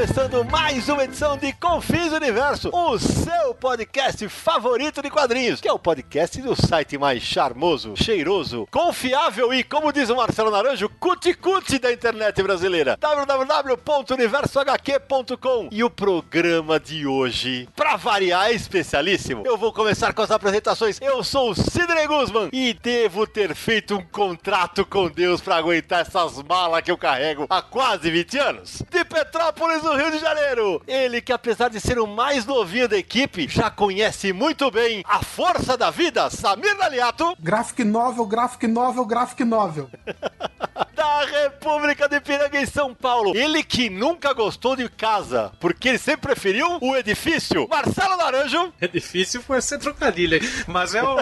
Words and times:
Começando 0.00 0.42
mais 0.46 0.88
uma 0.88 1.04
edição 1.04 1.36
de 1.36 1.52
Confins 1.52 2.10
Universo, 2.10 2.70
o 2.72 2.98
seu 2.98 3.54
podcast 3.54 4.26
favorito 4.30 5.02
de 5.02 5.10
quadrinhos, 5.10 5.60
que 5.60 5.68
é 5.68 5.72
o 5.74 5.78
podcast 5.78 6.40
do 6.40 6.56
site 6.56 6.96
mais 6.96 7.22
charmoso, 7.22 7.92
cheiroso, 7.94 8.66
confiável 8.70 9.52
e, 9.52 9.62
como 9.62 9.92
diz 9.92 10.08
o 10.08 10.16
Marcelo 10.16 10.50
Naranjo, 10.50 10.88
cuti-cuti 10.98 11.78
da 11.78 11.92
internet 11.92 12.42
brasileira. 12.42 12.96
www.universohq.com 12.98 15.68
E 15.70 15.84
o 15.84 15.90
programa 15.90 16.80
de 16.80 17.06
hoje, 17.06 17.68
pra 17.76 17.96
variar, 17.96 18.48
é 18.48 18.54
especialíssimo. 18.54 19.42
Eu 19.44 19.58
vou 19.58 19.70
começar 19.70 20.14
com 20.14 20.22
as 20.22 20.30
apresentações. 20.30 20.98
Eu 21.02 21.22
sou 21.22 21.50
o 21.50 21.54
Sidney 21.54 22.06
Guzman 22.06 22.48
e 22.54 22.72
devo 22.72 23.26
ter 23.26 23.54
feito 23.54 23.96
um 23.96 24.06
contrato 24.06 24.86
com 24.86 25.10
Deus 25.10 25.42
pra 25.42 25.56
aguentar 25.56 26.00
essas 26.00 26.42
malas 26.42 26.80
que 26.80 26.90
eu 26.90 26.96
carrego 26.96 27.44
há 27.50 27.60
quase 27.60 28.10
20 28.10 28.38
anos. 28.38 28.82
De 28.90 29.04
Petrópolis, 29.04 29.89
no 29.90 29.96
Rio 29.96 30.10
de 30.12 30.18
Janeiro. 30.18 30.80
Ele 30.86 31.20
que, 31.20 31.32
apesar 31.32 31.68
de 31.68 31.80
ser 31.80 31.98
o 31.98 32.06
mais 32.06 32.46
novinho 32.46 32.88
da 32.88 32.96
equipe, 32.96 33.48
já 33.48 33.70
conhece 33.70 34.32
muito 34.32 34.70
bem 34.70 35.02
a 35.04 35.20
força 35.20 35.76
da 35.76 35.90
vida, 35.90 36.30
Samir 36.30 36.76
Daliato. 36.78 37.36
Graphic 37.40 37.82
novel, 37.82 38.24
graphic 38.26 38.66
novel, 38.68 39.04
graphic 39.04 39.44
novel. 39.44 39.90
da 41.00 41.24
República 41.24 42.06
de 42.06 42.20
Piranga 42.20 42.60
em 42.60 42.66
São 42.66 42.94
Paulo. 42.94 43.34
Ele 43.34 43.62
que 43.62 43.88
nunca 43.88 44.34
gostou 44.34 44.76
de 44.76 44.86
casa, 44.86 45.50
porque 45.58 45.88
ele 45.88 45.98
sempre 45.98 46.28
preferiu 46.28 46.76
o 46.78 46.94
edifício. 46.94 47.66
Marcelo 47.70 48.18
Naranjo. 48.18 48.70
Edifício 48.78 49.40
foi 49.40 49.62
ser 49.62 49.78
trocadilho, 49.78 50.38
mas 50.66 50.94
é 50.94 51.02
o. 51.02 51.16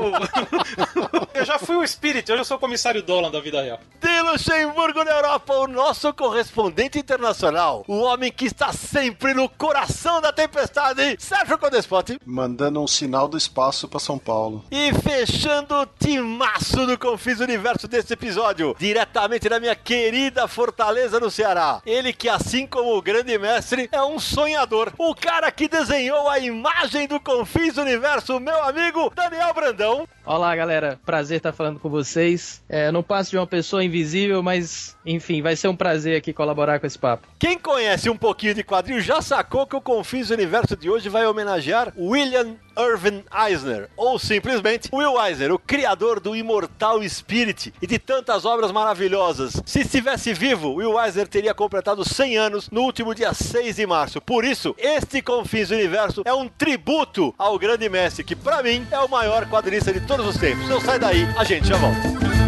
eu 1.33 1.45
já 1.45 1.61
fui 1.61 1.77
o 1.77 1.87
Spirit, 1.87 2.29
hoje 2.33 2.41
eu 2.41 2.45
sou 2.45 2.57
o 2.57 2.61
comissário 2.61 3.05
Dolan 3.05 3.31
da 3.31 3.39
vida 3.39 3.63
real. 3.63 3.79
De 4.01 4.21
Luxemburgo, 4.23 5.05
na 5.05 5.13
Europa, 5.13 5.55
o 5.55 5.69
nosso 5.69 6.13
correspondente 6.13 6.99
internacional. 6.99 7.85
O 7.87 8.01
homem 8.01 8.33
que 8.33 8.47
está 8.47 8.73
sempre 8.73 9.33
no 9.33 9.49
coração 9.49 10.21
da 10.21 10.33
tempestade, 10.33 11.17
Sérgio 11.21 11.57
Codespote. 11.57 12.19
Mandando 12.27 12.83
um 12.83 12.87
sinal 12.89 13.29
do 13.29 13.39
espaço 13.39 13.87
pra 13.87 14.01
São 14.01 14.19
Paulo. 14.19 14.65
E 14.73 14.93
fechando 14.95 15.77
o 15.77 15.87
timaço 15.87 16.85
do 16.85 16.99
Confis 16.99 17.39
Universo 17.39 17.87
desse 17.87 18.13
episódio, 18.13 18.75
diretamente 18.77 19.49
da 19.49 19.61
minha 19.61 19.68
querida 19.75 20.49
Fortaleza 20.49 21.21
no 21.21 21.31
Ceará. 21.31 21.81
Ele 21.85 22.13
que, 22.13 22.29
assim 22.29 22.67
como 22.67 22.97
o 22.97 23.03
grande 23.03 23.37
mestre, 23.39 23.89
é 23.93 24.03
um 24.03 24.19
sonhador. 24.19 24.93
O 24.99 25.15
cara 25.15 25.51
que 25.51 25.69
desenhou 25.69 26.29
a 26.29 26.39
imagem 26.39 27.07
do 27.07 27.21
Confis 27.21 27.77
Universo, 27.77 28.41
meu 28.41 28.63
amigo 28.63 29.13
Daniel 29.15 29.55
Brandão. 29.55 30.09
Olá, 30.31 30.55
galera. 30.55 31.01
Prazer 31.07 31.39
estar 31.39 31.55
falando 31.55 31.81
com 31.81 31.89
vocês. 31.89 32.63
É, 32.69 32.93
não 32.93 33.03
passo 33.03 33.31
de 33.31 33.39
uma 33.39 33.47
pessoa 33.47 33.83
invisível, 33.83 34.43
mas 34.43 34.95
enfim, 35.07 35.41
vai 35.41 35.57
ser 35.57 35.69
um 35.69 35.75
prazer 35.75 36.19
aqui 36.19 36.35
colaborar 36.35 36.79
com 36.79 36.87
esse 36.87 36.99
papo. 36.99 37.27
Quem 37.39 37.59
conhece 37.59 38.11
um 38.11 38.17
pouquinho 38.17 38.53
de 38.53 38.63
quadrinho 38.63 39.01
já 39.01 39.23
sacou 39.23 39.67
que 39.67 39.75
o 39.75 39.81
Confis 39.81 40.29
Universo 40.29 40.77
de 40.77 40.91
hoje 40.91 41.09
vai 41.09 41.27
homenagear 41.27 41.95
William 41.97 42.57
Irvin 42.79 43.25
Eisner, 43.35 43.89
ou 43.97 44.19
simplesmente 44.19 44.89
Will 44.93 45.21
Eisner, 45.21 45.53
o 45.53 45.59
criador 45.59 46.21
do 46.21 46.37
Imortal 46.37 47.03
Spirit 47.09 47.75
e 47.83 47.87
de 47.87 47.99
tantas 47.99 48.45
obras 48.45 48.71
maravilhosas. 48.71 49.61
Se 49.67 49.81
estivesse 49.81 50.33
vivo, 50.33 50.75
Will 50.75 51.01
Eisner 51.03 51.27
teria 51.27 51.53
completado 51.53 52.05
100 52.05 52.37
anos 52.37 52.71
no 52.71 52.83
último 52.83 53.15
dia 53.15 53.35
6 53.35 53.77
de 53.77 53.87
março. 53.87 54.21
Por 54.21 54.45
isso, 54.45 54.77
este 54.79 55.21
Confins 55.21 55.71
Universo 55.71 56.23
é 56.25 56.33
um 56.33 56.47
tributo 56.49 57.35
ao 57.37 57.59
grande 57.59 57.89
mestre, 57.89 58.23
que 58.23 58.37
para 58.37 58.63
mim 58.63 58.87
é 58.93 58.99
o 59.01 59.09
maior 59.09 59.49
quadrinista 59.49 59.93
de 59.93 60.03
todos 60.03 60.18
os 60.27 60.37
tempos. 60.37 60.69
Não 60.69 60.81
sai 60.81 60.99
daí, 60.99 61.29
a 61.37 61.45
gente 61.45 61.69
já 61.69 61.77
volta. 61.77 62.48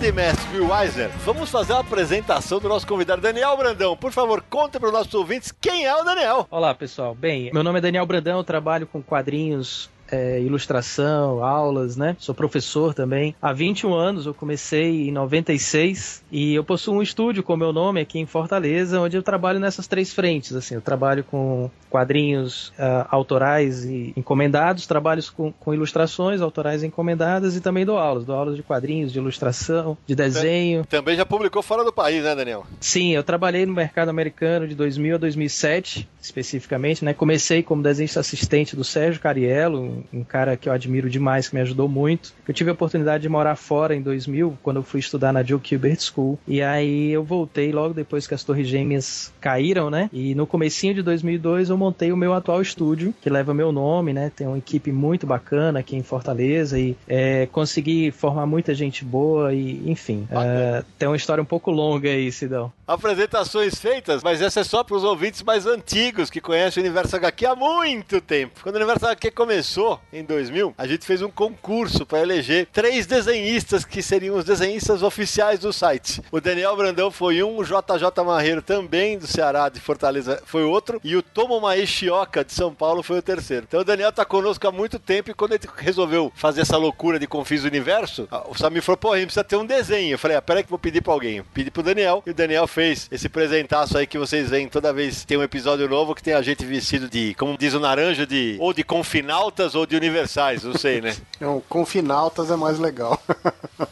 Grande 0.00 0.12
mestre 0.12 0.58
Will 0.58 0.74
Eisner, 0.74 1.10
vamos 1.26 1.50
fazer 1.50 1.74
uma 1.74 1.80
apresentação 1.80 2.58
do 2.58 2.70
nosso 2.70 2.86
convidado 2.86 3.20
Daniel 3.20 3.54
Brandão. 3.54 3.94
Por 3.94 4.10
favor, 4.12 4.42
conta 4.48 4.80
para 4.80 4.86
os 4.88 4.92
nossos 4.94 5.12
ouvintes 5.12 5.52
quem 5.60 5.84
é 5.84 5.94
o 5.94 6.02
Daniel. 6.02 6.48
Olá, 6.50 6.74
pessoal. 6.74 7.14
Bem, 7.14 7.50
meu 7.52 7.62
nome 7.62 7.80
é 7.80 7.82
Daniel 7.82 8.06
Brandão, 8.06 8.38
eu 8.38 8.44
trabalho 8.44 8.86
com 8.86 9.02
quadrinhos. 9.02 9.90
É, 10.10 10.40
ilustração, 10.40 11.42
aulas, 11.44 11.96
né? 11.96 12.16
Sou 12.18 12.34
professor 12.34 12.94
também. 12.94 13.34
Há 13.40 13.52
21 13.52 13.94
anos 13.94 14.26
eu 14.26 14.34
comecei 14.34 15.08
em 15.08 15.12
96 15.12 16.22
e 16.30 16.54
eu 16.54 16.64
possuo 16.64 16.96
um 16.96 17.02
estúdio 17.02 17.42
com 17.42 17.56
meu 17.56 17.72
nome 17.72 18.00
aqui 18.00 18.18
em 18.18 18.26
Fortaleza, 18.26 19.00
onde 19.00 19.16
eu 19.16 19.22
trabalho 19.22 19.60
nessas 19.60 19.86
três 19.86 20.12
frentes. 20.12 20.54
Assim, 20.54 20.74
eu 20.74 20.80
trabalho 20.80 21.24
com 21.24 21.70
quadrinhos 21.88 22.72
ah, 22.78 23.06
autorais 23.10 23.84
e 23.84 24.12
encomendados, 24.16 24.86
trabalho 24.86 25.22
com, 25.36 25.52
com 25.52 25.74
ilustrações 25.74 26.40
autorais 26.40 26.82
e 26.82 26.86
encomendadas 26.86 27.56
e 27.56 27.60
também 27.60 27.84
dou 27.84 27.98
aulas. 27.98 28.24
Dou 28.24 28.36
aulas 28.36 28.56
de 28.56 28.62
quadrinhos, 28.62 29.12
de 29.12 29.18
ilustração, 29.18 29.96
de 30.06 30.14
desenho. 30.14 30.84
Também 30.86 31.16
já 31.16 31.26
publicou 31.26 31.62
fora 31.62 31.84
do 31.84 31.92
país, 31.92 32.22
né, 32.22 32.34
Daniel? 32.34 32.64
Sim, 32.80 33.12
eu 33.12 33.22
trabalhei 33.22 33.66
no 33.66 33.72
mercado 33.72 34.08
americano 34.08 34.66
de 34.66 34.74
2000 34.74 35.16
a 35.16 35.18
2007, 35.18 36.08
especificamente, 36.20 37.04
né? 37.04 37.12
Comecei 37.12 37.62
como 37.62 37.82
desenhista 37.82 38.20
assistente 38.20 38.76
do 38.76 38.84
Sérgio 38.84 39.20
Cariello, 39.20 39.99
um, 40.12 40.20
um 40.20 40.24
cara 40.24 40.56
que 40.56 40.68
eu 40.68 40.72
admiro 40.72 41.08
demais, 41.08 41.48
que 41.48 41.54
me 41.54 41.60
ajudou 41.60 41.88
muito. 41.88 42.32
Eu 42.46 42.54
tive 42.54 42.70
a 42.70 42.72
oportunidade 42.72 43.22
de 43.22 43.28
morar 43.28 43.56
fora 43.56 43.94
em 43.94 44.02
2000, 44.02 44.58
quando 44.62 44.78
eu 44.78 44.82
fui 44.82 45.00
estudar 45.00 45.32
na 45.32 45.42
Joe 45.42 45.60
Gilbert 45.62 46.00
School. 46.00 46.38
E 46.46 46.62
aí 46.62 47.10
eu 47.10 47.22
voltei 47.22 47.72
logo 47.72 47.94
depois 47.94 48.26
que 48.26 48.34
as 48.34 48.44
Torres 48.44 48.68
Gêmeas 48.68 49.32
caíram, 49.40 49.90
né? 49.90 50.08
E 50.12 50.34
no 50.34 50.46
comecinho 50.46 50.94
de 50.94 51.02
2002 51.02 51.70
eu 51.70 51.76
montei 51.76 52.12
o 52.12 52.16
meu 52.16 52.32
atual 52.34 52.60
estúdio, 52.60 53.14
que 53.20 53.30
leva 53.30 53.54
meu 53.54 53.72
nome, 53.72 54.12
né? 54.12 54.30
Tem 54.34 54.46
uma 54.46 54.58
equipe 54.58 54.92
muito 54.92 55.26
bacana 55.26 55.80
aqui 55.80 55.96
em 55.96 56.02
Fortaleza 56.02 56.78
e 56.78 56.96
é, 57.08 57.46
consegui 57.46 58.10
formar 58.10 58.46
muita 58.46 58.74
gente 58.74 59.04
boa 59.04 59.52
e, 59.52 59.82
enfim, 59.90 60.26
é, 60.30 60.82
tem 60.98 61.08
uma 61.08 61.16
história 61.16 61.42
um 61.42 61.46
pouco 61.46 61.70
longa 61.70 62.08
aí, 62.08 62.30
Sidão. 62.30 62.72
Apresentações 62.86 63.78
feitas, 63.78 64.22
mas 64.22 64.40
essa 64.40 64.60
é 64.60 64.64
só 64.64 64.82
para 64.82 64.96
os 64.96 65.04
ouvintes 65.04 65.42
mais 65.42 65.66
antigos 65.66 66.30
que 66.30 66.40
conhecem 66.40 66.82
o 66.82 66.86
Universo 66.86 67.16
HQ 67.16 67.46
há 67.46 67.54
muito 67.54 68.20
tempo. 68.20 68.60
Quando 68.62 68.74
o 68.74 68.78
Universo 68.78 69.06
HQ 69.06 69.30
começou, 69.30 69.89
em 70.12 70.24
2000, 70.24 70.74
a 70.76 70.86
gente 70.86 71.06
fez 71.06 71.22
um 71.22 71.30
concurso 71.30 72.04
para 72.04 72.20
eleger 72.20 72.66
três 72.72 73.06
desenhistas 73.06 73.84
que 73.84 74.02
seriam 74.02 74.36
os 74.36 74.44
desenhistas 74.44 75.02
oficiais 75.02 75.60
do 75.60 75.72
site. 75.72 76.22
O 76.30 76.40
Daniel 76.40 76.76
Brandão 76.76 77.10
foi 77.10 77.42
um, 77.42 77.58
o 77.58 77.64
JJ 77.64 78.24
Marreiro 78.24 78.62
também 78.62 79.18
do 79.18 79.26
Ceará, 79.26 79.68
de 79.68 79.80
Fortaleza, 79.80 80.42
foi 80.44 80.64
outro, 80.64 81.00
e 81.02 81.16
o 81.16 81.22
Tomo 81.22 81.60
Maeshioka 81.60 82.44
de 82.44 82.52
São 82.52 82.74
Paulo 82.74 83.02
foi 83.02 83.18
o 83.18 83.22
terceiro. 83.22 83.66
Então 83.66 83.80
o 83.80 83.84
Daniel 83.84 84.12
tá 84.12 84.24
conosco 84.24 84.66
há 84.66 84.72
muito 84.72 84.98
tempo 84.98 85.30
e 85.30 85.34
quando 85.34 85.52
ele 85.52 85.64
resolveu 85.76 86.32
fazer 86.34 86.62
essa 86.62 86.76
loucura 86.76 87.18
de 87.18 87.26
Confis 87.26 87.64
Universo, 87.64 88.28
o 88.48 88.56
Samir 88.56 88.82
falou, 88.82 88.96
pô, 88.96 89.12
a 89.12 89.16
gente 89.16 89.26
precisa 89.26 89.44
ter 89.44 89.56
um 89.56 89.66
desenho. 89.66 90.14
Eu 90.14 90.18
falei, 90.18 90.36
ah, 90.36 90.42
peraí 90.42 90.62
que 90.62 90.70
vou 90.70 90.78
pedir 90.78 91.00
pra 91.02 91.12
alguém. 91.12 91.42
Pedi 91.54 91.70
pro 91.70 91.82
Daniel 91.82 92.22
e 92.26 92.30
o 92.30 92.34
Daniel 92.34 92.66
fez 92.66 93.08
esse 93.10 93.28
presentaço 93.28 93.96
aí 93.96 94.06
que 94.06 94.18
vocês 94.18 94.50
veem 94.50 94.68
toda 94.68 94.92
vez 94.92 95.24
tem 95.24 95.36
um 95.36 95.42
episódio 95.42 95.88
novo 95.88 96.14
que 96.14 96.22
tem 96.22 96.34
a 96.34 96.42
gente 96.42 96.64
vestido 96.64 97.08
de, 97.08 97.34
como 97.34 97.56
diz 97.56 97.74
o 97.74 97.80
Naranja, 97.80 98.26
de 98.26 98.56
ou 98.58 98.72
de 98.72 98.82
confinaltas 98.82 99.74
de 99.86 99.96
universais, 99.96 100.64
não 100.64 100.76
sei, 100.76 101.00
né? 101.00 101.14
Não, 101.40 101.62
confinaltas 101.68 102.50
é 102.50 102.56
mais 102.56 102.78
legal. 102.78 103.18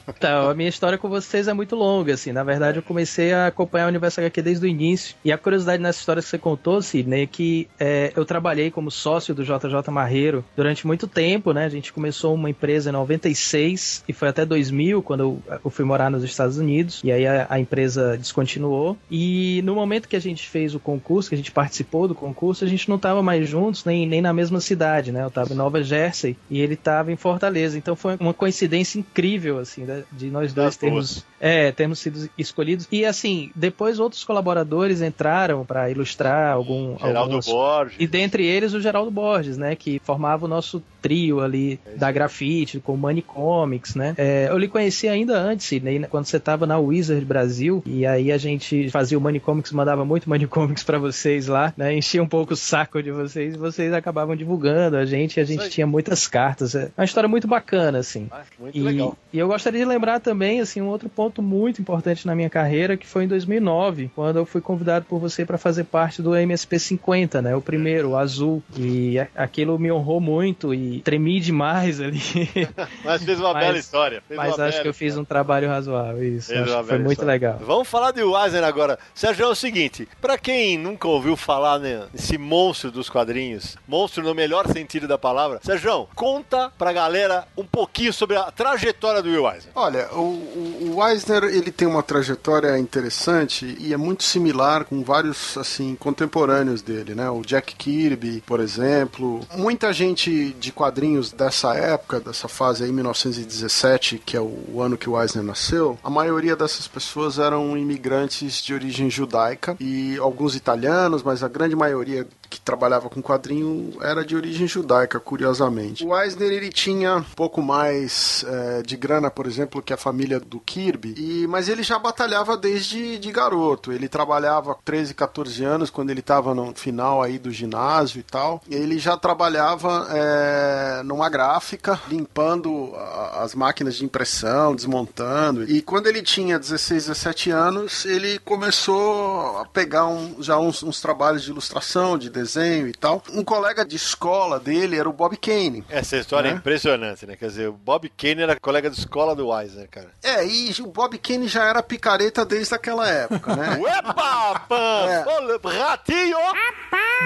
Então, 0.06 0.50
a 0.50 0.54
minha 0.54 0.68
história 0.68 0.98
com 0.98 1.08
vocês 1.08 1.48
é 1.48 1.54
muito 1.54 1.74
longa, 1.74 2.12
assim. 2.12 2.30
Na 2.30 2.44
verdade, 2.44 2.76
eu 2.76 2.82
comecei 2.82 3.32
a 3.32 3.46
acompanhar 3.46 3.86
o 3.86 3.88
Universo 3.88 4.20
HQ 4.20 4.42
desde 4.42 4.66
o 4.66 4.68
início. 4.68 5.16
E 5.24 5.32
a 5.32 5.38
curiosidade 5.38 5.82
nessa 5.82 5.98
história 5.98 6.22
que 6.22 6.28
você 6.28 6.36
contou, 6.36 6.82
Sidney, 6.82 7.22
é 7.22 7.26
que 7.26 7.66
é, 7.80 8.12
eu 8.14 8.26
trabalhei 8.26 8.70
como 8.70 8.90
sócio 8.90 9.34
do 9.34 9.44
JJ 9.44 9.90
Marreiro 9.90 10.44
durante 10.54 10.86
muito 10.86 11.06
tempo, 11.06 11.52
né? 11.52 11.64
A 11.64 11.70
gente 11.70 11.90
começou 11.90 12.34
uma 12.34 12.50
empresa 12.50 12.90
em 12.90 12.92
96 12.92 14.04
e 14.06 14.12
foi 14.12 14.28
até 14.28 14.44
2000, 14.44 15.02
quando 15.02 15.20
eu, 15.20 15.42
eu 15.64 15.70
fui 15.70 15.86
morar 15.86 16.10
nos 16.10 16.22
Estados 16.22 16.58
Unidos. 16.58 17.00
E 17.02 17.10
aí 17.10 17.26
a, 17.26 17.46
a 17.48 17.58
empresa 17.58 18.16
descontinuou. 18.18 18.96
E 19.10 19.62
no 19.64 19.74
momento 19.74 20.08
que 20.08 20.16
a 20.16 20.20
gente 20.20 20.48
fez 20.48 20.74
o 20.74 20.80
concurso, 20.80 21.30
que 21.30 21.34
a 21.34 21.38
gente 21.38 21.50
participou 21.50 22.06
do 22.06 22.14
concurso, 22.14 22.64
a 22.64 22.68
gente 22.68 22.88
não 22.88 22.96
estava 22.96 23.22
mais 23.22 23.48
juntos, 23.48 23.84
nem, 23.84 24.06
nem 24.06 24.20
na 24.20 24.32
mesma 24.32 24.60
cidade, 24.60 25.12
né? 25.12 25.22
Eu 25.22 25.28
estava 25.28 25.52
em 25.52 25.56
Nova 25.56 25.67
Jersey 25.82 26.36
e 26.50 26.60
ele 26.60 26.74
estava 26.74 27.12
em 27.12 27.16
Fortaleza. 27.16 27.76
Então 27.76 27.94
foi 27.94 28.16
uma 28.18 28.34
coincidência 28.34 28.98
incrível, 28.98 29.58
assim, 29.58 29.82
né? 29.82 30.04
de 30.12 30.30
nós 30.30 30.52
dois 30.52 30.76
Ah, 30.76 30.80
termos, 30.80 31.24
é, 31.40 31.72
termos 31.72 31.98
sido 31.98 32.28
escolhidos. 32.36 32.88
E 32.90 33.04
assim, 33.04 33.50
depois 33.54 33.98
outros 33.98 34.24
colaboradores 34.24 35.00
entraram 35.00 35.64
para 35.64 35.90
ilustrar 35.90 36.52
algum, 36.52 36.96
Geraldo 36.98 37.34
alguns... 37.34 37.46
Borges. 37.46 37.96
E 37.98 38.06
dentre 38.06 38.44
eles 38.44 38.74
o 38.74 38.80
Geraldo 38.80 39.10
Borges, 39.10 39.56
né? 39.56 39.74
Que 39.76 40.00
formava 40.04 40.44
o 40.44 40.48
nosso 40.48 40.82
trio 41.00 41.40
ali 41.40 41.78
da 41.96 42.10
grafite, 42.10 42.80
com 42.80 42.94
o 42.94 42.96
Money 42.96 43.22
Comics, 43.22 43.94
né? 43.94 44.14
É, 44.16 44.48
eu 44.50 44.58
lhe 44.58 44.68
conheci 44.68 45.08
ainda 45.08 45.38
antes, 45.38 45.66
Sidney, 45.66 46.04
quando 46.10 46.26
você 46.26 46.38
estava 46.38 46.66
na 46.66 46.78
Wizard 46.78 47.24
Brasil, 47.24 47.82
e 47.86 48.04
aí 48.04 48.32
a 48.32 48.38
gente 48.38 48.90
fazia 48.90 49.16
o 49.16 49.20
Money 49.20 49.40
Comics, 49.40 49.72
mandava 49.72 50.04
muito 50.04 50.28
Money 50.28 50.46
Comics 50.46 50.82
para 50.82 50.98
vocês 50.98 51.46
lá, 51.46 51.72
né? 51.76 51.94
Enchia 51.94 52.22
um 52.22 52.28
pouco 52.28 52.54
o 52.54 52.56
saco 52.56 53.02
de 53.02 53.10
vocês, 53.10 53.54
e 53.54 53.58
vocês 53.58 53.92
acabavam 53.92 54.34
divulgando 54.34 54.96
a 54.96 55.04
gente, 55.04 55.36
e 55.36 55.40
a 55.40 55.44
Isso 55.44 55.57
gente 55.64 55.72
tinha 55.72 55.86
muitas 55.86 56.26
cartas. 56.26 56.74
É 56.74 56.90
uma 56.96 57.04
história 57.04 57.28
muito 57.28 57.46
bacana, 57.48 57.98
assim. 57.98 58.28
Ah, 58.30 58.42
muito 58.58 58.76
E, 58.76 58.80
legal. 58.80 59.16
e 59.32 59.38
eu 59.38 59.46
gostaria 59.48 59.80
de 59.80 59.86
lembrar 59.86 60.20
também, 60.20 60.60
assim, 60.60 60.80
um 60.80 60.86
outro 60.88 61.08
ponto 61.08 61.42
muito 61.42 61.80
importante 61.80 62.26
na 62.26 62.34
minha 62.34 62.50
carreira, 62.50 62.96
que 62.96 63.06
foi 63.06 63.24
em 63.24 63.28
2009, 63.28 64.10
quando 64.14 64.36
eu 64.36 64.46
fui 64.46 64.60
convidado 64.60 65.04
por 65.06 65.18
você 65.18 65.44
para 65.44 65.58
fazer 65.58 65.84
parte 65.84 66.20
do 66.22 66.34
MSP 66.36 66.78
50, 66.78 67.40
né? 67.42 67.54
O 67.56 67.60
primeiro, 67.60 68.10
o 68.10 68.16
azul. 68.16 68.62
E 68.76 69.18
aquilo 69.36 69.78
me 69.78 69.90
honrou 69.90 70.20
muito 70.20 70.72
e 70.74 71.00
tremi 71.00 71.40
demais 71.40 72.00
ali. 72.00 72.20
Mas 73.04 73.22
fez 73.24 73.40
uma 73.40 73.52
Mas- 73.52 73.64
bela 73.66 73.78
história. 73.78 74.22
Fez 74.26 74.36
Mas 74.36 74.48
acho 74.50 74.56
bela 74.58 74.82
que 74.82 74.88
eu 74.88 74.94
fiz 74.94 75.16
um 75.16 75.24
trabalho 75.24 75.68
razoável, 75.68 76.22
isso. 76.22 76.52
Foi 76.86 76.98
muito 76.98 77.12
história. 77.12 77.32
legal. 77.32 77.58
Vamos 77.60 77.88
falar 77.88 78.12
de 78.12 78.20
Eisner 78.20 78.64
agora. 78.64 78.98
Sérgio, 79.14 79.44
é 79.44 79.48
o 79.48 79.54
seguinte: 79.54 80.08
pra 80.20 80.36
quem 80.36 80.76
nunca 80.78 81.08
ouviu 81.08 81.36
falar 81.36 81.78
né, 81.78 82.04
nesse 82.12 82.36
monstro 82.38 82.90
dos 82.90 83.08
quadrinhos, 83.08 83.76
monstro 83.86 84.22
no 84.22 84.34
melhor 84.34 84.66
sentido 84.68 85.06
da 85.08 85.16
palavra, 85.18 85.47
Sérgio, 85.62 86.08
conta 86.14 86.70
pra 86.76 86.92
galera 86.92 87.46
um 87.56 87.64
pouquinho 87.64 88.12
sobre 88.12 88.36
a 88.36 88.50
trajetória 88.50 89.22
do 89.22 89.28
Will 89.28 89.50
Eisner. 89.50 89.72
Olha, 89.74 90.08
o, 90.12 90.96
o, 90.96 91.08
Eisner 91.08 91.44
ele 91.44 91.70
tem 91.70 91.86
uma 91.86 92.02
trajetória 92.02 92.78
interessante 92.78 93.76
e 93.80 93.92
é 93.92 93.96
muito 93.96 94.22
similar 94.22 94.84
com 94.84 95.02
vários 95.02 95.56
assim 95.56 95.94
contemporâneos 95.96 96.82
dele, 96.82 97.14
né? 97.14 97.30
O 97.30 97.42
Jack 97.42 97.74
Kirby, 97.74 98.42
por 98.46 98.60
exemplo. 98.60 99.40
Muita 99.56 99.92
gente 99.92 100.52
de 100.54 100.72
quadrinhos 100.72 101.32
dessa 101.32 101.74
época, 101.74 102.20
dessa 102.20 102.48
fase 102.48 102.84
aí 102.84 102.92
1917, 102.92 104.22
que 104.24 104.36
é 104.36 104.40
o, 104.40 104.64
o 104.72 104.82
ano 104.82 104.96
que 104.96 105.08
o 105.08 105.20
Eisner 105.20 105.44
nasceu, 105.44 105.98
a 106.02 106.10
maioria 106.10 106.56
dessas 106.56 106.86
pessoas 106.86 107.38
eram 107.38 107.76
imigrantes 107.76 108.62
de 108.62 108.74
origem 108.74 109.10
judaica 109.10 109.76
e 109.80 110.16
alguns 110.18 110.54
italianos, 110.54 111.22
mas 111.22 111.42
a 111.42 111.48
grande 111.48 111.76
maioria 111.76 112.26
que 112.50 112.60
trabalhava 112.60 113.08
com 113.10 113.22
quadrinho 113.22 113.92
era 114.00 114.24
de 114.24 114.34
origem 114.36 114.66
judaica, 114.66 115.18
curiosamente. 115.20 116.04
O 116.04 116.18
Eisner 116.18 116.50
ele 116.50 116.70
tinha 116.70 117.16
um 117.16 117.22
pouco 117.22 117.60
mais 117.62 118.44
eh, 118.48 118.82
de 118.84 118.96
grana, 118.96 119.30
por 119.30 119.46
exemplo, 119.46 119.82
que 119.82 119.92
a 119.92 119.96
família 119.96 120.40
do 120.40 120.58
Kirby, 120.60 121.14
e, 121.16 121.46
mas 121.46 121.68
ele 121.68 121.82
já 121.82 121.98
batalhava 121.98 122.56
desde 122.56 123.18
de 123.18 123.30
garoto. 123.32 123.92
Ele 123.92 124.08
trabalhava 124.08 124.74
com 124.74 124.82
13, 124.82 125.14
14 125.14 125.64
anos, 125.64 125.90
quando 125.90 126.10
ele 126.10 126.20
estava 126.20 126.54
no 126.54 126.74
final 126.74 127.22
aí 127.22 127.38
do 127.38 127.50
ginásio 127.50 128.20
e 128.20 128.22
tal. 128.22 128.62
Ele 128.70 128.98
já 128.98 129.16
trabalhava 129.16 130.06
eh, 130.10 131.02
numa 131.04 131.28
gráfica, 131.28 132.00
limpando 132.08 132.92
as 133.34 133.54
máquinas 133.54 133.96
de 133.96 134.04
impressão, 134.04 134.74
desmontando. 134.74 135.64
E 135.64 135.82
quando 135.82 136.06
ele 136.06 136.22
tinha 136.22 136.58
16, 136.58 137.06
17 137.06 137.50
anos, 137.50 138.04
ele 138.04 138.38
começou 138.40 139.58
a 139.58 139.64
pegar 139.66 140.06
um- 140.06 140.36
já 140.42 140.58
uns, 140.58 140.82
uns 140.82 141.00
trabalhos 141.00 141.42
de 141.42 141.50
ilustração, 141.50 142.16
de 142.16 142.30
desenho 142.38 142.86
e 142.88 142.92
tal. 142.92 143.22
Um 143.32 143.42
colega 143.44 143.84
de 143.84 143.96
escola 143.96 144.58
dele 144.60 144.96
era 144.98 145.08
o 145.08 145.12
Bob 145.12 145.36
Kane. 145.36 145.84
Essa 145.88 146.16
história 146.16 146.48
é, 146.48 146.52
É. 146.52 146.54
impressionante, 146.54 147.26
né? 147.26 147.36
Quer 147.36 147.46
dizer, 147.46 147.68
o 147.68 147.72
Bob 147.72 148.08
Kane 148.10 148.42
era 148.42 148.58
colega 148.58 148.88
de 148.90 148.98
escola 148.98 149.34
do 149.34 149.56
Eisner, 149.58 149.88
cara. 149.90 150.10
É, 150.22 150.46
e 150.46 150.72
o 150.80 150.86
Bob 150.86 151.16
Kane 151.18 151.48
já 151.48 151.64
era 151.64 151.82
picareta 151.82 152.44
desde 152.44 152.74
aquela 152.74 153.08
época, 153.08 153.54
né? 153.56 153.76
Uepa! 153.80 154.60
Pã! 154.68 154.76
É. 155.08 155.78
Ratinho! 155.78 156.36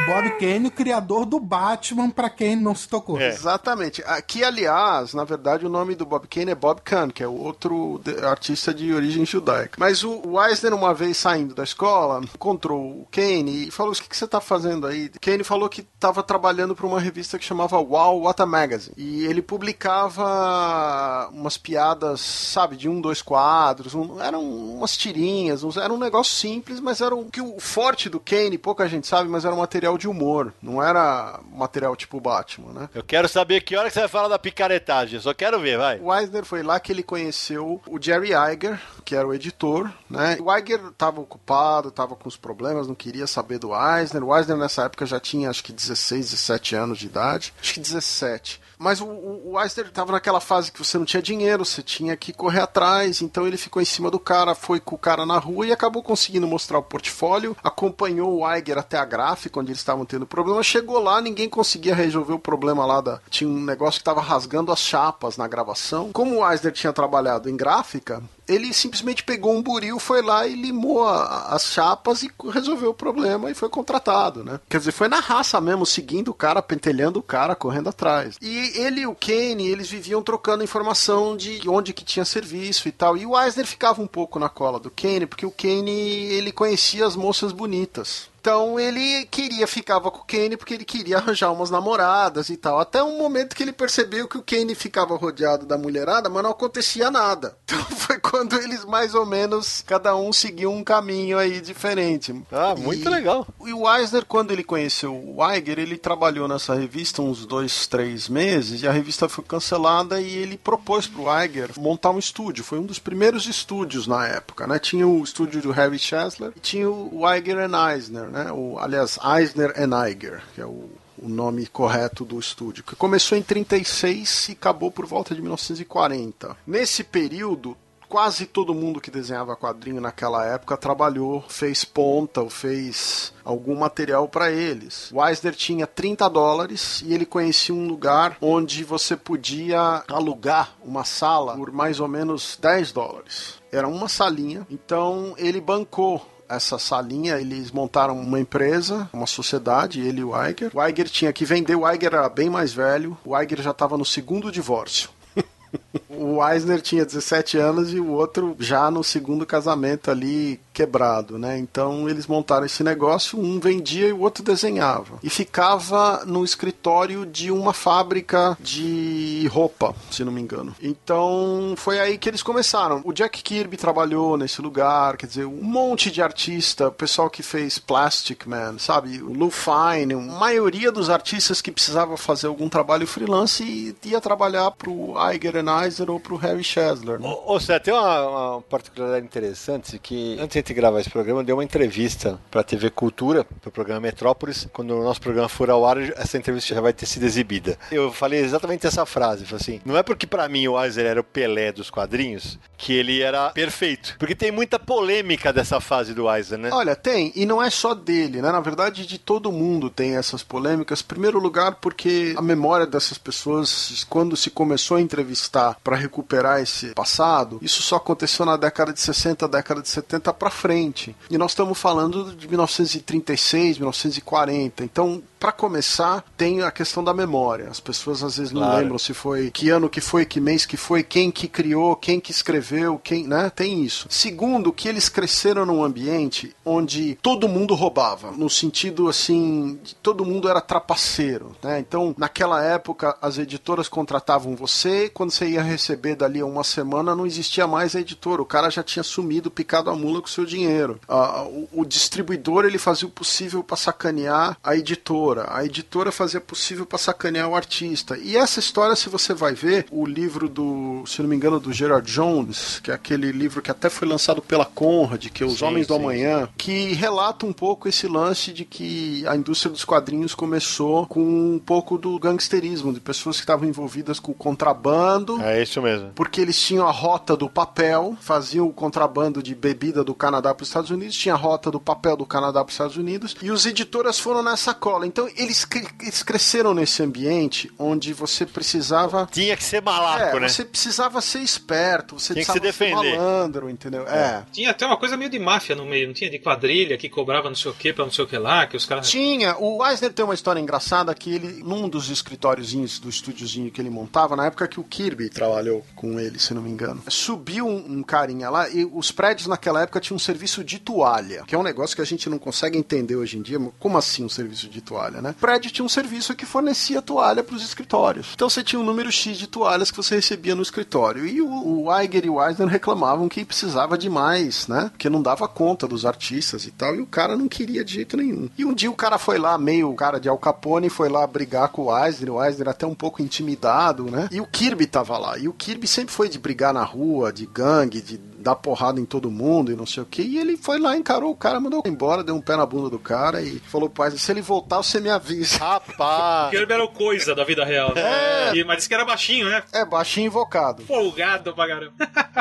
Bob 0.06 0.30
Kane, 0.38 0.66
o 0.68 0.70
criador 0.70 1.26
do 1.26 1.38
Batman, 1.38 2.08
pra 2.10 2.30
quem 2.30 2.56
não 2.56 2.74
se 2.74 2.88
tocou. 2.88 3.20
É. 3.20 3.28
Exatamente. 3.28 4.02
Aqui, 4.06 4.42
aliás, 4.42 5.12
na 5.12 5.22
verdade, 5.24 5.66
o 5.66 5.68
nome 5.68 5.94
do 5.94 6.06
Bob 6.06 6.26
Kane 6.26 6.50
é 6.52 6.54
Bob 6.54 6.80
Kahn, 6.82 7.10
que 7.10 7.22
é 7.22 7.26
o 7.26 7.34
outro 7.34 8.00
artista 8.26 8.72
de 8.72 8.92
origem 8.92 9.26
judaica. 9.26 9.76
Mas 9.78 10.02
o, 10.02 10.22
o 10.26 10.42
Eisner, 10.42 10.72
uma 10.74 10.94
vez 10.94 11.16
saindo 11.18 11.54
da 11.54 11.62
escola, 11.62 12.20
encontrou 12.24 12.80
o 13.02 13.06
Kane 13.12 13.68
e 13.68 13.70
falou: 13.70 13.92
O 13.92 13.96
que, 13.96 14.08
que 14.08 14.16
você 14.16 14.24
está 14.24 14.40
fazendo 14.40 14.86
aí? 14.86 15.01
Kane 15.20 15.44
falou 15.44 15.68
que 15.68 15.80
estava 15.82 16.22
trabalhando 16.22 16.74
para 16.74 16.86
uma 16.86 17.00
revista 17.00 17.38
que 17.38 17.44
chamava 17.44 17.78
Wow 17.78 18.22
What 18.22 18.40
a 18.42 18.46
Magazine. 18.46 18.94
E 18.96 19.24
ele 19.26 19.42
publicava 19.42 21.28
umas 21.32 21.56
piadas, 21.56 22.20
sabe, 22.20 22.76
de 22.76 22.88
um, 22.88 23.00
dois 23.00 23.22
quadros. 23.22 23.94
um- 23.94 24.20
eram 24.20 24.42
umas 24.42 24.96
tirinhas, 24.96 25.62
uns- 25.64 25.76
era 25.76 25.92
um 25.92 25.98
negócio 25.98 26.34
simples, 26.34 26.80
mas 26.80 27.00
era 27.00 27.14
o 27.14 27.26
que 27.26 27.40
o 27.40 27.58
forte 27.60 28.08
do 28.08 28.20
Kane, 28.20 28.58
pouca 28.58 28.88
gente 28.88 29.06
sabe, 29.06 29.28
mas 29.28 29.44
era 29.44 29.54
um 29.54 29.58
material 29.58 29.96
de 29.98 30.08
humor. 30.08 30.52
Não 30.62 30.82
era 30.82 31.40
material 31.52 31.94
tipo 31.96 32.20
Batman, 32.20 32.72
né? 32.72 32.88
Eu 32.94 33.02
quero 33.02 33.28
saber 33.28 33.62
que 33.62 33.76
hora 33.76 33.88
que 33.88 33.94
você 33.94 34.00
vai 34.00 34.08
falar 34.08 34.28
da 34.28 34.38
picaretagem. 34.38 35.20
Só 35.20 35.32
quero 35.34 35.58
ver, 35.60 35.78
vai. 35.78 35.98
O 36.00 36.12
Eisner 36.14 36.44
foi 36.44 36.62
lá 36.62 36.78
que 36.80 36.92
ele 36.92 37.02
conheceu 37.02 37.80
o 37.86 38.00
Jerry 38.00 38.30
Iger, 38.32 38.80
que 39.04 39.14
era 39.14 39.26
o 39.26 39.34
editor, 39.34 39.90
né? 40.08 40.36
O 40.40 40.54
Iger 40.56 40.80
estava 40.88 41.20
ocupado, 41.20 41.88
estava 41.88 42.14
com 42.16 42.28
os 42.28 42.36
problemas, 42.36 42.86
não 42.88 42.94
queria 42.94 43.26
saber 43.26 43.58
do 43.58 43.70
Eisner. 43.74 44.22
O 44.24 44.36
Eisner 44.36 44.56
nessa 44.56 44.84
época 44.84 44.91
já 45.06 45.20
tinha 45.20 45.50
acho 45.50 45.64
que 45.64 45.72
16, 45.72 46.30
17 46.30 46.74
anos 46.74 46.98
de 46.98 47.06
idade, 47.06 47.52
acho 47.60 47.74
que 47.74 47.80
17. 47.80 48.60
Mas 48.82 49.00
o, 49.00 49.06
o, 49.06 49.52
o 49.52 49.60
Eisner 49.62 49.86
estava 49.86 50.10
naquela 50.10 50.40
fase 50.40 50.72
que 50.72 50.84
você 50.84 50.98
não 50.98 51.04
tinha 51.04 51.22
dinheiro, 51.22 51.64
você 51.64 51.82
tinha 51.82 52.16
que 52.16 52.32
correr 52.32 52.60
atrás, 52.60 53.22
então 53.22 53.46
ele 53.46 53.56
ficou 53.56 53.80
em 53.80 53.84
cima 53.84 54.10
do 54.10 54.18
cara, 54.18 54.56
foi 54.56 54.80
com 54.80 54.96
o 54.96 54.98
cara 54.98 55.24
na 55.24 55.38
rua 55.38 55.66
e 55.66 55.72
acabou 55.72 56.02
conseguindo 56.02 56.48
mostrar 56.48 56.78
o 56.78 56.82
portfólio, 56.82 57.56
acompanhou 57.62 58.40
o 58.40 58.56
Iger 58.56 58.78
até 58.78 58.98
a 58.98 59.04
gráfica, 59.04 59.60
onde 59.60 59.70
eles 59.70 59.78
estavam 59.78 60.04
tendo 60.04 60.26
problema, 60.26 60.60
chegou 60.64 60.98
lá, 60.98 61.20
ninguém 61.20 61.48
conseguia 61.48 61.94
resolver 61.94 62.32
o 62.32 62.40
problema 62.40 62.84
lá 62.84 63.00
da... 63.00 63.20
Tinha 63.30 63.48
um 63.48 63.64
negócio 63.64 64.00
que 64.00 64.02
estava 64.02 64.20
rasgando 64.20 64.72
as 64.72 64.80
chapas 64.80 65.36
na 65.36 65.46
gravação. 65.46 66.10
Como 66.12 66.40
o 66.40 66.50
Eisner 66.50 66.72
tinha 66.72 66.92
trabalhado 66.92 67.48
em 67.48 67.56
gráfica, 67.56 68.20
ele 68.48 68.72
simplesmente 68.72 69.22
pegou 69.22 69.54
um 69.54 69.62
buril, 69.62 69.98
foi 69.98 70.22
lá 70.22 70.46
e 70.46 70.54
limou 70.54 71.06
a- 71.06 71.48
as 71.54 71.64
chapas 71.66 72.22
e 72.22 72.30
resolveu 72.50 72.90
o 72.90 72.94
problema 72.94 73.50
e 73.50 73.54
foi 73.54 73.68
contratado, 73.68 74.42
né? 74.44 74.58
Quer 74.68 74.78
dizer, 74.78 74.92
foi 74.92 75.08
na 75.08 75.20
raça 75.20 75.60
mesmo, 75.60 75.86
seguindo 75.86 76.28
o 76.28 76.34
cara, 76.34 76.60
pentelhando 76.60 77.18
o 77.18 77.22
cara, 77.22 77.54
correndo 77.54 77.88
atrás. 77.88 78.36
E 78.40 78.72
ele 78.80 79.02
e 79.02 79.06
o 79.06 79.14
Kane, 79.14 79.66
eles 79.68 79.88
viviam 79.88 80.22
trocando 80.22 80.64
informação 80.64 81.36
de 81.36 81.60
onde 81.68 81.92
que 81.92 82.04
tinha 82.04 82.24
serviço 82.24 82.88
e 82.88 82.92
tal. 82.92 83.16
E 83.16 83.24
o 83.26 83.38
Eisner 83.40 83.66
ficava 83.66 84.02
um 84.02 84.06
pouco 84.06 84.38
na 84.38 84.48
cola 84.48 84.78
do 84.80 84.90
Kane, 84.90 85.26
porque 85.26 85.46
o 85.46 85.50
Kane, 85.50 85.90
ele 85.90 86.52
conhecia 86.52 87.06
as 87.06 87.16
moças 87.16 87.52
bonitas. 87.52 88.30
Então 88.42 88.78
ele 88.80 89.24
queria, 89.26 89.68
ficava 89.68 90.10
com 90.10 90.18
o 90.18 90.24
Kane 90.24 90.56
porque 90.56 90.74
ele 90.74 90.84
queria 90.84 91.18
arranjar 91.18 91.52
umas 91.52 91.70
namoradas 91.70 92.48
e 92.48 92.56
tal. 92.56 92.80
Até 92.80 93.00
um 93.00 93.16
momento 93.16 93.54
que 93.54 93.62
ele 93.62 93.70
percebeu 93.72 94.26
que 94.26 94.36
o 94.36 94.42
Kane 94.42 94.74
ficava 94.74 95.14
rodeado 95.16 95.64
da 95.64 95.78
mulherada, 95.78 96.28
mas 96.28 96.42
não 96.42 96.50
acontecia 96.50 97.08
nada. 97.08 97.56
Então 97.72 97.96
foi 97.96 98.18
quando 98.18 98.56
eles 98.56 98.84
mais 98.84 99.14
ou 99.14 99.24
menos, 99.24 99.82
cada 99.86 100.14
um 100.16 100.32
seguiu 100.32 100.70
um 100.72 100.82
caminho 100.82 101.38
aí 101.38 101.60
diferente. 101.60 102.34
Ah, 102.50 102.74
muito 102.76 103.06
E- 103.06 103.08
legal. 103.08 103.46
E 103.64 103.72
o 103.72 103.88
Eisner, 103.96 104.24
quando 104.26 104.50
ele 104.50 104.64
conheceu 104.64 105.14
o 105.14 105.38
Iger, 105.54 105.78
ele 105.78 105.96
trabalhou 105.96 106.48
nessa 106.48 106.74
revista 106.74 107.22
uns 107.22 107.46
dois, 107.46 107.86
três 107.86 108.28
meses 108.28 108.82
e 108.82 108.88
a 108.88 108.92
revista 108.92 109.28
foi 109.28 109.44
cancelada 109.44 110.20
e 110.20 110.34
ele 110.36 110.58
propôs 110.58 111.06
para 111.06 111.20
o 111.22 111.42
Iger 111.44 111.70
montar 111.78 112.10
um 112.10 112.18
estúdio. 112.18 112.64
Foi 112.64 112.78
um 112.78 112.84
dos 112.86 112.98
primeiros 112.98 113.46
estúdios 113.46 114.06
na 114.06 114.26
época, 114.26 114.66
né? 114.66 114.78
Tinha 114.80 115.06
o 115.06 115.22
estúdio 115.22 115.62
do 115.62 115.70
Harry 115.70 115.98
Chesler 115.98 116.52
e 116.56 116.60
tinha 116.60 116.90
o 116.90 117.22
Iger 117.36 117.58
and 117.58 117.92
Eisner, 117.94 118.28
né? 118.32 118.50
O, 118.50 118.78
aliás, 118.78 119.18
Eisner 119.22 119.72
and 119.78 120.08
Iger, 120.08 120.42
que 120.54 120.60
é 120.60 120.66
o 120.66 120.90
o 121.22 121.28
nome 121.28 121.66
correto 121.66 122.24
do 122.24 122.40
estúdio, 122.40 122.82
que 122.82 122.96
começou 122.96 123.38
em 123.38 123.42
36 123.42 124.48
e 124.48 124.52
acabou 124.52 124.90
por 124.90 125.06
volta 125.06 125.34
de 125.34 125.40
1940. 125.40 126.56
Nesse 126.66 127.04
período, 127.04 127.76
quase 128.08 128.44
todo 128.44 128.74
mundo 128.74 129.00
que 129.00 129.10
desenhava 129.10 129.56
quadrinho 129.56 130.00
naquela 130.00 130.44
época 130.44 130.76
trabalhou, 130.76 131.42
fez 131.48 131.84
ponta 131.84 132.42
ou 132.42 132.50
fez 132.50 133.32
algum 133.44 133.74
material 133.76 134.28
para 134.28 134.50
eles. 134.50 135.10
O 135.12 135.24
Eisner 135.24 135.54
tinha 135.54 135.86
30 135.86 136.28
dólares 136.28 137.02
e 137.06 137.14
ele 137.14 137.24
conhecia 137.24 137.74
um 137.74 137.86
lugar 137.86 138.36
onde 138.40 138.84
você 138.84 139.16
podia 139.16 140.04
alugar 140.08 140.74
uma 140.84 141.04
sala 141.04 141.56
por 141.56 141.72
mais 141.72 142.00
ou 142.00 142.08
menos 142.08 142.58
10 142.60 142.92
dólares. 142.92 143.62
Era 143.72 143.88
uma 143.88 144.08
salinha, 144.08 144.66
então 144.70 145.34
ele 145.38 145.58
bancou 145.58 146.31
essa 146.54 146.78
salinha, 146.78 147.38
eles 147.38 147.70
montaram 147.70 148.18
uma 148.18 148.38
empresa, 148.38 149.08
uma 149.12 149.26
sociedade, 149.26 150.00
ele 150.00 150.20
e 150.20 150.24
o 150.24 150.32
Iger. 150.36 150.70
O 150.74 150.86
Iger 150.86 151.08
tinha 151.08 151.32
que 151.32 151.44
vender, 151.44 151.74
o 151.74 151.90
Iger 151.90 152.14
era 152.14 152.28
bem 152.28 152.50
mais 152.50 152.72
velho, 152.72 153.16
o 153.24 153.38
Iger 153.38 153.62
já 153.62 153.70
estava 153.70 153.96
no 153.96 154.04
segundo 154.04 154.52
divórcio. 154.52 155.10
o 156.16 156.46
Eisner 156.46 156.80
tinha 156.80 157.04
17 157.04 157.58
anos 157.58 157.92
e 157.92 158.00
o 158.00 158.10
outro 158.10 158.56
já 158.58 158.90
no 158.90 159.02
segundo 159.02 159.46
casamento 159.46 160.10
ali 160.10 160.60
quebrado, 160.72 161.38
né? 161.38 161.58
Então 161.58 162.08
eles 162.08 162.26
montaram 162.26 162.64
esse 162.66 162.82
negócio, 162.82 163.38
um 163.38 163.60
vendia 163.60 164.08
e 164.08 164.12
o 164.12 164.20
outro 164.20 164.42
desenhava. 164.42 165.18
E 165.22 165.30
ficava 165.30 166.24
no 166.24 166.44
escritório 166.44 167.26
de 167.26 167.50
uma 167.50 167.72
fábrica 167.72 168.56
de 168.60 169.46
roupa, 169.52 169.94
se 170.10 170.24
não 170.24 170.32
me 170.32 170.40
engano. 170.40 170.74
Então 170.80 171.74
foi 171.76 172.00
aí 172.00 172.16
que 172.16 172.28
eles 172.28 172.42
começaram. 172.42 173.02
O 173.04 173.12
Jack 173.12 173.42
Kirby 173.42 173.76
trabalhou 173.76 174.36
nesse 174.36 174.62
lugar, 174.62 175.16
quer 175.16 175.26
dizer, 175.26 175.44
um 175.44 175.62
monte 175.62 176.10
de 176.10 176.22
artista, 176.22 176.88
o 176.88 176.92
pessoal 176.92 177.28
que 177.28 177.42
fez 177.42 177.78
Plastic 177.78 178.46
Man, 178.46 178.78
sabe? 178.78 179.22
O 179.22 179.32
Lou 179.32 179.50
Fine, 179.50 180.14
a 180.14 180.18
maioria 180.18 180.90
dos 180.90 181.10
artistas 181.10 181.60
que 181.60 181.70
precisava 181.70 182.16
fazer 182.16 182.46
algum 182.46 182.68
trabalho 182.68 183.06
freelance 183.06 183.94
ia 184.04 184.20
trabalhar 184.20 184.70
pro 184.70 185.14
Iger 185.32 185.56
Eisner 185.56 186.01
ou 186.10 186.20
pro 186.20 186.36
Harry 186.36 186.64
Chesler, 186.64 187.18
né? 187.18 187.28
Ô, 187.28 187.54
ô 187.54 187.60
Cé, 187.60 187.78
tem 187.78 187.92
uma, 187.92 188.28
uma 188.28 188.62
particularidade 188.62 189.24
interessante 189.24 189.98
que 189.98 190.34
antes 190.34 190.48
de 190.48 190.58
gente 190.58 190.74
gravar 190.74 191.00
esse 191.00 191.10
programa, 191.10 191.40
eu 191.40 191.44
dei 191.44 191.54
uma 191.54 191.64
entrevista 191.64 192.38
pra 192.50 192.62
TV 192.62 192.90
Cultura, 192.90 193.44
pro 193.44 193.70
programa 193.70 194.00
Metrópolis. 194.00 194.68
Quando 194.72 194.98
o 194.98 195.04
nosso 195.04 195.20
programa 195.20 195.48
for 195.48 195.70
ao 195.70 195.84
ar, 195.84 195.98
essa 195.98 196.38
entrevista 196.38 196.74
já 196.74 196.80
vai 196.80 196.92
ter 196.92 197.06
sido 197.06 197.24
exibida. 197.24 197.78
Eu 197.90 198.12
falei 198.12 198.40
exatamente 198.40 198.86
essa 198.86 199.04
frase, 199.06 199.44
falei 199.44 199.60
assim, 199.60 199.80
não 199.84 199.96
é 199.96 200.02
porque 200.02 200.26
pra 200.26 200.48
mim 200.48 200.66
o 200.68 200.82
Eisner 200.82 201.06
era 201.06 201.20
o 201.20 201.24
Pelé 201.24 201.72
dos 201.72 201.90
quadrinhos 201.90 202.58
que 202.76 202.92
ele 202.92 203.22
era 203.22 203.50
perfeito, 203.50 204.16
porque 204.18 204.34
tem 204.34 204.50
muita 204.50 204.78
polêmica 204.78 205.52
dessa 205.52 205.80
fase 205.80 206.14
do 206.14 206.32
Eisner, 206.32 206.58
né? 206.58 206.70
Olha, 206.72 206.96
tem, 206.96 207.32
e 207.36 207.46
não 207.46 207.62
é 207.62 207.70
só 207.70 207.94
dele, 207.94 208.42
né? 208.42 208.50
Na 208.50 208.60
verdade, 208.60 209.06
de 209.06 209.18
todo 209.18 209.52
mundo 209.52 209.88
tem 209.88 210.16
essas 210.16 210.42
polêmicas. 210.42 211.02
Primeiro 211.02 211.38
lugar, 211.38 211.76
porque 211.76 212.34
a 212.36 212.42
memória 212.42 212.86
dessas 212.86 213.18
pessoas, 213.18 214.04
quando 214.08 214.36
se 214.36 214.50
começou 214.50 214.96
a 214.96 215.00
entrevistar 215.00 215.76
para 215.82 215.91
recuperar 215.96 216.60
esse 216.60 216.88
passado, 216.94 217.58
isso 217.62 217.82
só 217.82 217.96
aconteceu 217.96 218.44
na 218.44 218.56
década 218.56 218.92
de 218.92 219.00
60, 219.00 219.48
década 219.48 219.82
de 219.82 219.88
70 219.88 220.32
para 220.32 220.50
frente. 220.50 221.14
E 221.30 221.38
nós 221.38 221.52
estamos 221.52 221.78
falando 221.78 222.34
de 222.34 222.48
1936, 222.48 223.78
1940. 223.78 224.84
Então, 224.84 225.22
para 225.42 225.50
começar, 225.50 226.24
tem 226.36 226.62
a 226.62 226.70
questão 226.70 227.02
da 227.02 227.12
memória. 227.12 227.66
As 227.68 227.80
pessoas 227.80 228.22
às 228.22 228.36
vezes 228.36 228.52
não 228.52 228.62
Claro. 228.62 228.78
lembram 228.78 228.96
se 228.96 229.12
foi 229.12 229.50
que 229.50 229.70
ano 229.70 229.88
que 229.90 230.00
foi, 230.00 230.24
que 230.24 230.40
mês 230.40 230.64
que 230.64 230.76
foi, 230.76 231.02
quem 231.02 231.32
que 231.32 231.48
criou, 231.48 231.96
quem 231.96 232.20
que 232.20 232.30
escreveu, 232.30 232.96
quem, 233.02 233.26
né? 233.26 233.50
Tem 233.50 233.82
isso. 233.82 234.06
Segundo, 234.08 234.72
que 234.72 234.86
eles 234.88 235.08
cresceram 235.08 235.66
num 235.66 235.82
ambiente 235.82 236.54
onde 236.64 237.18
todo 237.20 237.48
mundo 237.48 237.74
roubava, 237.74 238.30
no 238.30 238.48
sentido 238.48 239.08
assim, 239.08 239.80
todo 240.00 240.24
mundo 240.24 240.48
era 240.48 240.60
trapaceiro, 240.60 241.56
né? 241.60 241.80
Então, 241.80 242.14
naquela 242.16 242.62
época, 242.62 243.16
as 243.20 243.36
editoras 243.36 243.88
contratavam 243.88 244.54
você, 244.54 245.08
quando 245.08 245.32
você 245.32 245.48
ia 245.48 245.62
receber 245.62 246.14
dali 246.14 246.38
a 246.38 246.46
uma 246.46 246.62
semana, 246.62 247.16
não 247.16 247.26
existia 247.26 247.66
mais 247.66 247.96
a 247.96 248.00
editora, 248.00 248.40
o 248.40 248.46
cara 248.46 248.70
já 248.70 248.84
tinha 248.84 249.02
sumido, 249.02 249.50
picado 249.50 249.90
a 249.90 249.96
mula 249.96 250.20
com 250.20 250.28
o 250.28 250.30
seu 250.30 250.44
dinheiro. 250.46 251.00
Ah, 251.08 251.42
o, 251.42 251.68
o 251.72 251.84
distribuidor, 251.84 252.64
ele 252.64 252.78
fazia 252.78 253.08
o 253.08 253.10
possível 253.10 253.64
para 253.64 253.76
sacanear 253.76 254.56
a 254.62 254.76
editora, 254.76 255.31
a 255.38 255.64
editora 255.64 256.10
fazia 256.12 256.40
possível 256.40 256.84
para 256.86 256.98
sacanear 256.98 257.48
o 257.48 257.54
artista. 257.56 258.16
E 258.18 258.36
essa 258.36 258.60
história, 258.60 258.94
se 258.96 259.08
você 259.08 259.32
vai 259.34 259.54
ver, 259.54 259.86
o 259.90 260.04
livro 260.06 260.48
do, 260.48 261.02
se 261.06 261.20
não 261.22 261.28
me 261.28 261.36
engano, 261.36 261.58
do 261.60 261.72
Gerard 261.72 262.10
Jones, 262.10 262.80
que 262.82 262.90
é 262.90 262.94
aquele 262.94 263.32
livro 263.32 263.62
que 263.62 263.70
até 263.70 263.88
foi 263.88 264.06
lançado 264.08 264.40
pela 264.42 264.64
Conrad, 264.64 265.26
que 265.28 265.42
é 265.42 265.46
Os 265.46 265.58
Sim, 265.58 265.64
Homens 265.64 265.86
do 265.86 265.94
sim, 265.94 266.00
Amanhã, 266.00 266.48
que 266.56 266.92
relata 266.94 267.46
um 267.46 267.52
pouco 267.52 267.88
esse 267.88 268.06
lance 268.06 268.52
de 268.52 268.64
que 268.64 269.24
a 269.26 269.36
indústria 269.36 269.70
dos 269.70 269.84
quadrinhos 269.84 270.34
começou 270.34 271.06
com 271.06 271.20
um 271.22 271.58
pouco 271.58 271.96
do 271.98 272.18
gangsterismo, 272.18 272.92
de 272.92 273.00
pessoas 273.00 273.36
que 273.36 273.42
estavam 273.42 273.68
envolvidas 273.68 274.18
com 274.20 274.32
o 274.32 274.34
contrabando, 274.34 275.40
É 275.42 275.62
isso 275.62 275.80
mesmo. 275.82 276.10
porque 276.14 276.40
eles 276.40 276.60
tinham 276.60 276.86
a 276.86 276.90
rota 276.90 277.36
do 277.36 277.48
papel, 277.48 278.16
faziam 278.20 278.66
o 278.66 278.72
contrabando 278.72 279.42
de 279.42 279.54
bebida 279.54 280.02
do 280.04 280.14
Canadá 280.14 280.54
para 280.54 280.62
os 280.62 280.68
Estados 280.68 280.90
Unidos, 280.90 281.16
tinha 281.16 281.34
a 281.34 281.38
rota 281.38 281.70
do 281.70 281.80
papel 281.80 282.16
do 282.16 282.26
Canadá 282.26 282.60
para 282.64 282.68
os 282.68 282.74
Estados 282.74 282.96
Unidos, 282.96 283.36
e 283.42 283.50
os 283.50 283.66
editoras 283.66 284.18
foram 284.18 284.42
nessa 284.42 284.72
cola. 284.74 285.06
Então 285.06 285.21
eles, 285.36 285.64
cre- 285.64 285.86
eles 286.00 286.22
cresceram 286.22 286.74
nesse 286.74 287.02
ambiente 287.02 287.70
onde 287.78 288.12
você 288.12 288.44
precisava. 288.46 289.28
Tinha 289.30 289.56
que 289.56 289.64
ser 289.64 289.82
malaco, 289.82 290.36
É, 290.36 290.40
né? 290.40 290.48
você 290.48 290.64
precisava 290.64 291.20
ser 291.20 291.40
esperto, 291.40 292.18
você 292.18 292.32
Tinha 292.34 292.44
que 292.44 292.52
precisava 292.52 292.72
se 292.72 292.78
ser 292.78 292.94
defender. 292.94 293.16
malandro, 293.18 293.70
entendeu? 293.70 294.06
É. 294.08 294.44
Tinha 294.52 294.70
até 294.70 294.86
uma 294.86 294.96
coisa 294.96 295.16
meio 295.16 295.30
de 295.30 295.38
máfia 295.38 295.74
no 295.74 295.84
meio, 295.84 296.06
não 296.06 296.14
tinha? 296.14 296.30
De 296.30 296.38
quadrilha 296.38 296.96
que 296.96 297.08
cobrava 297.08 297.48
não 297.48 297.56
sei 297.56 297.70
o 297.70 297.74
que 297.74 297.92
pra 297.92 298.04
não 298.04 298.12
sei 298.12 298.24
o 298.24 298.26
que 298.28 298.38
lá, 298.38 298.66
que 298.66 298.76
os 298.76 298.86
caras. 298.86 299.08
Tinha. 299.10 299.56
O 299.58 299.84
Eisner 299.86 300.12
tem 300.12 300.24
uma 300.24 300.34
história 300.34 300.60
engraçada 300.60 301.14
que 301.14 301.34
ele, 301.34 301.62
num 301.62 301.88
dos 301.88 302.08
escritóriozinhos, 302.10 302.98
do 302.98 303.08
estúdiozinho 303.08 303.70
que 303.70 303.80
ele 303.80 303.90
montava, 303.90 304.34
na 304.36 304.46
época 304.46 304.66
que 304.68 304.80
o 304.80 304.84
Kirby 304.84 305.28
trabalhou 305.28 305.84
com 305.94 306.18
ele, 306.18 306.38
se 306.38 306.54
não 306.54 306.62
me 306.62 306.70
engano, 306.70 307.02
subiu 307.08 307.66
um, 307.66 307.98
um 307.98 308.02
carinha 308.02 308.48
lá 308.50 308.68
e 308.68 308.84
os 308.84 309.10
prédios 309.10 309.46
naquela 309.46 309.82
época 309.82 310.00
tinham 310.00 310.16
um 310.16 310.18
serviço 310.18 310.64
de 310.64 310.78
toalha, 310.78 311.44
que 311.46 311.54
é 311.54 311.58
um 311.58 311.62
negócio 311.62 311.94
que 311.94 312.02
a 312.02 312.06
gente 312.06 312.28
não 312.28 312.38
consegue 312.38 312.78
entender 312.78 313.16
hoje 313.16 313.38
em 313.38 313.42
dia. 313.42 313.58
Como 313.78 313.98
assim 313.98 314.24
um 314.24 314.28
serviço 314.28 314.68
de 314.68 314.80
toalha, 314.80 315.11
né? 315.20 315.30
O 315.30 315.40
prédio 315.40 315.70
tinha 315.70 315.84
um 315.84 315.88
serviço 315.88 316.34
que 316.34 316.46
fornecia 316.46 317.02
toalha 317.02 317.42
para 317.42 317.56
os 317.56 317.64
escritórios. 317.64 318.30
Então 318.34 318.48
você 318.48 318.62
tinha 318.62 318.80
um 318.80 318.84
número 318.84 319.10
X 319.10 319.36
de 319.36 319.46
toalhas 319.46 319.90
que 319.90 319.96
você 319.96 320.14
recebia 320.14 320.54
no 320.54 320.62
escritório. 320.62 321.26
E 321.26 321.42
o, 321.42 321.84
o 321.84 322.00
Iger 322.00 322.24
e 322.24 322.30
o 322.30 322.42
Eisner 322.42 322.68
reclamavam 322.68 323.28
que 323.28 323.44
precisava 323.44 323.98
de 323.98 324.08
mais, 324.08 324.68
né? 324.68 324.90
Porque 324.92 325.10
não 325.10 325.22
dava 325.22 325.48
conta 325.48 325.86
dos 325.86 326.06
artistas 326.06 326.64
e 326.64 326.70
tal. 326.70 326.94
E 326.94 327.00
o 327.00 327.06
cara 327.06 327.36
não 327.36 327.48
queria 327.48 327.84
de 327.84 327.94
jeito 327.94 328.16
nenhum. 328.16 328.48
E 328.56 328.64
um 328.64 328.72
dia 328.72 328.90
o 328.90 328.94
cara 328.94 329.18
foi 329.18 329.38
lá, 329.38 329.58
meio 329.58 329.92
cara 329.94 330.18
de 330.18 330.28
Al 330.28 330.38
Capone, 330.38 330.88
foi 330.88 331.08
lá 331.08 331.26
brigar 331.26 331.68
com 331.68 331.84
o 331.84 332.04
Eisner. 332.04 332.32
O 332.32 332.42
Eisner 332.42 332.68
até 332.68 332.86
um 332.86 332.94
pouco 332.94 333.22
intimidado, 333.22 334.04
né? 334.04 334.28
E 334.30 334.40
o 334.40 334.46
Kirby 334.46 334.86
tava 334.86 335.18
lá. 335.18 335.38
E 335.38 335.48
o 335.48 335.52
Kirby 335.52 335.86
sempre 335.86 336.14
foi 336.14 336.28
de 336.28 336.38
brigar 336.38 336.72
na 336.72 336.84
rua, 336.84 337.32
de 337.32 337.46
gangue, 337.46 338.00
de 338.00 338.20
dar 338.42 338.56
porrada 338.56 339.00
em 339.00 339.04
todo 339.04 339.30
mundo 339.30 339.72
e 339.72 339.76
não 339.76 339.86
sei 339.86 340.02
o 340.02 340.06
que. 340.06 340.22
E 340.22 340.38
ele 340.38 340.56
foi 340.56 340.78
lá, 340.78 340.96
encarou 340.96 341.30
o 341.30 341.36
cara, 341.36 341.60
mandou 341.60 341.82
embora, 341.86 342.22
deu 342.24 342.34
um 342.34 342.40
pé 342.40 342.56
na 342.56 342.66
bunda 342.66 342.90
do 342.90 342.98
cara 342.98 343.40
e 343.42 343.58
falou 343.60 343.88
pro 343.88 344.04
Eisner, 344.04 344.20
se 344.20 344.30
ele 344.32 344.42
voltar, 344.42 344.78
você 344.78 345.00
me 345.00 345.08
avisa. 345.08 345.58
Rapaz! 345.58 346.50
Kirby 346.50 346.72
era 346.72 346.84
o 346.84 346.88
coisa 346.88 347.34
da 347.34 347.44
vida 347.44 347.64
real. 347.64 347.92
É. 347.96 348.54
E- 348.56 348.64
mas 348.64 348.76
disse 348.78 348.88
que 348.88 348.94
era 348.94 349.04
baixinho, 349.04 349.48
né? 349.48 349.62
É, 349.72 349.84
baixinho 349.84 350.26
invocado. 350.26 350.82
Folgado 350.84 351.54
pra 351.54 351.66
caramba. 351.66 351.92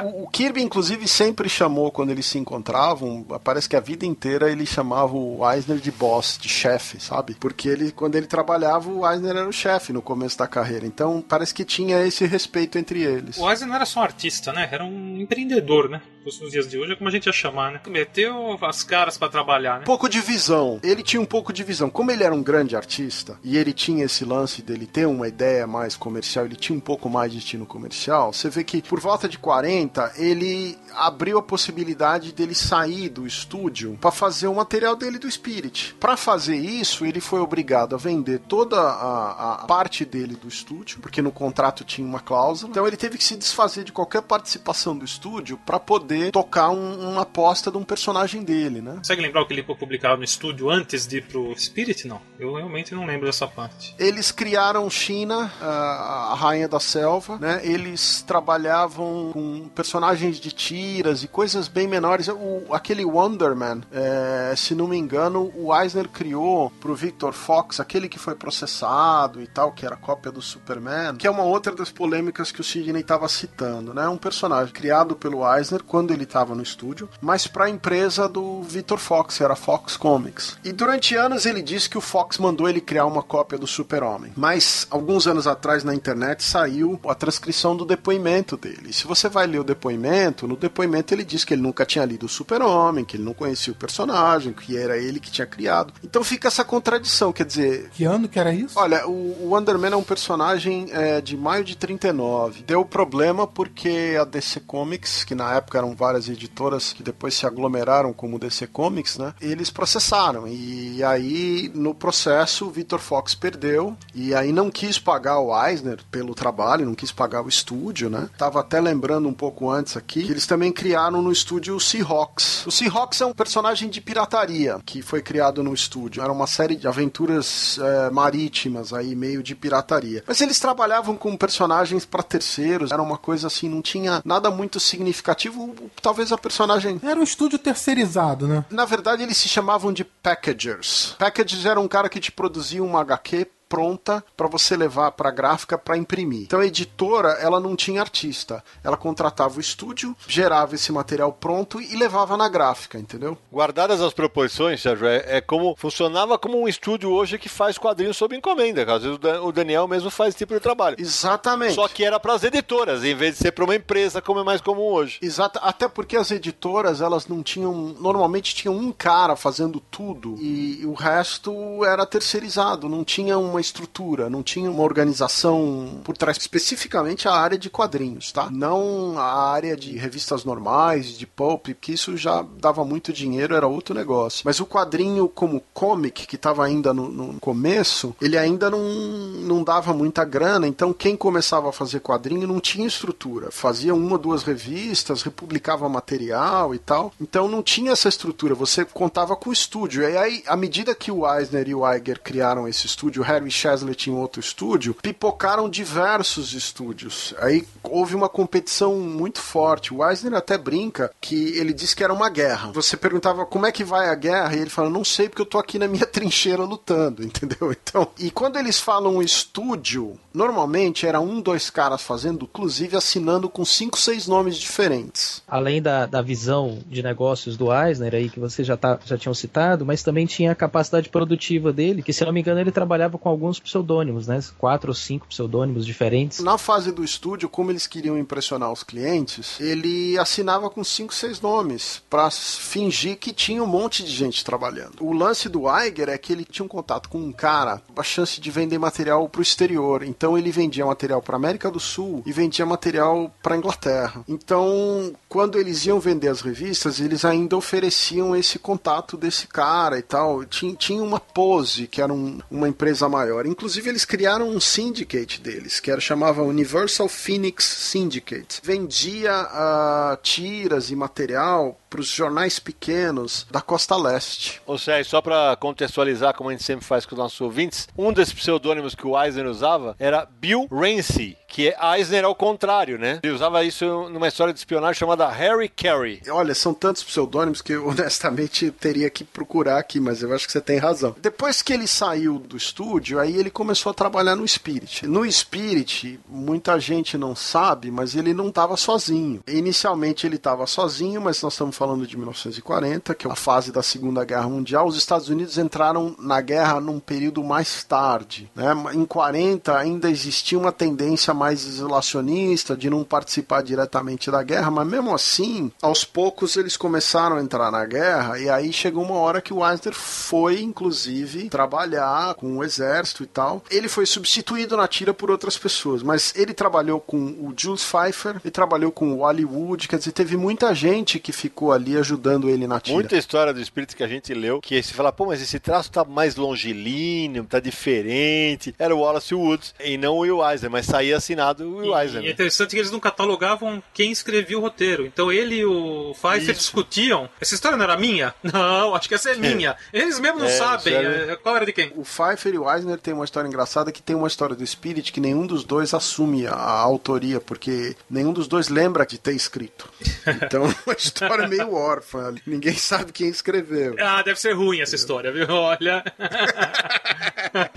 O, 0.04 0.24
o 0.24 0.28
Kirby, 0.28 0.62
inclusive, 0.62 1.08
sempre 1.08 1.48
chamou, 1.50 1.92
quando 1.92 2.10
eles 2.12 2.26
se 2.26 2.38
encontravam, 2.38 3.24
parece 3.44 3.68
que 3.70 3.76
a 3.76 3.80
vida 3.80 4.06
inteira 4.06 4.52
ele 4.52 4.66
chamava 4.66 5.14
o 5.16 5.40
Eisner 5.52 5.78
de 5.78 5.92
boss, 5.92 6.38
de 6.40 6.50
chefe, 6.50 7.00
sabe? 7.02 7.36
Porque 7.40 7.68
ele, 7.70 7.92
quando 7.92 8.16
ele 8.16 8.28
trabalhava, 8.28 8.90
o 8.90 9.08
Eisner 9.10 9.36
era 9.36 9.48
o 9.48 9.52
chefe 9.54 9.92
no 9.94 10.02
começo 10.02 10.38
da 10.38 10.48
carreira. 10.48 10.86
Então, 10.86 11.24
parece 11.28 11.54
que 11.54 11.64
tinha 11.66 12.04
esse 12.06 12.26
respeito 12.26 12.78
entre 12.78 13.02
eles. 13.04 13.38
O 13.38 13.50
Eisner 13.50 13.68
não 13.68 13.76
era 13.76 13.86
só 13.86 14.00
um 14.00 14.04
artista, 14.04 14.52
né? 14.54 14.68
Era 14.72 14.84
um 14.84 15.18
empreendedor, 15.20 15.90
né? 15.92 16.02
Nos 16.24 16.52
dias 16.52 16.70
de 16.70 16.78
hoje 16.78 16.94
é 16.94 16.96
como 16.96 17.10
a 17.10 17.12
gente 17.12 17.26
ia 17.26 17.34
chamar, 17.34 17.72
né? 17.72 17.82
Meteu 17.88 18.58
as 18.62 18.84
caras 18.84 19.18
pra 19.18 19.28
trabalhar, 19.28 19.80
né? 19.80 19.86
Pouco 19.86 20.08
de 20.08 20.20
visão. 20.22 20.80
Ele 20.84 21.02
tinha 21.02 21.22
um 21.22 21.26
pouco 21.26 21.52
de 21.52 21.64
visão. 21.64 21.90
Como 21.90 22.12
ele 22.12 22.24
era 22.24 22.34
um 22.34 22.44
grande 22.44 22.76
artista 22.76 23.40
e 23.44 23.58
ele 23.58 23.74
tinha 23.74 24.06
esse 24.06 24.24
lance 24.24 24.62
dele 24.62 24.86
ter 24.86 25.08
uma 25.08 25.28
ideia 25.28 25.66
mais 25.66 25.96
comercial, 25.96 26.46
ele 26.46 26.56
tinha 26.56 26.78
um 26.78 26.82
pouco 26.82 27.10
mais 27.10 27.32
de 27.32 27.40
destino 27.40 27.66
comercial. 27.66 28.32
Você 28.32 28.50
vê 28.50 28.64
que 28.64 28.82
por 28.84 29.00
volta 29.00 29.28
de 29.28 29.40
40 29.40 30.14
ele 30.18 30.78
abriu 30.94 31.40
a 31.40 31.44
possibilidade 31.44 32.32
dele 32.32 32.54
sair 32.54 33.10
do 33.10 33.26
estúdio 33.26 33.98
para 34.00 34.12
fazer 34.12 34.48
o 34.48 34.56
material 34.56 34.96
dele 34.96 35.18
do 35.18 35.30
Spirit. 35.30 35.96
Para 36.00 36.16
fazer 36.16 36.56
isso, 36.56 37.04
ele 37.04 37.20
foi 37.20 37.40
obrigado 37.40 37.96
a 37.96 37.98
vender 37.98 38.40
toda 38.40 38.80
a, 38.80 39.54
a 39.56 39.66
parte 39.66 40.06
dele 40.06 40.36
do 40.36 40.48
estúdio, 40.48 41.00
porque 41.00 41.22
no 41.22 41.32
contrato 41.32 41.84
tinha 41.84 42.08
uma 42.08 42.20
cláusula. 42.20 42.70
Então 42.70 42.86
ele 42.86 42.98
teve 42.98 43.18
que 43.18 43.24
se 43.24 43.36
desfazer 43.36 43.84
de 43.84 43.92
qualquer 43.92 44.22
participação 44.22 44.96
do 44.96 45.04
estúdio 45.04 45.58
para 45.66 45.80
poder 45.80 46.11
tocar 46.32 46.70
um- 46.70 47.10
uma 47.12 47.22
aposta 47.22 47.72
de 47.72 47.78
um 47.78 47.84
personagem 47.84 48.44
dele, 48.44 48.82
né? 48.82 48.96
Consegue 48.98 49.22
lembrar 49.22 49.42
o 49.42 49.46
que 49.48 49.54
ele 49.54 49.64
foi 49.64 49.76
publicado 49.76 50.18
no 50.18 50.24
estúdio 50.24 50.70
antes 50.70 51.08
de 51.08 51.18
ir 51.18 51.24
pro 51.26 51.54
Spirit? 51.58 52.08
Não. 52.08 52.20
Eu 52.40 52.54
realmente 52.56 52.94
não 52.96 53.06
lembro 53.06 53.26
dessa 53.26 53.48
parte. 53.48 53.96
Eles 54.00 54.32
criaram 54.32 54.90
China, 54.90 55.52
a 55.62 56.34
rainha 56.36 56.68
da 56.68 56.80
selva, 56.80 57.38
né? 57.38 57.62
Eles 57.64 58.22
trabalhavam 58.26 59.32
com 59.34 59.70
personagens 59.76 60.40
de 60.40 60.52
tiras 60.52 61.24
e 61.24 61.28
coisas 61.28 61.68
bem 61.68 61.88
menores. 61.88 62.28
O, 62.28 62.66
aquele 62.74 63.06
Wonder 63.06 63.56
Man, 63.56 63.82
é, 63.92 64.54
se 64.56 64.74
não 64.76 64.88
me 64.88 64.98
engano, 64.98 65.52
o 65.56 65.76
Eisner 65.76 66.08
criou 66.10 66.70
pro 66.80 66.96
Victor 66.96 67.34
Fox, 67.34 67.80
aquele 67.80 68.10
que 68.10 68.20
foi 68.20 68.36
processado 68.36 69.42
e 69.42 69.48
tal, 69.48 69.72
que 69.72 69.86
era 69.86 69.96
cópia 69.96 70.32
do 70.32 70.42
Superman, 70.42 71.16
que 71.18 71.28
é 71.28 71.32
uma 71.32 71.44
outra 71.44 71.76
das 71.76 71.92
polêmicas 71.92 72.52
que 72.52 72.62
o 72.62 72.64
Sidney 72.64 73.02
estava 73.02 73.28
citando, 73.28 73.94
né? 73.94 74.08
Um 74.08 74.18
personagem 74.18 74.74
criado 74.74 75.16
pelo 75.16 75.42
Eisner 75.56 75.84
quando 75.84 76.01
ele 76.10 76.24
estava 76.24 76.56
no 76.56 76.64
estúdio, 76.64 77.10
mas 77.22 77.48
para 77.48 77.66
a 77.66 77.70
empresa 77.70 78.28
do 78.28 78.62
Victor 78.64 78.98
Fox, 78.98 79.38
que 79.38 79.44
era 79.44 79.56
Fox 79.56 79.98
Comics. 79.98 80.58
E 80.64 80.72
durante 80.72 81.16
anos 81.16 81.46
ele 81.46 81.62
disse 81.62 81.90
que 81.90 81.98
o 81.98 82.02
Fox 82.02 82.38
mandou 82.38 82.68
ele 82.68 82.82
criar 82.82 83.06
uma 83.06 83.22
cópia 83.22 83.58
do 83.58 83.68
Super-Homem. 83.68 84.34
Mas 84.36 84.88
alguns 84.90 85.28
anos 85.28 85.48
atrás 85.48 85.84
na 85.84 85.94
internet 85.94 86.44
saiu 86.44 87.00
a 87.08 87.16
transcrição 87.16 87.76
do 87.76 87.86
depoimento 87.86 88.58
dele. 88.58 88.90
E 88.90 88.94
se 88.94 89.06
você 89.06 89.30
vai 89.30 89.46
ler 89.48 89.60
o 89.60 89.64
depoimento, 89.64 90.48
no 90.48 90.56
depoimento 90.56 91.14
ele 91.14 91.24
diz 91.24 91.44
que 91.44 91.54
ele 91.54 91.62
nunca 91.62 91.86
tinha 91.86 92.06
lido 92.06 92.26
o 92.26 92.30
Super-Homem, 92.30 93.06
que 93.06 93.18
ele 93.18 93.24
não 93.24 93.34
conhecia 93.34 93.74
o 93.74 93.76
personagem, 93.76 94.54
que 94.54 94.78
era 94.78 94.98
ele 94.98 95.20
que 95.20 95.32
tinha 95.32 95.46
criado. 95.46 95.94
Então 96.04 96.24
fica 96.24 96.48
essa 96.48 96.64
contradição, 96.64 97.32
quer 97.32 97.46
dizer, 97.46 97.90
Que 97.94 98.04
ano 98.04 98.28
que 98.28 98.40
era 98.40 98.54
isso? 98.54 98.80
Olha, 98.80 99.08
o 99.08 99.32
o 99.42 99.50
Wonder 99.50 99.78
Man 99.78 99.90
é 99.90 99.96
um 99.96 100.04
personagem 100.04 100.88
é, 100.92 101.22
de 101.22 101.36
maio 101.38 101.64
de 101.64 101.76
39. 101.76 102.64
Deu 102.64 102.84
problema 102.86 103.48
porque 103.48 104.18
a 104.20 104.24
DC 104.24 104.62
Comics, 104.62 105.24
que 105.24 105.36
na 105.36 105.56
época 105.56 105.78
várias 105.96 106.28
editoras 106.30 106.94
que 106.94 107.04
depois 107.04 107.34
se 107.34 107.46
aglomeraram 107.46 108.14
como 108.14 108.40
DC 108.40 108.68
Comics, 108.68 109.18
né? 109.18 109.34
Eles 109.42 109.70
processaram. 109.70 110.48
E 110.48 111.04
aí, 111.04 111.72
no 111.74 111.94
processo, 111.94 112.68
o 112.68 112.72
Victor 112.72 113.00
Fox 113.00 113.36
perdeu. 113.36 113.96
E 114.14 114.34
aí 114.34 114.52
não 114.52 114.70
quis 114.70 115.00
pagar 115.00 115.40
o 115.40 115.68
Eisner 115.68 116.00
pelo 116.10 116.34
trabalho, 116.34 116.86
não 116.86 116.96
quis 116.96 117.12
pagar 117.12 117.44
o 117.44 117.50
estúdio, 117.50 118.10
né? 118.10 118.30
Tava 118.38 118.60
até 118.60 118.80
lembrando 118.80 119.28
um 119.28 119.34
pouco 119.34 119.70
antes 119.70 119.98
aqui 119.98 120.24
que 120.24 120.32
eles 120.32 120.46
também 120.46 120.72
criaram 120.72 121.22
no 121.22 121.32
estúdio 121.32 121.76
o 121.76 121.80
Seahawks. 121.80 122.66
O 122.66 122.72
Seahawks 122.72 123.22
é 123.22 123.26
um 123.26 123.34
personagem 123.34 123.90
de 123.90 124.02
pirataria 124.02 124.80
que 124.86 125.02
foi 125.02 125.22
criado 125.22 125.64
no 125.64 125.74
estúdio. 125.74 126.22
Era 126.22 126.32
uma 126.32 126.48
série 126.48 126.76
de 126.76 126.88
aventuras 126.88 127.80
é, 127.80 128.10
marítimas 128.10 128.94
aí, 128.94 129.16
meio 129.16 129.42
de 129.42 129.56
pirataria. 129.56 130.24
Mas 130.28 130.42
eles 130.42 130.60
trabalhavam 130.60 131.16
com 131.16 131.36
personagens 131.36 132.06
para 132.06 132.24
terceiros, 132.24 132.92
era 132.92 133.02
uma 133.02 133.18
coisa 133.18 133.48
assim, 133.48 133.70
não 133.70 133.82
tinha 133.82 134.22
nada 134.26 134.50
muito 134.50 134.80
significativo. 134.80 135.74
Talvez 136.02 136.32
a 136.32 136.38
personagem 136.38 137.00
Era 137.04 137.20
um 137.20 137.24
estúdio 137.24 137.58
terceirizado, 137.60 138.48
né? 138.48 138.66
na 138.70 138.86
verdade, 138.86 139.24
eles 139.24 139.38
se 139.38 139.48
chamavam 139.50 139.92
de 139.94 140.04
packagers. 140.04 141.16
Packagers 141.18 141.66
era 141.66 141.80
um 141.80 141.88
cara 141.88 142.10
que 142.10 142.20
te 142.20 142.32
produzia 142.32 142.84
uma 142.84 143.02
HQ 143.02 143.48
pronta 143.72 144.22
para 144.36 144.50
você 144.50 144.76
levar 144.76 145.12
para 145.12 145.32
gráfica 145.32 145.78
para 145.78 145.96
imprimir. 145.96 146.42
Então 146.42 146.60
a 146.60 146.66
editora, 146.66 147.30
ela 147.40 147.58
não 147.58 147.74
tinha 147.74 148.02
artista. 148.02 148.62
Ela 148.84 148.98
contratava 148.98 149.58
o 149.58 149.62
estúdio, 149.62 150.14
gerava 150.28 150.76
esse 150.76 150.92
material 150.92 151.32
pronto 151.32 151.80
e 151.80 151.96
levava 151.96 152.36
na 152.36 152.50
gráfica, 152.50 153.00
entendeu? 153.00 153.38
Guardadas 153.50 154.02
as 154.02 154.12
proporções, 154.12 154.82
Sérgio, 154.82 155.08
é, 155.08 155.38
é 155.38 155.42
como 155.42 155.74
funcionava 155.78 156.38
como 156.38 156.62
um 156.62 156.68
estúdio 156.68 157.12
hoje 157.12 157.38
que 157.38 157.48
faz 157.48 157.78
quadrinhos 157.78 158.18
sob 158.18 158.36
encomenda. 158.36 158.82
Às 158.94 159.04
vezes 159.04 159.20
o 159.42 159.52
Daniel 159.54 159.88
mesmo 159.88 160.10
faz 160.10 160.30
esse 160.30 160.40
tipo 160.40 160.54
de 160.54 160.60
trabalho. 160.60 160.98
Exatamente. 161.00 161.76
Só 161.76 161.88
que 161.88 162.04
era 162.04 162.20
para 162.20 162.34
as 162.34 162.44
editoras, 162.44 163.06
em 163.06 163.16
vez 163.16 163.36
de 163.36 163.44
ser 163.44 163.54
para 163.54 163.64
uma 163.64 163.76
empresa, 163.76 164.22
como 164.22 164.42
é 164.42 164.44
mais 164.44 164.60
comum 164.60 164.92
hoje. 164.92 165.18
Exato, 165.22 165.60
até 165.64 165.88
porque 165.88 166.18
as 166.18 166.30
editoras, 166.30 167.00
elas 167.00 167.26
não 167.26 167.42
tinham, 167.42 167.96
normalmente 168.00 168.54
tinham 168.54 168.76
um 168.76 168.92
cara 168.92 169.38
fazendo 169.38 169.80
tudo 169.80 170.36
e 170.42 170.86
o 170.86 170.94
resto 170.94 171.86
era 171.86 172.06
terceirizado, 172.06 172.90
não 172.90 173.06
tinha 173.06 173.38
uma 173.38 173.61
estrutura, 173.62 174.30
não 174.30 174.44
tinha 174.44 174.70
uma 174.70 174.84
organização 174.84 176.02
por 176.04 176.18
trás, 176.18 176.38
especificamente 176.38 177.28
a 177.28 177.34
área 177.34 177.58
de 177.58 177.70
quadrinhos, 177.70 178.32
tá? 178.32 178.50
Não 178.50 179.18
a 179.18 179.52
área 179.52 179.76
de 179.78 179.98
revistas 179.98 180.44
normais, 180.44 181.18
de 181.18 181.26
pulp, 181.26 181.68
que 181.80 181.94
isso 181.94 182.18
já 182.18 182.46
dava 182.60 182.84
muito 182.84 183.14
dinheiro, 183.14 183.56
era 183.56 183.68
outro 183.68 183.96
negócio. 183.96 184.42
Mas 184.46 184.60
o 184.60 184.66
quadrinho 184.66 185.28
como 185.30 185.64
comic, 185.74 186.28
que 186.28 186.36
estava 186.36 186.66
ainda 186.66 186.94
no, 186.94 187.10
no 187.10 187.40
começo, 187.40 188.16
ele 188.22 188.38
ainda 188.38 188.70
não, 188.70 188.82
não 188.82 189.64
dava 189.64 189.94
muita 189.94 190.26
grana, 190.26 190.68
então 190.68 190.94
quem 190.94 191.16
começava 191.16 191.70
a 191.70 191.74
fazer 191.74 192.00
quadrinho 192.00 192.48
não 192.48 192.60
tinha 192.60 192.88
estrutura. 192.88 193.52
Fazia 193.52 193.94
uma 193.94 194.14
ou 194.14 194.18
duas 194.18 194.44
revistas, 194.44 195.22
republicava 195.22 195.88
material 195.88 196.74
e 196.74 196.80
tal. 196.80 197.14
Então 197.20 197.48
não 197.48 197.62
tinha 197.62 197.92
essa 197.92 198.10
estrutura, 198.10 198.56
você 198.56 198.84
contava 198.86 199.36
com 199.36 199.50
o 199.50 199.54
estúdio. 199.54 200.04
E 200.04 200.18
aí, 200.18 200.44
à 200.48 200.56
medida 200.56 200.96
que 200.96 201.12
o 201.12 201.32
Eisner 201.32 201.68
e 201.68 201.76
o 201.76 201.90
Iger 201.90 202.20
criaram 202.22 202.68
esse 202.68 202.86
estúdio, 202.86 203.22
o 203.22 203.26
Harry 203.26 203.51
Chesley 203.52 203.96
tinha 203.96 204.16
outro 204.16 204.40
estúdio, 204.40 204.94
pipocaram 204.94 205.70
diversos 205.70 206.54
estúdios. 206.54 207.34
Aí 207.40 207.68
houve 207.84 208.16
uma 208.16 208.30
competição 208.30 209.00
muito 209.00 209.40
forte. 209.40 209.94
O 209.94 210.08
Eisner 210.08 210.34
até 210.34 210.58
brinca 210.58 211.12
que 211.20 211.58
ele 211.58 211.74
disse 211.74 211.96
que 211.96 212.04
era 212.04 212.14
uma 212.14 212.30
guerra. 212.30 212.72
Você 212.72 212.96
perguntava 212.96 213.46
como 213.46 213.66
é 213.66 213.72
que 213.72 213.84
vai 213.84 214.10
a 214.10 214.16
guerra, 214.16 214.56
e 214.56 214.60
ele 214.60 214.70
fala, 214.70 214.90
não 214.90 215.04
sei 215.04 215.28
porque 215.28 215.42
eu 215.42 215.46
tô 215.46 215.58
aqui 215.58 215.78
na 215.78 215.88
minha 215.88 216.06
trincheira 216.08 216.64
lutando, 216.64 217.24
entendeu? 217.24 217.72
Então, 217.92 218.08
e 218.18 218.32
quando 218.32 218.58
eles 218.58 218.80
falam 218.80 219.22
estúdio, 219.22 220.18
normalmente 220.34 221.06
era 221.06 221.20
um, 221.20 221.42
dois 221.42 221.70
caras 221.70 222.02
fazendo, 222.02 222.46
inclusive 222.46 222.96
assinando 222.96 223.50
com 223.50 223.66
cinco, 223.66 224.00
seis 224.00 224.28
nomes 224.28 224.56
diferentes. 224.56 225.42
Além 225.48 225.82
da, 225.82 226.06
da 226.06 226.22
visão 226.22 226.80
de 226.88 227.04
negócios 227.04 227.58
do 227.58 227.68
Eisner 227.74 228.14
aí, 228.14 228.30
que 228.30 228.40
você 228.40 228.64
já, 228.64 228.78
tá, 228.78 229.00
já 229.06 229.18
tinham 229.18 229.34
citado, 229.34 229.86
mas 229.86 230.04
também 230.04 230.26
tinha 230.26 230.52
a 230.52 230.56
capacidade 230.56 231.10
produtiva 231.10 231.74
dele, 231.74 232.02
que 232.02 232.14
se 232.14 232.24
não 232.24 232.32
me 232.32 232.40
engano 232.40 232.60
ele 232.60 232.72
trabalhava 232.72 233.18
com 233.18 233.28
alguns 233.42 233.60
pseudônimos, 233.60 234.28
né? 234.28 234.40
Quatro 234.60 234.92
ou 234.92 234.96
cinco 234.96 235.28
pseudônimos 235.28 235.84
diferentes. 235.86 236.40
Na 236.40 236.58
fase 236.60 236.92
do 236.92 237.04
estúdio, 237.04 237.50
como 237.50 237.72
eles 237.72 237.88
queriam 237.88 238.18
impressionar 238.18 238.72
os 238.72 238.84
clientes, 238.84 239.60
ele 239.60 240.18
assinava 240.20 240.70
com 240.70 240.84
cinco, 240.84 241.14
seis 241.14 241.42
nomes 241.42 242.04
para 242.10 242.30
fingir 242.30 243.18
que 243.18 243.34
tinha 243.34 243.64
um 243.64 243.68
monte 243.68 244.04
de 244.04 244.12
gente 244.12 244.46
trabalhando. 244.46 244.98
O 245.02 245.12
lance 245.12 245.50
do 245.50 245.64
Iger 245.68 246.10
é 246.10 246.18
que 246.18 246.32
ele 246.32 246.46
tinha 246.46 246.64
um 246.66 246.70
contato 246.70 247.10
com 247.10 247.18
um 247.18 247.32
cara, 247.32 247.82
a 247.98 248.04
chance 248.04 248.40
de 248.40 248.52
vender 248.52 248.78
material 248.78 249.28
para 249.28 249.40
o 249.40 249.42
exterior. 249.42 250.04
Então 250.04 250.38
ele 250.38 250.52
vendia 250.52 250.86
material 250.86 251.22
para 251.22 251.36
América 251.36 251.72
do 251.72 251.80
Sul 251.80 252.22
e 252.26 252.32
vendia 252.32 252.66
material 252.66 253.34
para 253.42 253.58
Inglaterra. 253.58 254.24
Então, 254.28 255.14
quando 255.28 255.58
eles 255.58 255.86
iam 255.86 256.00
vender 256.00 256.28
as 256.28 256.42
revistas, 256.42 257.00
eles 257.00 257.26
ainda 257.26 257.58
ofereciam 257.58 258.36
esse 258.36 258.60
contato 258.60 259.18
desse 259.18 259.48
cara 259.48 259.98
e 259.98 260.02
tal. 260.04 260.46
Tinha, 260.46 260.76
tinha 260.76 261.02
uma 261.02 261.20
pose 261.20 261.88
que 261.88 262.02
era 262.02 262.14
um- 262.14 262.40
uma 262.52 262.70
empresa 262.70 263.10
maior. 263.10 263.21
Inclusive 263.48 263.90
eles 263.90 264.06
criaram 264.06 264.50
um 264.50 264.60
syndicate 264.60 265.42
deles, 265.42 265.80
que 265.80 265.92
era 265.92 266.00
chamava 266.00 266.44
Universal 266.44 267.08
Phoenix 267.08 267.66
Syndicate. 267.66 268.62
Vendia 268.64 269.32
ah, 269.34 270.18
tiras 270.22 270.92
e 270.92 270.96
material 270.96 271.81
para 271.92 272.00
os 272.00 272.08
jornais 272.08 272.58
pequenos 272.58 273.46
da 273.52 273.60
costa 273.60 273.98
leste. 273.98 274.62
Ou 274.66 274.80
seja, 274.80 275.10
só 275.10 275.22
para 275.22 275.58
contextualizar, 275.58 276.34
como 276.34 276.50
a 276.50 276.54
gente 276.54 276.64
sempre 276.64 276.86
faz 276.86 277.06
com 277.06 277.14
os 277.14 277.20
nossos 277.20 277.42
ouvintes, 277.42 277.90
um 277.98 278.14
desses 278.14 278.34
pseudônimos 278.34 278.96
que 278.96 279.06
o 279.06 279.22
Eisner 279.22 279.46
usava 279.46 279.94
era 280.00 280.26
Bill 280.26 280.68
Rancy, 280.72 281.38
que 281.50 281.68
é 281.68 281.98
Eisner 281.98 282.24
ao 282.24 282.34
contrário, 282.34 282.98
né? 282.98 283.20
Ele 283.22 283.34
usava 283.34 283.62
isso 283.66 283.86
numa 284.10 284.30
história 284.30 284.54
de 284.54 284.60
espionagem 284.60 284.98
chamada 284.98 285.28
Harry 285.28 285.68
Carey. 285.68 286.22
Olha, 286.30 286.56
são 286.56 286.74
tantos 286.74 287.04
pseudônimos 287.04 287.62
que 287.62 287.74
eu 287.74 287.86
honestamente 287.92 288.72
teria 288.72 289.10
que 289.10 289.26
procurar 289.26 289.78
aqui, 289.78 290.00
mas 290.00 290.24
eu 290.24 290.34
acho 290.34 290.46
que 290.46 290.54
você 290.54 290.62
tem 290.62 290.78
razão. 290.78 291.14
Depois 291.22 291.62
que 291.62 291.74
ele 291.74 291.88
saiu 291.88 292.40
do 292.40 292.56
estúdio, 292.56 293.20
aí 293.20 293.36
ele 293.36 293.50
começou 293.50 293.90
a 293.90 293.94
trabalhar 293.94 294.38
no 294.38 294.48
Spirit. 294.48 295.06
No 295.06 295.30
Spirit, 295.30 296.18
muita 296.26 296.80
gente 296.80 297.18
não 297.18 297.36
sabe, 297.36 297.92
mas 297.92 298.16
ele 298.16 298.34
não 298.34 298.48
estava 298.48 298.78
sozinho. 298.78 299.44
Inicialmente 299.46 300.26
ele 300.26 300.38
estava 300.38 300.66
sozinho, 300.66 301.20
mas 301.20 301.42
nós 301.42 301.52
estamos 301.54 301.76
falando 301.82 302.06
de 302.06 302.16
1940, 302.16 303.16
que 303.16 303.28
é 303.28 303.32
a 303.32 303.36
fase 303.36 303.72
da 303.72 303.82
Segunda 303.82 304.24
Guerra 304.24 304.48
Mundial. 304.48 304.86
Os 304.86 304.96
Estados 304.96 305.30
Unidos 305.30 305.58
entraram 305.58 306.16
na 306.20 306.40
guerra 306.40 306.80
num 306.80 307.00
período 307.00 307.44
mais 307.44 307.84
tarde. 307.84 308.52
Né? 308.56 308.72
Em 308.94 309.04
40 309.04 309.76
ainda 309.76 310.08
existia 310.08 310.60
uma 310.60 310.72
tendência 310.72 311.34
mais 311.34 311.66
isolacionista 311.66 312.78
de 312.78 312.88
não 312.88 313.04
participar 313.04 313.64
diretamente 313.64 314.30
da 314.30 314.44
guerra, 314.44 314.70
mas 314.70 314.88
mesmo 314.88 315.12
assim, 315.12 315.72
aos 315.82 316.06
poucos 316.06 316.56
eles 316.56 316.78
começaram 316.78 317.38
a 317.38 317.42
entrar 317.42 317.72
na 317.72 317.84
guerra 317.84 318.38
e 318.38 318.48
aí 318.48 318.72
chegou 318.72 319.04
uma 319.04 319.16
hora 319.16 319.42
que 319.42 319.52
o 319.52 319.68
Eisner 319.68 319.96
foi, 319.96 320.62
inclusive, 320.62 321.50
trabalhar 321.50 322.36
com 322.36 322.58
o 322.58 322.64
exército 322.64 323.24
e 323.24 323.26
tal. 323.26 323.64
Ele 323.72 323.90
foi 323.90 324.06
substituído 324.06 324.78
na 324.78 324.88
tira 324.88 325.16
por 325.16 325.32
outras 325.32 325.58
pessoas, 325.58 326.04
mas 326.04 326.32
ele 326.36 326.54
trabalhou 326.54 327.00
com 327.00 327.18
o 327.18 327.52
Jules 327.58 327.84
Pfeiffer, 327.84 328.40
ele 328.44 328.52
trabalhou 328.52 328.92
com 328.92 329.14
o 329.14 329.22
Hollywood, 329.22 329.88
quer 329.88 329.98
dizer, 329.98 330.12
teve 330.12 330.38
muita 330.38 330.76
gente 330.76 331.18
que 331.18 331.32
ficou 331.32 331.71
Ali 331.74 331.98
ajudando 331.98 332.50
ele 332.50 332.68
na 332.68 332.80
tira. 332.80 332.96
Muita 332.96 333.16
história 333.18 333.54
do 333.54 333.62
espírito 333.62 333.96
que 333.96 334.04
a 334.04 334.08
gente 334.08 334.34
leu, 334.34 334.60
que 334.62 334.82
se 334.84 334.94
fala, 334.94 335.12
pô, 335.12 335.28
mas 335.28 335.42
esse 335.42 335.60
traço 335.60 335.92
tá 335.92 336.04
mais 336.04 336.36
longilíneo, 336.36 337.44
tá 337.46 337.60
diferente. 337.60 338.74
Era 338.78 338.96
o 338.96 339.00
Wallace 339.00 339.34
Woods 339.34 339.74
e 339.84 339.98
não 339.98 340.16
o 340.16 340.20
Will 340.20 340.44
Eisner, 340.48 340.70
mas 340.72 340.86
saía 340.86 341.18
assinado 341.18 341.64
o 341.64 341.78
Will 341.78 341.98
Eisner. 341.98 342.24
E 342.24 342.28
é 342.28 342.32
interessante 342.32 342.72
que 342.72 342.78
eles 342.78 342.92
não 342.92 343.00
catalogavam 343.00 343.82
quem 343.94 344.12
escrevia 344.12 344.58
o 344.58 344.62
roteiro. 344.62 345.06
Então 345.06 345.32
ele 345.32 345.56
e 345.58 345.66
o 345.66 346.14
Pfeiffer 346.14 346.52
Isso. 346.52 346.62
discutiam. 346.62 347.30
Essa 347.40 347.54
história 347.56 347.78
não 347.78 347.84
era 347.84 347.98
minha? 347.98 348.34
Não, 348.44 348.94
acho 348.96 349.08
que 349.08 349.16
essa 349.16 349.32
é 349.32 349.36
minha. 349.36 349.76
Eles 349.94 350.20
mesmos 350.20 350.42
não 350.42 350.50
É, 350.50 350.52
sabem 350.58 350.94
sério. 350.94 351.32
é, 351.32 351.36
qual 351.36 351.56
era 351.56 351.66
de 351.66 351.72
quem. 351.72 351.92
O 351.96 352.04
Pfeiffer 352.04 352.54
e 352.54 352.58
o 352.58 352.70
Eisner 352.72 352.98
tem 352.98 353.14
uma 353.14 353.24
história 353.26 353.48
engraçada 353.48 353.92
que 353.92 354.02
tem 354.02 354.16
uma 354.16 354.28
história 354.28 354.56
do 354.56 354.66
Spirit 354.66 355.12
que 355.12 355.20
nenhum 355.22 355.46
dos 355.48 355.64
dois 355.64 355.94
assume 355.94 356.46
a, 356.48 356.52
a 356.54 356.80
autoria, 356.80 357.40
porque 357.40 357.96
nenhum 358.10 358.34
dos 358.34 358.48
dois 358.48 358.68
lembra 358.68 359.06
de 359.06 359.18
ter 359.18 359.34
escrito. 359.34 359.90
Então 360.44 360.66
é 360.66 360.76
uma 360.86 360.96
história 360.98 361.48
meio 361.48 361.61
órfã. 361.66 362.28
ali. 362.28 362.42
Ninguém 362.46 362.74
sabe 362.78 363.12
quem 363.12 363.30
escreveu. 363.30 363.96
Ah, 364.00 364.22
deve 364.22 364.40
ser 364.40 364.54
ruim 364.54 364.82
essa 364.82 364.96
história, 364.96 365.32
viu? 365.32 365.48
Olha. 365.50 366.04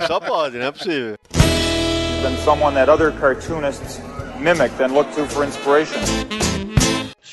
Só 0.07 0.21
pode, 0.21 0.59
não 0.59 0.67
é 0.67 0.73
possível. 0.73 1.17
than 2.25 2.37
someone 2.39 2.73
that 2.75 2.89
other 2.89 3.13
cartoonists 3.13 4.01
mimicked 4.41 4.81
and 4.81 4.95
looked 4.95 5.15
to 5.15 5.27
for 5.27 5.45
inspiration. 5.45 6.01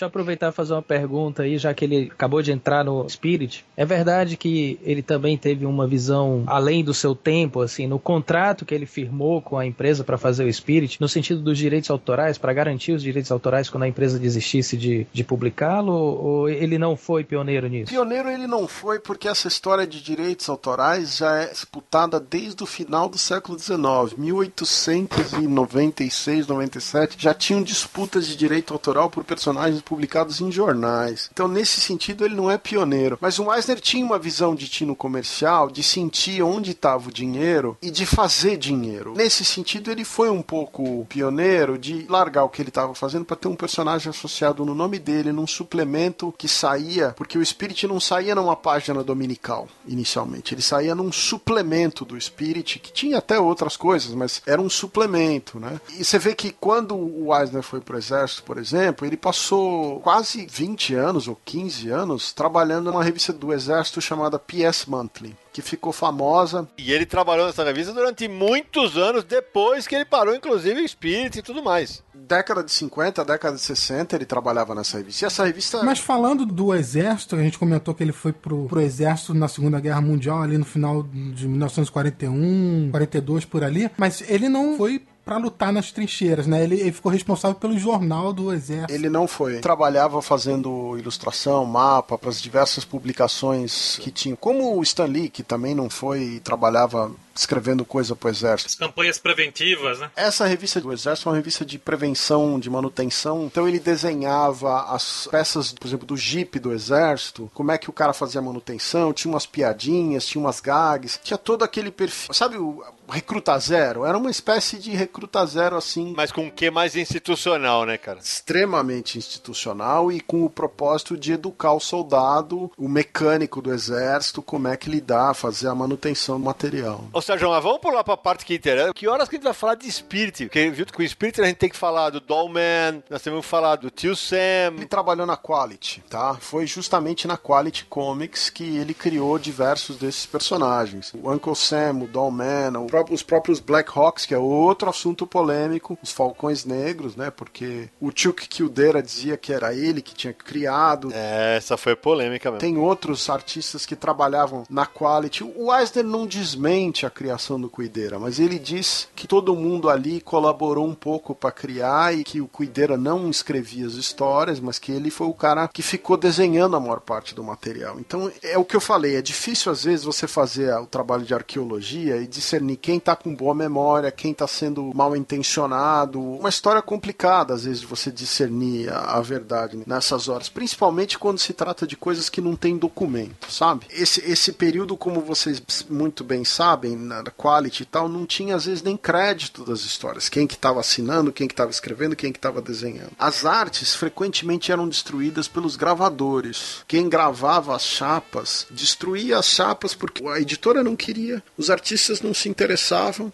Deixa 0.02 0.08
eu 0.08 0.10
aproveitar 0.10 0.50
e 0.50 0.52
fazer 0.52 0.74
uma 0.74 0.82
pergunta 0.82 1.44
aí, 1.44 1.60
já 1.60 1.72
que 1.76 1.86
ele 1.86 2.10
acabou 2.12 2.42
de 2.42 2.52
entrar 2.52 2.84
no 2.84 3.08
Spirit. 3.08 3.64
É 3.78 3.86
verdade 3.86 4.36
que 4.36 4.80
ele 4.82 5.04
também 5.04 5.38
teve 5.38 5.64
uma 5.64 5.86
visão 5.86 6.44
além 6.48 6.84
do 6.84 6.92
seu 6.92 7.14
tempo, 7.14 7.62
assim, 7.62 7.86
no 7.86 8.00
contrato 8.00 8.66
que 8.66 8.74
ele 8.74 8.88
firmou 8.88 9.44
com 9.44 9.60
a 9.60 9.66
empresa 9.66 10.04
para 10.04 10.18
fazer 10.18 10.44
o 10.44 10.52
Spirit, 10.52 11.00
no 11.00 11.08
sentido 11.08 11.40
dos 11.42 11.56
direitos 11.56 11.92
autorais, 11.92 12.40
para 12.40 12.52
garantir 12.52 12.94
os 12.94 13.04
direitos 13.04 13.32
autorais 13.32 13.70
quando 13.70 13.84
a 13.84 13.88
empresa 13.88 14.18
desistisse 14.18 14.76
de, 14.76 15.06
de 15.14 15.24
publicá-lo, 15.24 15.94
ou 15.94 16.50
ele 16.50 16.80
não 16.80 16.98
foi 16.98 17.24
pioneiro 17.24 17.68
nisso? 17.68 17.92
Pioneiro 17.92 18.28
ele 18.28 18.48
não 18.48 18.68
foi 18.68 18.98
porque 18.98 19.28
essa 19.28 19.48
história 19.48 19.86
de 19.86 20.02
direitos 20.02 20.50
autorais 20.50 21.18
já 21.18 21.44
é 21.44 21.46
disputada 21.46 22.20
desde 22.20 22.64
o 22.64 22.66
final 22.66 23.08
do 23.08 23.20
século 23.20 23.60
XIX. 23.60 24.18
1896, 24.18 26.48
97, 26.48 27.18
já 27.20 27.36
tinham 27.36 27.62
disputas 27.62 28.26
de 28.26 28.36
direito 28.36 28.74
autoral 28.74 29.12
por 29.12 29.24
personagens 29.24 29.80
publicados 29.92 30.40
em 30.40 30.50
jornais. 30.50 31.30
Então, 31.34 31.50
nesse 31.50 31.82
sentido, 31.82 32.24
ele 32.24 32.34
não 32.34 32.50
é 32.50 32.58
pioneiro. 32.58 33.18
Mas 33.20 33.38
o 33.40 33.54
Eisner 33.54 33.78
tinha 33.82 34.06
uma 34.06 34.18
visão 34.18 34.56
de 34.56 34.70
tino 34.70 34.96
comercial, 34.96 35.70
de 35.70 35.84
sentir 35.84 36.42
onde 36.42 36.72
estava 36.72 37.10
o 37.10 37.12
dinheiro 37.12 37.78
e 37.82 37.92
de 37.92 38.06
fazer 38.06 38.56
dinheiro. 38.56 39.14
Nesse 39.18 39.44
sentido, 39.44 39.92
ele 39.92 40.06
foi 40.06 40.30
um 40.30 40.42
pouco 40.42 41.06
pioneiro 41.10 41.78
de 41.78 42.06
largar 42.08 42.46
o 42.46 42.50
que 42.50 42.62
ele 42.62 42.70
estava 42.70 42.96
fazendo 42.96 43.26
para 43.26 43.36
ter 43.36 43.50
um 43.50 43.56
personagem 43.56 44.10
associado 44.10 44.64
no 44.64 44.74
nome 44.74 44.98
dele, 44.98 45.34
num 45.34 45.46
suplemento 45.46 46.34
que 46.38 46.48
saía, 46.48 47.14
porque 47.18 47.38
o 47.38 47.46
Spirit 47.46 47.86
não 47.86 48.00
saía 48.00 48.34
numa 48.34 48.56
página 48.56 49.04
dominical 49.04 49.68
inicialmente, 49.86 50.54
ele 50.54 50.62
saía 50.62 50.96
num 50.96 51.12
suplemento 51.12 52.06
do 52.06 52.20
Spirit, 52.20 52.80
que 52.80 52.94
tinha 52.94 53.18
até 53.18 53.38
outras 53.38 53.76
coisas, 53.76 54.14
mas 54.14 54.42
era 54.46 54.62
um 54.62 54.70
suplemento, 54.70 55.60
né? 55.60 55.82
E 55.98 56.06
você 56.06 56.18
vê 56.18 56.34
que 56.34 56.52
quando 56.52 56.96
o 56.96 57.36
Eisner 57.36 57.64
foi 57.64 57.82
pro 57.82 57.98
exército, 57.98 58.44
por 58.44 58.58
exemplo, 58.58 59.06
ele 59.06 59.18
passou 59.18 59.81
quase 60.04 60.46
20 60.46 60.96
anos 60.96 61.28
ou 61.28 61.38
15 61.46 61.90
anos 61.90 62.32
trabalhando 62.32 62.92
numa 62.92 63.04
revista 63.04 63.32
do 63.34 63.54
exército 63.54 64.02
chamada 64.02 64.40
PS 64.40 64.86
Monthly, 64.86 65.36
que 65.52 65.62
ficou 65.62 65.92
famosa 65.92 66.68
E 66.78 66.92
ele 66.92 67.06
trabalhou 67.06 67.48
nessa 67.48 67.64
revista 67.64 67.94
durante 67.94 68.28
muitos 68.28 68.98
anos 68.98 69.24
depois 69.24 69.88
que 69.88 69.96
ele 69.96 70.06
parou, 70.06 70.36
inclusive, 70.36 70.82
em 70.82 70.88
Spirit 70.88 71.40
e 71.40 71.42
tudo 71.42 71.64
mais. 71.64 72.04
década 72.14 72.64
de 72.64 72.72
50, 72.72 73.26
década 73.26 73.56
de 73.56 73.62
60, 73.62 74.16
ele 74.16 74.26
trabalhava 74.26 74.74
nessa 74.74 74.98
revista. 74.98 75.26
E 75.26 75.28
essa 75.28 75.46
revista 75.46 75.84
Mas 75.84 76.00
falando 76.00 76.46
do 76.46 76.74
exército, 76.74 77.36
a 77.36 77.42
gente 77.42 77.58
comentou 77.58 77.94
que 77.94 78.04
ele 78.04 78.14
foi 78.14 78.32
pro, 78.32 78.66
pro 78.66 78.82
exército 78.82 79.34
na 79.34 79.48
Segunda 79.48 79.80
Guerra 79.80 80.02
Mundial, 80.02 80.42
ali 80.42 80.58
no 80.58 80.66
final 80.66 81.04
de 81.04 81.48
1941, 81.48 82.90
42 82.92 83.46
por 83.46 83.64
ali, 83.64 83.90
mas 83.98 84.24
ele 84.30 84.48
não 84.48 84.78
foi 84.78 85.02
pra 85.32 85.38
lutar 85.38 85.72
nas 85.72 85.94
trincheiras, 85.94 86.46
né? 86.46 86.62
Ele, 86.62 86.76
ele 86.76 86.92
ficou 86.92 87.10
responsável 87.10 87.56
pelo 87.56 87.80
jornal 87.80 88.34
do 88.34 88.52
exército. 88.52 88.92
Ele 88.92 89.10
não 89.10 89.26
foi. 89.30 89.60
Trabalhava 89.60 90.22
fazendo 90.22 90.98
ilustração, 90.98 91.64
mapa 91.64 92.18
para 92.18 92.30
as 92.30 92.42
diversas 92.42 92.84
publicações 92.84 93.98
que 94.02 94.12
tinha. 94.12 94.36
Como 94.36 94.78
o 94.78 94.84
Stan 94.84 95.06
Lee, 95.06 95.30
que 95.30 95.42
também 95.42 95.74
não 95.74 95.90
foi 95.90 96.22
e 96.22 96.40
trabalhava 96.42 97.16
escrevendo 97.34 97.86
coisa 97.86 98.16
pro 98.16 98.30
exército. 98.30 98.68
As 98.68 98.76
campanhas 98.76 99.18
preventivas, 99.18 100.00
né? 100.00 100.12
Essa 100.16 100.46
revista 100.46 100.82
do 100.82 100.92
Exército 100.92 101.30
é 101.30 101.32
uma 101.32 101.38
revista 101.38 101.66
de 101.66 101.80
prevenção, 101.80 102.60
de 102.60 102.70
manutenção. 102.70 103.46
Então 103.46 103.68
ele 103.68 103.80
desenhava 103.80 104.94
as 104.94 105.28
peças, 105.32 105.72
por 105.72 105.88
exemplo, 105.88 106.06
do 106.06 106.18
Jeep 106.18 106.60
do 106.60 106.74
Exército, 106.74 107.50
como 107.54 107.72
é 107.72 107.78
que 107.78 107.90
o 107.90 107.94
cara 107.94 108.14
fazia 108.14 108.40
a 108.40 108.44
manutenção, 108.44 109.14
tinha 109.14 109.34
umas 109.34 109.46
piadinhas, 109.46 110.26
tinha 110.26 110.44
umas 110.44 110.60
gags, 110.60 111.20
tinha 111.24 111.38
todo 111.38 111.64
aquele 111.64 111.90
perfil. 111.90 112.34
Sabe 112.34 112.58
o 112.58 112.84
Recruta 113.12 113.58
Zero? 113.60 114.06
Era 114.06 114.18
uma 114.18 114.32
espécie 114.32 114.78
de 114.78 114.92
Recruta 114.92 115.46
Zero 115.46 115.76
assim, 115.76 116.14
Mas 116.16 116.32
com 116.32 116.46
um 116.46 116.50
quê 116.50 116.72
mais 116.72 116.96
institucional, 116.96 117.86
né, 117.86 117.98
cara? 117.98 118.20
extremamente 118.20 119.18
institucional 119.18 120.12
e 120.12 120.20
com 120.20 120.44
o 120.44 120.50
propósito 120.50 121.18
de 121.18 121.34
educar 121.34 121.74
o 121.74 121.80
soldado, 121.80 122.72
o 122.78 122.88
mecânico 122.88 123.62
do 123.62 123.74
Exército, 123.74 124.42
como 124.42 124.68
é 124.68 124.78
que 124.78 124.90
lidar, 124.90 125.34
fazer 125.34 125.68
a 125.68 125.76
manutenção 125.76 126.40
do 126.40 126.46
material. 126.46 127.04
Ô, 127.14 127.22
Sérgio, 127.22 127.50
mas 127.50 127.64
vamos 127.64 127.80
pular 127.80 128.04
pra 128.04 128.18
parte 128.18 128.46
que 128.46 128.56
interessa. 128.56 128.94
Que 128.94 129.08
horas 129.08 129.28
que 129.28 129.36
a 129.36 129.38
gente 129.38 129.44
vai 129.44 129.54
falar 129.54 129.76
de 129.76 129.92
Spirit? 129.92 130.46
Porque 130.46 130.74
junto 130.74 130.94
com 130.94 131.02
o 131.02 131.08
Spirit 131.08 131.42
a 131.42 131.46
gente 131.46 131.58
tem 131.58 131.70
que 131.70 131.78
falar 131.78 132.10
do 132.10 132.20
Dollman, 132.20 133.04
nós 133.10 133.22
temos 133.22 133.42
que 133.42 133.48
falar 133.50 133.76
do 133.76 133.90
Tio 133.90 134.16
Sam. 134.16 134.74
Ele 134.78 134.86
trabalhou 134.86 135.26
na 135.26 135.38
Quality, 135.38 136.04
tá? 136.10 136.36
Foi 136.40 136.66
justamente 136.66 137.28
na 137.28 137.38
Quality 137.38 137.86
Comics 137.86 138.50
que 138.50 138.78
ele 138.78 138.94
criou 138.94 139.38
diversos 139.38 139.98
desses 139.98 140.26
personagens. 140.26 141.14
O 141.14 141.32
Uncle 141.32 141.56
Sam, 141.56 142.04
o 142.04 142.08
Dollman, 142.08 142.78
o 142.78 142.88
os 143.10 143.24
próprios 143.24 143.60
Black 143.60 143.92
Hawks, 143.96 144.26
que 144.26 144.34
é 144.34 144.38
outro 144.38 144.90
assunto 144.90 145.26
polêmico, 145.26 145.98
os 146.02 146.12
Falcões 146.12 146.66
Negros, 146.66 147.16
né? 147.16 147.32
Porque 147.32 147.90
o 148.00 148.12
Chuck 148.14 148.48
Kildare 148.48 149.02
dizia 149.02 149.38
que 149.38 149.54
era 149.54 149.74
ele 149.74 150.02
que 150.02 150.14
tinha 150.14 150.34
criado. 150.34 151.12
É, 151.14 151.58
essa 151.58 151.78
foi 151.78 151.96
polêmica 151.96 152.50
mesmo. 152.50 152.60
Tem 152.60 152.78
outros 152.78 153.30
artistas 153.30 153.86
que 153.86 153.96
trabalhavam 153.96 154.64
na 154.70 154.86
Quality. 154.86 155.44
O 155.56 155.74
Eisner 155.74 156.04
não 156.04 156.26
desmente 156.26 157.06
a 157.06 157.10
criação 157.10 157.60
do 157.60 157.70
Cuideira, 157.70 158.20
mas 158.20 158.40
ele 158.40 158.60
diz 158.60 159.08
que 159.16 159.28
todo 159.28 159.56
mundo 159.56 159.90
ali 159.90 160.22
colaborou 160.22 160.86
um 160.88 160.96
pouco 160.96 161.34
para 161.34 161.52
criar 161.52 162.16
e 162.16 162.24
que 162.24 162.42
o 162.42 162.48
Cuideira 162.48 162.98
não 162.98 163.30
escrevia 163.30 163.86
as 163.86 163.94
histórias, 163.94 164.60
mas 164.60 164.80
que 164.80 164.92
ele 164.92 165.10
foi 165.10 165.28
o 165.28 165.34
cara 165.34 165.68
que 165.68 165.82
ficou 165.82 166.18
desenhando 166.18 166.76
a 166.76 166.80
maior 166.80 167.00
parte 167.00 167.34
do 167.34 167.44
material. 167.44 168.00
Então 168.00 168.32
é 168.44 168.58
o 168.58 168.66
que 168.66 168.76
eu 168.76 168.82
falei, 168.82 169.16
é 169.16 169.22
difícil 169.22 169.72
às 169.72 169.84
vezes 169.84 170.06
você 170.06 170.28
fazer 170.28 170.74
o 170.76 170.86
trabalho 170.86 171.24
de 171.24 171.34
arqueologia 171.34 172.18
e 172.18 172.28
discernir 172.28 172.78
quem 172.78 172.91
tá 173.00 173.16
com 173.16 173.34
boa 173.34 173.54
memória, 173.54 174.12
quem 174.12 174.34
tá 174.34 174.48
sendo 174.48 174.92
mal 174.94 175.16
intencionado. 175.16 176.22
Uma 176.22 176.50
história 176.50 176.82
complicada 176.82 177.54
às 177.54 177.64
vezes 177.64 177.82
de 177.82 177.88
você 177.88 178.12
discernir 178.12 178.90
a, 178.90 179.18
a 179.18 179.22
verdade 179.22 179.80
nessas 179.86 180.28
horas, 180.28 180.50
principalmente 180.50 181.18
quando 181.18 181.40
se 181.40 181.54
trata 181.54 181.86
de 181.88 181.96
coisas 181.96 182.30
que 182.30 182.42
não 182.42 182.56
tem 182.56 182.78
documento, 182.78 183.52
sabe? 183.52 183.86
Esse, 183.90 184.22
esse 184.30 184.52
período, 184.52 184.98
como 184.98 185.22
vocês 185.22 185.62
muito 185.90 186.24
bem 186.24 186.44
sabem, 186.44 186.96
na 186.96 187.24
Quality 187.32 187.84
e 187.84 187.86
tal, 187.86 188.10
não 188.10 188.26
tinha 188.26 188.56
às 188.56 188.66
vezes 188.66 188.84
nem 188.84 188.98
crédito 188.98 189.64
das 189.64 189.82
histórias. 189.82 190.30
Quem 190.30 190.46
que 190.46 190.56
estava 190.56 190.80
assinando, 190.80 191.32
quem 191.32 191.48
que 191.48 191.54
estava 191.54 191.72
escrevendo, 191.72 192.16
quem 192.16 192.32
que 192.32 192.38
estava 192.38 192.62
desenhando. 192.62 193.12
As 193.18 193.46
artes 193.46 193.96
frequentemente 193.96 194.72
eram 194.72 194.88
destruídas 194.88 195.48
pelos 195.48 195.76
gravadores. 195.76 196.84
Quem 196.88 197.10
gravava 197.10 197.76
as 197.76 197.84
chapas 197.84 198.68
destruía 198.70 199.38
as 199.38 199.48
chapas 199.48 199.94
porque 199.94 200.26
a 200.28 200.40
editora 200.40 200.84
não 200.84 200.96
queria, 200.96 201.44
os 201.58 201.70
artistas 201.70 202.22
não 202.22 202.34
se 202.34 202.50
interessavam. 202.50 202.71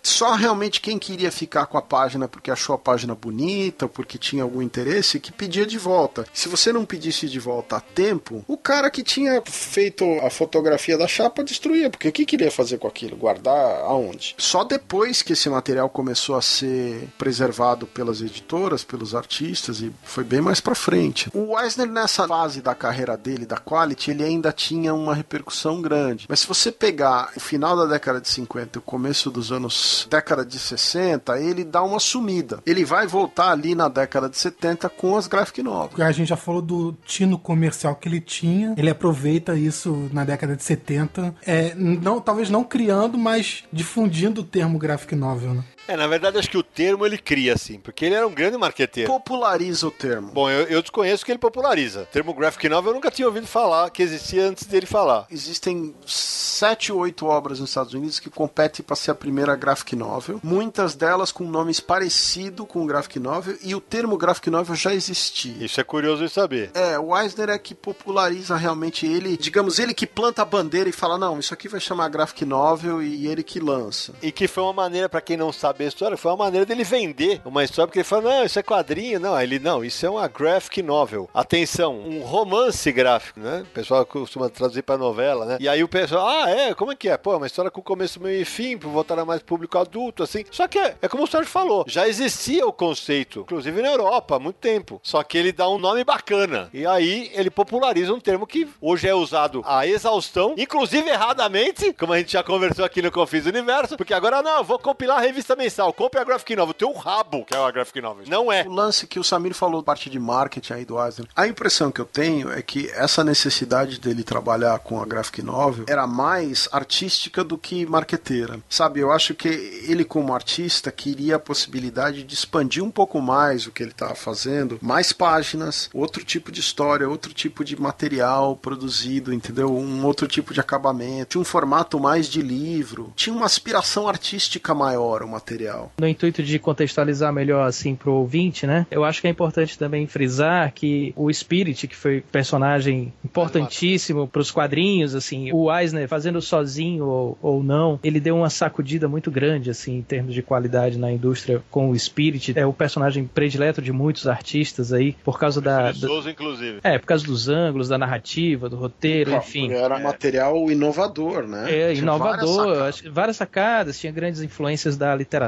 Só 0.04 0.34
realmente 0.34 0.82
quem 0.82 0.98
queria 0.98 1.32
ficar 1.32 1.66
com 1.66 1.78
a 1.78 1.82
página 1.82 2.28
porque 2.28 2.52
achou 2.52 2.76
a 2.76 2.80
página 2.80 3.16
bonita, 3.16 3.88
porque 3.88 4.18
tinha 4.18 4.44
algum 4.44 4.62
interesse, 4.62 5.20
que 5.20 5.32
pedia 5.32 5.66
de 5.66 5.78
volta. 5.78 6.26
Se 6.34 6.50
você 6.50 6.72
não 6.72 6.86
pedisse 6.86 7.28
de 7.28 7.40
volta 7.40 7.78
a 7.78 7.82
tempo, 7.82 8.44
o 8.48 8.58
cara 8.58 8.90
que 8.90 9.04
tinha 9.04 9.42
feito 9.46 10.06
a 10.22 10.30
fotografia 10.30 10.98
da 10.98 11.08
chapa 11.08 11.44
destruía, 11.44 11.90
porque 11.90 12.10
o 12.10 12.12
que 12.12 12.26
queria 12.26 12.52
fazer 12.52 12.78
com 12.78 12.88
aquilo? 12.88 13.18
Guardar 13.18 13.82
aonde? 13.82 14.36
Só 14.38 14.64
depois 14.64 15.22
que 15.22 15.34
esse 15.34 15.50
material 15.50 15.90
começou 15.90 16.36
a 16.36 16.42
ser 16.42 17.08
preservado 17.18 17.88
pelas 17.88 18.22
editoras, 18.22 18.84
pelos 18.84 19.16
artistas 19.16 19.82
e 19.82 19.92
foi 20.04 20.24
bem 20.24 20.42
mais 20.42 20.60
pra 20.60 20.76
frente. 20.76 21.30
O 21.34 21.60
Eisner 21.60 21.88
nessa 21.88 22.28
fase 22.28 22.62
da 22.62 22.76
carreira 22.76 23.18
dele, 23.18 23.46
da 23.46 23.58
Quality, 23.58 24.12
ele 24.12 24.24
ainda 24.24 24.52
tinha 24.52 24.94
uma 24.94 25.14
repercussão 25.14 25.82
grande. 25.82 26.26
Mas 26.30 26.42
se 26.42 26.48
você 26.48 26.72
pegar 26.72 27.32
o 27.36 27.40
final 27.40 27.76
da 27.76 27.86
década 27.86 28.22
de 28.22 28.30
50 28.30 28.78
e 28.78 28.80
o 28.80 28.82
começo 28.82 29.27
dos 29.30 29.52
anos 29.52 30.08
década 30.10 30.46
de 30.46 30.58
60, 30.58 31.40
ele 31.40 31.64
dá 31.64 31.84
uma 31.84 32.00
sumida. 32.00 32.60
Ele 32.66 32.84
vai 32.86 33.08
voltar 33.08 33.52
ali 33.52 33.76
na 33.76 33.88
década 33.88 34.30
de 34.30 34.38
70 34.38 34.90
com 34.90 35.16
as 35.16 35.28
graphic 35.28 35.62
novels. 35.62 36.00
A 36.00 36.12
gente 36.12 36.28
já 36.28 36.38
falou 36.38 36.62
do 36.62 36.96
tino 37.06 37.38
comercial 37.38 37.96
que 37.96 38.08
ele 38.08 38.22
tinha. 38.22 38.74
Ele 38.78 38.90
aproveita 38.90 39.56
isso 39.56 40.10
na 40.12 40.24
década 40.24 40.56
de 40.56 40.64
70. 40.64 41.36
É, 41.46 41.74
não, 41.76 42.20
talvez 42.20 42.50
não 42.50 42.64
criando, 42.64 43.18
mas 43.18 43.64
difundindo 43.72 44.42
o 44.42 44.44
termo 44.44 44.78
graphic 44.78 45.16
novel, 45.16 45.54
né? 45.54 45.64
É, 45.88 45.96
na 45.96 46.08
verdade, 46.08 46.38
acho 46.38 46.50
que 46.50 46.58
o 46.58 46.64
termo 46.64 47.06
ele 47.06 47.18
cria, 47.18 47.54
assim, 47.54 47.80
porque 47.80 48.06
ele 48.06 48.16
era 48.16 48.28
um 48.28 48.34
grande 48.34 48.58
marqueteiro. 48.58 49.12
Populariza 49.12 49.88
o 49.88 49.92
termo. 49.92 50.32
Bom, 50.32 50.50
eu, 50.50 50.68
eu 50.68 50.82
desconheço 50.82 51.26
que 51.26 51.32
ele 51.32 51.40
populariza. 51.40 52.02
O 52.02 52.06
termo 52.06 52.34
graphic 52.34 52.68
novel 52.68 52.92
eu 52.92 52.96
nunca 52.96 53.12
tinha 53.12 53.28
ouvido 53.28 53.48
falar, 53.48 53.90
que 53.90 54.04
existia 54.04 54.46
antes 54.46 54.66
dele 54.66 54.86
falar. 54.86 55.26
Existem 55.32 55.96
sete 56.06 56.92
ou 56.92 57.00
oito 57.00 57.26
obras 57.26 57.60
nos 57.60 57.70
Estados 57.70 57.94
Unidos 57.94 58.20
que 58.20 58.30
competem 58.30 58.84
para 58.84 58.96
ser 58.96 59.12
a 59.12 59.16
primeira 59.16 59.56
graphic 59.56 59.96
novel. 59.96 60.40
Muitas 60.44 60.96
delas 60.96 61.32
com 61.32 61.44
nomes 61.44 61.80
parecidos 61.80 62.66
com 62.68 62.84
o 62.84 62.86
graphic 62.86 63.20
novel 63.20 63.58
e 63.62 63.76
o 63.76 63.82
termo 63.82 64.18
graphic 64.18 64.50
novel 64.50 64.76
já 64.76 64.94
existia. 64.94 65.64
Isso 65.64 65.80
é 65.80 65.84
curioso 65.84 66.26
de 66.26 66.30
saber. 66.30 66.72
É, 66.74 67.00
o 67.00 67.18
Eisner 67.18 67.50
é 67.50 67.58
que 67.58 67.76
populariza 67.76 68.56
realmente 68.56 69.06
ele, 69.06 69.38
digamos, 69.38 69.80
ele 69.80 69.94
que 69.94 70.08
planta 70.08 70.42
a 70.42 70.46
bandeira 70.46 70.90
e 70.90 70.94
fala: 70.94 71.18
não, 71.18 71.40
isso 71.40 71.54
aqui 71.54 71.68
vai 71.68 71.80
chamar 71.80 72.10
graphic 72.10 72.44
novel 72.44 73.02
e 73.02 73.28
ele 73.28 73.44
que 73.44 73.60
lança. 73.60 74.14
E 74.22 74.32
que 74.32 74.48
foi 74.48 74.64
uma 74.64 74.74
maneira, 74.74 75.08
pra 75.08 75.22
quem 75.22 75.38
não 75.38 75.54
sabe 75.54 75.77
a 75.86 75.90
história, 75.90 76.18
foi 76.18 76.32
uma 76.32 76.38
maneira 76.46 76.66
dele 76.66 76.84
vender 76.84 77.42
uma 77.46 77.64
história, 77.64 77.88
porque 77.88 78.00
ele 78.00 78.04
falou: 78.04 78.32
não, 78.32 78.44
isso 78.44 78.60
é 78.60 78.64
quadrinho, 78.64 79.20
não. 79.20 79.34
Aí 79.34 79.46
ele, 79.46 79.60
não, 79.60 79.84
isso 79.84 80.06
é 80.06 80.10
uma 80.10 80.28
graphic 80.28 80.82
novel. 80.82 81.30
Atenção, 81.34 82.00
um 82.00 82.22
romance 82.22 82.92
gráfico, 82.92 83.40
né? 83.40 83.62
O 83.62 83.74
pessoal 83.74 84.06
costuma 84.06 84.50
traduzir 84.50 84.82
pra 84.82 84.98
novela, 84.98 85.46
né? 85.46 85.58
E 85.60 85.68
aí 85.68 85.84
o 85.84 85.88
pessoal, 85.88 86.28
ah, 86.28 86.50
é, 86.50 86.74
como 86.74 86.92
é 86.92 86.96
que 86.96 87.10
é? 87.10 87.18
Pô, 87.18 87.34
é 87.34 87.38
uma 87.38 87.48
história 87.48 87.72
com 87.72 87.82
começo, 87.82 88.22
meio 88.22 88.42
e 88.42 88.46
fim, 88.46 88.78
pra 88.78 88.90
voltar 88.90 89.18
a 89.20 89.26
mais 89.26 89.42
público 89.42 89.78
adulto, 89.78 90.24
assim. 90.24 90.44
Só 90.52 90.68
que 90.68 90.80
é, 90.80 90.96
é 91.02 91.08
como 91.08 91.24
o 91.24 91.28
Sérgio 91.28 91.50
falou, 91.50 91.86
já 91.88 92.08
existia 92.08 92.66
o 92.66 92.74
conceito, 92.74 93.42
inclusive 93.42 93.82
na 93.82 93.90
Europa, 93.90 94.36
há 94.36 94.40
muito 94.40 94.58
tempo. 94.58 95.00
Só 95.04 95.24
que 95.24 95.38
ele 95.38 95.52
dá 95.52 95.70
um 95.70 95.78
nome 95.78 96.04
bacana. 96.04 96.70
E 96.74 96.86
aí 96.86 97.32
ele 97.34 97.50
populariza 97.50 98.14
um 98.14 98.20
termo 98.20 98.46
que 98.46 98.68
hoje 98.82 99.08
é 99.08 99.14
usado 99.14 99.62
a 99.66 99.86
exaustão, 99.86 100.56
inclusive 100.58 101.10
erradamente, 101.10 101.94
como 101.94 102.14
a 102.14 102.18
gente 102.18 102.34
já 102.34 102.44
conversou 102.44 102.86
aqui 102.86 103.02
no 103.02 103.12
Confis 103.12 103.46
Universo, 103.46 103.98
porque 103.98 104.14
agora 104.14 104.42
não, 104.42 104.64
vou 104.64 104.80
compilar 104.80 105.18
a 105.18 105.22
revista 105.22 105.56
mensal, 105.56 105.67
compre 105.96 106.20
a 106.20 106.24
Graphic 106.24 106.56
Novel, 106.56 106.74
teu 106.74 106.92
rabo, 106.94 107.46
que 107.46 107.56
é 107.56 107.58
a 107.58 107.72
Graphic 107.72 108.02
Novel. 108.02 108.26
Não 108.28 108.52
é. 108.52 108.64
O 108.64 108.72
lance 108.72 109.08
que 109.08 109.20
o 109.20 109.24
Samir 109.24 109.54
falou, 109.54 109.84
parte 109.84 110.10
de 110.10 110.20
marketing 110.20 110.74
aí 110.74 110.86
do 110.86 111.02
Eisner, 111.04 111.28
a 111.36 111.48
impressão 111.48 111.92
que 111.92 112.02
eu 112.02 112.06
tenho 112.06 112.52
é 112.52 112.62
que 112.62 112.90
essa 112.92 113.24
necessidade 113.24 114.00
dele 114.00 114.24
trabalhar 114.24 114.80
com 114.80 115.02
a 115.02 115.06
graphic 115.06 115.42
novel 115.42 115.86
era 115.88 116.06
mais 116.08 116.68
artística 116.72 117.44
do 117.44 117.58
que 117.58 117.86
marqueteira. 117.86 118.60
Sabe, 118.70 119.00
eu 119.00 119.12
acho 119.12 119.34
que 119.34 119.48
ele 119.48 120.04
como 120.04 120.34
artista 120.34 120.92
queria 120.92 121.36
a 121.36 121.40
possibilidade 121.40 122.24
de 122.24 122.34
expandir 122.34 122.84
um 122.84 122.92
pouco 122.92 123.22
mais 123.22 123.68
o 123.68 123.72
que 123.72 123.84
ele 123.84 123.92
estava 123.92 124.16
fazendo, 124.16 124.80
mais 124.82 125.12
páginas, 125.12 125.90
outro 125.94 126.24
tipo 126.24 126.52
de 126.52 126.60
história, 126.60 127.10
outro 127.10 127.34
tipo 127.34 127.64
de 127.64 127.80
material 127.80 128.56
produzido, 128.56 129.34
entendeu? 129.34 129.76
Um 129.76 130.06
outro 130.06 130.28
tipo 130.28 130.54
de 130.54 130.60
acabamento, 130.60 131.32
tinha 131.32 131.42
um 131.42 131.46
formato 131.46 132.00
mais 132.00 132.28
de 132.28 132.42
livro, 132.42 133.14
tinha 133.16 133.36
uma 133.36 133.46
aspiração 133.46 134.08
artística 134.08 134.74
maior 134.74 135.24
o 135.24 135.28
material. 135.28 135.57
No 136.00 136.08
intuito 136.08 136.44
de 136.44 136.60
contextualizar 136.60 137.32
melhor 137.34 137.68
assim 137.68 137.96
pro 137.96 138.14
ouvinte, 138.14 138.68
né? 138.68 138.86
Eu 138.92 139.04
acho 139.04 139.22
que 139.22 139.28
é 139.28 139.30
importante 139.30 139.78
também 139.78 140.08
frisar 140.08 140.72
que 140.74 141.14
o 141.16 141.32
Spirit, 141.32 141.88
que 141.88 141.96
foi 141.96 142.22
personagem 142.32 143.14
importantíssimo 143.24 144.28
para 144.28 144.42
os 144.42 144.52
quadrinhos, 144.52 145.16
assim, 145.16 145.52
o 145.52 145.74
Eisner 145.74 146.08
fazendo 146.08 146.42
sozinho 146.42 147.06
ou, 147.06 147.38
ou 147.42 147.64
não, 147.64 148.00
ele 148.04 148.20
deu 148.20 148.38
uma 148.38 148.50
sacudida 148.50 149.08
muito 149.08 149.32
grande 149.32 149.70
assim 149.70 149.98
em 149.98 150.02
termos 150.02 150.34
de 150.34 150.42
qualidade 150.42 150.98
na 150.98 151.12
indústria 151.12 151.62
com 151.70 151.90
o 151.90 152.00
Spirit. 152.00 152.54
É 152.56 152.66
o 152.66 152.74
personagem 152.74 153.26
predileto 153.26 153.82
de 153.82 153.92
muitos 153.92 154.28
artistas 154.28 154.94
aí 154.94 155.16
por 155.24 155.40
causa 155.40 155.62
da, 155.62 155.92
da 155.92 156.08
inclusive. 156.30 156.80
é, 156.84 156.98
por 156.98 157.06
causa 157.06 157.26
dos 157.26 157.50
ângulos, 157.50 157.88
da 157.88 157.98
narrativa, 157.98 158.70
do 158.70 158.76
roteiro, 158.76 159.34
enfim. 159.34 159.72
Era 159.72 160.00
material 160.00 160.70
inovador, 160.72 161.48
né? 161.48 161.66
É, 161.68 161.94
Tinha 161.94 162.04
inovador, 162.04 162.68
várias 162.68 162.82
acho 162.88 163.04
que 163.04 163.10
várias 163.10 163.38
sacadas, 163.38 164.00
tinha 164.00 164.12
grandes 164.12 164.42
influências 164.42 164.98
da 164.98 165.16
literatura, 165.16 165.47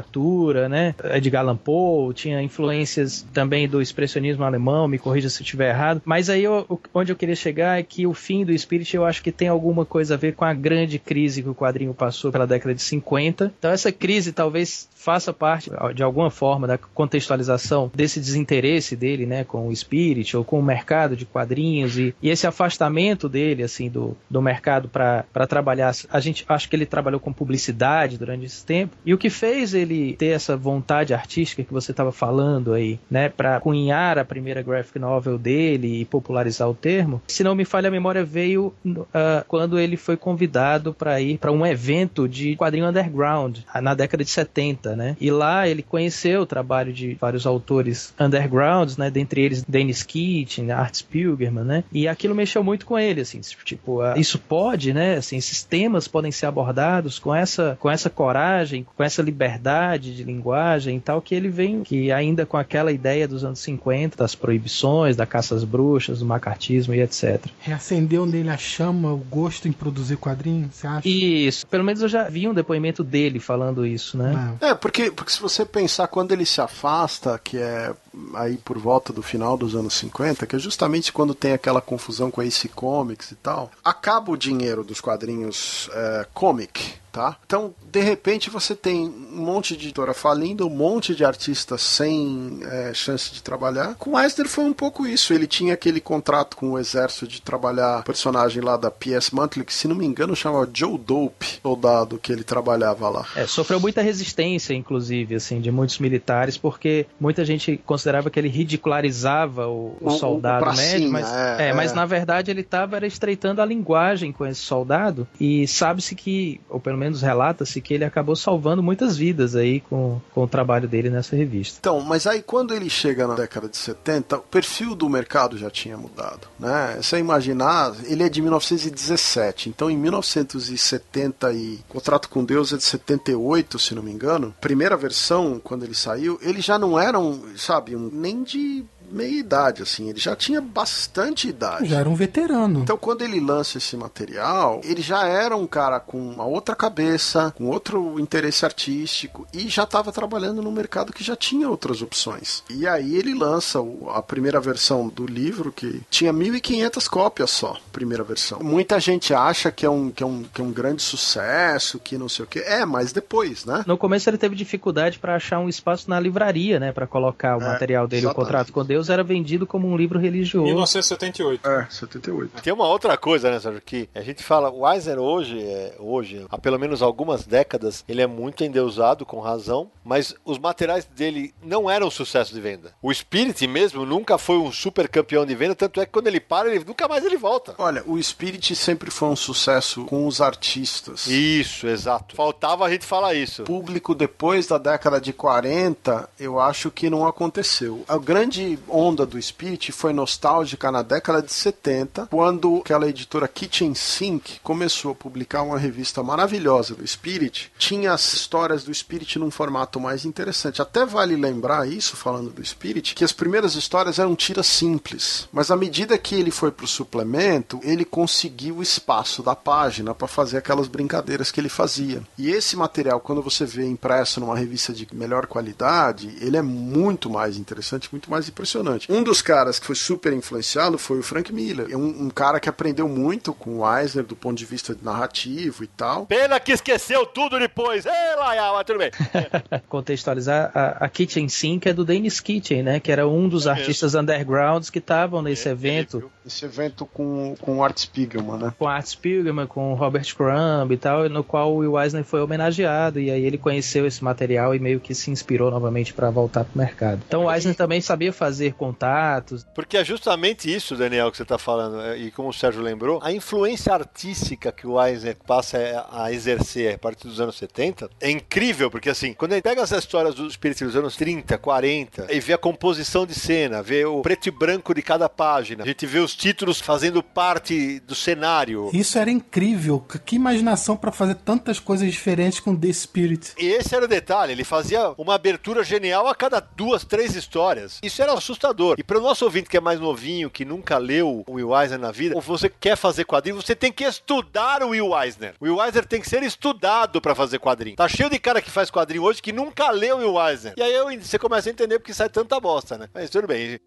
né? 0.69 0.95
Edgar 1.13 1.41
Allan 1.43 1.57
Poe, 1.57 2.13
tinha 2.13 2.41
influências 2.41 3.25
também 3.33 3.67
do 3.67 3.81
expressionismo 3.81 4.43
alemão, 4.43 4.87
me 4.87 4.97
corrija 4.97 5.29
se 5.29 5.41
eu 5.41 5.43
estiver 5.43 5.69
errado. 5.69 6.01
Mas 6.05 6.29
aí 6.29 6.43
eu- 6.43 6.79
onde 6.93 7.11
eu 7.11 7.15
queria 7.15 7.35
chegar 7.35 7.79
é 7.79 7.83
que 7.83 8.05
o 8.07 8.13
fim 8.13 8.43
do 8.45 8.57
Spirit 8.57 8.95
eu 8.95 9.05
acho 9.05 9.21
que 9.23 9.31
tem 9.31 9.47
alguma 9.47 9.85
coisa 9.85 10.13
a 10.13 10.17
ver 10.17 10.33
com 10.33 10.45
a 10.45 10.53
grande 10.53 10.99
crise 10.99 11.41
que 11.43 11.49
o 11.49 11.55
quadrinho 11.55 11.93
passou 11.93 12.31
pela 12.31 12.47
década 12.47 12.73
de 12.73 12.81
50. 12.81 13.53
Então 13.57 13.71
essa 13.71 13.91
crise 13.91 14.31
talvez 14.31 14.87
faça 14.95 15.31
parte 15.33 15.71
de 15.95 16.03
alguma 16.03 16.29
forma 16.29 16.67
da 16.67 16.77
contextualização 16.77 17.91
desse 17.93 18.19
desinteresse 18.19 18.95
dele, 18.95 19.25
né, 19.25 19.43
com 19.43 19.67
o 19.67 19.75
Spirit 19.75 20.35
ou 20.35 20.43
com 20.43 20.59
o 20.59 20.63
mercado 20.63 21.15
de 21.15 21.25
quadrinhos 21.25 21.97
e, 21.97 22.13
e 22.21 22.29
esse 22.29 22.45
afastamento 22.47 23.27
dele 23.29 23.63
assim 23.63 23.89
do, 23.89 24.15
do 24.29 24.41
mercado 24.41 24.89
para 24.89 25.47
trabalhar. 25.47 25.93
A 26.11 26.19
gente 26.19 26.45
acho 26.47 26.69
que 26.69 26.75
ele 26.75 26.85
trabalhou 26.85 27.19
com 27.19 27.31
publicidade 27.33 28.17
durante 28.17 28.45
esse 28.45 28.65
tempo 28.65 28.95
e 29.05 29.13
o 29.13 29.17
que 29.17 29.29
fez 29.29 29.73
ele 29.79 30.13
ter 30.13 30.27
essa 30.27 30.55
vontade 30.55 31.13
artística 31.13 31.63
que 31.63 31.73
você 31.73 31.91
estava 31.91 32.11
falando 32.11 32.73
aí, 32.73 32.99
né, 33.09 33.29
para 33.29 33.59
cunhar 33.59 34.17
a 34.17 34.25
primeira 34.25 34.61
graphic 34.61 34.99
novel 34.99 35.37
dele 35.37 36.01
e 36.01 36.05
popularizar 36.05 36.69
o 36.69 36.73
termo. 36.73 37.21
Se 37.27 37.43
não 37.43 37.55
me 37.55 37.65
falha 37.65 37.87
a 37.87 37.91
memória, 37.91 38.23
veio 38.23 38.73
ah, 39.13 39.43
quando 39.47 39.79
ele 39.79 39.97
foi 39.97 40.17
convidado 40.17 40.93
para 40.93 41.19
ir 41.21 41.37
para 41.37 41.51
um 41.51 41.65
evento 41.65 42.27
de 42.27 42.55
quadrinho 42.55 42.87
underground 42.87 43.59
ah, 43.73 43.81
na 43.81 43.93
década 43.93 44.23
de 44.23 44.29
70, 44.29 44.95
né? 44.95 45.15
E 45.19 45.31
lá 45.31 45.67
ele 45.67 45.81
conheceu 45.81 46.41
o 46.41 46.45
trabalho 46.45 46.91
de 46.91 47.15
vários 47.15 47.45
autores 47.45 48.13
undergrounds, 48.19 48.97
né? 48.97 49.09
Dentre 49.09 49.41
eles 49.41 49.63
Dennis 49.63 50.03
Keating, 50.03 50.71
Art 50.71 50.95
Spiegelman, 50.95 51.63
né? 51.63 51.83
E 51.91 52.07
aquilo 52.07 52.35
mexeu 52.35 52.63
muito 52.63 52.85
com 52.85 52.97
ele, 52.97 53.21
assim, 53.21 53.39
tipo, 53.63 54.01
ah, 54.01 54.15
isso 54.17 54.39
pode, 54.39 54.93
né? 54.93 55.15
Assim, 55.15 55.37
esses 55.37 55.63
temas 55.63 56.07
podem 56.07 56.31
ser 56.31 56.45
abordados 56.45 57.19
com 57.19 57.33
essa, 57.33 57.77
com 57.79 57.89
essa 57.89 58.09
coragem, 58.09 58.85
com 58.95 59.03
essa 59.03 59.21
liberdade 59.21 59.68
de 59.99 60.23
linguagem 60.23 60.97
e 60.97 60.99
tal, 60.99 61.21
que 61.21 61.35
ele 61.35 61.49
vem, 61.49 61.83
que 61.83 62.11
ainda 62.11 62.45
com 62.45 62.57
aquela 62.57 62.91
ideia 62.91 63.27
dos 63.27 63.43
anos 63.43 63.59
50, 63.59 64.17
das 64.17 64.35
proibições, 64.35 65.15
da 65.15 65.25
caça 65.25 65.55
às 65.55 65.63
bruxas, 65.63 66.19
do 66.19 66.25
macartismo 66.25 66.93
e 66.93 67.01
etc. 67.01 67.45
Reacendeu 67.59 68.25
nele 68.25 68.49
a 68.49 68.57
chama, 68.57 69.13
o 69.13 69.17
gosto 69.17 69.67
em 69.67 69.71
produzir 69.71 70.17
quadrinhos, 70.17 70.75
você 70.75 70.87
acha? 70.87 71.07
Isso, 71.07 71.67
pelo 71.67 71.83
menos 71.83 72.01
eu 72.01 72.07
já 72.07 72.29
vi 72.29 72.47
um 72.47 72.53
depoimento 72.53 73.03
dele 73.03 73.39
falando 73.39 73.85
isso, 73.85 74.17
né? 74.17 74.55
É. 74.61 74.69
É, 74.69 74.75
porque, 74.75 75.11
porque 75.11 75.31
se 75.31 75.41
você 75.41 75.65
pensar 75.65 76.07
quando 76.07 76.31
ele 76.31 76.45
se 76.45 76.61
afasta, 76.61 77.39
que 77.43 77.57
é 77.57 77.93
aí 78.33 78.57
por 78.57 78.77
volta 78.77 79.11
do 79.11 79.21
final 79.21 79.57
dos 79.57 79.75
anos 79.75 79.93
50, 79.95 80.45
que 80.45 80.55
é 80.55 80.59
justamente 80.59 81.11
quando 81.11 81.33
tem 81.33 81.53
aquela 81.53 81.81
confusão 81.81 82.31
com 82.31 82.41
a 82.41 82.43
AC 82.43 82.69
Comics 82.73 83.31
e 83.31 83.35
tal, 83.35 83.71
acaba 83.83 84.31
o 84.31 84.37
dinheiro 84.37 84.83
dos 84.83 85.01
quadrinhos 85.01 85.89
é, 85.93 86.25
comic, 86.33 86.93
tá? 87.11 87.37
Então, 87.45 87.73
de 87.91 88.01
repente, 88.01 88.49
você 88.49 88.75
tem 88.75 89.07
um 89.07 89.43
monte 89.43 89.75
de 89.75 89.85
editora 89.85 90.13
falindo, 90.13 90.65
um 90.65 90.69
monte 90.69 91.15
de 91.15 91.25
artistas 91.25 91.81
sem 91.81 92.59
é, 92.63 92.93
chance 92.93 93.31
de 93.31 93.41
trabalhar. 93.41 93.95
Com 93.95 94.19
Eisner 94.19 94.47
foi 94.47 94.63
um 94.63 94.73
pouco 94.73 95.05
isso. 95.05 95.33
Ele 95.33 95.47
tinha 95.47 95.73
aquele 95.73 95.99
contrato 95.99 96.55
com 96.55 96.71
o 96.71 96.79
exército 96.79 97.27
de 97.27 97.41
trabalhar 97.41 98.03
personagem 98.03 98.61
lá 98.61 98.77
da 98.77 98.91
PS 98.91 99.31
Monthly, 99.31 99.65
que 99.65 99.73
se 99.73 99.87
não 99.87 99.95
me 99.95 100.05
engano 100.05 100.35
chamava 100.35 100.69
Joe 100.71 100.97
Dope, 100.97 101.59
soldado 101.61 102.17
que 102.17 102.31
ele 102.31 102.43
trabalhava 102.43 103.09
lá. 103.09 103.25
É, 103.35 103.45
sofreu 103.45 103.79
muita 103.79 104.01
resistência, 104.01 104.73
inclusive, 104.73 105.35
assim, 105.35 105.59
de 105.59 105.71
muitos 105.71 105.99
militares, 105.99 106.57
porque 106.57 107.07
muita 107.19 107.43
gente 107.43 107.77
considerava 108.09 108.29
que 108.29 108.39
ele 108.39 108.49
ridicularizava 108.49 109.67
o, 109.67 109.71
o 109.71 109.97
O- 110.01 110.07
o 110.07 110.11
soldado 110.11 110.63
pracinha, 110.63 110.91
médio, 110.99 111.11
mas, 111.11 111.31
é, 111.33 111.69
é, 111.69 111.73
mas 111.73 111.91
é. 111.91 111.95
na 111.95 112.05
verdade 112.05 112.49
ele 112.51 112.61
estava 112.61 113.05
estreitando 113.05 113.61
a 113.61 113.65
linguagem 113.65 114.31
com 114.31 114.45
esse 114.45 114.61
soldado 114.61 115.27
e 115.39 115.67
sabe-se 115.67 116.15
que, 116.15 116.59
ou 116.69 116.79
pelo 116.79 116.97
menos 116.97 117.21
relata-se 117.21 117.79
que 117.81 117.93
ele 117.93 118.03
acabou 118.03 118.35
salvando 118.35 118.81
muitas 118.81 119.15
vidas 119.15 119.55
aí 119.55 119.81
com, 119.81 120.19
com 120.33 120.43
o 120.43 120.47
trabalho 120.47 120.87
dele 120.87 121.09
nessa 121.09 121.35
revista. 121.35 121.77
Então, 121.79 122.01
mas 122.01 122.25
aí 122.25 122.41
quando 122.41 122.73
ele 122.73 122.89
chega 122.89 123.27
na 123.27 123.35
década 123.35 123.67
de 123.69 123.77
70, 123.77 124.37
o 124.37 124.41
perfil 124.41 124.95
do 124.95 125.07
mercado 125.09 125.57
já 125.57 125.69
tinha 125.69 125.97
mudado, 125.97 126.47
né? 126.59 126.97
Se 127.01 127.09
você 127.09 127.19
imaginar, 127.19 127.93
ele 128.05 128.23
é 128.23 128.29
de 128.29 128.41
1917, 128.41 129.69
então 129.69 129.89
em 129.89 129.97
1970 129.97 131.53
e 131.53 131.79
o 131.89 131.93
Contrato 131.93 132.29
com 132.29 132.43
Deus 132.43 132.73
é 132.73 132.77
de 132.77 132.83
78, 132.83 133.77
se 133.79 133.93
não 133.95 134.01
me 134.03 134.11
engano. 134.11 134.53
Primeira 134.61 134.95
versão, 134.97 135.59
quando 135.63 135.83
ele 135.83 135.95
saiu, 135.95 136.39
ele 136.41 136.61
já 136.61 136.77
não 136.79 136.99
era 136.99 137.19
um, 137.19 137.41
sabe, 137.57 137.88
nem 137.97 138.43
de 138.43 138.83
meia 139.11 139.39
idade, 139.39 139.81
assim, 139.83 140.09
ele 140.09 140.19
já 140.19 140.35
tinha 140.35 140.61
bastante 140.61 141.47
idade. 141.47 141.87
Já 141.87 141.99
era 141.99 142.09
um 142.09 142.15
veterano. 142.15 142.79
Então, 142.81 142.97
quando 142.97 143.21
ele 143.21 143.39
lança 143.39 143.77
esse 143.77 143.95
material, 143.97 144.81
ele 144.83 145.01
já 145.01 145.25
era 145.25 145.55
um 145.55 145.67
cara 145.67 145.99
com 145.99 146.17
uma 146.19 146.45
outra 146.45 146.75
cabeça, 146.75 147.53
com 147.57 147.65
outro 147.67 148.19
interesse 148.19 148.65
artístico 148.65 149.47
e 149.53 149.67
já 149.69 149.83
estava 149.83 150.11
trabalhando 150.11 150.61
num 150.61 150.71
mercado 150.71 151.13
que 151.13 151.23
já 151.23 151.35
tinha 151.35 151.69
outras 151.69 152.01
opções. 152.01 152.63
E 152.69 152.87
aí 152.87 153.15
ele 153.15 153.33
lança 153.33 153.79
o- 153.81 154.09
a 154.09 154.21
primeira 154.21 154.59
versão 154.59 155.07
do 155.07 155.25
livro, 155.25 155.71
que 155.71 156.01
tinha 156.09 156.33
1.500 156.33 157.07
cópias 157.07 157.49
só, 157.51 157.77
primeira 157.91 158.23
versão. 158.23 158.59
Muita 158.61 158.99
gente 158.99 159.33
acha 159.33 159.71
que 159.71 159.85
é 159.85 159.89
um, 159.89 160.09
que 160.09 160.23
é 160.23 160.25
um, 160.25 160.43
que 160.43 160.61
é 160.61 160.63
um 160.63 160.71
grande 160.71 161.01
sucesso, 161.01 161.99
que 161.99 162.17
não 162.17 162.27
sei 162.27 162.45
o 162.45 162.47
que. 162.47 162.59
É, 162.59 162.85
mas 162.85 163.11
depois, 163.13 163.65
né? 163.65 163.83
No 163.87 163.97
começo 163.97 164.29
ele 164.29 164.37
teve 164.37 164.55
dificuldade 164.55 165.19
para 165.19 165.35
achar 165.35 165.59
um 165.59 165.69
espaço 165.69 166.09
na 166.09 166.19
livraria, 166.19 166.79
né, 166.79 166.91
para 166.91 167.07
colocar 167.07 167.57
o 167.57 167.61
É, 167.61 167.65
material 167.65 168.07
dele, 168.07 168.25
o 168.25 168.29
exatamente. 168.29 168.45
contrato 168.45 168.73
com 168.73 168.83
Deus, 168.85 168.98
judeus 168.99 169.09
era 169.09 169.23
vendido 169.23 169.65
como 169.65 169.87
um 169.87 169.95
livro 169.95 170.19
religioso. 170.19 170.65
1978. 170.65 171.67
É, 171.67 171.87
78. 171.89 172.61
Tem 172.61 172.73
uma 172.73 172.87
outra 172.87 173.17
coisa, 173.17 173.49
né, 173.49 173.59
Sérgio? 173.59 173.81
Que 173.81 174.09
a 174.13 174.21
gente 174.21 174.43
fala, 174.43 174.69
o 174.69 174.89
Eisner 174.89 175.17
hoje, 175.19 175.61
é, 175.61 175.95
hoje, 175.99 176.45
há 176.49 176.57
pelo 176.57 176.77
menos 176.77 177.01
algumas 177.01 177.45
décadas, 177.45 178.03
ele 178.07 178.21
é 178.21 178.27
muito 178.27 178.63
endeusado, 178.63 179.25
com 179.25 179.39
razão, 179.39 179.89
mas 180.03 180.35
os 180.43 180.57
materiais 180.57 181.05
dele 181.05 181.53
não 181.63 181.89
eram 181.89 182.09
sucesso 182.09 182.53
de 182.53 182.59
venda. 182.59 182.93
O 183.01 183.13
Spirit 183.13 183.65
mesmo 183.67 184.05
nunca 184.05 184.37
foi 184.37 184.57
um 184.57 184.71
super 184.71 185.07
campeão 185.07 185.45
de 185.45 185.55
venda, 185.55 185.75
tanto 185.75 186.01
é 186.01 186.05
que 186.05 186.11
quando 186.11 186.27
ele 186.27 186.39
para, 186.39 186.69
ele 186.69 186.83
nunca 186.85 187.07
mais 187.07 187.23
ele 187.25 187.37
volta. 187.37 187.75
Olha, 187.77 188.03
o 188.05 188.21
Spirit 188.21 188.75
sempre 188.75 189.09
foi 189.09 189.29
um 189.29 189.35
sucesso 189.35 190.05
com 190.05 190.27
os 190.27 190.41
artistas. 190.41 191.27
Isso, 191.27 191.87
exato. 191.87 192.35
Faltava 192.35 192.85
a 192.85 192.89
gente 192.89 193.05
falar 193.05 193.33
isso. 193.33 193.63
público 193.63 194.13
depois 194.13 194.67
da 194.67 194.77
década 194.77 195.21
de 195.21 195.31
40, 195.31 196.29
eu 196.39 196.59
acho 196.59 196.91
que 196.91 197.09
não 197.09 197.27
aconteceu. 197.27 198.03
A 198.07 198.17
grande 198.17 198.79
onda 198.91 199.25
do 199.25 199.41
Spirit 199.41 199.91
foi 199.91 200.13
nostálgica 200.13 200.91
na 200.91 201.01
década 201.01 201.41
de 201.41 201.51
70, 201.51 202.27
quando 202.27 202.77
aquela 202.77 203.07
editora 203.07 203.47
Kitchen 203.47 203.93
Sink 203.93 204.59
começou 204.61 205.11
a 205.11 205.15
publicar 205.15 205.63
uma 205.63 205.77
revista 205.77 206.23
maravilhosa 206.23 206.95
do 206.95 207.07
Spirit. 207.07 207.71
Tinha 207.77 208.13
as 208.13 208.33
histórias 208.33 208.83
do 208.83 208.93
Spirit 208.93 209.39
num 209.39 209.51
formato 209.51 209.99
mais 209.99 210.25
interessante. 210.25 210.81
Até 210.81 211.05
vale 211.05 211.35
lembrar 211.35 211.87
isso, 211.87 212.15
falando 212.15 212.49
do 212.49 212.65
Spirit, 212.65 213.15
que 213.15 213.23
as 213.23 213.31
primeiras 213.31 213.75
histórias 213.75 214.19
eram 214.19 214.35
tiras 214.35 214.67
simples, 214.67 215.47
mas 215.51 215.71
à 215.71 215.75
medida 215.75 216.17
que 216.17 216.35
ele 216.35 216.51
foi 216.51 216.71
pro 216.71 216.87
suplemento, 216.87 217.79
ele 217.83 218.05
conseguiu 218.05 218.77
o 218.77 218.83
espaço 218.83 219.43
da 219.43 219.55
página 219.55 220.13
para 220.13 220.27
fazer 220.27 220.57
aquelas 220.57 220.87
brincadeiras 220.87 221.51
que 221.51 221.59
ele 221.59 221.69
fazia. 221.69 222.21
E 222.37 222.49
esse 222.49 222.75
material, 222.75 223.19
quando 223.19 223.41
você 223.41 223.65
vê 223.65 223.85
impresso 223.85 224.39
numa 224.39 224.57
revista 224.57 224.93
de 224.93 225.07
melhor 225.13 225.47
qualidade, 225.47 226.35
ele 226.41 226.57
é 226.57 226.61
muito 226.61 227.29
mais 227.29 227.57
interessante, 227.57 228.09
muito 228.11 228.29
mais 228.29 228.47
impressionante. 228.47 228.78
Um 229.09 229.23
dos 229.23 229.41
caras 229.41 229.79
que 229.79 229.85
foi 229.85 229.95
super 229.95 230.33
influenciado 230.33 230.97
foi 230.97 231.19
o 231.19 231.23
Frank 231.23 231.53
Miller. 231.53 231.87
É 231.89 231.97
um, 231.97 232.25
um 232.25 232.29
cara 232.29 232.59
que 232.59 232.69
aprendeu 232.69 233.07
muito 233.07 233.53
com 233.53 233.79
o 233.79 233.97
Eisner 233.97 234.25
do 234.25 234.35
ponto 234.35 234.57
de 234.57 234.65
vista 234.65 234.95
narrativo 235.01 235.83
e 235.83 235.87
tal. 235.87 236.25
Pena 236.25 236.59
que 236.59 236.71
esqueceu 236.71 237.25
tudo 237.25 237.59
depois. 237.59 238.05
Ei, 238.05 238.35
Laia, 238.37 238.71
mas 238.73 238.85
tudo 238.85 238.99
bem. 238.99 239.11
Contextualizar, 239.87 240.71
a, 240.73 241.05
a 241.05 241.09
Kitchen 241.09 241.49
Sink 241.49 241.87
é 241.87 241.93
do 241.93 242.05
Dennis 242.05 242.39
Kitchen, 242.39 242.83
né? 242.83 242.99
Que 242.99 243.11
era 243.11 243.27
um 243.27 243.47
dos 243.47 243.65
É 243.65 243.71
artistas 243.71 244.15
undergrounds 244.15 244.89
que 244.89 244.99
estavam 244.99 245.41
nesse 245.41 245.67
evento. 245.69 246.31
Esse 246.45 246.65
evento 246.65 247.05
com, 247.05 247.55
com 247.59 247.77
o 247.77 247.83
Art 247.83 247.97
Spiegelman, 247.97 248.57
né? 248.57 248.73
com 248.77 248.87
Art 248.87 249.05
Spiegelman, 249.05 249.67
com 249.67 249.93
Robert 249.93 250.35
Crumb 250.35 250.91
e 250.91 250.97
tal, 250.97 251.29
no 251.29 251.43
qual 251.43 251.73
o 251.73 251.77
Will 251.77 251.99
Eisner 251.99 252.23
foi 252.23 252.41
homenageado 252.41 253.19
e 253.19 253.29
aí 253.29 253.43
ele 253.43 253.57
conheceu 253.57 254.05
esse 254.05 254.23
material 254.23 254.73
e 254.73 254.79
meio 254.79 254.99
que 254.99 255.13
se 255.13 255.31
inspirou 255.31 255.69
novamente 255.69 256.13
para 256.13 256.29
voltar 256.29 256.63
pro 256.63 256.77
mercado. 256.77 257.21
Então 257.27 257.45
o 257.45 257.51
Eisner 257.51 257.75
também 257.75 258.01
sabia 258.01 258.33
fazer 258.33 258.68
contatos. 258.71 259.65
Porque 259.73 259.97
é 259.97 260.03
justamente 260.03 260.73
isso, 260.73 260.95
Daniel, 260.95 261.31
que 261.31 261.37
você 261.37 261.43
está 261.43 261.57
falando, 261.57 262.01
é, 262.01 262.17
e 262.17 262.31
como 262.31 262.49
o 262.49 262.53
Sérgio 262.53 262.81
lembrou, 262.81 263.19
a 263.23 263.31
influência 263.31 263.93
artística 263.93 264.71
que 264.71 264.87
o 264.87 265.01
Eisner 265.03 265.37
passa 265.45 266.07
a 266.11 266.31
exercer 266.31 266.95
a 266.95 266.97
partir 266.97 267.27
dos 267.27 267.39
anos 267.39 267.57
70 267.57 268.09
é 268.19 268.29
incrível, 268.29 268.89
porque 268.89 269.09
assim, 269.09 269.33
quando 269.33 269.53
a 269.53 269.55
gente 269.55 269.63
pega 269.63 269.81
as 269.81 269.91
histórias 269.91 270.35
dos 270.35 270.51
espíritos 270.51 270.87
dos 270.87 270.95
anos 270.95 271.15
30, 271.15 271.57
40, 271.57 272.27
e 272.29 272.39
vê 272.39 272.53
a 272.53 272.57
composição 272.57 273.25
de 273.25 273.33
cena, 273.33 273.81
vê 273.81 274.05
o 274.05 274.21
preto 274.21 274.47
e 274.47 274.51
branco 274.51 274.93
de 274.93 275.01
cada 275.01 275.29
página, 275.29 275.83
a 275.83 275.87
gente 275.87 276.05
vê 276.05 276.19
os 276.19 276.35
títulos 276.35 276.79
fazendo 276.79 277.21
parte 277.21 277.99
do 278.01 278.15
cenário. 278.15 278.89
Isso 278.93 279.17
era 279.17 279.29
incrível. 279.29 279.99
Que 280.25 280.35
imaginação 280.35 280.95
pra 280.95 281.11
fazer 281.11 281.35
tantas 281.35 281.79
coisas 281.79 282.11
diferentes 282.11 282.59
com 282.59 282.75
The 282.75 282.91
Spirit. 282.93 283.53
E 283.57 283.67
esse 283.67 283.95
era 283.95 284.05
o 284.05 284.07
detalhe, 284.07 284.51
ele 284.51 284.63
fazia 284.63 285.13
uma 285.17 285.35
abertura 285.35 285.83
genial 285.83 286.27
a 286.27 286.35
cada 286.35 286.59
duas, 286.59 287.03
três 287.03 287.35
histórias. 287.35 287.99
Isso 288.03 288.21
era 288.21 288.33
assustador. 288.33 288.58
E 288.97 289.03
para 289.03 289.17
o 289.17 289.21
nosso 289.21 289.45
ouvinte 289.45 289.69
que 289.69 289.77
é 289.77 289.79
mais 289.79 289.99
novinho, 289.99 290.49
que 290.49 290.65
nunca 290.65 290.97
leu 290.97 291.43
o 291.47 291.53
Will 291.53 291.75
Eisner 291.75 291.99
na 291.99 292.11
vida, 292.11 292.35
ou 292.35 292.41
você 292.41 292.69
quer 292.69 292.95
fazer 292.95 293.25
quadrinho, 293.25 293.55
você 293.55 293.75
tem 293.75 293.91
que 293.91 294.03
estudar 294.03 294.83
o 294.83 294.89
Will 294.89 295.17
Eisner. 295.17 295.53
O 295.59 295.65
Will 295.65 295.83
Eisner 295.83 296.05
tem 296.05 296.21
que 296.21 296.29
ser 296.29 296.43
estudado 296.43 297.21
para 297.21 297.33
fazer 297.33 297.59
quadrinho. 297.59 297.95
Tá 297.95 298.07
cheio 298.07 298.29
de 298.29 298.39
cara 298.39 298.61
que 298.61 298.69
faz 298.69 298.89
quadrinho 298.89 299.23
hoje 299.23 299.41
que 299.41 299.53
nunca 299.53 299.89
leu 299.91 300.17
o 300.17 300.19
Will 300.19 300.47
Eisner. 300.47 300.73
E 300.77 300.81
aí 300.81 301.17
você 301.17 301.39
começa 301.39 301.69
a 301.69 301.71
entender 301.71 301.99
porque 301.99 302.13
sai 302.13 302.29
tanta 302.29 302.59
bosta, 302.59 302.97
né? 302.97 303.09
Mas 303.13 303.29
tudo 303.29 303.47
bem. 303.47 303.79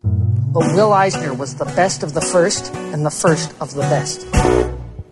But 0.52 0.64
Will 0.74 0.92
Eisner 0.94 1.32
was 1.32 1.54
the 1.54 1.64
best 1.64 2.04
of 2.04 2.12
the 2.12 2.20
first 2.20 2.72
and 2.94 3.02
the 3.02 3.10
first 3.10 3.50
of 3.60 3.74
the 3.74 3.86
best. 3.88 4.26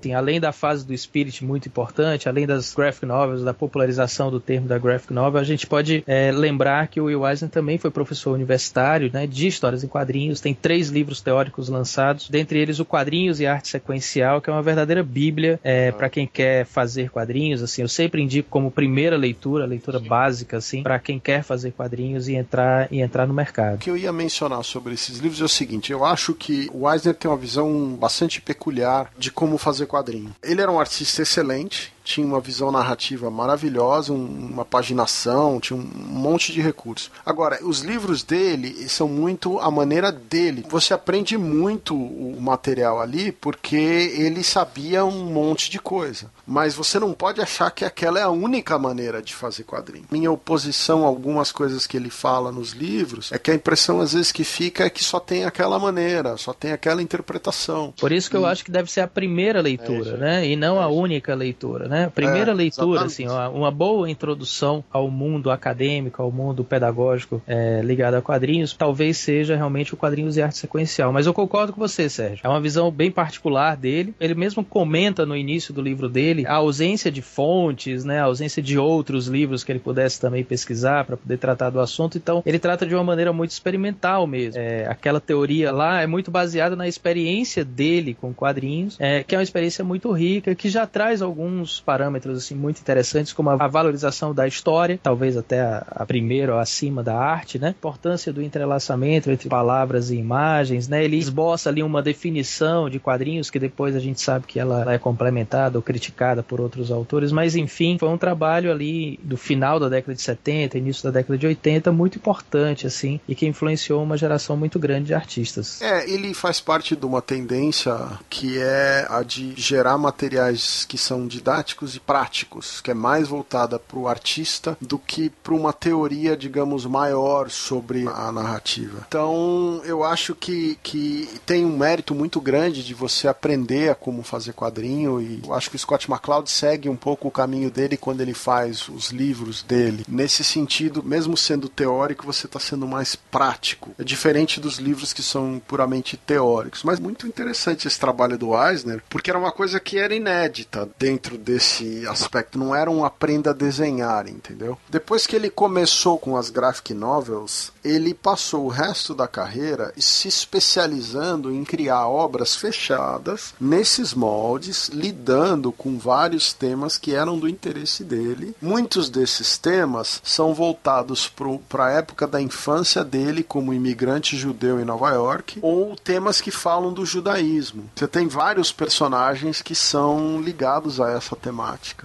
Assim, 0.00 0.14
além 0.14 0.40
da 0.40 0.50
fase 0.50 0.86
do 0.86 0.96
Spirit 0.96 1.44
muito 1.44 1.68
importante, 1.68 2.28
além 2.28 2.46
das 2.46 2.72
graphic 2.74 3.04
novels, 3.04 3.44
da 3.44 3.52
popularização 3.52 4.30
do 4.30 4.40
termo 4.40 4.66
da 4.66 4.78
graphic 4.78 5.12
novel, 5.12 5.38
a 5.38 5.44
gente 5.44 5.66
pode 5.66 6.02
é, 6.06 6.32
lembrar 6.32 6.88
que 6.88 7.00
o 7.00 7.04
Will 7.04 7.28
Eisner 7.28 7.50
também 7.50 7.76
foi 7.76 7.90
professor 7.90 8.32
universitário 8.32 9.10
né, 9.12 9.26
de 9.26 9.46
histórias 9.46 9.84
em 9.84 9.88
quadrinhos, 9.88 10.40
tem 10.40 10.54
três 10.54 10.88
livros 10.88 11.20
teóricos 11.20 11.68
lançados, 11.68 12.30
dentre 12.30 12.58
eles 12.58 12.80
o 12.80 12.84
Quadrinhos 12.84 13.40
e 13.40 13.46
Arte 13.46 13.68
Sequencial, 13.68 14.40
que 14.40 14.48
é 14.48 14.52
uma 14.52 14.62
verdadeira 14.62 15.02
bíblia 15.02 15.60
é, 15.62 15.92
para 15.92 16.08
quem 16.08 16.26
quer 16.26 16.64
fazer 16.64 17.10
quadrinhos. 17.10 17.62
Assim, 17.62 17.82
eu 17.82 17.88
sempre 17.88 18.22
indico 18.22 18.48
como 18.48 18.70
primeira 18.70 19.16
leitura, 19.18 19.66
leitura 19.66 19.98
básica, 20.00 20.56
assim, 20.56 20.82
para 20.82 20.98
quem 20.98 21.18
quer 21.18 21.42
fazer 21.42 21.72
quadrinhos 21.72 22.26
e 22.26 22.34
entrar 22.34 22.88
e 22.90 23.00
entrar 23.00 23.26
no 23.26 23.32
O 23.32 23.36
mercado. 23.36 23.78
que 23.78 23.90
eu 23.90 23.96
ia 23.96 24.12
mencionar 24.12 24.64
sobre 24.64 24.94
esses 24.94 25.18
livros 25.18 25.40
é 25.42 25.44
o 25.44 25.48
seguinte: 25.48 25.92
eu 25.92 26.04
acho 26.04 26.32
que 26.32 26.70
o 26.72 26.90
Eisner 26.90 27.14
tem 27.14 27.30
uma 27.30 27.36
visão 27.36 27.94
bastante 28.00 28.40
peculiar 28.40 29.10
de 29.18 29.30
como 29.30 29.58
fazer 29.58 29.89
quadrinho. 29.90 30.34
Ele 30.42 30.62
era 30.62 30.70
um 30.70 30.78
artista 30.78 31.22
excelente, 31.22 31.92
tinha 32.10 32.26
uma 32.26 32.40
visão 32.40 32.72
narrativa 32.72 33.30
maravilhosa, 33.30 34.12
um- 34.12 34.48
uma 34.52 34.64
paginação, 34.64 35.60
tinha 35.60 35.78
um 35.78 35.82
monte 35.82 36.52
de 36.52 36.60
recursos. 36.60 37.10
Agora, 37.24 37.58
os 37.64 37.80
livros 37.80 38.22
dele 38.22 38.88
são 38.88 39.06
muito 39.08 39.58
a 39.60 39.70
maneira 39.70 40.10
dele. 40.10 40.64
Você 40.68 40.92
aprende 40.92 41.38
muito 41.38 41.94
o 41.94 42.36
material 42.40 43.00
ali 43.00 43.30
porque 43.32 43.76
ele 43.76 44.42
sabia 44.42 45.04
um 45.04 45.24
monte 45.32 45.70
de 45.70 45.78
coisa. 45.78 46.30
Mas 46.46 46.74
você 46.74 46.98
não 46.98 47.12
pode 47.12 47.40
achar 47.40 47.70
que 47.70 47.84
aquela 47.84 48.18
é 48.18 48.22
a 48.22 48.28
única 48.28 48.76
maneira 48.76 49.22
de 49.22 49.32
fazer 49.34 49.62
quadrinho. 49.62 50.04
Minha 50.10 50.32
oposição 50.32 51.04
a 51.04 51.06
algumas 51.06 51.52
coisas 51.52 51.86
que 51.86 51.96
ele 51.96 52.10
fala 52.10 52.50
nos 52.50 52.72
livros 52.72 53.30
é 53.30 53.38
que 53.38 53.52
a 53.52 53.54
impressão 53.54 54.00
às 54.00 54.12
vezes 54.14 54.32
que 54.32 54.42
fica 54.42 54.84
é 54.84 54.90
que 54.90 55.04
só 55.04 55.20
tem 55.20 55.44
aquela 55.44 55.78
maneira, 55.78 56.36
só 56.36 56.52
tem 56.52 56.72
aquela 56.72 57.00
interpretação. 57.02 57.94
Por 58.00 58.10
isso 58.10 58.28
que 58.28 58.36
eu 58.36 58.44
acho 58.46 58.64
que 58.64 58.70
deve 58.70 58.90
ser 58.90 59.02
a 59.02 59.06
primeira 59.06 59.60
leitura, 59.60 60.16
né? 60.16 60.44
E 60.46 60.56
não 60.56 60.80
a 60.80 60.88
única 60.88 61.34
leitura, 61.34 61.86
né? 61.86 61.99
A 62.04 62.10
primeira 62.10 62.52
É, 62.52 62.54
leitura, 62.54 63.06
exatamente. 63.06 63.12
assim, 63.12 63.26
uma, 63.28 63.48
uma 63.48 63.70
boa 63.70 64.10
introdução 64.10 64.84
ao 64.90 65.10
mundo 65.10 65.50
acadêmico, 65.50 66.22
ao 66.22 66.30
mundo 66.30 66.64
pedagógico 66.64 67.42
é, 67.46 67.80
ligado 67.82 68.14
a 68.14 68.22
quadrinhos, 68.22 68.72
talvez 68.72 69.16
seja 69.18 69.56
realmente 69.56 69.94
o 69.94 69.96
quadrinhos 69.96 70.36
e 70.36 70.42
arte 70.42 70.58
sequencial. 70.58 71.12
Mas 71.12 71.26
eu 71.26 71.34
concordo 71.34 71.72
com 71.72 71.80
você, 71.80 72.08
Sérgio. 72.08 72.40
É 72.44 72.48
uma 72.48 72.60
visão 72.60 72.90
bem 72.90 73.10
particular 73.10 73.76
dele. 73.76 74.14
Ele 74.20 74.34
mesmo 74.34 74.64
comenta 74.64 75.24
no 75.26 75.36
início 75.36 75.72
do 75.72 75.82
livro 75.82 76.08
dele 76.08 76.46
a 76.46 76.54
ausência 76.54 77.10
de 77.10 77.22
fontes, 77.22 78.04
né? 78.04 78.20
A 78.20 78.24
ausência 78.24 78.62
de 78.62 78.78
outros 78.78 79.26
livros 79.26 79.64
que 79.64 79.72
ele 79.72 79.78
pudesse 79.78 80.20
também 80.20 80.44
pesquisar 80.44 81.04
para 81.04 81.16
poder 81.16 81.38
tratar 81.38 81.70
do 81.70 81.80
assunto. 81.80 82.16
Então, 82.16 82.42
ele 82.46 82.58
trata 82.58 82.86
de 82.86 82.94
uma 82.94 83.04
maneira 83.04 83.32
muito 83.32 83.50
experimental 83.50 84.26
mesmo. 84.26 84.60
É, 84.60 84.86
aquela 84.86 85.20
teoria 85.20 85.72
lá 85.72 86.00
é 86.00 86.06
muito 86.06 86.30
baseada 86.30 86.76
na 86.76 86.88
experiência 86.88 87.64
dele 87.64 88.14
com 88.14 88.32
quadrinhos, 88.32 88.96
é, 88.98 89.22
que 89.22 89.34
é 89.34 89.38
uma 89.38 89.44
experiência 89.44 89.84
muito 89.84 90.10
rica, 90.12 90.54
que 90.54 90.68
já 90.68 90.86
traz 90.86 91.22
alguns 91.22 91.80
parâmetros 91.90 92.38
assim 92.38 92.54
muito 92.54 92.80
interessantes, 92.80 93.32
como 93.32 93.50
a, 93.50 93.66
valorização 93.66 94.32
da 94.32 94.46
história, 94.46 95.00
talvez 95.02 95.36
até 95.36 95.60
a, 95.60 95.84
a 95.90 96.06
primeira 96.06 96.54
ou 96.54 96.60
acima 96.60 97.02
da 97.02 97.16
arte, 97.18 97.58
né? 97.58 97.70
Importância 97.70 98.32
do 98.32 98.40
entrelaçamento 98.40 99.28
entre 99.28 99.48
palavras 99.48 100.08
e 100.10 100.14
imagens, 100.14 100.86
né? 100.86 101.04
Ele 101.04 101.16
esboça 101.16 101.68
ali 101.68 101.82
uma 101.82 102.00
definição 102.00 102.88
de 102.88 103.00
quadrinhos 103.00 103.50
que 103.50 103.58
depois 103.58 103.96
a 103.96 103.98
gente 103.98 104.20
sabe 104.20 104.46
que 104.46 104.60
ela, 104.60 104.82
ela 104.82 104.92
é 104.92 104.98
complementada 104.98 105.78
ou 105.78 105.82
criticada 105.82 106.44
por 106.44 106.60
outros 106.60 106.92
autores, 106.92 107.32
mas 107.32 107.56
enfim, 107.56 107.98
foi 107.98 108.08
um 108.08 108.18
trabalho 108.18 108.70
ali 108.70 109.18
do 109.24 109.36
final 109.36 109.80
da 109.80 109.88
década 109.88 110.14
de 110.14 110.22
70, 110.22 110.78
início 110.78 111.02
da 111.02 111.10
década 111.10 111.36
de 111.36 111.46
80, 111.48 111.90
muito 111.90 112.18
importante 112.18 112.86
assim, 112.86 113.18
e 113.26 113.34
que 113.34 113.48
influenciou 113.48 114.00
uma 114.00 114.16
geração 114.16 114.56
muito 114.56 114.78
grande 114.78 115.06
de 115.06 115.14
artistas. 115.14 115.82
É, 115.82 116.08
ele 116.08 116.32
faz 116.34 116.60
parte 116.60 116.94
de 116.94 117.04
uma 117.04 117.20
tendência 117.20 117.96
que 118.28 118.60
é 118.60 119.06
a 119.10 119.24
de 119.24 119.54
gerar 119.56 119.98
materiais 119.98 120.84
que 120.88 120.96
são 120.96 121.26
didáticos 121.26 121.69
e 121.94 122.00
práticos, 122.00 122.80
que 122.80 122.90
é 122.90 122.94
mais 122.94 123.28
voltada 123.28 123.78
para 123.78 123.98
o 123.98 124.08
artista 124.08 124.76
do 124.80 124.98
que 124.98 125.30
para 125.30 125.54
uma 125.54 125.72
teoria, 125.72 126.36
digamos, 126.36 126.84
maior 126.86 127.50
sobre 127.50 128.06
a 128.08 128.30
narrativa. 128.32 129.04
Então, 129.08 129.80
eu 129.84 130.04
acho 130.04 130.34
que, 130.34 130.78
que 130.82 131.28
tem 131.46 131.64
um 131.64 131.76
mérito 131.76 132.14
muito 132.14 132.40
grande 132.40 132.84
de 132.84 132.94
você 132.94 133.28
aprender 133.28 133.90
a 133.90 133.94
como 133.94 134.22
fazer 134.22 134.52
quadrinho 134.52 135.20
e 135.20 135.40
eu 135.44 135.54
acho 135.54 135.70
que 135.70 135.76
o 135.76 135.78
Scott 135.78 136.10
McCloud 136.10 136.50
segue 136.50 136.88
um 136.88 136.96
pouco 136.96 137.28
o 137.28 137.30
caminho 137.30 137.70
dele 137.70 137.96
quando 137.96 138.20
ele 138.20 138.34
faz 138.34 138.88
os 138.88 139.10
livros 139.10 139.62
dele. 139.62 140.04
Nesse 140.08 140.44
sentido, 140.44 141.02
mesmo 141.02 141.36
sendo 141.36 141.68
teórico, 141.68 142.26
você 142.26 142.46
está 142.46 142.58
sendo 142.58 142.86
mais 142.86 143.14
prático. 143.14 143.90
É 143.98 144.04
diferente 144.04 144.60
dos 144.60 144.78
livros 144.78 145.12
que 145.12 145.22
são 145.22 145.60
puramente 145.66 146.16
teóricos. 146.16 146.82
Mas 146.82 147.00
muito 147.00 147.26
interessante 147.26 147.86
esse 147.86 147.98
trabalho 147.98 148.36
do 148.36 148.56
Eisner, 148.56 149.02
porque 149.08 149.30
era 149.30 149.38
uma 149.38 149.52
coisa 149.52 149.80
que 149.80 149.98
era 149.98 150.14
inédita 150.14 150.88
dentro 150.98 151.38
esse 151.60 152.06
aspecto, 152.06 152.58
não 152.58 152.74
era 152.74 152.90
um 152.90 153.04
aprenda 153.04 153.50
a 153.50 153.54
desenhar, 153.54 154.26
entendeu? 154.26 154.78
Depois 154.88 155.26
que 155.26 155.36
ele 155.36 155.50
começou 155.50 156.18
com 156.18 156.36
as 156.36 156.48
graphic 156.48 156.94
novels, 156.94 157.70
ele 157.84 158.14
passou 158.14 158.64
o 158.64 158.68
resto 158.68 159.14
da 159.14 159.28
carreira 159.28 159.92
se 159.98 160.26
especializando 160.26 161.52
em 161.52 161.62
criar 161.62 162.08
obras 162.08 162.56
fechadas 162.56 163.54
nesses 163.60 164.14
moldes, 164.14 164.88
lidando 164.88 165.70
com 165.70 165.98
vários 165.98 166.52
temas 166.52 166.96
que 166.96 167.14
eram 167.14 167.38
do 167.38 167.48
interesse 167.48 168.02
dele. 168.02 168.54
Muitos 168.60 169.10
desses 169.10 169.58
temas 169.58 170.20
são 170.24 170.54
voltados 170.54 171.30
para 171.68 171.86
a 171.86 171.90
época 171.90 172.26
da 172.26 172.40
infância 172.40 173.04
dele 173.04 173.42
como 173.42 173.74
imigrante 173.74 174.36
judeu 174.36 174.80
em 174.80 174.84
Nova 174.84 175.10
York, 175.10 175.58
ou 175.60 175.94
temas 175.96 176.40
que 176.40 176.50
falam 176.50 176.92
do 176.92 177.04
judaísmo. 177.04 177.90
Você 177.94 178.08
tem 178.08 178.26
vários 178.26 178.72
personagens 178.72 179.60
que 179.60 179.74
são 179.74 180.40
ligados 180.40 181.00
a 181.00 181.10
essa 181.10 181.36
temática. 181.36 181.49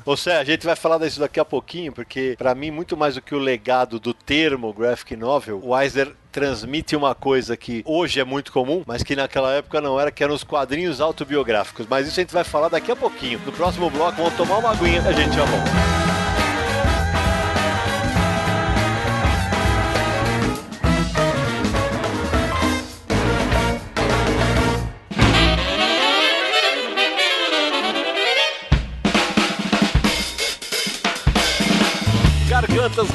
Ou 0.05 0.17
seja, 0.17 0.39
a 0.39 0.43
gente 0.43 0.65
vai 0.65 0.75
falar 0.75 0.97
disso 0.97 1.19
daqui 1.19 1.39
a 1.39 1.45
pouquinho, 1.45 1.91
porque 1.91 2.35
para 2.37 2.55
mim 2.55 2.71
muito 2.71 2.95
mais 2.97 3.15
do 3.15 3.21
que 3.21 3.35
o 3.35 3.39
legado 3.39 3.99
do 3.99 4.13
termo 4.13 4.73
graphic 4.73 5.15
novel, 5.15 5.61
o 5.63 5.77
Eisner 5.77 6.11
transmite 6.31 6.95
uma 6.95 7.15
coisa 7.15 7.55
que 7.55 7.81
hoje 7.85 8.19
é 8.19 8.23
muito 8.25 8.51
comum, 8.51 8.83
mas 8.85 9.03
que 9.03 9.15
naquela 9.15 9.53
época 9.53 9.79
não 9.79 9.99
era, 9.99 10.11
que 10.11 10.23
eram 10.23 10.35
os 10.35 10.43
quadrinhos 10.43 10.99
autobiográficos. 10.99 11.87
Mas 11.89 12.07
isso 12.07 12.19
a 12.19 12.23
gente 12.23 12.33
vai 12.33 12.43
falar 12.43 12.67
daqui 12.67 12.91
a 12.91 12.95
pouquinho. 12.95 13.39
No 13.45 13.53
próximo 13.53 13.89
bloco, 13.89 14.17
vamos 14.17 14.33
tomar 14.35 14.57
uma 14.57 14.71
aguinha, 14.71 15.01
a 15.01 15.13
gente 15.13 15.33
já 15.33 15.45
volta. 15.45 16.04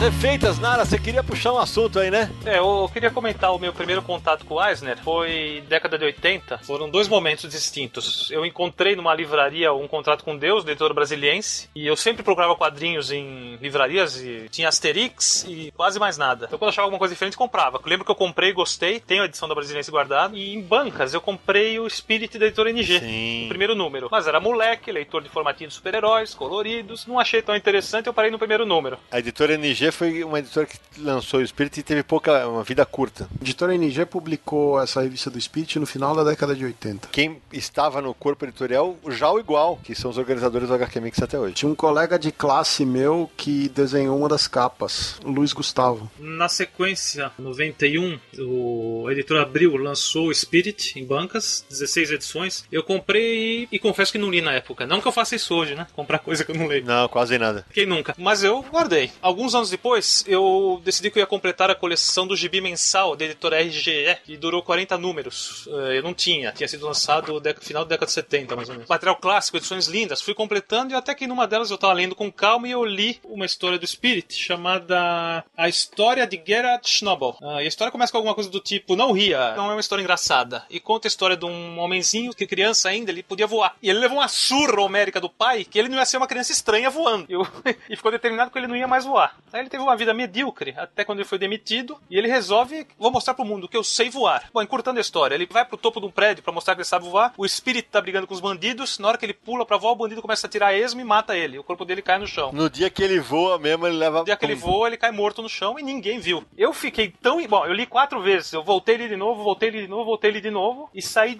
Refeitas. 0.00 0.58
Nara, 0.58 0.86
você 0.86 0.98
queria 0.98 1.22
puxar 1.22 1.52
um 1.52 1.58
assunto 1.58 1.98
aí, 1.98 2.10
né? 2.10 2.30
É, 2.46 2.58
eu 2.58 2.88
queria 2.90 3.10
comentar 3.10 3.54
o 3.54 3.58
meu 3.58 3.70
primeiro 3.70 4.00
contato 4.00 4.46
com 4.46 4.54
o 4.54 4.64
Eisner. 4.64 4.96
Foi 4.96 5.62
década 5.68 5.98
de 5.98 6.06
80. 6.06 6.58
Foram 6.58 6.88
dois 6.88 7.06
momentos 7.06 7.50
distintos. 7.50 8.30
Eu 8.30 8.46
encontrei 8.46 8.96
numa 8.96 9.12
livraria 9.12 9.74
um 9.74 9.86
contrato 9.86 10.24
com 10.24 10.38
Deus, 10.38 10.64
do 10.64 10.70
editor 10.70 10.94
brasiliense, 10.94 11.68
e 11.74 11.86
eu 11.86 11.96
sempre 11.96 12.22
procurava 12.22 12.56
quadrinhos 12.56 13.12
em 13.12 13.56
livrarias 13.56 14.16
e 14.16 14.48
tinha 14.50 14.68
Asterix 14.68 15.44
e 15.46 15.70
quase 15.76 15.98
mais 15.98 16.16
nada. 16.16 16.46
Então 16.46 16.58
quando 16.58 16.68
eu 16.68 16.70
achava 16.70 16.86
alguma 16.86 16.98
coisa 16.98 17.12
diferente, 17.12 17.36
comprava. 17.36 17.76
Eu 17.76 17.90
lembro 17.90 18.06
que 18.06 18.10
eu 18.10 18.16
comprei, 18.16 18.54
gostei, 18.54 19.00
tenho 19.00 19.22
a 19.22 19.26
edição 19.26 19.48
da 19.48 19.54
Brasiliense 19.54 19.90
guardada, 19.90 20.34
e 20.34 20.54
em 20.54 20.62
bancas 20.62 21.12
eu 21.12 21.20
comprei 21.20 21.78
o 21.78 21.88
Spirit 21.90 22.38
da 22.38 22.46
editora 22.46 22.70
NG, 22.70 23.00
Sim. 23.00 23.44
o 23.44 23.48
primeiro 23.48 23.74
número. 23.74 24.08
Mas 24.10 24.26
era 24.26 24.40
moleque, 24.40 24.90
leitor 24.90 25.22
de 25.22 25.28
formatinho 25.28 25.68
de 25.68 25.74
super-heróis, 25.74 26.34
coloridos, 26.34 27.06
não 27.06 27.20
achei 27.20 27.42
tão 27.42 27.54
interessante, 27.54 28.06
eu 28.06 28.14
parei 28.14 28.30
no 28.30 28.38
primeiro 28.38 28.64
número. 28.64 28.98
A 29.12 29.18
editora 29.18 29.54
NG 29.54 29.89
foi 29.92 30.22
uma 30.24 30.38
editora 30.38 30.66
que 30.66 30.78
lançou 30.98 31.40
o 31.40 31.46
Spirit 31.46 31.80
e 31.80 31.82
teve 31.82 32.02
pouca, 32.02 32.46
uma 32.48 32.62
vida 32.62 32.84
curta. 32.84 33.28
A 33.40 33.42
editora 33.42 33.74
NG 33.74 34.04
publicou 34.06 34.80
essa 34.80 35.02
revista 35.02 35.30
do 35.30 35.40
Spirit 35.40 35.78
no 35.78 35.86
final 35.86 36.14
da 36.14 36.24
década 36.24 36.54
de 36.54 36.64
80. 36.64 37.08
Quem 37.08 37.40
estava 37.52 38.00
no 38.00 38.14
corpo 38.14 38.44
editorial, 38.44 38.96
já 39.08 39.30
o 39.30 39.38
Igual, 39.38 39.78
que 39.82 39.94
são 39.94 40.10
os 40.10 40.18
organizadores 40.18 40.68
do 40.68 40.74
HQ 40.74 41.00
Mix 41.00 41.22
até 41.22 41.38
hoje. 41.38 41.54
Tinha 41.54 41.70
um 41.70 41.74
colega 41.74 42.18
de 42.18 42.30
classe 42.30 42.84
meu 42.84 43.30
que 43.36 43.68
desenhou 43.68 44.16
uma 44.18 44.28
das 44.28 44.46
capas, 44.46 45.18
Luiz 45.24 45.52
Gustavo. 45.52 46.10
Na 46.18 46.48
sequência, 46.48 47.32
91, 47.38 48.18
o 48.38 49.10
editor 49.10 49.40
Abril 49.40 49.76
lançou 49.76 50.28
o 50.28 50.34
Spirit 50.34 50.98
em 50.98 51.04
bancas, 51.04 51.64
16 51.68 52.12
edições. 52.12 52.64
Eu 52.70 52.82
comprei 52.82 53.64
e, 53.64 53.68
e 53.72 53.78
confesso 53.78 54.12
que 54.12 54.18
não 54.18 54.30
li 54.30 54.40
na 54.40 54.52
época. 54.52 54.86
Não 54.86 55.00
que 55.00 55.08
eu 55.08 55.12
faça 55.12 55.36
isso 55.36 55.54
hoje, 55.54 55.74
né? 55.74 55.86
Comprar 55.94 56.18
coisa 56.18 56.44
que 56.44 56.50
eu 56.50 56.54
não 56.54 56.66
leio. 56.66 56.84
Não, 56.84 57.08
quase 57.08 57.38
nada. 57.38 57.64
Quem 57.72 57.86
nunca? 57.86 58.14
Mas 58.18 58.42
eu 58.42 58.62
guardei. 58.62 59.10
Alguns 59.20 59.54
anos 59.54 59.70
depois, 59.70 59.79
eu 60.26 60.80
decidi 60.84 61.10
que 61.10 61.18
eu 61.18 61.22
ia 61.22 61.26
completar 61.26 61.70
a 61.70 61.74
coleção 61.74 62.26
do 62.26 62.36
gibi 62.36 62.60
mensal 62.60 63.16
da 63.16 63.24
editora 63.24 63.60
RGE, 63.62 64.16
que 64.24 64.36
durou 64.36 64.62
40 64.62 64.96
números. 64.98 65.68
Eh, 65.68 65.98
Eu 65.98 66.02
não 66.02 66.14
tinha, 66.14 66.52
tinha 66.52 66.68
sido 66.68 66.86
lançado 66.86 67.32
no 67.32 67.40
final 67.60 67.84
da 67.84 67.90
década 67.90 68.06
de 68.06 68.12
70, 68.12 68.56
mais 68.56 68.68
ou 68.68 68.74
menos. 68.74 68.88
Material 68.88 69.16
clássico, 69.16 69.56
edições 69.56 69.86
lindas. 69.86 70.20
Fui 70.22 70.34
completando 70.34 70.92
e 70.92 70.96
até 70.96 71.14
que 71.14 71.26
numa 71.26 71.46
delas 71.46 71.70
eu 71.70 71.78
tava 71.78 71.92
lendo 71.92 72.14
com 72.14 72.30
calma 72.30 72.68
e 72.68 72.70
eu 72.70 72.84
li 72.84 73.20
uma 73.24 73.44
história 73.46 73.78
do 73.78 73.86
Spirit 73.86 74.32
chamada 74.34 75.44
A 75.56 75.68
História 75.68 76.26
de 76.26 76.40
Gerard 76.46 76.88
Schnabel. 76.88 77.36
Ah, 77.42 77.62
e 77.62 77.64
a 77.64 77.68
história 77.68 77.90
começa 77.92 78.10
com 78.12 78.18
alguma 78.18 78.34
coisa 78.34 78.50
do 78.50 78.60
tipo: 78.60 78.96
Não 78.96 79.12
ria, 79.12 79.54
não 79.56 79.70
é 79.70 79.74
uma 79.74 79.80
história 79.80 80.02
engraçada. 80.02 80.64
E 80.70 80.78
conta 80.80 81.06
a 81.06 81.10
história 81.10 81.36
de 81.36 81.44
um 81.44 81.78
homenzinho 81.78 82.32
que 82.34 82.46
criança 82.46 82.88
ainda 82.88 83.10
ele 83.10 83.22
podia 83.22 83.46
voar. 83.46 83.74
E 83.82 83.88
ele 83.90 83.98
levou 83.98 84.18
uma 84.18 84.28
surra 84.28 84.80
homérica 84.80 85.20
do 85.20 85.28
pai 85.30 85.64
que 85.64 85.78
ele 85.78 85.88
não 85.88 85.98
ia 85.98 86.04
ser 86.04 86.16
uma 86.16 86.26
criança 86.26 86.52
estranha 86.52 86.90
voando. 86.90 87.26
Eu- 87.28 87.46
e 87.88 87.96
ficou 87.96 88.10
determinado 88.10 88.50
que 88.50 88.58
ele 88.58 88.66
não 88.66 88.76
ia 88.76 88.86
mais 88.88 89.04
voar. 89.04 89.36
Aí 89.52 89.60
ele 89.60 89.69
teve 89.70 89.82
uma 89.82 89.96
vida 89.96 90.12
medíocre 90.12 90.74
até 90.76 91.04
quando 91.04 91.20
ele 91.20 91.28
foi 91.28 91.38
demitido 91.38 91.96
e 92.10 92.18
ele 92.18 92.28
resolve: 92.28 92.86
Vou 92.98 93.10
mostrar 93.10 93.34
pro 93.34 93.44
mundo 93.44 93.68
que 93.68 93.76
eu 93.76 93.84
sei 93.84 94.10
voar. 94.10 94.48
Bom, 94.52 94.60
encurtando 94.62 94.98
a 94.98 95.00
história, 95.00 95.34
ele 95.34 95.46
vai 95.50 95.64
pro 95.64 95.76
topo 95.78 96.00
de 96.00 96.06
um 96.06 96.10
prédio 96.10 96.42
pra 96.42 96.52
mostrar 96.52 96.74
que 96.74 96.80
ele 96.80 96.86
sabe 96.88 97.08
voar. 97.08 97.32
O 97.38 97.46
espírito 97.46 97.88
tá 97.90 98.00
brigando 98.00 98.26
com 98.26 98.34
os 98.34 98.40
bandidos. 98.40 98.98
Na 98.98 99.08
hora 99.08 99.18
que 99.18 99.24
ele 99.24 99.32
pula 99.34 99.64
pra 99.64 99.76
voar, 99.76 99.92
o 99.92 99.96
bandido 99.96 100.20
começa 100.20 100.46
a 100.46 100.50
tirar 100.50 100.74
esmo 100.74 101.00
e 101.00 101.04
mata 101.04 101.36
ele. 101.36 101.58
O 101.58 101.64
corpo 101.64 101.84
dele 101.84 102.02
cai 102.02 102.18
no 102.18 102.26
chão. 102.26 102.50
No 102.52 102.68
dia 102.68 102.90
que 102.90 103.02
ele 103.02 103.20
voa 103.20 103.58
mesmo, 103.58 103.86
ele 103.86 103.96
leva. 103.96 104.18
No 104.20 104.24
dia 104.24 104.36
que 104.36 104.44
ele 104.44 104.54
voa, 104.54 104.88
ele 104.88 104.96
cai 104.96 105.10
morto 105.12 105.40
no 105.42 105.48
chão 105.48 105.78
e 105.78 105.82
ninguém 105.82 106.18
viu. 106.18 106.44
Eu 106.58 106.72
fiquei 106.72 107.12
tão. 107.22 107.40
Bom, 107.46 107.64
eu 107.66 107.72
li 107.72 107.86
quatro 107.86 108.20
vezes. 108.20 108.52
Eu 108.52 108.62
voltei 108.64 108.96
ele 108.96 109.08
de 109.08 109.16
novo, 109.16 109.42
voltei 109.42 109.68
ele 109.68 109.82
de 109.82 109.88
novo, 109.88 110.04
voltei 110.04 110.30
ele 110.30 110.40
de 110.40 110.50
novo. 110.50 110.90
E 110.94 111.00
saí 111.00 111.34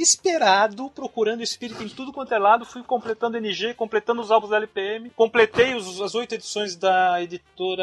desesperado 0.00 0.90
procurando 0.90 1.42
espírito 1.42 1.82
em 1.82 1.88
tudo 1.88 2.12
quanto 2.12 2.32
é 2.34 2.38
lado. 2.38 2.64
Fui 2.64 2.82
completando 2.82 3.36
NG, 3.36 3.74
completando 3.74 4.20
os 4.20 4.30
álbuns 4.30 4.50
da 4.50 4.56
LPM. 4.56 5.10
Completei 5.10 5.74
os- 5.74 6.00
as 6.00 6.14
oito 6.14 6.34
edições 6.34 6.76
da 6.76 7.20
editora 7.22 7.75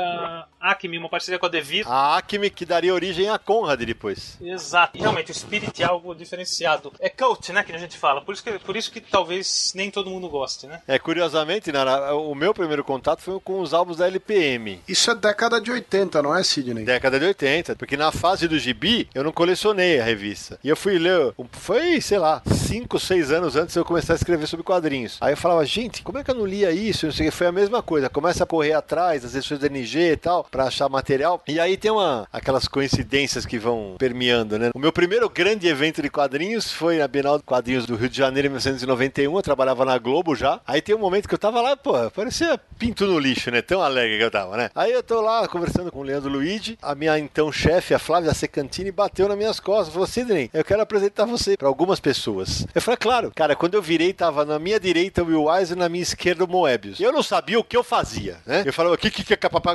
Acme, 0.60 0.98
uma 0.98 1.10
parceria 1.10 1.38
com 1.38 1.46
a 1.46 1.50
Devir. 1.50 1.86
A 1.88 2.18
Acme 2.18 2.50
que 2.50 2.66
daria 2.66 2.94
origem 2.94 3.30
a 3.30 3.38
Conrad 3.38 3.82
depois. 3.82 4.38
Exato. 4.42 4.98
Realmente, 4.98 5.32
o 5.32 5.34
Spirit 5.36 5.82
é 5.82 5.86
algo 5.86 6.16
diferenciado. 6.16 6.94
É 7.00 7.10
cult, 7.10 7.52
né, 7.52 7.64
que 7.64 7.72
a 7.72 7.78
gente 7.78 7.98
fala. 7.98 8.22
Por 8.22 8.34
isso 8.34 8.44
que, 8.44 8.52
por 8.60 8.78
isso 8.78 8.92
que 8.92 9.02
talvez 9.02 9.74
nem 9.76 9.92
todo 9.92 10.10
mundo 10.10 10.30
goste, 10.30 10.68
né? 10.68 10.82
É, 10.88 10.98
curiosamente, 10.98 11.72
Nara, 11.72 12.16
o 12.16 12.34
meu 12.34 12.54
primeiro 12.54 12.84
contato 12.84 13.22
foi 13.22 13.40
com 13.40 13.60
os 13.60 13.74
álbuns 13.74 13.98
da 13.98 14.08
LPM. 14.08 14.82
Isso 14.88 15.12
é 15.12 15.16
década 15.16 15.60
de 15.60 15.72
80, 15.72 16.22
não 16.22 16.36
é, 16.36 16.44
Sidney? 16.44 16.86
Década 16.86 17.20
de 17.20 17.26
80, 17.26 17.76
porque 17.76 17.98
na 17.98 18.12
fase 18.12 18.48
do 18.48 18.58
gibi 18.58 19.10
eu 19.14 19.24
não 19.24 19.32
colecionei 19.32 20.00
a 20.00 20.04
revista. 20.04 20.60
E 20.64 20.70
eu 20.70 20.78
fui 20.78 20.98
ler, 20.98 21.34
foi, 21.52 22.00
sei 22.02 22.18
lá, 22.20 22.42
5, 22.46 23.00
6 23.00 23.32
anos 23.32 23.56
antes 23.56 23.74
de 23.74 23.80
eu 23.80 23.86
começar 23.86 24.14
a 24.14 24.16
escrever 24.16 24.48
sobre 24.48 24.64
quadrinhos. 24.64 25.18
Aí 25.22 25.34
eu 25.34 25.38
falava, 25.38 25.66
gente, 25.66 26.02
como 26.02 26.18
é 26.18 26.24
que 26.24 26.32
eu 26.32 26.36
não 26.36 26.46
lia 26.46 26.72
isso? 26.72 27.06
Não 27.06 27.14
sei 27.14 27.28
o 27.28 27.32
que, 27.32 27.36
foi 27.36 27.48
a 27.48 27.52
mesma 27.52 27.82
coisa. 27.84 28.10
Começa 28.10 28.44
a 28.44 28.48
correr 28.48 28.74
atrás 28.74 29.24
das 29.24 29.36
edições 29.36 29.60
da 29.60 29.68
NG 29.68 29.83
e 30.14 30.18
tal, 30.18 30.44
pra 30.50 30.66
achar 30.66 30.90
material. 30.90 31.42
E 31.48 31.60
aí 31.60 31.78
tem 31.78 31.92
uma, 31.92 32.28
aquelas 32.32 32.68
coincidências 32.68 33.46
que 33.46 33.60
vão 33.60 33.96
permeando, 33.98 34.58
né? 34.58 34.72
O 34.74 34.80
meu 34.80 34.92
primeiro 34.92 35.30
grande 35.30 35.68
evento 35.68 36.02
de 36.02 36.10
quadrinhos 36.10 36.72
foi 36.72 36.98
na 36.98 37.08
Bienal 37.08 37.38
de 37.38 37.44
Quadrinhos 37.44 37.86
do 37.86 37.96
Rio 37.96 38.10
de 38.10 38.18
Janeiro 38.18 38.48
em 38.48 38.52
1991. 38.52 39.36
Eu 39.36 39.42
trabalhava 39.42 39.86
na 39.86 39.98
Globo 39.98 40.36
já. 40.36 40.60
Aí 40.66 40.82
tem 40.82 40.96
um 40.96 41.00
momento 41.00 41.28
que 41.28 41.34
eu 41.34 41.40
tava 41.40 41.62
lá, 41.62 41.76
pô, 41.76 41.94
parecia 42.12 42.60
pinto 42.78 43.06
no 43.06 43.20
lixo, 43.20 43.52
né? 43.52 43.62
Tão 43.62 43.82
alegre 43.82 44.18
que 44.18 44.24
eu 44.24 44.32
tava, 44.32 44.58
né? 44.58 44.70
Aí 44.76 44.92
eu 44.92 45.04
tô 45.04 45.22
lá 45.22 45.48
conversando 45.48 45.92
com 45.92 46.00
o 46.00 46.04
Leandro 46.04 46.30
Luigi. 46.30 46.78
A 46.82 46.96
minha 46.96 47.18
então 47.18 47.52
chefe, 47.52 47.94
a 47.94 48.00
Flávia 48.00 48.34
Secantini, 48.34 48.92
bateu 48.92 49.28
nas 49.28 49.38
minhas 49.38 49.60
costas. 49.60 49.94
Falou, 49.94 50.08
Sidney, 50.08 50.50
eu 50.54 50.64
quero 50.64 50.82
apresentar 50.82 51.26
você 51.26 51.58
pra 51.58 51.68
algumas 51.68 52.00
pessoas. 52.00 52.66
Eu 52.74 52.82
falei, 52.82 52.98
claro. 52.98 53.32
Cara, 53.36 53.56
quando 53.56 53.76
eu 53.76 53.82
virei, 53.82 54.14
tava 54.14 54.46
na 54.46 54.60
minha 54.60 54.80
direita 54.80 55.24
o 55.24 55.28
Will 55.28 55.46
Wise 55.46 55.74
e 55.74 55.76
na 55.76 55.90
minha 55.90 56.04
esquerda 56.04 56.44
o 56.44 56.48
Moebius. 56.48 57.00
Eu 57.00 57.12
não 57.12 57.24
sabia 57.24 57.60
o 57.60 57.64
que 57.64 57.76
eu 57.76 57.84
fazia, 57.84 58.38
né? 58.46 58.64
Eu 58.66 58.74
falava, 58.74 58.96
o 58.96 58.98
que 58.98 59.10
que 59.10 59.34
é 59.34 59.38
capapago? 59.38 59.73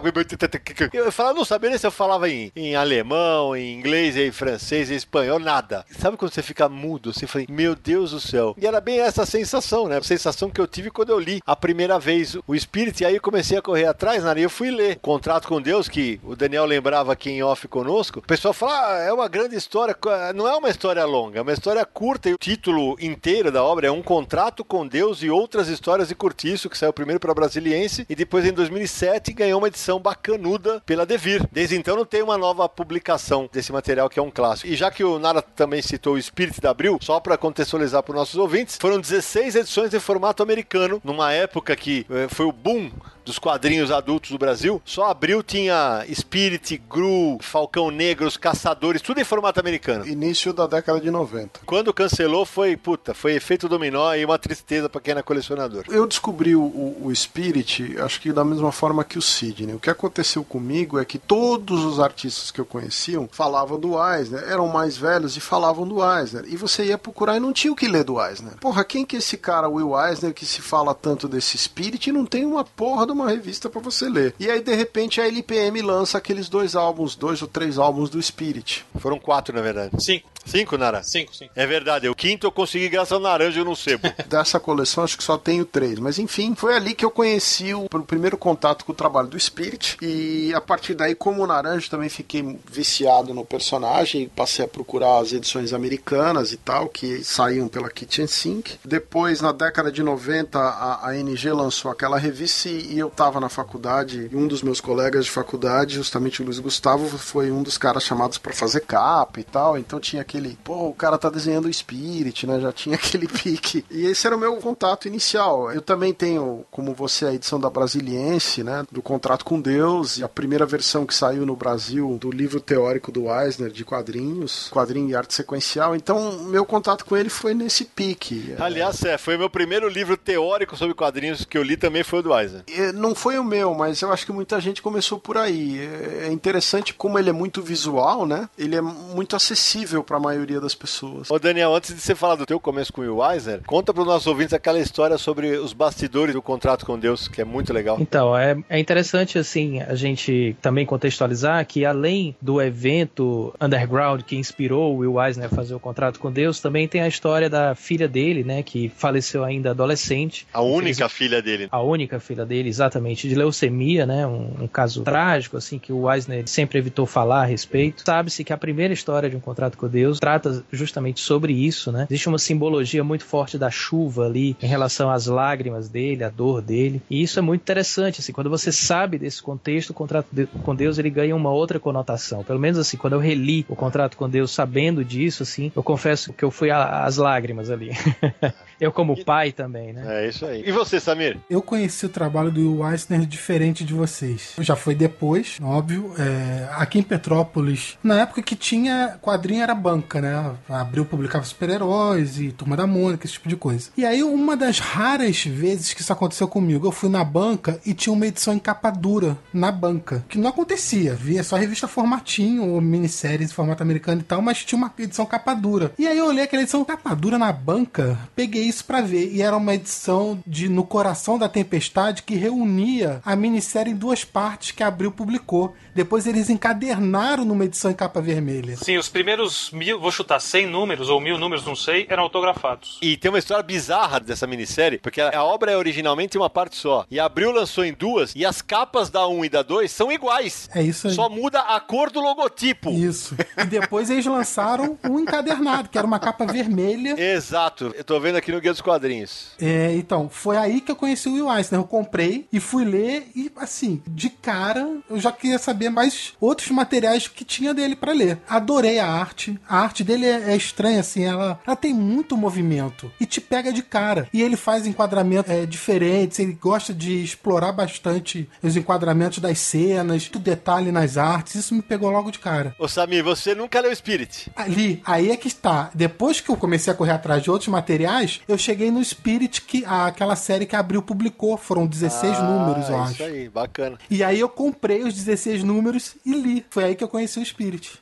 Eu 0.92 1.12
falava, 1.12 1.36
não 1.36 1.44
sabia 1.44 1.70
nem 1.70 1.78
se 1.78 1.86
eu 1.86 1.90
falava 1.90 2.28
em, 2.28 2.52
em 2.54 2.74
alemão, 2.74 3.56
em 3.56 3.74
inglês, 3.74 4.16
em 4.16 4.30
francês, 4.30 4.90
em 4.90 4.94
espanhol, 4.94 5.38
nada. 5.38 5.84
Sabe 5.98 6.16
quando 6.16 6.32
você 6.32 6.42
fica 6.42 6.68
mudo? 6.68 7.10
Assim, 7.10 7.22
eu 7.22 7.28
falei, 7.28 7.46
meu 7.48 7.74
Deus 7.74 8.10
do 8.10 8.20
céu. 8.20 8.54
E 8.58 8.66
era 8.66 8.80
bem 8.80 9.00
essa 9.00 9.24
sensação, 9.24 9.88
né? 9.88 9.98
A 9.98 10.02
sensação 10.02 10.50
que 10.50 10.60
eu 10.60 10.66
tive 10.66 10.90
quando 10.90 11.10
eu 11.10 11.18
li 11.18 11.40
a 11.46 11.56
primeira 11.56 11.98
vez 11.98 12.36
o 12.46 12.58
Spirit. 12.58 13.02
E 13.02 13.06
aí 13.06 13.14
eu 13.14 13.20
comecei 13.20 13.58
a 13.58 13.62
correr 13.62 13.86
atrás, 13.86 14.24
né? 14.24 14.34
E 14.36 14.42
eu 14.42 14.50
fui 14.50 14.70
ler 14.70 14.96
o 14.96 15.00
Contrato 15.00 15.48
com 15.48 15.60
Deus, 15.60 15.88
que 15.88 16.20
o 16.22 16.36
Daniel 16.36 16.64
lembrava 16.64 17.12
aqui 17.12 17.30
em 17.30 17.42
off 17.42 17.66
conosco. 17.68 18.18
O 18.18 18.22
pessoal 18.22 18.52
fala, 18.54 18.94
ah, 18.94 18.98
é 19.00 19.12
uma 19.12 19.28
grande 19.28 19.56
história. 19.56 19.96
Não 20.34 20.46
é 20.46 20.56
uma 20.56 20.70
história 20.70 21.04
longa, 21.04 21.38
é 21.38 21.42
uma 21.42 21.52
história 21.52 21.84
curta. 21.84 22.28
E 22.28 22.34
o 22.34 22.38
título 22.38 22.96
inteiro 23.00 23.50
da 23.50 23.62
obra 23.62 23.86
é 23.86 23.90
Um 23.90 24.02
Contrato 24.02 24.64
com 24.64 24.86
Deus 24.86 25.22
e 25.22 25.30
Outras 25.30 25.68
Histórias 25.68 26.08
de 26.08 26.14
Curtiço, 26.14 26.68
que 26.68 26.76
saiu 26.76 26.92
primeiro 26.92 27.20
para 27.20 27.34
Brasiliense 27.34 28.06
e 28.08 28.14
depois 28.14 28.44
em 28.44 28.52
2007 28.52 29.32
ganhou 29.32 29.58
uma 29.58 29.68
edição 29.68 29.87
edição 29.88 29.98
bacanuda 29.98 30.82
pela 30.84 31.06
Devir. 31.06 31.48
Desde 31.50 31.76
então 31.76 31.96
não 31.96 32.04
tem 32.04 32.22
uma 32.22 32.36
nova 32.36 32.68
publicação 32.68 33.48
desse 33.50 33.72
material 33.72 34.10
que 34.10 34.18
é 34.18 34.22
um 34.22 34.30
clássico. 34.30 34.68
E 34.68 34.76
já 34.76 34.90
que 34.90 35.02
o 35.02 35.18
Nara 35.18 35.40
também 35.40 35.80
citou 35.80 36.14
o 36.14 36.22
Spirit 36.22 36.60
da 36.60 36.70
Abril, 36.70 36.98
só 37.00 37.18
para 37.18 37.38
contextualizar 37.38 38.02
para 38.02 38.12
os 38.12 38.18
nossos 38.18 38.36
ouvintes, 38.36 38.76
foram 38.78 39.00
16 39.00 39.56
edições 39.56 39.94
em 39.94 40.00
formato 40.00 40.42
americano, 40.42 41.00
numa 41.02 41.32
época 41.32 41.74
que 41.74 42.04
eh, 42.10 42.28
foi 42.28 42.46
o 42.46 42.52
boom 42.52 42.90
dos 43.28 43.38
quadrinhos 43.38 43.90
adultos 43.90 44.30
do 44.30 44.38
Brasil, 44.38 44.80
só 44.86 45.10
Abril 45.10 45.42
tinha 45.42 46.02
Spirit, 46.12 46.80
Gru, 46.88 47.36
Falcão 47.42 47.90
Negro, 47.90 48.26
os 48.26 48.38
Caçadores, 48.38 49.02
tudo 49.02 49.20
em 49.20 49.24
formato 49.24 49.60
americano. 49.60 50.06
Início 50.08 50.50
da 50.50 50.66
década 50.66 50.98
de 50.98 51.10
90. 51.10 51.60
Quando 51.66 51.92
cancelou 51.92 52.46
foi, 52.46 52.74
puta, 52.74 53.12
foi 53.12 53.34
efeito 53.34 53.68
dominó 53.68 54.14
e 54.14 54.24
uma 54.24 54.38
tristeza 54.38 54.88
para 54.88 55.00
quem 55.02 55.12
era 55.12 55.22
colecionador. 55.22 55.84
Eu 55.90 56.06
descobri 56.06 56.56
o, 56.56 56.96
o, 57.02 57.14
Spirit, 57.14 57.98
acho 58.00 58.18
que 58.18 58.32
da 58.32 58.44
mesma 58.44 58.72
forma 58.72 59.04
que 59.04 59.18
o 59.18 59.22
Sidney. 59.68 59.74
O 59.74 59.80
que 59.80 59.90
aconteceu 59.90 60.42
comigo 60.42 60.98
é 60.98 61.04
que 61.04 61.18
todos 61.18 61.84
os 61.84 62.00
artistas 62.00 62.50
que 62.50 62.60
eu 62.60 62.64
conhecia 62.64 63.18
falavam 63.30 63.78
do 63.78 63.94
Eisner, 64.02 64.42
eram 64.48 64.68
mais 64.68 64.96
velhos 64.96 65.36
e 65.36 65.40
falavam 65.40 65.86
do 65.86 65.98
Eisner. 66.02 66.44
E 66.46 66.56
você 66.56 66.86
ia 66.86 66.98
procurar 66.98 67.36
e 67.36 67.40
não 67.40 67.52
tinha 67.52 67.72
o 67.72 67.76
que 67.76 67.88
ler 67.88 68.04
do 68.04 68.22
Eisner. 68.22 68.56
Porra, 68.60 68.84
quem 68.84 69.04
que 69.04 69.16
é 69.16 69.18
esse 69.18 69.36
cara, 69.36 69.68
Will 69.68 69.98
Eisner, 69.98 70.32
que 70.32 70.46
se 70.46 70.62
fala 70.62 70.94
tanto 70.94 71.28
desse 71.28 71.58
Spirit 71.58 72.08
e 72.08 72.12
não 72.12 72.24
tem 72.24 72.44
uma 72.44 72.64
porra 72.64 73.06
de 73.06 73.12
uma 73.12 73.28
revista 73.28 73.68
para 73.68 73.80
você 73.80 74.08
ler? 74.08 74.34
E 74.38 74.50
aí, 74.50 74.60
de 74.60 74.74
repente, 74.74 75.20
a 75.20 75.26
LPM 75.26 75.82
lança 75.82 76.18
aqueles 76.18 76.48
dois 76.48 76.74
álbuns, 76.74 77.14
dois 77.14 77.42
ou 77.42 77.48
três 77.48 77.78
álbuns 77.78 78.08
do 78.08 78.22
Spirit. 78.22 78.86
Foram 78.98 79.18
quatro, 79.18 79.54
na 79.54 79.60
verdade. 79.60 79.90
Cinco. 80.02 80.28
Cinco, 80.48 80.78
Nara? 80.78 81.02
Cinco, 81.02 81.36
cinco. 81.36 81.52
É 81.54 81.66
verdade. 81.66 82.08
O 82.08 82.14
quinto 82.14 82.46
eu 82.46 82.50
consegui 82.50 82.88
graças 82.88 83.12
ao 83.12 83.20
naranja 83.20 83.62
no 83.62 83.76
sebo. 83.76 84.08
Dessa 84.26 84.58
coleção, 84.58 85.04
acho 85.04 85.18
que 85.18 85.22
só 85.22 85.36
tenho 85.36 85.64
três. 85.64 85.98
Mas 85.98 86.18
enfim, 86.18 86.54
foi 86.54 86.74
ali 86.74 86.94
que 86.94 87.04
eu 87.04 87.10
conheci 87.10 87.74
o, 87.74 87.84
o 87.84 88.02
primeiro 88.02 88.38
contato 88.38 88.84
com 88.84 88.92
o 88.92 88.94
trabalho 88.94 89.28
do 89.28 89.38
Spirit. 89.38 89.98
E 90.00 90.52
a 90.54 90.60
partir 90.60 90.94
daí, 90.94 91.14
como 91.14 91.46
naranja, 91.46 91.90
também 91.90 92.08
fiquei 92.08 92.58
viciado 92.66 93.34
no 93.34 93.44
personagem. 93.44 94.28
Passei 94.28 94.64
a 94.64 94.68
procurar 94.68 95.18
as 95.18 95.32
edições 95.32 95.74
americanas 95.74 96.50
e 96.52 96.56
tal, 96.56 96.88
que 96.88 97.22
saíam 97.22 97.68
pela 97.68 97.90
Kitchen 97.90 98.26
Sink. 98.26 98.78
Depois, 98.82 99.42
na 99.42 99.52
década 99.52 99.92
de 99.92 100.02
90, 100.02 100.58
a, 100.58 101.08
a 101.08 101.16
NG 101.16 101.52
lançou 101.52 101.90
aquela 101.90 102.18
revista 102.18 102.68
e 102.68 102.98
eu 102.98 103.10
tava 103.10 103.38
na 103.38 103.50
faculdade. 103.50 104.28
E 104.32 104.36
um 104.36 104.48
dos 104.48 104.62
meus 104.62 104.80
colegas 104.80 105.26
de 105.26 105.30
faculdade, 105.30 105.96
justamente 105.96 106.40
o 106.40 106.44
Luiz 106.44 106.58
Gustavo, 106.58 107.18
foi 107.18 107.50
um 107.50 107.62
dos 107.62 107.76
caras 107.76 108.02
chamados 108.02 108.38
para 108.38 108.54
fazer 108.54 108.80
capa 108.80 109.40
e 109.40 109.44
tal. 109.44 109.76
Então 109.76 110.00
tinha 110.00 110.22
aquele 110.22 110.37
aquele, 110.38 110.58
pô, 110.62 110.88
o 110.88 110.94
cara 110.94 111.18
tá 111.18 111.28
desenhando 111.28 111.66
o 111.66 111.72
Spirit, 111.72 112.46
né? 112.46 112.60
Já 112.60 112.72
tinha 112.72 112.94
aquele 112.96 113.26
pique. 113.26 113.84
E 113.90 114.06
esse 114.06 114.26
era 114.26 114.36
o 114.36 114.38
meu 114.38 114.56
contato 114.56 115.06
inicial. 115.06 115.70
Eu 115.72 115.82
também 115.82 116.14
tenho, 116.14 116.64
como 116.70 116.94
você, 116.94 117.26
a 117.26 117.34
edição 117.34 117.60
da 117.60 117.68
Brasiliense, 117.68 118.62
né? 118.62 118.86
Do 118.90 119.02
Contrato 119.02 119.44
com 119.44 119.60
Deus, 119.60 120.18
e 120.18 120.24
a 120.24 120.28
primeira 120.28 120.64
versão 120.64 121.04
que 121.04 121.14
saiu 121.14 121.44
no 121.44 121.56
Brasil 121.56 122.16
do 122.20 122.30
livro 122.30 122.60
teórico 122.60 123.10
do 123.10 123.28
Eisner 123.32 123.70
de 123.70 123.84
quadrinhos, 123.84 124.68
quadrinho 124.70 125.08
e 125.10 125.14
arte 125.14 125.34
sequencial. 125.34 125.94
Então, 125.94 126.44
meu 126.44 126.64
contato 126.64 127.04
com 127.04 127.16
ele 127.16 127.28
foi 127.28 127.54
nesse 127.54 127.84
pique. 127.84 128.54
Aliás, 128.58 129.02
é, 129.04 129.18
foi 129.18 129.36
o 129.36 129.38
meu 129.38 129.50
primeiro 129.50 129.88
livro 129.88 130.16
teórico 130.16 130.76
sobre 130.76 130.94
quadrinhos 130.94 131.44
que 131.44 131.58
eu 131.58 131.62
li 131.62 131.76
também 131.76 132.02
foi 132.02 132.20
o 132.20 132.22
do 132.22 132.38
Eisner. 132.38 132.62
É, 132.68 132.92
não 132.92 133.14
foi 133.14 133.38
o 133.38 133.44
meu, 133.44 133.74
mas 133.74 134.00
eu 134.00 134.12
acho 134.12 134.24
que 134.24 134.32
muita 134.32 134.60
gente 134.60 134.82
começou 134.82 135.18
por 135.18 135.36
aí. 135.36 135.78
É 136.22 136.30
interessante 136.30 136.94
como 136.94 137.18
ele 137.18 137.30
é 137.30 137.32
muito 137.32 137.62
visual, 137.62 138.26
né? 138.26 138.48
Ele 138.58 138.76
é 138.76 138.80
muito 138.80 139.34
acessível 139.34 140.02
para 140.04 140.18
maioria 140.28 140.60
das 140.60 140.74
pessoas. 140.74 141.30
Ô 141.30 141.38
Daniel, 141.38 141.74
antes 141.74 141.94
de 141.94 142.00
você 142.00 142.14
falar 142.14 142.36
do 142.36 142.46
teu 142.46 142.60
começo 142.60 142.92
com 142.92 143.00
o 143.00 143.04
Will 143.04 143.32
Eisner, 143.32 143.60
conta 143.66 143.92
para 143.92 144.02
os 144.02 144.06
nossos 144.06 144.26
ouvintes 144.26 144.52
aquela 144.52 144.78
história 144.78 145.16
sobre 145.16 145.56
os 145.56 145.72
bastidores 145.72 146.34
do 146.34 146.42
contrato 146.42 146.84
com 146.84 146.98
Deus, 146.98 147.28
que 147.28 147.40
é 147.40 147.44
muito 147.44 147.72
legal. 147.72 147.96
Então, 148.00 148.36
é, 148.36 148.56
é 148.68 148.78
interessante, 148.78 149.38
assim, 149.38 149.80
a 149.80 149.94
gente 149.94 150.56
também 150.60 150.84
contextualizar 150.84 151.64
que 151.66 151.84
além 151.84 152.36
do 152.40 152.60
evento 152.60 153.54
underground 153.60 154.22
que 154.22 154.36
inspirou 154.36 154.94
o 154.94 154.98
Will 154.98 155.22
Eisner 155.22 155.46
a 155.46 155.48
fazer 155.48 155.74
o 155.74 155.80
contrato 155.80 156.20
com 156.20 156.30
Deus, 156.30 156.60
também 156.60 156.86
tem 156.86 157.00
a 157.00 157.08
história 157.08 157.48
da 157.48 157.74
filha 157.74 158.08
dele, 158.08 158.44
né, 158.44 158.62
que 158.62 158.88
faleceu 158.88 159.44
ainda 159.44 159.70
adolescente. 159.70 160.46
A 160.52 160.60
única 160.60 161.08
filha 161.08 161.40
dele. 161.40 161.68
A 161.70 161.80
única 161.80 162.20
filha 162.20 162.44
dele, 162.44 162.68
exatamente, 162.68 163.28
de 163.28 163.34
leucemia, 163.34 164.04
né, 164.04 164.26
um, 164.26 164.64
um 164.64 164.68
caso 164.68 165.02
trágico, 165.02 165.56
assim, 165.56 165.78
que 165.78 165.92
o 165.92 166.10
Eisner 166.10 166.46
sempre 166.46 166.78
evitou 166.78 167.06
falar 167.06 167.42
a 167.42 167.46
respeito. 167.46 168.02
Sabe-se 168.04 168.44
que 168.44 168.52
a 168.52 168.56
primeira 168.56 168.92
história 168.92 169.30
de 169.30 169.36
um 169.36 169.40
contrato 169.40 169.78
com 169.78 169.88
Deus 169.88 170.07
trata 170.12 170.64
justamente 170.72 171.20
sobre 171.20 171.52
isso, 171.52 171.90
né? 171.90 172.06
Existe 172.10 172.28
uma 172.28 172.38
simbologia 172.38 173.02
muito 173.02 173.24
forte 173.24 173.58
da 173.58 173.70
chuva 173.70 174.26
ali 174.26 174.56
em 174.62 174.66
relação 174.66 175.10
às 175.10 175.26
lágrimas 175.26 175.88
dele, 175.88 176.24
à 176.24 176.28
dor 176.28 176.62
dele. 176.62 177.02
E 177.10 177.22
isso 177.22 177.38
é 177.38 177.42
muito 177.42 177.62
interessante, 177.62 178.20
assim, 178.20 178.32
quando 178.32 178.50
você 178.50 178.70
sabe 178.70 179.18
desse 179.18 179.42
contexto, 179.42 179.90
o 179.90 179.94
contrato 179.94 180.28
com 180.62 180.74
Deus 180.74 180.98
ele 180.98 181.10
ganha 181.10 181.34
uma 181.34 181.50
outra 181.50 181.78
conotação. 181.80 182.44
Pelo 182.44 182.58
menos 182.58 182.78
assim, 182.78 182.96
quando 182.96 183.14
eu 183.14 183.18
reli 183.18 183.64
o 183.68 183.76
contrato 183.76 184.16
com 184.16 184.28
Deus 184.28 184.50
sabendo 184.50 185.04
disso, 185.04 185.42
assim, 185.42 185.72
eu 185.74 185.82
confesso 185.82 186.32
que 186.32 186.44
eu 186.44 186.50
fui 186.50 186.70
às 186.70 187.16
lágrimas 187.16 187.70
ali. 187.70 187.90
eu 188.80 188.92
como 188.92 189.24
pai 189.24 189.52
também, 189.52 189.92
né? 189.92 190.24
É 190.24 190.28
isso 190.28 190.46
aí. 190.46 190.62
E 190.66 190.72
você, 190.72 191.00
Samir? 191.00 191.38
Eu 191.48 191.62
conheci 191.62 192.06
o 192.06 192.08
trabalho 192.08 192.50
do 192.50 192.60
Will 192.60 192.90
Eisner 192.90 193.26
diferente 193.26 193.84
de 193.84 193.92
vocês. 193.92 194.54
Já 194.58 194.76
foi 194.76 194.94
depois, 194.94 195.58
óbvio. 195.62 196.12
É, 196.18 196.68
aqui 196.72 196.98
em 196.98 197.02
Petrópolis, 197.02 197.98
na 198.02 198.20
época 198.20 198.42
que 198.42 198.54
tinha 198.54 199.18
quadrinho 199.20 199.62
era 199.62 199.74
banca, 199.74 200.20
né? 200.20 200.54
Abril 200.68 201.04
publicava 201.04 201.44
super-heróis 201.44 202.38
e 202.38 202.52
Turma 202.52 202.76
da 202.76 202.86
Mônica, 202.86 203.26
esse 203.26 203.34
tipo 203.34 203.48
de 203.48 203.56
coisa. 203.56 203.90
E 203.96 204.04
aí, 204.04 204.22
uma 204.22 204.56
das 204.56 204.78
raras 204.78 205.44
vezes 205.44 205.92
que 205.92 206.00
isso 206.00 206.12
aconteceu 206.12 206.48
comigo, 206.48 206.86
eu 206.86 206.92
fui 206.92 207.08
na 207.08 207.24
banca 207.24 207.80
e 207.84 207.92
tinha 207.92 208.12
uma 208.12 208.26
edição 208.26 208.54
em 208.54 208.58
capa 208.58 208.90
dura 208.90 209.36
na 209.52 209.70
banca. 209.72 210.24
Que 210.28 210.38
não 210.38 210.50
acontecia. 210.50 211.14
Via 211.14 211.42
só 211.42 211.56
revista 211.56 211.88
formatinho, 211.88 212.68
ou 212.68 212.80
minisséries 212.80 213.50
em 213.50 213.54
formato 213.54 213.82
americano 213.82 214.20
e 214.20 214.24
tal, 214.24 214.40
mas 214.40 214.64
tinha 214.64 214.78
uma 214.78 214.92
edição 214.98 215.26
capa 215.26 215.54
dura. 215.54 215.92
E 215.98 216.06
aí 216.06 216.18
eu 216.18 216.26
olhei 216.26 216.44
aquela 216.44 216.62
edição 216.62 216.84
capa 216.84 217.14
dura 217.14 217.38
na 217.38 217.52
banca, 217.52 218.18
peguei 218.36 218.67
isso 218.68 218.84
pra 218.84 219.00
ver. 219.00 219.32
E 219.32 219.42
era 219.42 219.56
uma 219.56 219.74
edição 219.74 220.40
de 220.46 220.68
No 220.68 220.84
Coração 220.84 221.38
da 221.38 221.48
Tempestade 221.48 222.22
que 222.22 222.34
reunia 222.34 223.20
a 223.24 223.34
minissérie 223.34 223.92
em 223.92 223.96
duas 223.96 224.24
partes 224.24 224.70
que 224.70 224.82
Abril 224.82 225.10
publicou. 225.10 225.74
Depois 225.94 226.26
eles 226.26 226.50
encadernaram 226.50 227.44
numa 227.44 227.64
edição 227.64 227.90
em 227.90 227.94
capa 227.94 228.20
vermelha. 228.20 228.76
Sim, 228.76 228.96
os 228.98 229.08
primeiros 229.08 229.70
mil, 229.72 229.98
vou 229.98 230.12
chutar, 230.12 230.40
100 230.40 230.66
números 230.66 231.08
ou 231.08 231.20
mil 231.20 231.38
números, 231.38 231.64
não 231.64 231.74
sei, 231.74 232.06
eram 232.08 232.22
autografados. 232.22 232.98
E 233.02 233.16
tem 233.16 233.30
uma 233.30 233.38
história 233.38 233.62
bizarra 233.62 234.20
dessa 234.20 234.46
minissérie, 234.46 234.98
porque 234.98 235.20
a 235.20 235.42
obra 235.42 235.72
é 235.72 235.76
originalmente 235.76 236.36
uma 236.36 236.50
parte 236.50 236.76
só. 236.76 237.04
E 237.10 237.18
Abril 237.18 237.50
lançou 237.50 237.84
em 237.84 237.92
duas, 237.92 238.32
e 238.34 238.44
as 238.44 238.62
capas 238.62 239.10
da 239.10 239.26
1 239.26 239.44
e 239.44 239.48
da 239.48 239.62
2 239.62 239.90
são 239.90 240.12
iguais. 240.12 240.68
É 240.74 240.82
isso 240.82 241.08
aí. 241.08 241.14
Só 241.14 241.28
muda 241.28 241.60
a 241.60 241.80
cor 241.80 242.10
do 242.10 242.20
logotipo. 242.20 242.90
Isso. 242.90 243.36
E 243.56 243.64
depois 243.64 244.10
eles 244.10 244.26
lançaram 244.26 244.98
um 245.04 245.18
encadernado, 245.18 245.88
que 245.88 245.98
era 245.98 246.06
uma 246.06 246.18
capa 246.18 246.46
vermelha. 246.46 247.14
Exato. 247.20 247.92
Eu 247.96 248.04
tô 248.04 248.18
vendo 248.20 248.36
aqui 248.36 248.52
no 248.52 248.57
Guia 248.60 248.72
dos 248.72 248.80
Quadrinhos. 248.80 249.52
É, 249.60 249.94
então, 249.94 250.28
foi 250.28 250.56
aí 250.56 250.80
que 250.80 250.90
eu 250.90 250.96
conheci 250.96 251.28
o 251.28 251.34
Will 251.34 251.52
Eisner. 251.52 251.80
Eu 251.80 251.84
comprei 251.84 252.46
e 252.52 252.60
fui 252.60 252.84
ler 252.84 253.28
e, 253.34 253.50
assim, 253.56 254.02
de 254.06 254.28
cara, 254.28 254.98
eu 255.08 255.18
já 255.18 255.32
queria 255.32 255.58
saber 255.58 255.90
mais 255.90 256.32
outros 256.40 256.70
materiais 256.70 257.28
que 257.28 257.44
tinha 257.44 257.74
dele 257.74 257.96
para 257.96 258.12
ler. 258.12 258.38
Adorei 258.48 258.98
a 258.98 259.06
arte. 259.06 259.58
A 259.68 259.80
arte 259.80 260.04
dele 260.04 260.26
é, 260.26 260.52
é 260.52 260.56
estranha, 260.56 261.00
assim, 261.00 261.24
ela, 261.24 261.60
ela 261.66 261.76
tem 261.76 261.94
muito 261.94 262.36
movimento 262.36 263.10
e 263.20 263.26
te 263.26 263.40
pega 263.40 263.72
de 263.72 263.82
cara. 263.82 264.28
E 264.32 264.42
ele 264.42 264.56
faz 264.56 264.86
enquadramentos 264.86 265.50
é, 265.50 265.66
diferentes, 265.66 266.38
ele 266.38 266.52
gosta 266.52 266.92
de 266.92 267.22
explorar 267.22 267.72
bastante 267.72 268.48
os 268.62 268.76
enquadramentos 268.76 269.38
das 269.38 269.58
cenas, 269.58 270.30
o 270.34 270.38
detalhe 270.38 270.92
nas 270.92 271.16
artes. 271.16 271.54
Isso 271.54 271.74
me 271.74 271.82
pegou 271.82 272.10
logo 272.10 272.30
de 272.30 272.38
cara. 272.38 272.74
Ô 272.78 272.88
Samir, 272.88 273.24
você 273.24 273.54
nunca 273.54 273.80
leu 273.80 273.94
Spirit? 273.94 274.50
Ali, 274.54 275.02
aí 275.04 275.30
é 275.30 275.36
que 275.36 275.48
está. 275.48 275.90
Depois 275.94 276.40
que 276.40 276.50
eu 276.50 276.56
comecei 276.56 276.92
a 276.92 276.96
correr 276.96 277.12
atrás 277.12 277.42
de 277.42 277.50
outros 277.50 277.68
materiais, 277.68 278.40
eu 278.48 278.56
cheguei 278.56 278.90
no 278.90 279.04
Spirit, 279.04 279.60
que 279.60 279.84
aquela 279.84 280.34
série 280.34 280.64
que 280.64 280.74
abriu 280.74 281.02
publicou. 281.02 281.56
Foram 281.58 281.86
16 281.86 282.36
ah, 282.36 282.42
números, 282.42 282.88
eu 282.88 282.94
isso 282.94 283.02
acho. 283.02 283.12
Isso 283.12 283.22
aí, 283.22 283.48
bacana. 283.48 283.98
E 284.10 284.24
aí 284.24 284.40
eu 284.40 284.48
comprei 284.48 285.02
os 285.02 285.14
16 285.14 285.62
números 285.62 286.16
e 286.24 286.32
li. 286.32 286.66
Foi 286.70 286.84
aí 286.84 286.94
que 286.96 287.04
eu 287.04 287.08
conheci 287.08 287.38
o 287.38 287.44
Spirit. 287.44 288.00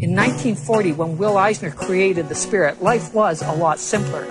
In 0.00 0.08
1940, 0.08 0.94
when 0.98 1.16
Will 1.16 1.38
Eisner 1.38 1.70
created 1.70 2.28
the 2.28 2.34
Spirit, 2.34 2.82
life 2.82 3.14
was 3.14 3.42
a 3.42 3.52
lot 3.52 3.78
simpler. 3.78 4.26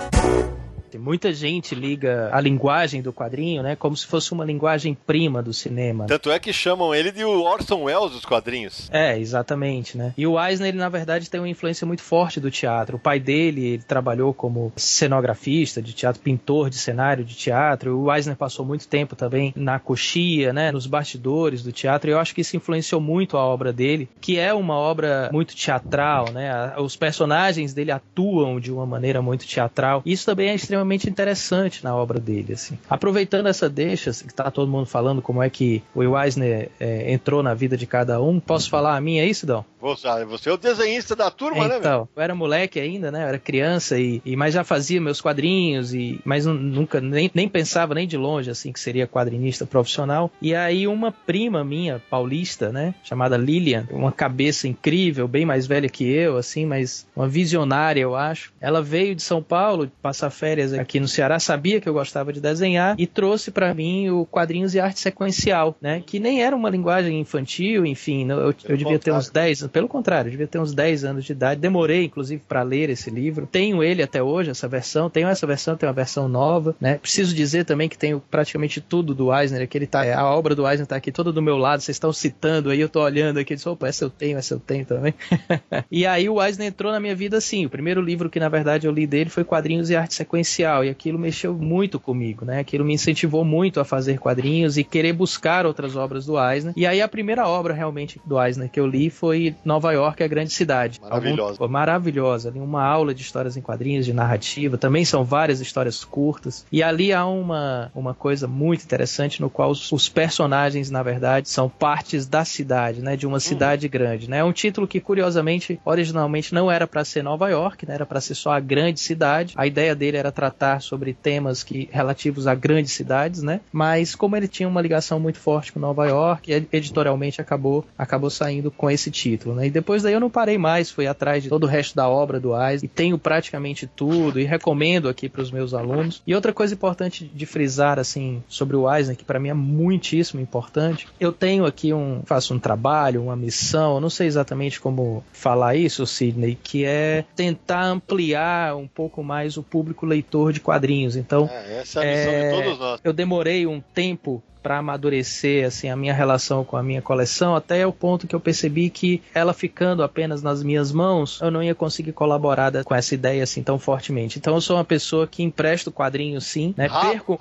Muita 0.98 1.32
gente 1.32 1.74
liga 1.74 2.30
a 2.32 2.40
linguagem 2.40 3.02
do 3.02 3.12
quadrinho, 3.12 3.62
né, 3.62 3.76
como 3.76 3.96
se 3.96 4.06
fosse 4.06 4.32
uma 4.32 4.44
linguagem 4.44 4.96
prima 5.06 5.42
do 5.42 5.52
cinema. 5.52 6.06
Tanto 6.06 6.30
é 6.30 6.38
que 6.38 6.52
chamam 6.52 6.94
ele 6.94 7.10
de 7.10 7.24
Orson 7.24 7.84
Welles 7.84 8.12
dos 8.12 8.24
quadrinhos. 8.24 8.88
É, 8.92 9.18
exatamente, 9.18 9.96
né? 9.96 10.12
E 10.16 10.26
o 10.26 10.42
Eisner, 10.42 10.68
ele, 10.68 10.78
na 10.78 10.88
verdade, 10.88 11.28
tem 11.28 11.40
uma 11.40 11.48
influência 11.48 11.86
muito 11.86 12.02
forte 12.02 12.40
do 12.40 12.50
teatro. 12.50 12.96
O 12.96 13.00
pai 13.00 13.18
dele, 13.18 13.66
ele 13.66 13.82
trabalhou 13.82 14.32
como 14.32 14.72
cenografista 14.76 15.82
de 15.82 15.92
teatro, 15.92 16.20
pintor 16.22 16.70
de 16.70 16.76
cenário 16.76 17.24
de 17.24 17.34
teatro. 17.34 17.98
O 17.98 18.12
Eisner 18.12 18.36
passou 18.36 18.64
muito 18.64 18.86
tempo 18.88 19.16
também 19.16 19.52
na 19.56 19.78
coxia, 19.78 20.52
né, 20.52 20.70
nos 20.70 20.86
bastidores 20.86 21.62
do 21.62 21.72
teatro. 21.72 22.10
E 22.10 22.12
eu 22.12 22.18
acho 22.18 22.34
que 22.34 22.40
isso 22.40 22.56
influenciou 22.56 23.00
muito 23.00 23.36
a 23.36 23.44
obra 23.44 23.72
dele, 23.72 24.08
que 24.20 24.38
é 24.38 24.52
uma 24.52 24.74
obra 24.74 25.28
muito 25.32 25.54
teatral, 25.54 26.30
né? 26.32 26.74
Os 26.78 26.96
personagens 26.96 27.72
dele 27.74 27.90
atuam 27.90 28.60
de 28.60 28.72
uma 28.72 28.86
maneira 28.86 29.20
muito 29.20 29.46
teatral. 29.46 30.02
Isso 30.04 30.26
também 30.26 30.48
é 30.48 30.54
extremamente 30.54 30.83
extremamente 30.84 31.08
interessante 31.08 31.82
na 31.82 31.94
obra 31.94 32.20
dele. 32.20 32.52
Assim. 32.52 32.78
Aproveitando 32.88 33.46
essa 33.46 33.68
deixa, 33.68 34.10
assim, 34.10 34.26
que 34.26 34.32
está 34.32 34.50
todo 34.50 34.70
mundo 34.70 34.86
falando 34.86 35.22
como 35.22 35.42
é 35.42 35.48
que 35.48 35.82
o 35.94 36.00
Will 36.00 36.18
Eisner 36.18 36.70
é, 36.78 37.12
entrou 37.12 37.42
na 37.42 37.54
vida 37.54 37.76
de 37.76 37.86
cada 37.86 38.20
um, 38.20 38.38
posso 38.38 38.68
falar 38.68 38.96
a 38.96 39.00
minha 39.00 39.22
aí, 39.22 39.34
Sidão? 39.34 39.64
Você 39.80 40.48
é 40.48 40.52
o 40.52 40.56
desenhista 40.56 41.14
da 41.14 41.30
turma, 41.30 41.68
né? 41.68 41.76
Então, 41.76 42.08
eu 42.16 42.22
era 42.22 42.34
moleque 42.34 42.80
ainda, 42.80 43.12
né? 43.12 43.22
Eu 43.22 43.28
era 43.28 43.38
criança 43.38 43.98
e, 43.98 44.22
e 44.24 44.34
mas 44.34 44.54
já 44.54 44.64
fazia 44.64 44.98
meus 44.98 45.20
quadrinhos 45.20 45.92
e 45.92 46.18
mas 46.24 46.46
nunca 46.46 47.02
nem, 47.02 47.30
nem 47.34 47.46
pensava 47.46 47.94
nem 47.94 48.08
de 48.08 48.16
longe 48.16 48.50
assim 48.50 48.72
que 48.72 48.80
seria 48.80 49.06
quadrinista 49.06 49.66
profissional. 49.66 50.30
E 50.40 50.54
aí 50.54 50.88
uma 50.88 51.12
prima 51.12 51.62
minha, 51.62 52.00
paulista, 52.08 52.72
né, 52.72 52.94
chamada 53.04 53.36
Lilian, 53.36 53.86
uma 53.90 54.10
cabeça 54.10 54.66
incrível, 54.66 55.28
bem 55.28 55.44
mais 55.44 55.66
velha 55.66 55.88
que 55.88 56.10
eu, 56.10 56.38
assim, 56.38 56.64
mas 56.64 57.06
uma 57.14 57.28
visionária, 57.28 58.00
eu 58.00 58.16
acho. 58.16 58.54
Ela 58.62 58.80
veio 58.80 59.14
de 59.14 59.22
São 59.22 59.42
Paulo 59.42 59.90
passar 60.00 60.30
férias 60.30 60.72
aqui 60.74 61.00
no 61.00 61.08
Ceará, 61.08 61.38
sabia 61.38 61.80
que 61.80 61.88
eu 61.88 61.92
gostava 61.92 62.32
de 62.32 62.40
desenhar 62.40 62.94
e 62.98 63.06
trouxe 63.06 63.50
para 63.50 63.72
mim 63.74 64.10
o 64.10 64.26
quadrinhos 64.26 64.74
e 64.74 64.80
arte 64.80 65.00
sequencial, 65.00 65.76
né, 65.80 66.02
que 66.04 66.18
nem 66.18 66.42
era 66.42 66.54
uma 66.54 66.70
linguagem 66.70 67.20
infantil, 67.20 67.86
enfim, 67.86 68.28
eu, 68.30 68.54
eu 68.68 68.76
devia 68.76 68.98
ter 68.98 69.12
uns 69.12 69.30
10, 69.30 69.66
pelo 69.68 69.88
contrário, 69.88 70.28
eu 70.28 70.32
devia 70.32 70.46
ter 70.46 70.58
uns 70.58 70.74
10 70.74 71.04
anos 71.04 71.24
de 71.24 71.32
idade. 71.32 71.60
Demorei, 71.60 72.04
inclusive, 72.04 72.42
para 72.46 72.62
ler 72.62 72.90
esse 72.90 73.10
livro. 73.10 73.48
Tenho 73.50 73.82
ele 73.82 74.02
até 74.02 74.22
hoje, 74.22 74.50
essa 74.50 74.68
versão. 74.68 75.10
Tenho 75.10 75.28
essa 75.28 75.46
versão, 75.46 75.76
tenho 75.76 75.90
uma 75.90 75.94
versão 75.94 76.28
nova, 76.28 76.74
né? 76.80 76.98
Preciso 76.98 77.34
dizer 77.34 77.64
também 77.64 77.88
que 77.88 77.98
tenho 77.98 78.20
praticamente 78.30 78.80
tudo 78.80 79.14
do 79.14 79.34
Eisner, 79.34 79.68
que 79.68 79.76
ele 79.76 79.86
tá, 79.86 80.02
a 80.16 80.34
obra 80.34 80.54
do 80.54 80.68
Eisner 80.68 80.86
tá 80.86 80.96
aqui 80.96 81.12
toda 81.12 81.32
do 81.32 81.42
meu 81.42 81.56
lado, 81.56 81.80
vocês 81.80 81.96
estão 81.96 82.12
citando 82.12 82.70
aí, 82.70 82.80
eu 82.80 82.88
tô 82.88 83.02
olhando 83.02 83.38
aqui, 83.38 83.54
disse, 83.54 83.68
opa, 83.68 83.88
essa 83.88 84.04
eu 84.04 84.10
tenho, 84.10 84.38
essa 84.38 84.54
eu 84.54 84.60
tenho 84.60 84.84
também. 84.84 85.14
e 85.90 86.06
aí 86.06 86.28
o 86.28 86.42
Eisner 86.42 86.68
entrou 86.68 86.92
na 86.92 87.00
minha 87.00 87.14
vida 87.14 87.36
assim. 87.36 87.66
O 87.66 87.70
primeiro 87.70 88.00
livro 88.00 88.30
que 88.30 88.40
na 88.40 88.48
verdade 88.48 88.86
eu 88.86 88.92
li 88.92 89.06
dele 89.06 89.30
foi 89.30 89.44
Quadrinhos 89.44 89.90
e 89.90 89.96
Arte 89.96 90.14
Sequencial, 90.14 90.63
e 90.84 90.88
aquilo 90.88 91.18
mexeu 91.18 91.54
muito 91.54 91.98
comigo, 92.00 92.44
né? 92.44 92.60
Aquilo 92.60 92.84
me 92.84 92.94
incentivou 92.94 93.44
muito 93.44 93.80
a 93.80 93.84
fazer 93.84 94.18
quadrinhos 94.18 94.78
e 94.78 94.84
querer 94.84 95.12
buscar 95.12 95.66
outras 95.66 95.96
obras 95.96 96.26
do 96.26 96.38
Eisner. 96.38 96.72
E 96.76 96.86
aí 96.86 97.00
a 97.02 97.08
primeira 97.08 97.46
obra 97.46 97.74
realmente 97.74 98.20
do 98.24 98.40
Eisner 98.40 98.70
que 98.70 98.80
eu 98.80 98.86
li 98.86 99.10
foi 99.10 99.54
Nova 99.64 99.92
York, 99.92 100.22
a 100.22 100.28
grande 100.28 100.52
cidade. 100.52 101.00
Maravilhosa. 101.00 101.56
Algum, 101.60 101.72
maravilhosa. 101.72 102.52
Uma 102.54 102.84
aula 102.84 103.14
de 103.14 103.22
histórias 103.22 103.56
em 103.56 103.60
quadrinhos, 103.60 104.06
de 104.06 104.12
narrativa. 104.12 104.78
Também 104.78 105.04
são 105.04 105.24
várias 105.24 105.60
histórias 105.60 106.04
curtas. 106.04 106.64
E 106.70 106.82
ali 106.82 107.12
há 107.12 107.26
uma, 107.26 107.90
uma 107.94 108.14
coisa 108.14 108.46
muito 108.46 108.84
interessante 108.84 109.40
no 109.40 109.50
qual 109.50 109.70
os, 109.70 109.92
os 109.92 110.08
personagens, 110.08 110.90
na 110.90 111.02
verdade, 111.02 111.48
são 111.48 111.68
partes 111.68 112.26
da 112.26 112.44
cidade, 112.44 113.00
né? 113.00 113.16
De 113.16 113.26
uma 113.26 113.40
cidade 113.40 113.86
uhum. 113.86 113.92
grande, 113.92 114.30
né? 114.30 114.38
É 114.38 114.44
um 114.44 114.52
título 114.52 114.86
que, 114.86 115.00
curiosamente, 115.00 115.80
originalmente 115.84 116.54
não 116.54 116.70
era 116.70 116.86
para 116.86 117.04
ser 117.04 117.22
Nova 117.22 117.48
York, 117.48 117.86
né? 117.86 117.94
Era 117.94 118.06
para 118.06 118.20
ser 118.20 118.34
só 118.34 118.52
a 118.52 118.60
grande 118.60 119.00
cidade. 119.00 119.54
A 119.56 119.66
ideia 119.66 119.94
dele 119.94 120.16
era 120.16 120.32
tratar 120.44 120.80
sobre 120.80 121.14
temas 121.14 121.62
que 121.62 121.88
relativos 121.90 122.46
a 122.46 122.54
grandes 122.54 122.92
cidades, 122.92 123.42
né? 123.42 123.60
Mas 123.72 124.14
como 124.14 124.36
ele 124.36 124.46
tinha 124.46 124.68
uma 124.68 124.82
ligação 124.82 125.18
muito 125.18 125.38
forte 125.38 125.72
com 125.72 125.80
Nova 125.80 126.06
York, 126.06 126.52
editorialmente 126.70 127.40
acabou 127.40 127.84
acabou 127.96 128.28
saindo 128.28 128.70
com 128.70 128.90
esse 128.90 129.10
título, 129.10 129.54
né? 129.54 129.66
E 129.66 129.70
depois 129.70 130.02
daí 130.02 130.12
eu 130.12 130.20
não 130.20 130.28
parei 130.28 130.58
mais, 130.58 130.90
fui 130.90 131.06
atrás 131.06 131.42
de 131.42 131.48
todo 131.48 131.64
o 131.64 131.66
resto 131.66 131.96
da 131.96 132.08
obra 132.08 132.38
do 132.38 132.54
Eisner 132.54 132.84
e 132.84 132.88
tenho 132.88 133.16
praticamente 133.18 133.86
tudo 133.86 134.38
e 134.38 134.44
recomendo 134.44 135.08
aqui 135.08 135.28
para 135.28 135.40
os 135.40 135.50
meus 135.50 135.72
alunos. 135.72 136.22
E 136.26 136.34
outra 136.34 136.52
coisa 136.52 136.74
importante 136.74 137.24
de 137.24 137.46
frisar 137.46 137.98
assim 137.98 138.42
sobre 138.46 138.76
o 138.76 138.92
Eisner 138.92 139.16
que 139.16 139.24
para 139.24 139.40
mim 139.40 139.48
é 139.48 139.54
muitíssimo 139.54 140.42
importante, 140.42 141.08
eu 141.18 141.32
tenho 141.32 141.64
aqui 141.64 141.94
um 141.94 142.22
faço 142.26 142.52
um 142.52 142.58
trabalho, 142.58 143.22
uma 143.22 143.36
missão, 143.36 144.00
não 144.00 144.10
sei 144.10 144.26
exatamente 144.26 144.78
como 144.78 145.24
falar 145.32 145.74
isso, 145.74 146.06
Sidney, 146.06 146.58
que 146.62 146.84
é 146.84 147.24
tentar 147.34 147.84
ampliar 147.86 148.76
um 148.76 148.86
pouco 148.86 149.22
mais 149.22 149.56
o 149.56 149.62
público 149.62 150.04
leitor 150.04 150.33
de 150.52 150.60
quadrinhos. 150.60 151.16
Então, 151.16 151.48
é, 151.50 151.80
essa 151.80 152.04
é 152.04 152.24
é, 152.26 152.50
de 152.50 152.62
todos 152.62 152.78
nós. 152.78 153.00
Eu 153.04 153.12
demorei 153.12 153.66
um 153.66 153.80
tempo 153.80 154.42
para 154.64 154.78
amadurecer 154.78 155.66
assim 155.66 155.90
a 155.90 155.96
minha 155.96 156.14
relação 156.14 156.64
com 156.64 156.74
a 156.74 156.82
minha 156.82 157.02
coleção, 157.02 157.54
até 157.54 157.86
o 157.86 157.92
ponto 157.92 158.26
que 158.26 158.34
eu 158.34 158.40
percebi 158.40 158.88
que 158.88 159.22
ela 159.34 159.52
ficando 159.52 160.02
apenas 160.02 160.42
nas 160.42 160.62
minhas 160.62 160.90
mãos, 160.90 161.38
eu 161.42 161.50
não 161.50 161.62
ia 161.62 161.74
conseguir 161.74 162.12
colaborar 162.12 162.72
com 162.82 162.94
essa 162.94 163.14
ideia 163.14 163.42
assim 163.42 163.62
tão 163.62 163.78
fortemente. 163.78 164.38
Então 164.38 164.54
eu 164.54 164.60
sou 164.62 164.78
uma 164.78 164.84
pessoa 164.84 165.26
que 165.26 165.42
empresto 165.42 165.92
quadrinhos 165.92 166.46
sim, 166.46 166.72
né? 166.78 166.86
Rapaz, 166.86 167.12
perco, 167.12 167.38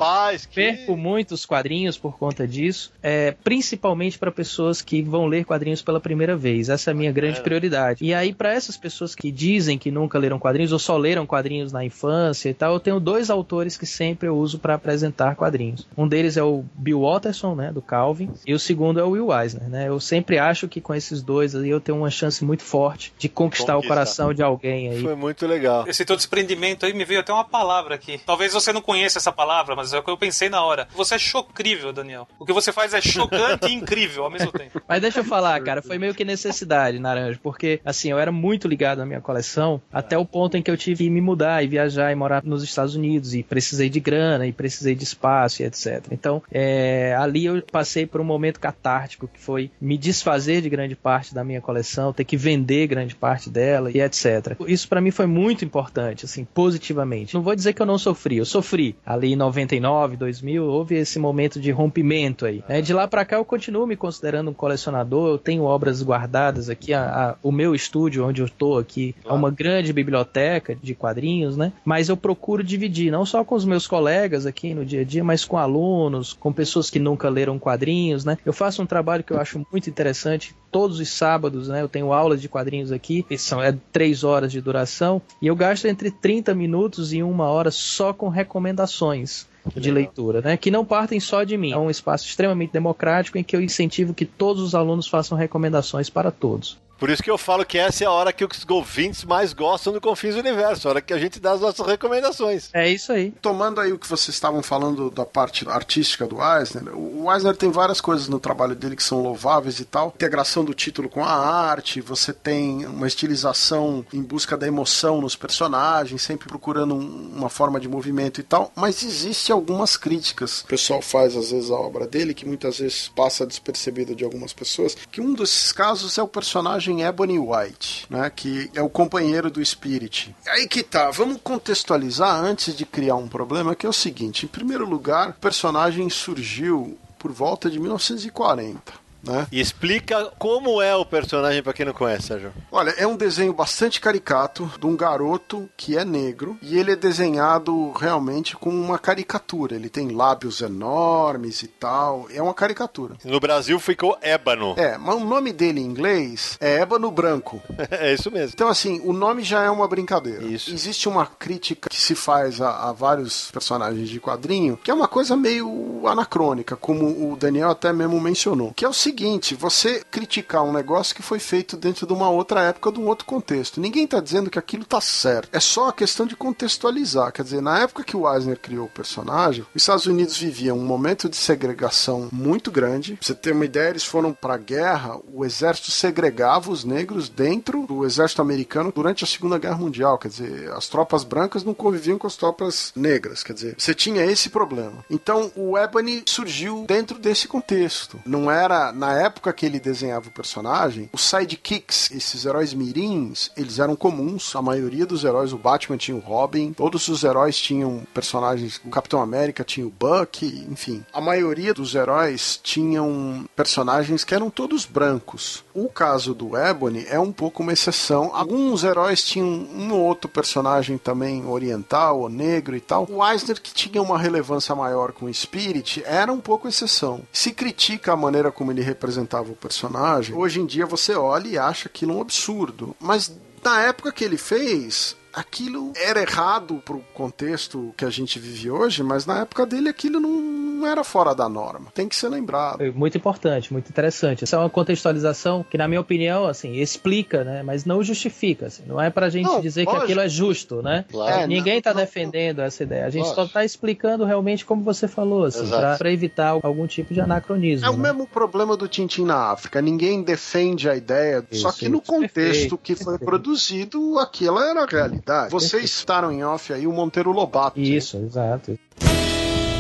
que... 0.49 0.55
perco 0.55 0.97
muitos 0.97 1.45
quadrinhos 1.45 1.97
por 1.97 2.17
conta 2.17 2.45
disso, 2.45 2.91
é, 3.01 3.32
principalmente 3.32 4.19
para 4.19 4.30
pessoas 4.30 4.82
que 4.82 5.01
vão 5.01 5.26
ler 5.26 5.45
quadrinhos 5.45 5.82
pela 5.82 6.01
primeira 6.01 6.36
vez. 6.36 6.67
Essa 6.67 6.91
é 6.91 6.93
a 6.93 6.95
minha 6.95 7.11
grande 7.13 7.39
prioridade. 7.39 8.03
E 8.03 8.13
aí 8.13 8.34
para 8.34 8.51
essas 8.51 8.76
pessoas 8.76 9.15
que 9.15 9.32
dizem 9.32 9.78
que 9.78 9.89
nunca 9.89 10.19
leram 10.19 10.38
quadrinhos 10.38 10.74
ou 10.74 10.80
só 10.80 10.97
leram 10.97 11.26
quadrinhos 11.26 11.71
na 11.71 11.86
infância 11.86 12.49
e 12.49 12.53
tal, 12.53 12.74
eu 12.74 12.80
tenho 12.82 12.99
dois 12.99 13.30
autores 13.30 13.78
que 13.78 13.86
sempre 13.86 14.28
eu 14.28 14.36
uso 14.36 14.59
para 14.59 14.74
apresentar 14.74 15.38
quadrinhos. 15.38 15.88
Um 15.97 16.05
deles 16.05 16.36
é 16.36 16.43
o 16.43 16.65
Bill 16.76 17.12
Watterson, 17.14 17.55
né, 17.55 17.72
do 17.72 17.82
Calvin, 17.82 18.32
e 18.45 18.53
o 18.53 18.59
segundo 18.59 18.99
é 18.99 19.03
o 19.03 19.11
Will 19.11 19.32
Eisner, 19.32 19.70
né? 19.70 19.88
Eu 19.88 19.99
sempre 19.99 20.39
acho 20.39 20.68
que 20.68 20.82
com 20.82 20.93
esses 20.93 21.22
dois 21.22 21.55
aí 21.55 21.70
eu 21.70 21.80
tenho 21.80 21.97
uma 21.97 22.09
chance 22.09 22.43
muito 22.43 22.64
forte 22.64 23.14
de 23.18 23.30
conquistar 23.30 23.78
o 23.78 23.84
coração 23.84 24.34
de 24.34 24.41
alguém 24.41 24.89
aí. 24.89 25.01
Foi 25.01 25.16
muito 25.16 25.45
legal. 25.45 25.86
Esse 25.88 26.03
teu 26.03 26.16
desprendimento 26.16 26.86
aí 26.86 26.93
me 26.93 27.05
veio 27.05 27.20
até 27.20 27.32
uma 27.32 27.43
palavra 27.43 27.95
aqui. 27.95 28.20
Talvez 28.26 28.53
você 28.53 28.74
não 28.74 28.82
conheça 28.82 29.20
essa 29.20 29.32
palavra, 29.32 29.76
mas 29.76 29.93
é 29.93 29.99
o 29.99 30.03
que 30.03 30.09
eu 30.09 30.18
pensei 30.18 30.49
na 30.49 30.64
hora. 30.64 30.88
Você 30.95 31.16
é 31.16 31.20
chocrível, 31.20 31.93
Daniel. 31.93 32.28
O 32.39 32.45
que 32.45 32.53
você 32.53 32.72
faz 32.72 32.93
é 32.93 33.01
chocante 33.01 33.68
e 33.68 33.74
incrível 33.74 34.24
ao 34.24 34.32
mesmo 34.32 34.51
tempo. 34.51 34.82
Mas 34.88 35.01
deixa 35.01 35.20
eu 35.20 35.24
falar, 35.24 35.61
cara, 35.61 35.82
foi 35.82 35.97
meio 35.97 36.14
que 36.14 36.26
necessidade, 36.26 36.99
Naranja, 36.99 37.39
porque 37.41 37.80
assim, 37.86 38.09
eu 38.09 38.20
era 38.20 38.32
muito 38.32 38.68
ligado 38.68 39.01
à 39.01 39.05
minha 39.05 39.22
coleção 39.22 39.82
até 39.91 40.18
o 40.18 40.26
ponto 40.26 40.57
em 40.57 40.61
que 40.61 40.72
eu 40.72 40.78
tive 40.78 41.03
que 41.03 41.09
me 41.09 41.22
mudar 41.22 41.64
e 41.64 41.68
viajar 41.68 42.11
e 42.11 42.16
morar 42.16 42.43
nos 42.43 42.64
Estados 42.64 42.95
Unidos 42.95 43.34
e 43.34 43.43
precisei 43.43 43.89
de 43.89 43.99
grana 43.99 44.47
e 44.47 44.53
precisei 44.53 44.95
de 44.95 45.03
espaço 45.03 45.61
e 45.61 45.66
etc. 45.66 46.05
Então, 46.11 46.41
é, 46.51 47.03
é, 47.04 47.16
ali 47.16 47.45
eu 47.45 47.62
passei 47.62 48.06
por 48.06 48.22
um 48.22 48.24
momento 48.24 48.60
catártico 48.60 49.28
que 49.28 49.39
foi 49.39 49.70
me 49.80 49.97
desfazer 49.97 50.62
de 50.62 50.70
grande 50.70 50.95
parte 50.95 51.34
da 51.34 51.43
minha 51.43 51.60
coleção, 51.60 52.14
ter 52.14 52.24
que 52.24 52.38
vender 52.38 52.88
grande 52.88 53.14
parte 53.16 53.49
dela 53.49 53.91
e 53.91 53.99
etc. 54.01 54.56
Isso 54.68 54.88
para 54.88 55.01
mim 55.01 55.12
foi 55.12 55.26
muito 55.26 55.66
importante, 55.66 56.26
assim, 56.26 56.45
positivamente. 56.45 57.34
Não 57.34 57.41
vou 57.41 57.56
dizer 57.56 57.74
que 57.74 57.82
eu 57.82 57.86
não 57.86 57.97
sofri, 57.97 58.38
eu 58.38 58.45
sofri. 58.45 58.95
Ali 59.06 59.34
em 59.34 59.36
99, 59.36 60.16
2000, 60.16 60.64
houve 60.64 60.95
esse 60.95 61.20
momento 61.20 61.60
de 61.60 61.72
rompimento 61.72 62.45
aí. 62.45 62.64
Né? 62.70 62.82
De 62.82 62.93
lá 62.93 63.08
para 63.08 63.26
cá 63.26 63.36
eu 63.36 63.45
continuo 63.45 63.86
me 63.86 63.97
considerando 63.97 64.51
um 64.51 64.54
colecionador, 64.54 65.30
eu 65.30 65.38
tenho 65.38 65.64
obras 65.64 66.01
guardadas 66.01 66.70
aqui, 66.70 66.93
a, 66.93 67.04
a, 67.04 67.36
o 67.43 67.51
meu 67.51 67.76
estúdio 67.76 68.26
onde 68.26 68.41
eu 68.41 68.49
tô 68.49 68.78
aqui 68.78 69.16
é 69.26 69.34
uma 69.34 69.51
grande 69.51 69.91
biblioteca 69.91 70.76
de 70.82 70.95
quadrinhos, 70.95 71.58
né? 71.58 71.74
Mas 71.84 72.08
eu 72.08 72.16
procuro 72.16 72.64
dividir, 72.64 73.12
não 73.12 73.26
só 73.26 73.43
com 73.43 73.56
os 73.56 73.66
meus 73.66 73.88
colegas 73.88 74.45
aqui 74.45 74.74
no 74.74 74.86
dia 74.86 75.01
a 75.01 75.04
dia, 75.04 75.24
mas 75.24 75.43
com 75.43 75.58
alunos, 75.58 76.34
com 76.34 76.54
pessoas 76.54 76.89
que 76.93 76.99
nunca 76.99 77.27
leram 77.27 77.57
quadrinhos, 77.57 78.23
né? 78.23 78.37
Eu 78.45 78.53
faço 78.53 78.79
um 78.79 78.85
trabalho 78.85 79.23
que 79.23 79.33
eu 79.33 79.39
acho 79.39 79.65
muito 79.71 79.89
interessante 79.89 80.55
todos 80.71 80.99
os 80.99 81.09
sábados, 81.09 81.67
né? 81.67 81.81
Eu 81.81 81.89
tenho 81.89 82.13
aulas 82.13 82.39
de 82.39 82.47
quadrinhos 82.47 82.91
aqui, 82.91 83.23
que 83.23 83.35
são 83.35 83.59
é 83.59 83.75
três 83.91 84.23
horas 84.23 84.51
de 84.51 84.61
duração, 84.61 85.19
e 85.41 85.47
eu 85.47 85.55
gasto 85.55 85.85
entre 85.85 86.11
30 86.11 86.53
minutos 86.53 87.11
e 87.11 87.23
uma 87.23 87.47
hora 87.47 87.71
só 87.71 88.13
com 88.13 88.29
recomendações. 88.29 89.51
De 89.77 89.89
leitura, 89.89 90.41
né? 90.41 90.57
Que 90.57 90.69
não 90.69 90.83
partem 90.83 91.21
só 91.21 91.45
de 91.45 91.57
mim. 91.57 91.71
É 91.71 91.77
um 91.77 91.89
espaço 91.89 92.27
extremamente 92.27 92.73
democrático 92.73 93.37
em 93.37 93.43
que 93.43 93.55
eu 93.55 93.61
incentivo 93.61 94.13
que 94.13 94.25
todos 94.25 94.61
os 94.61 94.75
alunos 94.75 95.07
façam 95.07 95.37
recomendações 95.37 96.09
para 96.09 96.31
todos. 96.31 96.77
Por 97.04 97.10
isso 97.10 97.22
que 97.22 97.30
eu 97.30 97.38
falo 97.38 97.66
que 97.66 97.78
essa 97.78 98.06
é 98.06 98.08
a 98.08 98.12
hora 98.12 98.32
que 98.32 98.45
os 98.45 98.66
ouvintes 98.70 99.26
mais 99.26 99.51
gostam 99.51 99.91
do 99.91 99.99
Confins 99.99 100.36
do 100.36 100.39
Universo, 100.39 100.88
a 100.88 100.91
hora 100.91 101.01
que 101.01 101.12
a 101.12 101.18
gente 101.18 101.38
dá 101.38 101.51
as 101.51 101.60
nossas 101.60 101.86
recomendações. 101.86 102.70
É 102.72 102.89
isso 102.89 103.12
aí. 103.12 103.32
Tomando 103.41 103.82
aí 103.82 103.91
o 103.91 103.99
que 103.99 104.08
vocês 104.08 104.34
estavam 104.34 104.64
falando 104.64 105.12
da 105.12 105.26
parte 105.26 105.68
artística 105.68 106.26
do 106.26 106.38
Eisner, 106.41 106.97
o 106.97 107.30
Eisner 107.30 107.58
tem 107.58 107.70
várias 107.70 107.99
coisas 107.99 108.30
no 108.30 108.39
trabalho 108.39 108.74
dele 108.74 108.95
que 108.95 109.04
são 109.04 109.22
louváveis 109.22 109.82
e 109.82 109.84
tal. 109.84 110.14
Integração 110.16 110.64
do 110.64 110.74
título 110.74 111.10
com 111.10 111.26
a 111.26 111.30
arte, 111.30 111.99
você 111.99 112.32
tem 112.32 112.86
uma 112.86 113.06
estilização 113.06 114.06
em 114.14 114.22
busca 114.22 114.56
da 114.56 114.66
emoção 114.66 115.20
nos 115.20 115.36
personagens, 115.36 116.22
sempre 116.22 116.47
procurando 116.47 116.95
uma 116.95 117.49
forma 117.49 117.82
de 117.82 117.89
movimento 117.89 118.39
e 118.39 118.43
tal. 118.43 118.72
Mas 118.78 119.04
existe 119.04 119.51
algumas 119.51 119.97
críticas 119.97 120.62
que 120.62 120.68
o 120.68 120.70
pessoal 120.70 121.01
faz 121.01 121.36
às 121.36 121.51
vezes 121.51 121.70
à 121.70 121.76
obra 121.76 122.08
dele, 122.08 122.34
que 122.34 122.47
muitas 122.47 122.80
vezes 122.80 123.10
passa 123.10 123.45
despercebida 123.45 124.16
de 124.16 124.24
algumas 124.24 124.54
pessoas, 124.54 124.95
que 125.12 125.20
um 125.20 125.34
desses 125.34 125.74
casos 125.74 126.18
é 126.18 126.24
o 126.24 126.30
personagem 126.30 126.92
personagem 126.93 127.03
Ebony 127.03 127.39
White, 127.39 128.05
né, 128.09 128.29
que 128.29 128.69
é 128.75 128.81
o 128.81 128.89
companheiro 128.89 129.49
do 129.49 129.63
Spirit. 129.65 130.35
Aí 130.47 130.67
que 130.67 130.83
tá, 130.83 131.09
vamos 131.11 131.39
contextualizar 131.43 132.35
antes 132.43 132.75
de 132.75 132.85
criar 132.85 133.15
um 133.15 133.27
problema, 133.27 133.75
que 133.75 133.85
é 133.85 133.89
o 133.89 133.93
seguinte: 133.93 134.45
em 134.45 134.49
primeiro 134.49 134.87
lugar, 134.87 135.29
o 135.29 135.33
personagem 135.33 136.09
surgiu 136.09 136.97
por 137.17 137.31
volta 137.31 137.69
de 137.69 137.79
1940. 137.79 139.03
Né? 139.24 139.47
E 139.51 139.59
explica 139.59 140.26
como 140.38 140.82
é 140.82 140.95
o 140.95 141.05
personagem 141.05 141.63
pra 141.63 141.74
quem 141.74 141.86
não 141.86 141.93
conhece, 141.93 142.28
Sérgio. 142.28 142.53
Olha, 142.71 142.91
é 142.91 143.07
um 143.07 143.15
desenho 143.15 143.53
bastante 143.53 144.01
caricato 144.01 144.69
de 144.80 144.86
um 144.86 144.95
garoto 144.95 145.69
que 145.78 145.97
é 145.97 146.03
negro 146.03 146.57
e 146.61 146.78
ele 146.78 146.91
é 146.91 146.95
desenhado 146.95 147.91
realmente 147.91 148.55
com 148.55 148.69
uma 148.69 148.99
caricatura. 148.99 149.76
Ele 149.76 149.89
tem 149.89 150.09
lábios 150.09 150.61
enormes 150.61 151.63
e 151.63 151.67
tal. 151.67 152.28
É 152.34 152.41
uma 152.41 152.53
caricatura. 152.53 153.15
No 153.24 153.39
Brasil 153.39 153.80
ficou 153.80 154.17
Ébano. 154.21 154.76
É, 154.78 154.97
mas 154.97 155.15
o 155.15 155.26
nome 155.26 155.53
dele 155.53 155.80
em 155.80 155.86
inglês 155.86 156.57
é 156.59 156.80
Ébano 156.80 157.09
Branco. 157.11 157.61
É 157.93 158.11
isso 158.11 158.32
mesmo. 158.32 158.51
Então, 158.53 158.67
assim, 158.67 159.01
o 159.03 159.13
nome 159.13 159.43
já 159.43 159.61
é 159.61 159.69
uma 159.69 159.88
brincadeira. 159.88 160.43
Isso. 160.43 160.74
Existe 160.74 161.07
uma 161.07 161.26
crítica 161.26 161.89
que 161.89 161.99
se 161.99 162.15
faz 162.15 162.59
a, 162.59 162.89
a 162.89 162.91
vários 162.91 163.51
personagens 163.51 164.09
de 164.09 164.19
quadrinho, 164.19 164.78
que 164.84 164.89
é 164.89 164.93
uma 164.93 165.07
coisa 165.07 165.38
meio 165.38 166.01
anacrônica, 166.07 166.76
como 166.76 167.32
o 167.32 167.38
Daniel 167.38 167.69
até 167.69 167.93
mesmo 167.93 168.19
mencionou. 168.19 168.74
Que 168.74 168.84
é 168.84 168.89
o 168.89 168.93
seguinte: 168.93 169.12
você 169.55 170.03
criticar 170.09 170.64
um 170.64 170.74
negócio 170.74 171.16
que 171.16 171.22
foi 171.22 171.39
feito 171.39 171.78
dentro 171.78 172.05
de 172.05 172.14
uma 172.14 172.30
outra 172.30 172.61
época, 172.61 172.91
de 172.91 172.99
um 172.99 173.07
outro 173.07 173.26
contexto. 173.26 173.80
Ninguém 173.80 174.07
tá 174.07 174.20
dizendo 174.20 174.49
que 174.49 174.59
aquilo 174.59 174.86
tá 174.86 175.01
certo. 175.01 175.49
É 175.51 175.59
só 175.59 175.89
a 175.89 175.93
questão 175.93 176.26
de 176.26 176.36
contextualizar. 176.36 177.32
Quer 177.32 177.43
dizer, 177.43 177.61
na 177.61 177.80
época 177.80 178.03
que 178.03 178.16
o 178.16 178.32
Eisner 178.32 178.59
criou 178.59 178.86
o 178.86 178.89
personagem, 178.89 179.66
os 179.74 179.82
Estados 179.82 180.05
Unidos 180.05 180.38
viviam 180.38 180.78
um 180.78 180.86
momento 180.86 181.30
de 181.30 181.36
segregação 181.36 182.30
muito 182.32 182.72
grande. 182.72 183.16
Pra 183.16 183.26
você 183.26 183.36
ter 183.36 183.53
uma 183.53 183.66
ideia, 183.66 183.89
eles 183.89 184.03
foram 184.03 184.34
pra 184.34 184.57
guerra, 184.57 185.20
o 185.32 185.45
exército 185.45 185.91
segregava 185.91 186.72
os 186.72 186.84
negros 186.84 187.30
dentro 187.30 187.86
do 187.88 188.05
exército 188.05 188.41
americano 188.41 188.91
durante 188.93 189.24
a 189.24 189.28
Segunda 189.28 189.57
Guerra 189.57 189.78
Mundial. 189.78 190.18
Quer 190.18 190.28
dizer, 190.30 190.72
as 190.72 190.88
tropas 190.88 191.24
brancas 191.24 191.64
não 191.64 191.74
conviviam 191.74 192.18
com 192.18 192.28
as 192.28 192.36
tropas 192.36 192.91
negras. 192.95 193.43
Quer 193.43 193.53
dizer, 193.53 193.76
você 193.78 193.93
tinha 193.93 194.26
esse 194.26 194.49
problema. 194.49 195.03
Então, 195.09 195.51
o 195.55 195.78
Ebony 195.78 196.24
surgiu 196.26 196.86
dentro 196.88 197.18
desse 197.20 197.47
contexto. 197.47 198.20
Não 198.26 198.49
era, 198.49 198.91
na 199.04 199.20
época 199.20 199.51
que 199.51 199.66
ele 199.66 199.82
desenhava 199.82 200.30
o 200.30 200.32
personagem, 200.32 201.10
os 201.12 201.22
sidekicks, 201.22 202.10
esses 202.12 202.45
heróis 202.45 202.74
mirins, 202.74 203.51
eles 203.58 203.78
eram 203.78 203.97
comuns. 203.97 204.56
A 204.56 204.62
maioria 204.62 205.06
dos 205.06 205.26
heróis, 205.26 205.51
o 205.51 205.58
Batman 205.58 205.97
tinha 205.97 206.16
o 206.16 206.22
Robin, 206.22 206.72
todos 206.72 207.10
os 207.10 207.22
heróis 207.22 207.58
tinham 207.58 208.08
personagens, 208.14 208.80
o 208.86 208.89
Capitão 208.89 209.22
América 209.22 209.62
tinha 209.66 209.86
o 209.86 209.89
Buck, 209.91 210.45
enfim. 210.70 211.06
A 211.12 211.20
maioria 211.20 211.74
dos 211.74 211.93
heróis 211.95 212.58
tinham 212.64 213.45
personagens 213.54 214.24
que 214.24 214.34
eram 214.34 214.49
todos 214.49 214.86
brancos. 214.86 215.62
O 215.74 215.89
caso 215.89 216.36
do 216.36 216.55
Ebony 216.55 217.05
é 217.09 217.19
um 217.19 217.32
pouco 217.32 217.63
uma 217.63 217.74
exceção. 217.74 218.30
Alguns 218.34 218.84
heróis 218.84 219.24
tinham 219.24 219.47
um 219.47 219.91
ou 219.91 220.01
outro 220.01 220.30
personagem 220.30 220.99
também 220.99 221.45
oriental 221.47 222.19
ou 222.19 222.30
negro 222.30 222.76
e 222.76 222.80
tal. 222.80 223.07
O 223.09 223.26
Eisner, 223.26 223.59
que 223.59 223.74
tinha 223.74 224.01
uma 224.01 224.19
relevância 224.19 224.76
maior 224.76 225.11
com 225.11 225.26
o 225.26 225.34
Spirit, 225.34 226.03
era 226.05 226.32
um 226.32 226.39
pouco 226.39 226.67
exceção. 226.67 227.21
Se 227.32 227.51
critica 227.51 228.13
a 228.13 228.17
maneira 228.17 228.51
como 228.51 228.71
ele 228.71 228.82
representava 228.82 229.51
o 229.51 229.55
personagem, 229.55 230.36
hoje 230.36 230.61
em 230.61 230.65
dia 230.65 230.86
você 230.86 231.15
olha 231.15 231.47
e 231.47 231.57
acha 231.57 231.88
aquilo 231.88 232.17
um 232.17 232.21
absurdo. 232.21 232.95
Mas 232.99 233.32
na 233.63 233.82
época 233.82 234.11
que 234.11 234.24
ele 234.24 234.38
fez, 234.38 235.15
aquilo 235.34 235.91
era 235.95 236.21
errado 236.21 236.81
pro 236.86 236.99
contexto 237.13 237.93
que 237.97 238.05
a 238.05 238.09
gente 238.09 238.39
vive 238.39 238.69
hoje, 238.69 239.03
mas 239.03 239.25
na 239.25 239.39
época 239.41 239.65
dele 239.65 239.89
aquilo 239.89 240.19
não 240.19 240.86
era 240.88 241.03
fora 241.03 241.34
da 241.34 241.47
norma. 241.47 241.88
Tem 241.93 242.07
que 242.07 242.15
ser 242.15 242.29
lembrado. 242.29 242.81
É 242.81 242.91
Muito 242.91 243.17
importante, 243.17 243.71
muito 243.71 243.89
interessante. 243.89 244.43
Essa 244.43 244.57
é 244.57 244.59
uma 244.59 244.69
contextualização 244.69 245.65
que, 245.69 245.77
na 245.77 245.88
minha 245.88 246.01
opinião, 246.01 246.45
assim, 246.45 246.73
explica, 246.75 247.43
né? 247.43 247.63
Mas 247.63 247.86
não 247.86 248.03
justifica. 248.03 248.67
Assim. 248.67 248.84
Não 248.86 248.99
é 249.01 249.09
pra 249.09 249.29
gente 249.29 249.45
Não, 249.45 249.61
dizer 249.61 249.86
lógico. 249.86 249.97
que 249.99 250.03
aquilo 250.05 250.21
é 250.21 250.29
justo, 250.29 250.81
né? 250.81 251.05
Claro. 251.09 251.41
É, 251.41 251.47
Ninguém 251.47 251.75
não, 251.75 251.81
tá 251.81 251.93
não, 251.93 252.01
defendendo 252.01 252.59
essa 252.59 252.84
ideia. 252.84 253.05
A 253.05 253.09
gente 253.09 253.27
só 253.27 253.36
Lógico. 253.36 253.53
tá 253.53 253.63
explicando 253.65 254.25
realmente 254.25 254.65
como 254.65 254.84
você 254.84 255.07
falou, 255.07 255.45
assim, 255.45 255.67
pra, 255.67 255.97
pra 255.97 256.11
evitar 256.11 256.49
algum 256.61 256.86
tipo 256.86 257.13
de 257.13 257.21
anacronismo. 257.21 257.86
É 257.86 257.89
o 257.89 257.93
né? 257.97 258.11
mesmo 258.11 258.27
problema 258.27 258.75
do 258.75 258.88
Tintin 258.88 259.23
na 259.25 259.51
África. 259.51 259.81
Ninguém 259.81 260.21
defende 260.21 260.89
a 260.89 260.95
ideia, 260.95 261.43
Isso, 261.49 261.61
só 261.61 261.71
que 261.71 261.88
no 261.89 262.01
contexto 262.01 262.34
Perfeito, 262.34 262.77
que 262.77 262.95
foi 262.95 263.17
perfeito. 263.17 263.25
produzido, 263.29 264.19
aquela 264.19 264.69
era 264.69 264.84
a 264.84 264.86
realidade. 264.86 265.22
Vocês 265.49 265.71
Perfeito. 265.71 265.88
citaram 265.88 266.32
em 266.32 266.43
off 266.43 266.71
aí 266.74 266.86
o 266.88 266.91
Monteiro 266.91 267.32
Lobato. 267.32 267.80
Isso, 267.80 268.17
exato. 268.17 268.78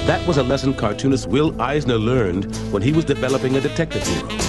That 0.05 0.25
was 0.27 0.37
a 0.37 0.43
lesson 0.43 0.73
cartoonist 0.73 1.27
Will 1.29 1.53
Eisner 1.61 1.97
learned 1.97 2.47
when 2.71 2.81
he 2.83 2.91
was 2.91 3.05
developing 3.05 3.55
a 3.55 3.61
detective 3.61 4.03
hero. 4.05 4.42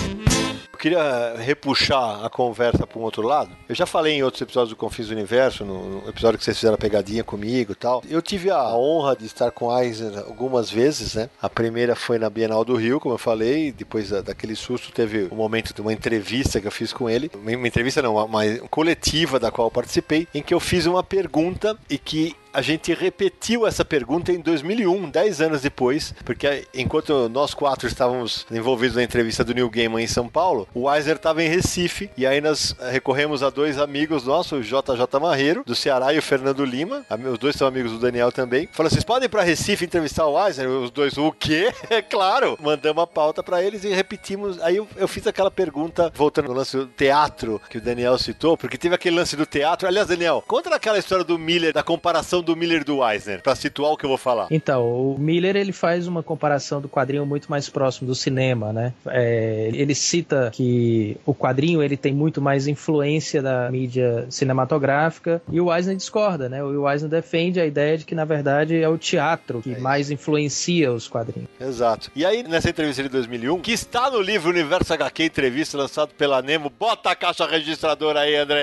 Queria 0.84 1.34
repuxar 1.38 2.22
a 2.22 2.28
conversa 2.28 2.86
para 2.86 2.98
um 2.98 3.04
outro 3.04 3.22
lado. 3.22 3.50
Eu 3.66 3.74
já 3.74 3.86
falei 3.86 4.16
em 4.16 4.22
outros 4.22 4.42
episódios 4.42 4.68
do 4.68 4.76
Confins 4.76 5.08
do 5.08 5.14
Universo, 5.14 5.64
no, 5.64 6.06
episódio 6.06 6.38
que 6.38 6.44
vocês 6.44 6.58
fizeram 6.58 6.74
a 6.74 6.78
pegadinha 6.78 7.24
comigo 7.24 7.72
e 7.72 7.74
tal. 7.74 8.04
Eu 8.06 8.20
tive 8.20 8.50
a 8.50 8.68
honra 8.76 9.16
de 9.16 9.24
estar 9.24 9.50
com 9.50 9.74
Eisner 9.74 10.18
algumas 10.18 10.70
vezes, 10.70 11.14
né? 11.14 11.30
A 11.40 11.48
primeira 11.48 11.96
foi 11.96 12.18
na 12.18 12.28
Bienal 12.28 12.66
do 12.66 12.76
Rio, 12.76 13.00
como 13.00 13.14
eu 13.14 13.18
falei. 13.18 13.72
Depois 13.72 14.10
da- 14.10 14.20
daquele 14.20 14.54
susto, 14.54 14.92
teve 14.92 15.26
o 15.30 15.34
momento 15.34 15.72
de 15.72 15.80
uma 15.80 15.90
entrevista 15.90 16.60
que 16.60 16.66
eu 16.66 16.70
fiz 16.70 16.92
com 16.92 17.08
ele. 17.08 17.30
Uma, 17.34 17.66
entrevista 17.66 18.02
não, 18.02 18.22
uma 18.22 18.44
coletiva 18.68 19.40
da 19.40 19.50
qual 19.50 19.68
eu 19.68 19.72
participei, 19.72 20.28
em 20.34 20.42
que 20.42 20.52
eu 20.52 20.60
fiz 20.60 20.84
uma 20.84 21.02
pergunta 21.02 21.78
e 21.88 21.96
que 21.96 22.36
a 22.54 22.62
gente 22.62 22.94
repetiu 22.94 23.66
essa 23.66 23.84
pergunta 23.84 24.30
em 24.30 24.40
2001, 24.40 25.10
10 25.10 25.40
anos 25.40 25.60
depois, 25.60 26.14
porque 26.24 26.66
enquanto 26.72 27.28
nós 27.28 27.52
quatro 27.52 27.88
estávamos 27.88 28.46
envolvidos 28.50 28.96
na 28.96 29.02
entrevista 29.02 29.42
do 29.42 29.52
Neil 29.52 29.68
Gaiman 29.68 30.00
em 30.00 30.06
São 30.06 30.28
Paulo, 30.28 30.68
o 30.72 30.82
Weiser 30.88 31.16
estava 31.16 31.42
em 31.42 31.48
Recife, 31.48 32.08
e 32.16 32.24
aí 32.24 32.40
nós 32.40 32.76
eh, 32.78 32.90
recorremos 32.90 33.42
a 33.42 33.50
dois 33.50 33.76
amigos 33.76 34.24
nossos, 34.24 34.52
o 34.52 34.62
JJ 34.62 35.20
Marreiro, 35.20 35.64
do 35.66 35.74
Ceará, 35.74 36.14
e 36.14 36.18
o 36.18 36.22
Fernando 36.22 36.64
Lima, 36.64 37.04
os 37.32 37.38
dois 37.38 37.56
são 37.56 37.66
amigos 37.66 37.90
do 37.90 37.98
Daniel 37.98 38.30
também. 38.30 38.68
Falaram, 38.70 38.92
vocês 38.92 39.04
podem 39.04 39.26
ir 39.26 39.28
para 39.28 39.42
Recife 39.42 39.84
entrevistar 39.84 40.24
o 40.26 40.34
Weiser? 40.34 40.68
Os 40.68 40.92
dois, 40.92 41.18
o 41.18 41.32
quê? 41.32 41.72
É 41.90 42.02
claro! 42.02 42.56
Mandamos 42.60 43.02
a 43.02 43.06
pauta 43.06 43.42
para 43.42 43.62
eles 43.62 43.84
e 43.84 43.88
repetimos. 43.88 44.60
Aí 44.62 44.76
eu, 44.76 44.88
eu 44.96 45.06
fiz 45.06 45.26
aquela 45.26 45.50
pergunta, 45.50 46.10
voltando 46.14 46.48
no 46.48 46.54
lance 46.54 46.76
do 46.76 46.86
teatro, 46.86 47.60
que 47.68 47.78
o 47.78 47.80
Daniel 47.80 48.18
citou, 48.18 48.56
porque 48.56 48.78
teve 48.78 48.94
aquele 48.94 49.16
lance 49.16 49.36
do 49.36 49.46
teatro. 49.46 49.86
Aliás, 49.86 50.08
Daniel, 50.08 50.42
conta 50.46 50.74
aquela 50.74 50.98
história 50.98 51.24
do 51.24 51.38
Miller, 51.38 51.72
da 51.72 51.82
comparação 51.82 52.42
do 52.44 52.56
Miller 52.56 52.82
e 52.82 52.84
do 52.84 53.06
Eisner, 53.06 53.42
pra 53.42 53.54
situar 53.54 53.92
o 53.92 53.96
que 53.96 54.04
eu 54.04 54.08
vou 54.08 54.18
falar. 54.18 54.46
Então, 54.50 54.84
o 54.84 55.18
Miller 55.18 55.56
ele 55.56 55.72
faz 55.72 56.06
uma 56.06 56.22
comparação 56.22 56.80
do 56.80 56.88
quadrinho 56.88 57.26
muito 57.26 57.50
mais 57.50 57.68
próximo 57.68 58.06
do 58.06 58.14
cinema, 58.14 58.72
né? 58.72 58.92
É, 59.06 59.70
ele 59.72 59.94
cita 59.94 60.50
que 60.52 61.16
o 61.24 61.34
quadrinho 61.34 61.82
ele 61.82 61.96
tem 61.96 62.12
muito 62.12 62.40
mais 62.40 62.66
influência 62.66 63.42
da 63.42 63.70
mídia 63.70 64.26
cinematográfica 64.28 65.42
e 65.50 65.60
o 65.60 65.74
Eisner 65.74 65.96
discorda, 65.96 66.48
né? 66.48 66.62
O 66.62 66.88
Eisner 66.90 67.10
defende 67.10 67.60
a 67.60 67.66
ideia 67.66 67.98
de 67.98 68.04
que 68.04 68.14
na 68.14 68.24
verdade 68.24 68.80
é 68.80 68.88
o 68.88 68.98
teatro 68.98 69.62
que 69.62 69.78
mais 69.80 70.10
influencia 70.10 70.92
os 70.92 71.08
quadrinhos. 71.08 71.48
Exato. 71.60 72.10
E 72.14 72.24
aí, 72.24 72.42
nessa 72.42 72.70
entrevista 72.70 73.02
de 73.02 73.08
2001, 73.08 73.60
que 73.60 73.72
está 73.72 74.10
no 74.10 74.20
livro 74.20 74.50
Universo 74.50 74.92
HQ 74.92 75.24
Entrevista, 75.24 75.78
lançado 75.78 76.10
pela 76.16 76.42
Nemo, 76.42 76.70
bota 76.70 77.10
a 77.10 77.16
caixa 77.16 77.46
registradora 77.46 78.20
aí, 78.20 78.36
André! 78.36 78.62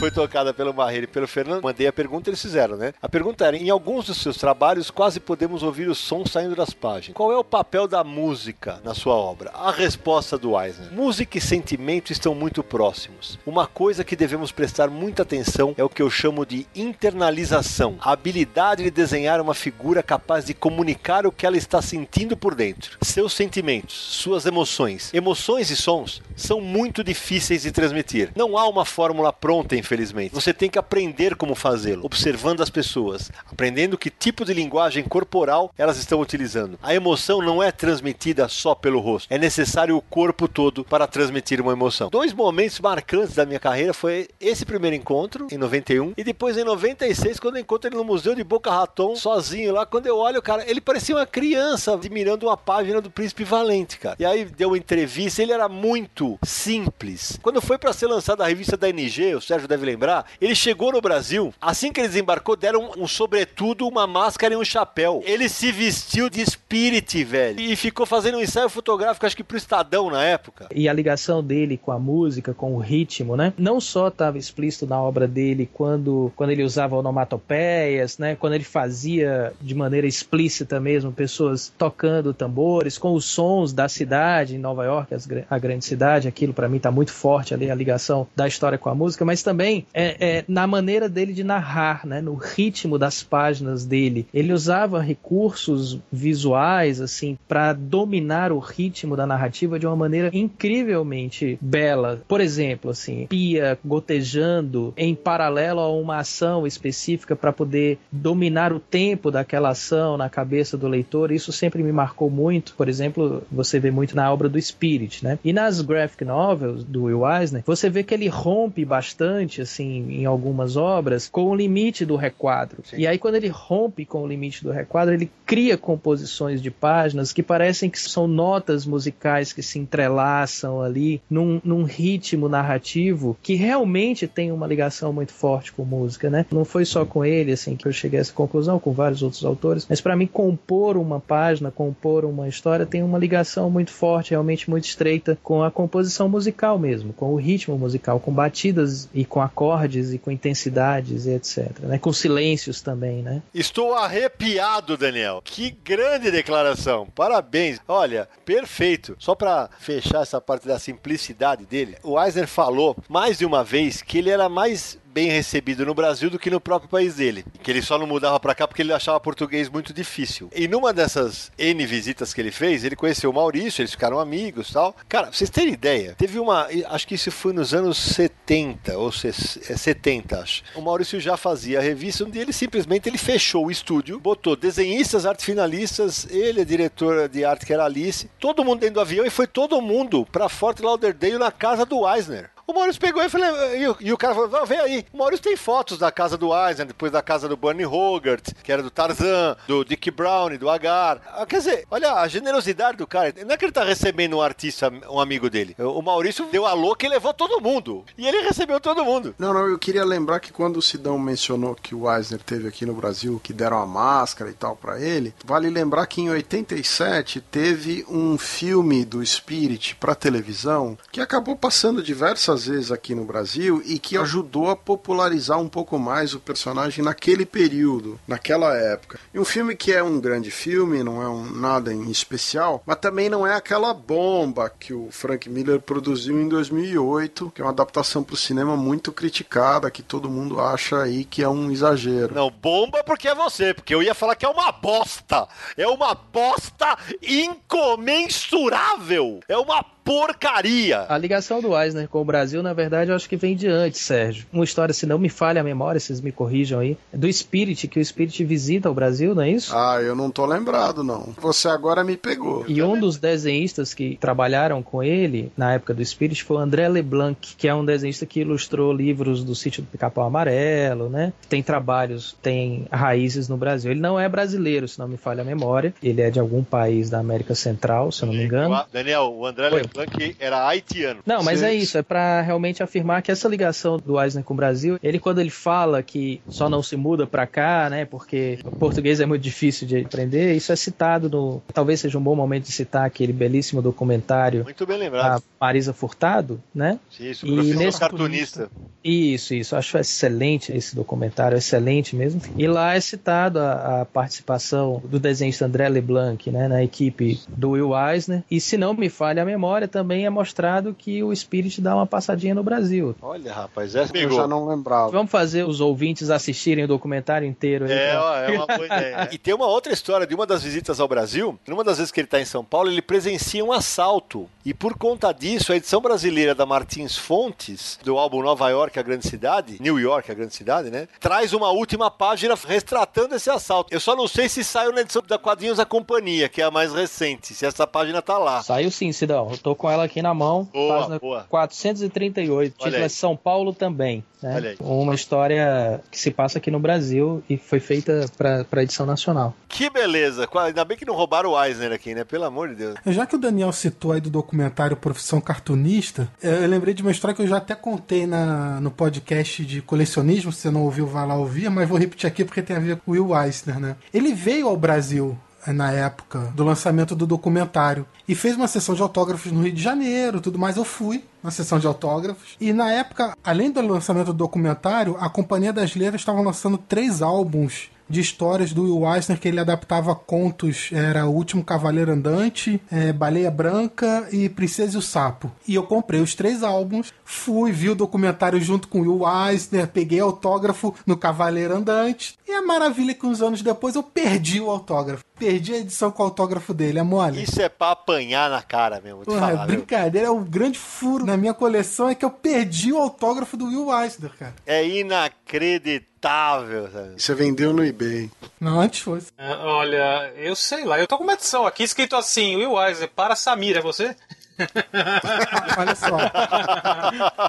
Foi 0.00 0.10
tocada 0.10 0.54
pelo 0.54 0.72
Marreiro 0.72 1.04
e 1.04 1.06
pelo 1.06 1.28
Fernando. 1.28 1.62
Mandei 1.62 1.86
a 1.86 1.92
pergunta, 1.92 2.30
eles 2.30 2.40
fizeram, 2.40 2.74
né? 2.74 2.94
A 3.02 3.08
pergunta 3.08 3.44
era: 3.44 3.54
em 3.54 3.68
alguns 3.68 4.06
dos 4.06 4.16
seus 4.16 4.38
trabalhos, 4.38 4.90
quase 4.90 5.20
podemos 5.20 5.62
ouvir 5.62 5.90
o 5.90 5.94
som 5.94 6.24
saindo 6.24 6.56
das 6.56 6.70
páginas. 6.70 7.14
Qual 7.14 7.30
é 7.30 7.36
o 7.36 7.44
papel 7.44 7.86
da 7.86 8.02
música 8.02 8.80
na 8.82 8.94
sua 8.94 9.12
obra? 9.14 9.50
A 9.50 9.70
resposta 9.70 10.38
do 10.38 10.58
Eisner: 10.58 10.90
música 10.90 11.36
e 11.36 11.40
sentimento 11.40 12.12
estão 12.12 12.34
muito 12.34 12.64
próximos. 12.64 13.38
Uma 13.44 13.66
coisa 13.66 14.02
que 14.02 14.16
devemos 14.16 14.50
prestar 14.50 14.88
muita 14.88 15.20
atenção 15.20 15.74
é 15.76 15.84
o 15.84 15.88
que 15.90 16.00
eu 16.00 16.08
chamo 16.08 16.46
de 16.46 16.66
internalização 16.74 17.98
a 18.00 18.12
habilidade 18.12 18.82
de 18.82 18.90
desenhar 18.90 19.38
uma 19.38 19.52
figura 19.52 20.02
capaz 20.02 20.46
de 20.46 20.54
comunicar 20.54 21.26
o 21.26 21.32
que 21.32 21.44
ela 21.44 21.58
está 21.58 21.82
sentindo 21.82 22.38
por 22.38 22.54
dentro. 22.54 22.96
Seus 23.02 23.34
sentimentos, 23.34 23.94
suas 23.94 24.46
emoções. 24.46 25.12
Emoções 25.12 25.68
e 25.68 25.76
sons 25.76 26.22
são 26.40 26.60
muito 26.60 27.04
difíceis 27.04 27.62
de 27.62 27.72
transmitir. 27.72 28.32
Não 28.34 28.56
há 28.56 28.68
uma 28.68 28.84
fórmula 28.84 29.32
pronta, 29.32 29.76
infelizmente. 29.76 30.34
Você 30.34 30.52
tem 30.52 30.70
que 30.70 30.78
aprender 30.78 31.36
como 31.36 31.54
fazê-lo, 31.54 32.04
observando 32.04 32.62
as 32.62 32.70
pessoas, 32.70 33.30
aprendendo 33.50 33.98
que 33.98 34.10
tipo 34.10 34.44
de 34.44 34.54
linguagem 34.54 35.04
corporal 35.04 35.72
elas 35.76 35.98
estão 35.98 36.20
utilizando. 36.20 36.78
A 36.82 36.94
emoção 36.94 37.40
não 37.40 37.62
é 37.62 37.70
transmitida 37.70 38.48
só 38.48 38.74
pelo 38.74 39.00
rosto, 39.00 39.32
é 39.32 39.38
necessário 39.38 39.96
o 39.96 40.02
corpo 40.02 40.48
todo 40.48 40.84
para 40.84 41.06
transmitir 41.06 41.60
uma 41.60 41.72
emoção. 41.72 42.10
Dois 42.10 42.32
momentos 42.32 42.80
marcantes 42.80 43.34
da 43.34 43.46
minha 43.46 43.60
carreira 43.60 43.92
foi 43.92 44.28
esse 44.40 44.64
primeiro 44.64 44.96
encontro, 44.96 45.46
em 45.50 45.58
91, 45.58 46.14
e 46.16 46.24
depois 46.24 46.56
em 46.56 46.64
96, 46.64 47.38
quando 47.38 47.56
eu 47.56 47.62
encontro 47.62 47.88
ele 47.88 47.96
no 47.96 48.04
Museu 48.04 48.34
de 48.34 48.44
Boca 48.44 48.70
Raton, 48.70 49.16
sozinho 49.16 49.72
lá. 49.72 49.86
Quando 49.86 50.06
eu 50.06 50.16
olho, 50.16 50.42
cara, 50.42 50.68
ele 50.68 50.80
parecia 50.80 51.14
uma 51.16 51.26
criança 51.26 51.94
admirando 51.94 52.46
uma 52.46 52.56
página 52.56 53.00
do 53.00 53.10
Príncipe 53.10 53.44
Valente, 53.44 53.98
cara. 53.98 54.16
E 54.18 54.24
aí 54.24 54.44
deu 54.44 54.68
uma 54.68 54.78
entrevista, 54.78 55.42
ele 55.42 55.52
era 55.52 55.68
muito 55.68 56.29
simples. 56.44 57.38
Quando 57.42 57.60
foi 57.60 57.78
para 57.78 57.92
ser 57.92 58.06
lançada 58.06 58.44
a 58.44 58.48
revista 58.48 58.76
da 58.76 58.88
NG, 58.88 59.34
o 59.34 59.40
Sérgio 59.40 59.68
deve 59.68 59.86
lembrar, 59.86 60.26
ele 60.40 60.54
chegou 60.54 60.92
no 60.92 61.00
Brasil, 61.00 61.52
assim 61.60 61.92
que 61.92 62.00
ele 62.00 62.08
desembarcou, 62.08 62.56
deram 62.56 62.90
um, 62.96 63.04
um 63.04 63.08
sobretudo, 63.08 63.86
uma 63.86 64.06
máscara 64.06 64.54
e 64.54 64.56
um 64.56 64.64
chapéu. 64.64 65.22
Ele 65.24 65.48
se 65.48 65.72
vestiu 65.72 66.28
de 66.28 66.44
Spirit, 66.44 67.24
velho, 67.24 67.60
e 67.60 67.74
ficou 67.76 68.06
fazendo 68.06 68.38
um 68.38 68.40
ensaio 68.40 68.68
fotográfico, 68.68 69.26
acho 69.26 69.36
que 69.36 69.44
pro 69.44 69.56
Estadão 69.56 70.10
na 70.10 70.22
época. 70.22 70.68
E 70.74 70.88
a 70.88 70.92
ligação 70.92 71.42
dele 71.42 71.76
com 71.76 71.92
a 71.92 71.98
música, 71.98 72.52
com 72.54 72.74
o 72.74 72.78
ritmo, 72.78 73.36
né? 73.36 73.52
Não 73.58 73.80
só 73.80 74.08
estava 74.08 74.38
explícito 74.38 74.86
na 74.86 75.00
obra 75.00 75.26
dele 75.26 75.68
quando, 75.72 76.32
quando 76.36 76.50
ele 76.50 76.62
usava 76.62 76.96
onomatopeias, 76.96 78.18
né? 78.18 78.36
Quando 78.36 78.54
ele 78.54 78.64
fazia 78.64 79.52
de 79.60 79.74
maneira 79.74 80.06
explícita 80.06 80.80
mesmo 80.80 81.12
pessoas 81.12 81.72
tocando 81.76 82.32
tambores, 82.34 82.98
com 82.98 83.14
os 83.14 83.24
sons 83.24 83.72
da 83.72 83.88
cidade, 83.88 84.56
em 84.56 84.58
Nova 84.58 84.84
York, 84.84 85.14
a 85.48 85.58
grande 85.58 85.84
cidade, 85.84 86.19
aquilo 86.28 86.52
para 86.52 86.68
mim 86.68 86.78
tá 86.78 86.90
muito 86.90 87.12
forte 87.12 87.54
ali, 87.54 87.70
a 87.70 87.74
ligação 87.74 88.26
da 88.34 88.46
história 88.46 88.78
com 88.78 88.88
a 88.88 88.94
música, 88.94 89.24
mas 89.24 89.42
também 89.42 89.86
é, 89.92 90.38
é 90.38 90.44
na 90.48 90.66
maneira 90.66 91.08
dele 91.08 91.32
de 91.32 91.44
narrar, 91.44 92.06
né? 92.06 92.20
No 92.20 92.34
ritmo 92.34 92.98
das 92.98 93.22
páginas 93.22 93.84
dele. 93.84 94.26
Ele 94.32 94.52
usava 94.52 95.00
recursos 95.00 95.98
visuais, 96.12 97.00
assim, 97.00 97.38
para 97.48 97.72
dominar 97.72 98.52
o 98.52 98.58
ritmo 98.58 99.16
da 99.16 99.26
narrativa 99.26 99.78
de 99.78 99.86
uma 99.86 99.96
maneira 99.96 100.30
incrivelmente 100.32 101.58
bela. 101.60 102.20
Por 102.26 102.40
exemplo, 102.40 102.90
assim, 102.90 103.26
pia 103.26 103.78
gotejando 103.84 104.92
em 104.96 105.14
paralelo 105.14 105.80
a 105.80 105.92
uma 105.92 106.18
ação 106.18 106.66
específica 106.66 107.34
para 107.36 107.52
poder 107.52 107.98
dominar 108.10 108.72
o 108.72 108.80
tempo 108.80 109.30
daquela 109.30 109.70
ação 109.70 110.16
na 110.16 110.28
cabeça 110.28 110.76
do 110.76 110.88
leitor. 110.88 111.30
Isso 111.30 111.52
sempre 111.52 111.82
me 111.82 111.92
marcou 111.92 112.30
muito. 112.30 112.74
Por 112.76 112.88
exemplo, 112.88 113.42
você 113.50 113.78
vê 113.78 113.90
muito 113.90 114.16
na 114.16 114.32
obra 114.32 114.48
do 114.48 114.60
Spirit, 114.60 115.24
né? 115.24 115.38
E 115.44 115.52
nas 115.52 115.80
graphic 115.80 116.09
novels 116.24 116.84
do 116.84 117.04
Will 117.04 117.26
Eisner, 117.26 117.62
você 117.66 117.88
vê 117.88 118.02
que 118.02 118.14
ele 118.14 118.28
rompe 118.28 118.84
bastante, 118.84 119.62
assim, 119.62 120.06
em 120.10 120.24
algumas 120.24 120.76
obras, 120.76 121.28
com 121.28 121.44
o 121.44 121.54
limite 121.54 122.04
do 122.04 122.16
requadro. 122.16 122.82
E 122.96 123.06
aí, 123.06 123.18
quando 123.18 123.36
ele 123.36 123.48
rompe 123.48 124.04
com 124.04 124.22
o 124.22 124.26
limite 124.26 124.62
do 124.62 124.70
requadro, 124.70 125.14
ele 125.14 125.30
cria 125.46 125.76
composições 125.76 126.62
de 126.62 126.70
páginas 126.70 127.32
que 127.32 127.42
parecem 127.42 127.90
que 127.90 127.98
são 127.98 128.26
notas 128.26 128.86
musicais 128.86 129.52
que 129.52 129.62
se 129.62 129.78
entrelaçam 129.78 130.80
ali 130.80 131.20
num, 131.28 131.60
num 131.64 131.82
ritmo 131.82 132.48
narrativo 132.48 133.36
que 133.42 133.54
realmente 133.54 134.26
tem 134.26 134.52
uma 134.52 134.66
ligação 134.66 135.12
muito 135.12 135.32
forte 135.32 135.72
com 135.72 135.84
música, 135.84 136.30
né? 136.30 136.46
Não 136.50 136.64
foi 136.64 136.84
só 136.84 137.04
com 137.04 137.24
ele, 137.24 137.52
assim, 137.52 137.76
que 137.76 137.86
eu 137.86 137.92
cheguei 137.92 138.18
a 138.18 138.22
essa 138.22 138.32
conclusão, 138.32 138.78
com 138.78 138.92
vários 138.92 139.22
outros 139.22 139.44
autores, 139.44 139.86
mas 139.88 140.00
para 140.00 140.16
mim 140.16 140.26
compor 140.26 140.96
uma 140.96 141.20
página, 141.20 141.70
compor 141.70 142.24
uma 142.24 142.48
história 142.48 142.86
tem 142.86 143.02
uma 143.02 143.18
ligação 143.18 143.70
muito 143.70 143.90
forte, 143.90 144.30
realmente 144.30 144.68
muito 144.68 144.84
estreita 144.84 145.38
com 145.42 145.62
a 145.62 145.70
composição 145.70 145.89
musical 146.28 146.78
mesmo, 146.78 147.12
com 147.12 147.32
o 147.32 147.36
ritmo 147.36 147.78
musical, 147.78 148.20
com 148.20 148.32
batidas 148.32 149.08
e 149.12 149.24
com 149.24 149.40
acordes 149.40 150.12
e 150.12 150.18
com 150.18 150.30
intensidades 150.30 151.26
e 151.26 151.30
etc, 151.30 151.80
né? 151.80 151.98
Com 151.98 152.12
silêncios 152.12 152.80
também, 152.80 153.22
né? 153.22 153.42
Estou 153.54 153.94
arrepiado, 153.94 154.96
Daniel. 154.96 155.40
Que 155.44 155.70
grande 155.70 156.30
declaração. 156.30 157.06
Parabéns. 157.14 157.80
Olha, 157.86 158.28
perfeito. 158.44 159.16
Só 159.18 159.34
pra 159.34 159.68
fechar 159.78 160.22
essa 160.22 160.40
parte 160.40 160.66
da 160.66 160.78
simplicidade 160.78 161.64
dele, 161.66 161.96
o 162.02 162.20
Eisner 162.20 162.46
falou 162.46 162.96
mais 163.08 163.38
de 163.38 163.44
uma 163.44 163.64
vez 163.64 164.02
que 164.02 164.18
ele 164.18 164.30
era 164.30 164.48
mais 164.48 164.98
bem 165.12 165.30
recebido 165.30 165.84
no 165.84 165.94
Brasil 165.94 166.30
do 166.30 166.38
que 166.38 166.50
no 166.50 166.60
próprio 166.60 166.90
país 166.90 167.16
dele. 167.16 167.44
Que 167.62 167.70
ele 167.70 167.82
só 167.82 167.98
não 167.98 168.06
mudava 168.06 168.38
pra 168.38 168.54
cá 168.54 168.66
porque 168.66 168.82
ele 168.82 168.92
achava 168.92 169.20
português 169.20 169.68
muito 169.68 169.92
difícil. 169.92 170.50
E 170.54 170.68
numa 170.68 170.92
dessas 170.92 171.50
N 171.58 171.84
visitas 171.86 172.32
que 172.32 172.40
ele 172.40 172.50
fez, 172.50 172.84
ele 172.84 172.96
conheceu 172.96 173.30
o 173.30 173.34
Maurício, 173.34 173.82
eles 173.82 173.92
ficaram 173.92 174.20
amigos 174.20 174.72
tal. 174.72 174.94
Cara, 175.08 175.28
pra 175.28 175.36
vocês 175.36 175.50
terem 175.50 175.74
ideia, 175.74 176.14
teve 176.16 176.38
uma. 176.38 176.68
Acho 176.88 177.06
que 177.06 177.14
isso 177.14 177.30
foi 177.30 177.52
nos 177.52 177.74
anos 177.74 177.98
70, 177.98 178.96
ou 178.98 179.12
se, 179.12 179.28
é 179.28 179.32
70, 179.32 180.40
acho. 180.40 180.62
O 180.74 180.80
Maurício 180.80 181.20
já 181.20 181.36
fazia 181.36 181.78
a 181.78 181.82
revista, 181.82 182.24
onde 182.24 182.38
ele 182.38 182.52
simplesmente 182.52 183.08
ele 183.08 183.18
fechou 183.18 183.66
o 183.66 183.70
estúdio, 183.70 184.18
botou 184.18 184.56
desenhistas, 184.56 185.26
arte 185.26 185.44
finalistas, 185.44 186.26
ele, 186.30 186.60
a 186.60 186.64
diretora 186.64 187.28
de 187.28 187.44
arte 187.44 187.66
que 187.66 187.72
era 187.72 187.84
Alice, 187.84 188.30
todo 188.38 188.64
mundo 188.64 188.80
dentro 188.80 188.94
do 188.94 189.00
avião 189.00 189.24
e 189.24 189.30
foi 189.30 189.46
todo 189.46 189.80
mundo 189.80 190.26
pra 190.30 190.48
Fort 190.48 190.80
Lauderdale 190.80 191.38
na 191.38 191.50
casa 191.50 191.84
do 191.84 192.08
Eisner. 192.08 192.50
O 192.70 192.72
Maurício 192.72 193.00
pegou 193.00 193.22
e, 193.22 193.28
falei, 193.28 193.48
e, 193.84 193.96
e 194.06 194.12
o 194.12 194.16
cara 194.16 194.34
falou: 194.34 194.48
"Não, 194.48 194.64
vem 194.64 194.78
aí. 194.78 195.04
O 195.12 195.18
Maurício 195.18 195.42
tem 195.42 195.56
fotos 195.56 195.98
da 195.98 196.12
casa 196.12 196.36
do 196.38 196.54
Eisner, 196.54 196.86
depois 196.86 197.10
da 197.10 197.20
casa 197.20 197.48
do 197.48 197.56
Bernie 197.56 197.84
Hogarth, 197.84 198.54
que 198.62 198.70
era 198.70 198.80
do 198.82 198.90
Tarzan, 198.90 199.56
do 199.66 199.84
Dick 199.84 200.10
Brown, 200.10 200.56
do 200.56 200.70
Agar. 200.70 201.20
Ah, 201.26 201.44
Quer 201.46 201.58
dizer, 201.58 201.84
olha 201.90 202.12
a 202.14 202.28
generosidade 202.28 202.96
do 202.96 203.06
cara. 203.06 203.34
Não 203.44 203.52
é 203.52 203.56
que 203.56 203.64
ele 203.64 203.72
tá 203.72 203.82
recebendo 203.82 204.36
um 204.36 204.40
artista, 204.40 204.92
um 205.10 205.18
amigo 205.18 205.50
dele. 205.50 205.74
O 205.78 206.00
Maurício 206.00 206.46
deu 206.46 206.64
a 206.64 206.72
louca 206.72 207.04
e 207.04 207.08
levou 207.08 207.34
todo 207.34 207.60
mundo. 207.60 208.04
E 208.16 208.26
ele 208.26 208.42
recebeu 208.42 208.78
todo 208.78 209.04
mundo. 209.04 209.34
Não, 209.38 209.52
não, 209.52 209.68
eu 209.68 209.78
queria 209.78 210.04
lembrar 210.04 210.38
que 210.38 210.52
quando 210.52 210.76
o 210.76 210.82
Sidão 210.82 211.18
mencionou 211.18 211.74
que 211.74 211.94
o 211.94 212.08
Eisner 212.10 212.40
teve 212.40 212.68
aqui 212.68 212.86
no 212.86 212.94
Brasil, 212.94 213.40
que 213.42 213.52
deram 213.52 213.78
a 213.80 213.86
máscara 213.86 214.48
e 214.50 214.54
tal 214.54 214.76
pra 214.76 215.00
ele, 215.00 215.34
vale 215.44 215.68
lembrar 215.68 216.06
que 216.06 216.20
em 216.20 216.30
87 216.30 217.40
teve 217.40 218.04
um 218.08 218.38
filme 218.38 219.04
do 219.04 219.24
Spirit 219.26 219.96
pra 219.96 220.14
televisão 220.14 220.96
que 221.10 221.20
acabou 221.20 221.56
passando 221.56 222.02
diversas 222.02 222.59
vezes 222.66 222.92
aqui 222.92 223.14
no 223.14 223.24
Brasil 223.24 223.82
e 223.84 223.98
que 223.98 224.16
ajudou 224.16 224.70
a 224.70 224.76
popularizar 224.76 225.58
um 225.58 225.68
pouco 225.68 225.98
mais 225.98 226.34
o 226.34 226.40
personagem 226.40 227.04
naquele 227.04 227.44
período, 227.44 228.18
naquela 228.26 228.76
época. 228.76 229.18
E 229.32 229.38
um 229.38 229.44
filme 229.44 229.76
que 229.76 229.92
é 229.92 230.02
um 230.02 230.20
grande 230.20 230.50
filme, 230.50 231.02
não 231.02 231.22
é 231.22 231.28
um, 231.28 231.50
nada 231.50 231.92
em 231.92 232.10
especial, 232.10 232.82
mas 232.86 232.98
também 232.98 233.28
não 233.28 233.46
é 233.46 233.54
aquela 233.54 233.92
bomba 233.94 234.70
que 234.70 234.92
o 234.92 235.08
Frank 235.10 235.48
Miller 235.48 235.80
produziu 235.80 236.40
em 236.40 236.48
2008, 236.48 237.52
que 237.54 237.60
é 237.60 237.64
uma 237.64 237.70
adaptação 237.70 238.22
para 238.22 238.34
o 238.34 238.38
cinema 238.38 238.76
muito 238.76 239.12
criticada, 239.12 239.90
que 239.90 240.02
todo 240.02 240.30
mundo 240.30 240.60
acha 240.60 241.02
aí 241.02 241.24
que 241.24 241.42
é 241.42 241.48
um 241.48 241.70
exagero. 241.70 242.34
Não, 242.34 242.50
bomba 242.50 243.02
porque 243.04 243.28
é 243.28 243.34
você, 243.34 243.74
porque 243.74 243.94
eu 243.94 244.02
ia 244.02 244.14
falar 244.14 244.34
que 244.34 244.44
é 244.44 244.48
uma 244.48 244.72
bosta. 244.72 245.48
É 245.76 245.86
uma 245.86 246.14
bosta 246.14 246.98
incomensurável. 247.22 249.40
É 249.48 249.56
uma 249.56 249.84
porcaria. 250.10 251.06
A 251.08 251.16
ligação 251.16 251.60
do 251.60 251.80
Eisner 251.80 252.08
com 252.08 252.20
o 252.20 252.24
Brasil, 252.24 252.64
na 252.64 252.72
verdade, 252.72 253.12
eu 253.12 253.14
acho 253.14 253.28
que 253.28 253.36
vem 253.36 253.54
de 253.54 253.68
antes, 253.68 254.00
Sérgio. 254.00 254.44
Uma 254.52 254.64
história, 254.64 254.92
se 254.92 255.06
não 255.06 255.20
me 255.20 255.28
falha 255.28 255.60
a 255.60 255.64
memória, 255.64 256.00
vocês 256.00 256.20
me 256.20 256.32
corrijam 256.32 256.80
aí, 256.80 256.98
do 257.12 257.32
Spirit, 257.32 257.86
que 257.86 258.00
o 258.00 258.04
Spirit 258.04 258.42
visita 258.44 258.90
o 258.90 258.94
Brasil, 258.94 259.36
não 259.36 259.44
é 259.44 259.50
isso? 259.50 259.72
Ah, 259.72 260.00
eu 260.02 260.16
não 260.16 260.28
tô 260.28 260.44
lembrado, 260.46 261.04
não. 261.04 261.28
Você 261.38 261.68
agora 261.68 262.02
me 262.02 262.16
pegou. 262.16 262.64
E 262.66 262.82
um 262.82 262.98
dos 262.98 263.18
desenhistas 263.18 263.94
que 263.94 264.18
trabalharam 264.20 264.82
com 264.82 265.00
ele 265.00 265.52
na 265.56 265.74
época 265.74 265.94
do 265.94 266.04
Spirit 266.04 266.42
foi 266.42 266.56
o 266.56 266.60
André 266.60 266.88
Leblanc, 266.88 267.54
que 267.56 267.68
é 267.68 267.74
um 267.74 267.84
desenhista 267.84 268.26
que 268.26 268.40
ilustrou 268.40 268.92
livros 268.92 269.44
do 269.44 269.54
Sítio 269.54 269.80
do 269.80 269.88
Pica-Pau 269.90 270.26
Amarelo, 270.26 271.08
né? 271.08 271.32
Tem 271.48 271.62
trabalhos, 271.62 272.36
tem 272.42 272.84
raízes 272.90 273.48
no 273.48 273.56
Brasil. 273.56 273.92
Ele 273.92 274.00
não 274.00 274.18
é 274.18 274.28
brasileiro, 274.28 274.88
se 274.88 274.98
não 274.98 275.06
me 275.06 275.16
falha 275.16 275.42
a 275.42 275.44
memória. 275.44 275.94
Ele 276.02 276.20
é 276.20 276.30
de 276.30 276.40
algum 276.40 276.64
país 276.64 277.08
da 277.08 277.20
América 277.20 277.54
Central, 277.54 278.10
se 278.10 278.24
eu 278.24 278.26
não 278.26 278.34
me 278.34 278.42
engano. 278.42 278.84
Daniel, 278.92 279.32
o 279.32 279.46
André 279.46 279.70
Leblanc 280.00 280.36
era 280.38 280.66
haitiano. 280.66 281.20
Não, 281.26 281.42
mas 281.42 281.60
Sim. 281.60 281.66
é 281.66 281.74
isso, 281.74 281.98
é 281.98 282.02
pra 282.02 282.40
realmente 282.40 282.82
afirmar 282.82 283.22
que 283.22 283.30
essa 283.30 283.48
ligação 283.48 283.98
do 283.98 284.20
Eisner 284.20 284.44
com 284.44 284.54
o 284.54 284.56
Brasil, 284.56 284.98
ele 285.02 285.18
quando 285.18 285.40
ele 285.40 285.50
fala 285.50 286.02
que 286.02 286.40
só 286.48 286.68
não 286.68 286.82
se 286.82 286.96
muda 286.96 287.26
pra 287.26 287.46
cá, 287.46 287.88
né, 287.90 288.04
porque 288.04 288.58
o 288.64 288.70
português 288.70 289.20
é 289.20 289.26
muito 289.26 289.42
difícil 289.42 289.86
de 289.86 289.98
aprender, 289.98 290.54
isso 290.54 290.72
é 290.72 290.76
citado 290.76 291.28
no, 291.28 291.62
talvez 291.72 292.00
seja 292.00 292.18
um 292.18 292.22
bom 292.22 292.34
momento 292.34 292.64
de 292.64 292.72
citar 292.72 293.04
aquele 293.04 293.32
belíssimo 293.32 293.82
documentário 293.82 294.64
Muito 294.64 294.86
bem 294.86 294.98
da 294.98 295.04
lembrado. 295.04 295.42
Marisa 295.60 295.92
Furtado, 295.92 296.62
né? 296.74 296.98
Isso, 297.18 297.46
E 297.46 297.74
nesse 297.74 297.98
cartunista. 297.98 298.70
Isso, 299.02 299.54
isso. 299.54 299.74
Acho 299.74 299.98
excelente 299.98 300.72
esse 300.76 300.94
documentário, 300.94 301.56
excelente 301.56 302.14
mesmo. 302.14 302.40
E 302.56 302.66
lá 302.66 302.94
é 302.94 303.00
citado 303.00 303.58
a, 303.58 304.02
a 304.02 304.04
participação 304.04 305.02
do 305.04 305.18
desenhista 305.18 305.64
André 305.64 305.88
Leblanc, 305.88 306.50
né, 306.50 306.68
na 306.68 306.82
equipe 306.82 307.40
do 307.56 307.70
Will 307.70 307.92
Eisner. 307.96 308.44
E 308.50 308.60
se 308.60 308.76
não 308.76 308.94
me 308.94 309.08
falha 309.08 309.42
a 309.42 309.46
memória, 309.46 309.79
também 309.88 310.26
é 310.26 310.30
mostrado 310.30 310.94
que 310.96 311.22
o 311.22 311.34
Spirit 311.34 311.80
dá 311.80 311.94
uma 311.94 312.06
passadinha 312.06 312.54
no 312.54 312.62
Brasil. 312.62 313.14
Olha, 313.22 313.52
rapaz, 313.52 313.94
essa 313.94 314.10
Eu 314.10 314.12
pegou. 314.12 314.36
já 314.36 314.46
não 314.46 314.66
lembrava. 314.66 315.10
Vamos 315.10 315.30
fazer 315.30 315.64
os 315.66 315.80
ouvintes 315.80 316.30
assistirem 316.30 316.84
o 316.84 316.88
documentário 316.88 317.46
inteiro 317.46 317.84
aí. 317.84 317.92
É, 317.92 318.10
pra- 318.12 318.22
ó, 318.24 318.36
é 318.36 318.50
uma 318.50 318.66
boa 318.66 318.86
ideia. 318.86 319.28
E 319.32 319.38
tem 319.38 319.54
uma 319.54 319.66
outra 319.66 319.92
história 319.92 320.26
de 320.26 320.34
uma 320.34 320.46
das 320.46 320.62
visitas 320.62 321.00
ao 321.00 321.08
Brasil. 321.08 321.58
Numa 321.66 321.84
das 321.84 321.98
vezes 321.98 322.12
que 322.12 322.20
ele 322.20 322.26
está 322.26 322.40
em 322.40 322.44
São 322.44 322.64
Paulo, 322.64 322.90
ele 322.90 323.02
presencia 323.02 323.64
um 323.64 323.72
assalto. 323.72 324.48
E 324.64 324.74
por 324.74 324.96
conta 324.96 325.32
disso, 325.32 325.72
a 325.72 325.76
edição 325.76 326.00
brasileira 326.00 326.54
da 326.54 326.66
Martins 326.66 327.16
Fontes, 327.16 327.98
do 328.04 328.18
álbum 328.18 328.42
Nova 328.42 328.68
York, 328.68 328.98
a 328.98 329.02
grande 329.02 329.26
cidade, 329.26 329.78
New 329.80 329.98
York, 329.98 330.30
a 330.30 330.34
grande 330.34 330.54
cidade, 330.54 330.90
né? 330.90 331.08
Traz 331.18 331.52
uma 331.52 331.70
última 331.70 332.10
página 332.10 332.54
retratando 332.66 333.34
esse 333.34 333.48
assalto. 333.48 333.92
Eu 333.92 334.00
só 334.00 334.14
não 334.14 334.28
sei 334.28 334.48
se 334.48 334.62
saiu 334.62 334.92
na 334.92 335.00
edição 335.00 335.22
da 335.26 335.38
Quadrinhos 335.38 335.78
da 335.78 335.86
Companhia, 335.86 336.48
que 336.48 336.60
é 336.60 336.64
a 336.64 336.70
mais 336.70 336.92
recente, 336.92 337.54
se 337.54 337.64
essa 337.64 337.86
página 337.86 338.20
tá 338.20 338.36
lá. 338.36 338.62
Saiu 338.62 338.90
sim, 338.90 339.10
Sidão. 339.12 339.48
Eu 339.50 339.58
tô 339.58 339.74
com 339.74 339.90
ela 339.90 340.04
aqui 340.04 340.20
na 340.20 340.34
mão. 340.34 340.68
Boa, 340.72 340.98
página 340.98 341.18
boa. 341.18 341.46
438. 341.48 342.50
O 342.50 342.56
Olha 342.56 342.70
título 342.70 342.96
aí. 342.96 343.02
é 343.02 343.08
São 343.08 343.36
Paulo 343.36 343.72
também. 343.72 344.22
Né? 344.42 344.54
Olha 344.54 344.70
aí. 344.70 344.76
Uma 344.80 345.14
história 345.14 346.00
que 346.10 346.18
se 346.18 346.30
passa 346.30 346.58
aqui 346.58 346.70
no 346.70 346.78
Brasil 346.80 347.42
e 347.48 347.56
foi 347.56 347.80
feita 347.80 348.26
para 348.36 348.82
edição 348.82 349.04
nacional. 349.04 349.54
Que 349.68 349.90
beleza. 349.90 350.48
Ainda 350.64 350.84
bem 350.84 350.96
que 350.96 351.04
não 351.04 351.14
roubaram 351.14 351.50
o 351.50 351.64
Eisner 351.64 351.92
aqui, 351.92 352.14
né? 352.14 352.24
Pelo 352.24 352.44
amor 352.44 352.68
de 352.68 352.74
Deus. 352.74 352.94
Já 353.06 353.26
que 353.26 353.36
o 353.36 353.38
Daniel 353.38 353.72
citou 353.72 354.12
aí 354.12 354.20
do 354.20 354.30
documentário 354.50 354.96
Profissão 354.96 355.40
Cartunista, 355.40 356.28
eu 356.42 356.66
lembrei 356.66 356.92
de 356.92 357.02
uma 357.02 357.12
história 357.12 357.34
que 357.34 357.40
eu 357.40 357.46
já 357.46 357.58
até 357.58 357.74
contei 357.74 358.26
na, 358.26 358.80
no 358.80 358.90
podcast 358.90 359.64
de 359.64 359.80
colecionismo. 359.80 360.52
Se 360.52 360.62
você 360.62 360.70
não 360.70 360.82
ouviu, 360.82 361.06
vai 361.06 361.26
lá 361.26 361.36
ouvir, 361.36 361.70
mas 361.70 361.88
vou 361.88 361.96
repetir 361.96 362.26
aqui 362.26 362.44
porque 362.44 362.60
tem 362.60 362.76
a 362.76 362.80
ver 362.80 362.96
com 362.96 363.12
o 363.12 363.14
Will 363.14 363.36
Eisner, 363.40 363.78
né? 363.78 363.96
Ele 364.12 364.34
veio 364.34 364.66
ao 364.66 364.76
Brasil 364.76 365.38
na 365.66 365.92
época 365.92 366.52
do 366.54 366.64
lançamento 366.64 367.14
do 367.14 367.26
documentário 367.26 368.06
e 368.26 368.34
fez 368.34 368.56
uma 368.56 368.66
sessão 368.66 368.94
de 368.94 369.02
autógrafos 369.02 369.52
no 369.52 369.62
Rio 369.62 369.72
de 369.72 369.82
Janeiro, 369.82 370.40
tudo 370.40 370.58
mais. 370.58 370.76
Eu 370.76 370.84
fui 370.84 371.22
na 371.42 371.50
sessão 371.50 371.78
de 371.78 371.86
autógrafos 371.86 372.56
e 372.60 372.72
na 372.72 372.90
época, 372.90 373.36
além 373.44 373.70
do 373.70 373.80
lançamento 373.80 374.28
do 374.28 374.34
documentário, 374.34 375.16
a 375.20 375.28
Companhia 375.28 375.72
das 375.72 375.94
Letras 375.94 376.22
estava 376.22 376.40
lançando 376.40 376.76
três 376.76 377.22
álbuns 377.22 377.90
de 378.10 378.20
histórias 378.20 378.72
do 378.72 378.82
Will 378.82 379.14
Eisner 379.14 379.38
que 379.38 379.48
ele 379.48 379.60
adaptava 379.60 380.14
contos. 380.14 380.90
Era 380.92 381.26
O 381.26 381.34
Último 381.34 381.64
Cavaleiro 381.64 382.12
Andante, 382.12 382.80
é, 382.90 383.12
Baleia 383.12 383.50
Branca 383.50 384.28
e 384.32 384.48
Princesa 384.48 384.96
e 384.96 384.98
o 384.98 385.02
Sapo. 385.02 385.50
E 385.66 385.74
eu 385.74 385.84
comprei 385.84 386.20
os 386.20 386.34
três 386.34 386.62
álbuns, 386.62 387.12
fui, 387.24 387.70
vi 387.72 387.88
o 387.88 387.94
documentário 387.94 388.60
junto 388.60 388.88
com 388.88 389.00
o 389.00 389.02
Will 389.02 389.48
Eisner, 389.48 389.86
peguei 389.86 390.20
autógrafo 390.20 390.94
no 391.06 391.16
Cavaleiro 391.16 391.74
Andante. 391.74 392.38
E 392.46 392.52
a 392.52 392.60
maravilha 392.60 393.12
é 393.12 393.14
que 393.14 393.26
uns 393.26 393.40
anos 393.40 393.62
depois 393.62 393.94
eu 393.94 394.02
perdi 394.02 394.60
o 394.60 394.68
autógrafo. 394.68 395.24
Perdi 395.38 395.72
a 395.72 395.78
edição 395.78 396.10
com 396.10 396.22
o 396.22 396.26
autógrafo 396.26 396.74
dele, 396.74 396.98
é 396.98 397.02
mole. 397.02 397.42
Isso 397.42 397.62
é 397.62 397.68
pra 397.68 397.92
apanhar 397.92 398.50
na 398.50 398.60
cara 398.60 399.00
mesmo. 399.00 399.22
Porra, 399.22 399.52
falar, 399.52 399.66
brincadeira, 399.66 400.26
é 400.26 400.30
o 400.30 400.40
grande 400.40 400.78
furo 400.78 401.24
na 401.24 401.36
minha 401.36 401.54
coleção 401.54 402.08
é 402.08 402.14
que 402.14 402.24
eu 402.24 402.30
perdi 402.30 402.92
o 402.92 402.98
autógrafo 402.98 403.56
do 403.56 403.66
Will 403.66 403.88
Eisner, 404.02 404.32
cara. 404.38 404.54
É 404.66 404.86
inacreditável, 404.86 406.09
sabe? 406.20 407.18
Você 407.18 407.34
vendeu 407.34 407.72
no 407.72 407.84
eBay. 407.84 408.30
Não, 408.60 408.80
antes 408.80 409.00
fosse. 409.00 409.28
É, 409.38 409.54
olha, 409.56 410.32
eu 410.36 410.54
sei 410.54 410.84
lá, 410.84 410.98
eu 410.98 411.06
tô 411.06 411.16
com 411.16 411.24
uma 411.24 411.32
edição 411.32 411.66
aqui 411.66 411.82
escrito 411.82 412.14
assim, 412.16 412.56
Will 412.56 412.80
Eisner, 412.80 413.08
para 413.08 413.34
Samir, 413.34 413.76
é 413.76 413.80
você? 413.80 414.14
Olha 415.78 415.94
só. 415.94 416.18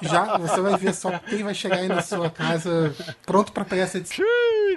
Já 0.01 0.37
você 0.37 0.61
vai 0.61 0.77
ver 0.77 0.93
só 0.93 1.11
quem 1.19 1.43
vai 1.43 1.53
chegar 1.53 1.77
aí 1.77 1.87
na 1.87 2.01
sua 2.01 2.29
casa 2.29 2.93
pronto 3.25 3.51
para 3.51 3.65
pegar 3.65 3.83
essa 3.83 3.97
edição. 3.97 4.25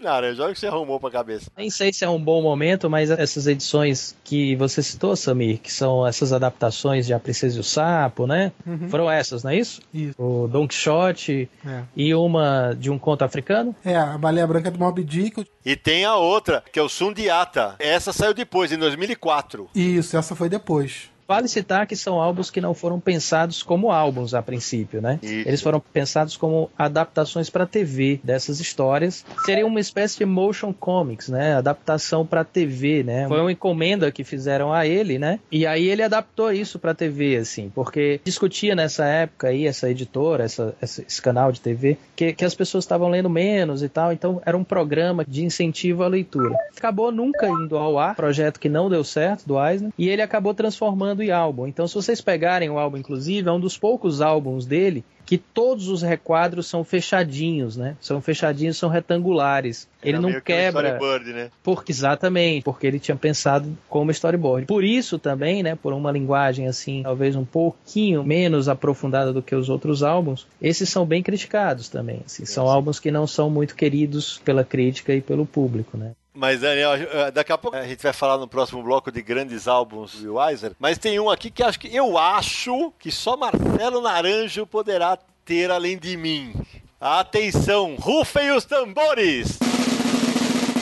Nara, 0.02 0.34
joga 0.34 0.52
que 0.52 0.60
você 0.60 0.66
arrumou 0.66 1.00
pra 1.00 1.10
cabeça. 1.10 1.50
Nem 1.56 1.70
sei 1.70 1.92
se 1.92 2.04
é 2.04 2.08
um 2.08 2.22
bom 2.22 2.42
momento, 2.42 2.90
mas 2.90 3.10
essas 3.10 3.46
edições 3.46 4.14
que 4.22 4.54
você 4.56 4.82
citou, 4.82 5.16
Samir, 5.16 5.58
que 5.58 5.72
são 5.72 6.06
essas 6.06 6.32
adaptações 6.32 7.06
de 7.06 7.14
A 7.14 7.18
Princesa 7.18 7.56
e 7.56 7.60
o 7.60 7.64
Sapo, 7.64 8.26
né? 8.26 8.52
Uhum. 8.66 8.88
Foram 8.88 9.10
essas, 9.10 9.42
não 9.42 9.50
é 9.50 9.56
isso? 9.56 9.80
Isso. 9.92 10.14
O 10.18 10.46
Don 10.46 10.68
Quixote 10.68 11.48
é. 11.66 11.82
e 11.96 12.14
uma 12.14 12.74
de 12.78 12.90
um 12.90 12.98
conto 12.98 13.22
africano? 13.22 13.74
É, 13.84 13.96
a 13.96 14.18
Baleia 14.18 14.46
Branca 14.46 14.70
do 14.70 14.78
Moby 14.78 15.04
Dick. 15.04 15.46
E 15.64 15.76
tem 15.76 16.04
a 16.04 16.16
outra, 16.16 16.62
que 16.70 16.78
é 16.78 16.82
o 16.82 16.88
Sundiata. 16.88 17.76
Essa 17.78 18.12
saiu 18.12 18.34
depois, 18.34 18.70
em 18.72 18.78
2004. 18.78 19.70
Isso, 19.74 20.16
essa 20.16 20.36
foi 20.36 20.48
depois. 20.48 21.13
Vale 21.26 21.48
citar 21.48 21.86
que 21.86 21.96
são 21.96 22.20
álbuns 22.20 22.50
que 22.50 22.60
não 22.60 22.74
foram 22.74 23.00
pensados 23.00 23.62
como 23.62 23.90
álbuns 23.90 24.34
a 24.34 24.42
princípio, 24.42 25.00
né? 25.00 25.18
Isso. 25.22 25.48
Eles 25.48 25.62
foram 25.62 25.80
pensados 25.80 26.36
como 26.36 26.70
adaptações 26.76 27.48
para 27.48 27.66
TV 27.66 28.20
dessas 28.22 28.60
histórias. 28.60 29.24
Seria 29.44 29.66
uma 29.66 29.80
espécie 29.80 30.18
de 30.18 30.24
motion 30.24 30.72
comics, 30.72 31.28
né? 31.28 31.54
Adaptação 31.54 32.26
para 32.26 32.44
TV, 32.44 33.02
né? 33.02 33.26
Foi 33.26 33.40
uma 33.40 33.52
encomenda 33.52 34.10
que 34.12 34.24
fizeram 34.24 34.72
a 34.72 34.86
ele, 34.86 35.18
né? 35.18 35.40
E 35.50 35.66
aí 35.66 35.88
ele 35.88 36.02
adaptou 36.02 36.52
isso 36.52 36.78
para 36.78 36.94
TV, 36.94 37.36
assim, 37.36 37.70
porque 37.74 38.20
discutia 38.24 38.74
nessa 38.74 39.04
época 39.04 39.48
aí 39.48 39.66
essa 39.66 39.90
editora, 39.90 40.44
essa, 40.44 40.74
esse 40.80 41.22
canal 41.22 41.50
de 41.50 41.60
TV, 41.60 41.96
que, 42.14 42.32
que 42.32 42.44
as 42.44 42.54
pessoas 42.54 42.84
estavam 42.84 43.08
lendo 43.08 43.30
menos 43.30 43.82
e 43.82 43.88
tal. 43.88 44.12
Então 44.12 44.42
era 44.44 44.56
um 44.56 44.64
programa 44.64 45.24
de 45.26 45.44
incentivo 45.44 46.02
à 46.02 46.08
leitura. 46.08 46.54
Acabou 46.76 47.10
nunca 47.10 47.48
indo 47.48 47.76
ao 47.76 47.98
ar, 47.98 48.14
projeto 48.14 48.60
que 48.60 48.68
não 48.68 48.90
deu 48.90 49.04
certo 49.04 49.46
do 49.46 49.62
Eisner, 49.64 49.92
e 49.98 50.08
ele 50.08 50.22
acabou 50.22 50.52
transformando 50.52 51.13
e 51.22 51.30
álbum. 51.30 51.66
Então, 51.66 51.86
se 51.86 51.94
vocês 51.94 52.20
pegarem 52.20 52.70
o 52.70 52.78
álbum, 52.78 52.96
inclusive, 52.96 53.48
é 53.48 53.52
um 53.52 53.60
dos 53.60 53.76
poucos 53.78 54.20
álbuns 54.20 54.66
dele 54.66 55.04
que 55.26 55.38
todos 55.38 55.88
os 55.88 56.02
requadros 56.02 56.66
são 56.66 56.84
fechadinhos, 56.84 57.76
né? 57.76 57.96
São 58.00 58.20
fechadinhos, 58.20 58.76
são 58.76 58.88
retangulares. 58.90 59.88
Ele 60.02 60.18
não 60.18 60.40
quebra. 60.40 60.98
né? 61.32 61.50
Porque 61.62 61.92
exatamente, 61.92 62.62
porque 62.62 62.86
ele 62.86 62.98
tinha 62.98 63.16
pensado 63.16 63.76
como 63.88 64.10
storyboard. 64.10 64.66
Por 64.66 64.84
isso 64.84 65.18
também, 65.18 65.62
né, 65.62 65.74
por 65.74 65.92
uma 65.92 66.12
linguagem 66.12 66.66
assim, 66.68 67.02
talvez 67.02 67.34
um 67.36 67.44
pouquinho 67.44 68.22
menos 68.22 68.68
aprofundada 68.68 69.32
do 69.32 69.42
que 69.42 69.54
os 69.54 69.70
outros 69.70 70.02
álbuns, 70.02 70.46
esses 70.60 70.88
são 70.88 71.06
bem 71.06 71.22
criticados 71.22 71.88
também, 71.88 72.20
assim. 72.26 72.44
São 72.44 72.68
álbuns 72.68 73.00
que 73.00 73.10
não 73.10 73.26
são 73.26 73.48
muito 73.48 73.74
queridos 73.74 74.38
pela 74.44 74.62
crítica 74.62 75.14
e 75.14 75.22
pelo 75.22 75.46
público, 75.46 75.96
né? 75.96 76.12
Mas, 76.34 76.60
Daniel, 76.60 76.94
eh, 76.94 77.30
daqui 77.30 77.52
a 77.52 77.58
pouco 77.58 77.76
a 77.76 77.86
gente 77.86 78.02
vai 78.02 78.12
falar 78.12 78.36
no 78.38 78.48
próximo 78.48 78.82
bloco 78.82 79.12
de 79.12 79.22
grandes 79.22 79.68
álbuns 79.68 80.16
do 80.16 80.34
Weiser. 80.34 80.72
Mas 80.80 80.98
tem 80.98 81.20
um 81.20 81.30
aqui 81.30 81.48
que 81.48 81.62
acho 81.62 81.78
que 81.78 81.94
eu 81.94 82.18
acho 82.18 82.92
que 82.98 83.12
só 83.12 83.36
Marcelo 83.36 84.00
Naranjo 84.00 84.66
poderá 84.66 85.16
ter 85.44 85.70
além 85.70 85.96
de 85.96 86.16
mim. 86.16 86.52
Atenção, 87.00 87.94
rufem 87.96 88.50
os 88.50 88.64
tambores! 88.64 89.58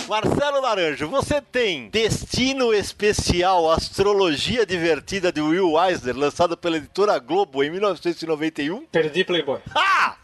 Marcelo 0.09 0.61
Naranjo, 0.61 1.09
você 1.09 1.40
tem 1.40 1.88
Destino 1.90 2.72
Especial 2.72 3.70
Astrologia 3.70 4.64
Divertida 4.64 5.30
de 5.32 5.40
Will 5.40 5.78
Eisner, 5.82 6.16
lançado 6.16 6.57
pela 6.57 6.76
editora 6.76 7.18
Globo 7.18 7.62
em 7.62 7.70
1991? 7.70 8.86
Perdi 8.86 9.24
Playboy. 9.24 9.61
Ah! 9.74 10.16